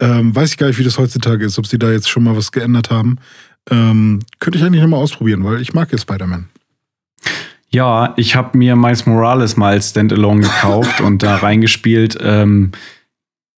Ähm, 0.00 0.34
weiß 0.34 0.50
ich 0.50 0.56
gar 0.56 0.66
nicht, 0.66 0.78
wie 0.78 0.84
das 0.84 0.98
heutzutage 0.98 1.44
ist, 1.44 1.58
ob 1.58 1.66
sie 1.66 1.78
da 1.78 1.90
jetzt 1.90 2.10
schon 2.10 2.24
mal 2.24 2.36
was 2.36 2.50
geändert 2.50 2.90
haben. 2.90 3.16
Ähm, 3.70 4.20
könnte 4.40 4.58
ich 4.58 4.64
eigentlich 4.64 4.82
nochmal 4.82 5.00
ausprobieren, 5.00 5.44
weil 5.44 5.60
ich 5.60 5.72
mag 5.74 5.90
ja 5.90 5.98
Spider-Man. 5.98 6.48
Ja, 7.70 8.14
ich 8.16 8.36
habe 8.36 8.56
mir 8.56 8.76
Miles 8.76 9.04
Morales 9.04 9.56
mal 9.56 9.72
als 9.72 9.90
Standalone 9.90 10.42
gekauft 10.42 11.00
und 11.00 11.22
da 11.24 11.36
reingespielt. 11.36 12.16
Ähm, 12.22 12.70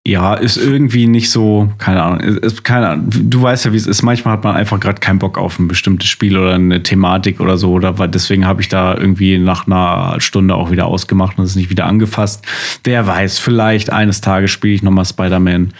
ja, 0.06 0.34
ist 0.34 0.56
irgendwie 0.56 1.08
nicht 1.08 1.30
so, 1.30 1.72
keine 1.78 2.02
Ahnung, 2.02 2.20
ist, 2.20 2.62
keine 2.62 2.88
Ahnung. 2.88 3.10
Du 3.10 3.42
weißt 3.42 3.64
ja, 3.64 3.72
wie 3.72 3.76
es 3.76 3.88
ist. 3.88 4.02
Manchmal 4.02 4.34
hat 4.34 4.44
man 4.44 4.54
einfach 4.54 4.78
gerade 4.78 5.00
keinen 5.00 5.18
Bock 5.18 5.36
auf 5.36 5.58
ein 5.58 5.66
bestimmtes 5.66 6.08
Spiel 6.08 6.38
oder 6.38 6.54
eine 6.54 6.82
Thematik 6.82 7.40
oder 7.40 7.58
so. 7.58 7.72
Oder 7.72 7.92
deswegen 8.06 8.46
habe 8.46 8.62
ich 8.62 8.68
da 8.68 8.96
irgendwie 8.96 9.36
nach 9.36 9.66
einer 9.66 10.20
Stunde 10.20 10.54
auch 10.54 10.70
wieder 10.70 10.86
ausgemacht 10.86 11.38
und 11.38 11.44
es 11.44 11.56
nicht 11.56 11.70
wieder 11.70 11.86
angefasst. 11.86 12.46
Wer 12.84 13.06
weiß, 13.06 13.40
vielleicht 13.40 13.90
eines 13.90 14.20
Tages 14.20 14.52
spiele 14.52 14.74
ich 14.74 14.82
nochmal 14.82 15.04
Spider-Man. 15.04 15.72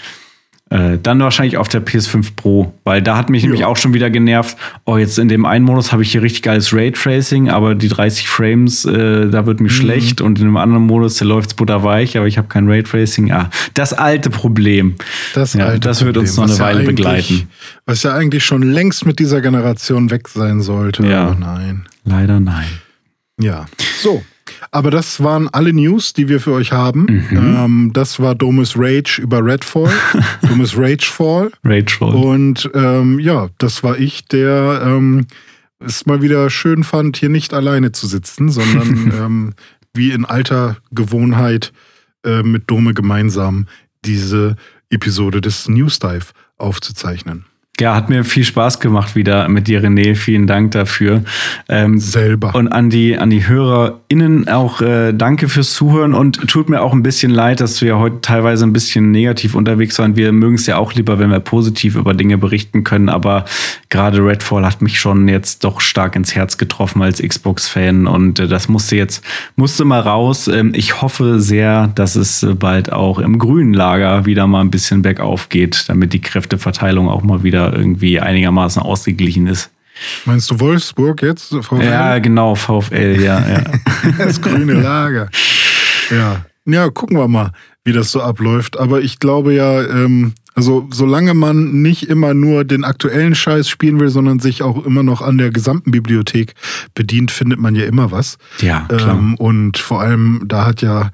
Äh, 0.69 0.99
dann 1.01 1.21
wahrscheinlich 1.21 1.59
auf 1.59 1.69
der 1.69 1.85
PS5 1.85 2.35
Pro, 2.35 2.75
weil 2.83 3.01
da 3.01 3.17
hat 3.17 3.31
mich 3.31 3.43
ja. 3.43 3.49
nämlich 3.49 3.65
auch 3.65 3.77
schon 3.77 3.95
wieder 3.95 4.11
genervt. 4.11 4.57
Oh, 4.85 4.97
jetzt 4.97 5.17
in 5.17 5.29
dem 5.29 5.47
einen 5.47 5.65
Modus 5.65 5.93
habe 5.93 6.03
ich 6.03 6.11
hier 6.11 6.23
richtig 6.23 6.43
geiles 6.43 6.73
Raytracing, 6.73 7.51
aber 7.51 7.77
die 7.77 7.87
30 7.87 8.29
Frames, 8.29 8.85
äh, 8.85 9.29
da 9.29 9.47
wird 9.47 9.61
mir 9.61 9.69
mhm. 9.69 9.73
schlecht 9.73 10.21
und 10.21 10.41
in 10.41 10.47
dem 10.47 10.57
anderen 10.57 10.85
Modus, 10.85 11.19
da 11.19 11.25
läuft's 11.25 11.55
butterweich, 11.55 12.17
aber 12.17 12.27
ich 12.27 12.37
habe 12.37 12.49
kein 12.49 12.69
Raytracing. 12.69 13.31
Ah, 13.31 13.49
das 13.75 13.93
alte 13.93 14.29
Problem. 14.29 14.97
Das, 15.35 15.55
ja, 15.55 15.67
alte 15.67 15.81
das 15.81 16.05
wird 16.05 16.17
uns 16.17 16.37
noch 16.37 16.49
eine 16.49 16.59
Weile 16.59 16.83
begleiten. 16.83 17.49
Was 17.85 18.03
ja 18.03 18.15
eigentlich 18.15 18.45
schon 18.45 18.63
längst 18.63 19.07
mit 19.07 19.21
dieser 19.21 19.41
Generation 19.41 20.11
weg 20.11 20.27
sein 20.27 20.63
sollte. 20.63 21.07
Ja. 21.07 21.27
Aber 21.29 21.37
nein. 21.39 21.87
Leider 22.05 22.41
nein. 22.41 22.67
Ja. 23.41 23.67
So, 24.03 24.25
aber 24.71 24.91
das 24.91 25.23
waren 25.23 25.49
alle 25.49 25.73
News, 25.73 26.13
die 26.13 26.29
wir 26.29 26.41
für 26.41 26.53
euch 26.53 26.73
haben. 26.73 27.07
Mhm. 27.31 27.57
Ähm, 27.57 27.91
das 27.93 28.21
war 28.21 28.35
Domus 28.35 28.75
Rage 28.77 29.21
über 29.21 29.45
Redfall. 29.45 29.91
Domus 30.49 30.77
Ragefall. 30.77 31.51
Ragefall. 31.65 32.15
Und 32.15 32.71
ähm, 32.75 33.19
ja, 33.19 33.49
das 33.59 33.83
war 33.83 33.99
ich, 33.99 34.27
der 34.27 34.83
ähm, 34.85 35.27
es 35.79 36.07
mal 36.07 36.23
wieder 36.23 36.49
schön 36.51 36.85
fand, 36.85 37.17
hier 37.17 37.29
nicht 37.29 37.53
alleine 37.53 37.93
zu 37.93 38.07
sitzen, 38.07 38.51
sondern 38.51 39.13
ähm, 39.19 39.55
wie 39.95 40.11
in 40.11 40.25
alter 40.25 40.79
Gewohnheit 40.93 41.73
äh, 42.25 42.43
mit 42.43 42.71
Dome 42.71 42.95
gemeinsam 42.95 43.67
diese 44.05 44.57
Episode 44.91 45.41
des 45.41 45.69
News 45.69 45.99
Dive 45.99 46.27
aufzuzeichnen. 46.59 47.45
Ja, 47.79 47.95
hat 47.95 48.09
mir 48.09 48.25
viel 48.25 48.45
Spaß 48.45 48.81
gemacht 48.81 49.17
wieder 49.17 49.49
mit 49.49 49.69
dir, 49.69 49.83
René. 49.85 50.15
Vielen 50.15 50.47
Dank 50.47 50.71
dafür. 50.71 51.25
Ähm, 51.69 51.99
Selber. 51.99 52.55
Und 52.55 52.69
an 52.69 52.89
die, 52.89 53.19
an 53.19 53.29
die 53.29 53.47
HörerInnen 53.47 54.49
auch 54.49 54.81
äh, 54.81 55.13
danke 55.13 55.51
fürs 55.51 55.75
Zuhören 55.75 56.15
und 56.15 56.49
tut 56.49 56.71
mir 56.71 56.81
auch 56.81 56.95
ein 56.95 57.03
bisschen 57.03 57.31
leid, 57.31 57.61
dass 57.61 57.83
wir 57.83 57.99
heute 57.99 58.23
teilweise 58.23 58.65
ein 58.65 58.73
bisschen 58.73 59.11
negativ 59.11 59.55
unterwegs 59.55 59.99
waren. 59.99 60.17
Wir 60.17 60.33
mögen 60.33 60.55
es 60.55 60.65
ja 60.65 60.79
auch 60.79 60.95
lieber, 60.95 61.19
wenn 61.19 61.31
wir 61.31 61.41
positiv 61.41 61.97
über 61.97 62.15
Dinge 62.15 62.39
berichten 62.39 62.83
können, 62.83 63.11
aber 63.11 63.45
gerade 63.91 64.25
Redfall 64.25 64.65
hat 64.65 64.81
mich 64.81 64.99
schon 64.99 65.29
jetzt 65.29 65.63
doch 65.63 65.83
stark 65.83 66.17
ins 66.17 66.35
Herz 66.35 66.57
getroffen 66.57 67.03
als 67.03 67.21
Xbox-Fan 67.21 68.07
und 68.07 68.39
äh, 68.39 68.49
das 68.49 68.71
musste 68.71 68.97
jetzt, 68.97 69.23
musste 69.55 69.85
mal 69.85 70.01
raus. 70.01 70.49
Ähm, 70.49 70.73
ich 70.75 71.03
hoffe 71.03 71.41
sehr, 71.41 71.89
dass 71.89 72.17
es 72.17 72.47
bald 72.59 72.91
auch 72.91 73.19
im 73.19 73.39
grünen 73.39 73.75
Lager 73.75 74.25
wieder 74.25 74.47
mal 74.47 74.63
ein 74.63 74.71
bisschen 74.71 75.03
bergauf 75.03 75.51
geht, 75.51 75.91
damit 75.91 76.15
die 76.15 76.23
Kräfteverteilung 76.23 77.11
auch 77.11 77.23
mal 77.23 77.43
wieder 77.43 77.66
irgendwie 77.73 78.21
einigermaßen 78.21 78.83
ausgeglichen 78.83 79.47
ist. 79.47 79.71
Meinst 80.25 80.51
du 80.51 80.61
Wolfsburg 80.61 81.23
jetzt? 81.23 81.55
VfL? 81.55 81.85
Ja, 81.85 82.19
genau, 82.19 82.55
VfL, 82.55 83.21
ja. 83.21 83.49
ja. 83.49 83.65
das 84.19 84.41
grüne 84.41 84.75
Lager. 84.75 85.31
Ja. 86.11 86.45
ja, 86.67 86.91
gucken 86.91 87.17
wir 87.17 87.29
mal, 87.29 87.53
wie 87.85 87.93
das 87.93 88.13
so 88.13 88.21
abläuft. 88.21 88.79
Aber 88.79 89.01
ich 89.01 89.19
glaube 89.19 89.55
ja, 89.55 89.83
ähm, 89.83 90.35
also 90.55 90.89
solange 90.91 91.35
man 91.35 91.83
nicht 91.83 92.09
immer 92.09 92.33
nur 92.33 92.65
den 92.65 92.85
aktuellen 92.85 93.35
Scheiß 93.35 93.69
spielen 93.69 94.01
will, 94.01 94.09
sondern 94.09 94.39
sich 94.39 94.63
auch 94.63 94.85
immer 94.87 95.03
noch 95.03 95.21
an 95.21 95.37
der 95.37 95.51
gesamten 95.51 95.91
Bibliothek 95.91 96.55
bedient, 96.95 97.31
findet 97.31 97.61
man 97.61 97.75
ja 97.75 97.85
immer 97.85 98.11
was. 98.11 98.39
Ja, 98.61 98.87
klar. 98.89 99.19
Ähm, 99.19 99.35
und 99.37 99.77
vor 99.77 100.01
allem, 100.01 100.43
da 100.47 100.65
hat 100.65 100.81
ja 100.81 101.11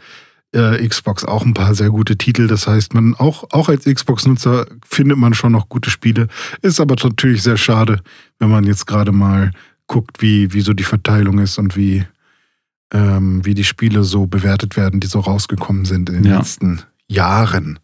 äh, 0.52 0.86
Xbox 0.86 1.24
auch 1.24 1.44
ein 1.44 1.54
paar 1.54 1.74
sehr 1.74 1.90
gute 1.90 2.16
Titel. 2.16 2.46
Das 2.46 2.66
heißt, 2.66 2.94
man 2.94 3.14
auch, 3.14 3.44
auch 3.50 3.68
als 3.68 3.84
Xbox-Nutzer 3.84 4.66
findet 4.84 5.18
man 5.18 5.34
schon 5.34 5.52
noch 5.52 5.68
gute 5.68 5.90
Spiele. 5.90 6.28
Ist 6.60 6.80
aber 6.80 6.96
natürlich 7.02 7.42
sehr 7.42 7.56
schade, 7.56 8.00
wenn 8.38 8.50
man 8.50 8.64
jetzt 8.64 8.86
gerade 8.86 9.12
mal 9.12 9.52
guckt, 9.86 10.22
wie, 10.22 10.52
wie 10.52 10.60
so 10.60 10.72
die 10.72 10.84
Verteilung 10.84 11.38
ist 11.38 11.58
und 11.58 11.76
wie, 11.76 12.04
ähm, 12.92 13.44
wie 13.44 13.54
die 13.54 13.64
Spiele 13.64 14.04
so 14.04 14.26
bewertet 14.26 14.76
werden, 14.76 15.00
die 15.00 15.06
so 15.06 15.20
rausgekommen 15.20 15.84
sind 15.84 16.08
in 16.08 16.22
den 16.22 16.32
ja. 16.32 16.38
letzten 16.38 16.82
Jahren. 17.08 17.78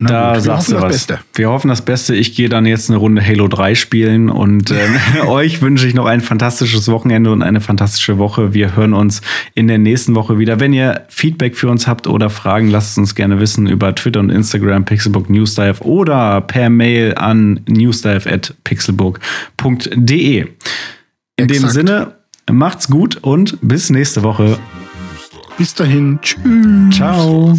Na 0.00 0.10
da 0.10 0.34
gut, 0.34 0.42
sagst 0.42 0.70
du 0.70 0.76
was. 0.76 0.92
Beste. 0.92 1.18
Wir 1.34 1.48
hoffen 1.48 1.68
das 1.68 1.82
Beste. 1.82 2.14
Ich 2.14 2.36
gehe 2.36 2.48
dann 2.48 2.66
jetzt 2.66 2.88
eine 2.88 2.98
Runde 2.98 3.24
Halo 3.24 3.48
3 3.48 3.74
spielen 3.74 4.30
und 4.30 4.70
äh, 4.70 4.76
euch 5.26 5.60
wünsche 5.60 5.88
ich 5.88 5.94
noch 5.94 6.06
ein 6.06 6.20
fantastisches 6.20 6.86
Wochenende 6.86 7.32
und 7.32 7.42
eine 7.42 7.60
fantastische 7.60 8.16
Woche. 8.18 8.54
Wir 8.54 8.76
hören 8.76 8.94
uns 8.94 9.22
in 9.54 9.66
der 9.66 9.78
nächsten 9.78 10.14
Woche 10.14 10.38
wieder. 10.38 10.60
Wenn 10.60 10.72
ihr 10.72 11.04
Feedback 11.08 11.56
für 11.56 11.68
uns 11.68 11.88
habt 11.88 12.06
oder 12.06 12.30
Fragen, 12.30 12.68
lasst 12.70 12.96
uns 12.96 13.16
gerne 13.16 13.40
wissen 13.40 13.66
über 13.66 13.92
Twitter 13.92 14.20
und 14.20 14.30
Instagram, 14.30 14.84
Pixelbook 14.84 15.28
Newsdive 15.28 15.82
oder 15.82 16.42
per 16.42 16.70
Mail 16.70 17.14
an 17.16 17.60
newsdive 17.66 18.30
at 18.30 18.54
pixelbook.de. 18.62 20.40
In 20.40 20.48
Exakt. 21.36 21.50
dem 21.50 21.68
Sinne, 21.70 22.14
macht's 22.48 22.88
gut 22.88 23.16
und 23.22 23.58
bis 23.62 23.90
nächste 23.90 24.22
Woche. 24.22 24.58
Bis 25.56 25.74
dahin. 25.74 26.20
Tschüss. 26.22 26.96
Ciao. 26.96 27.58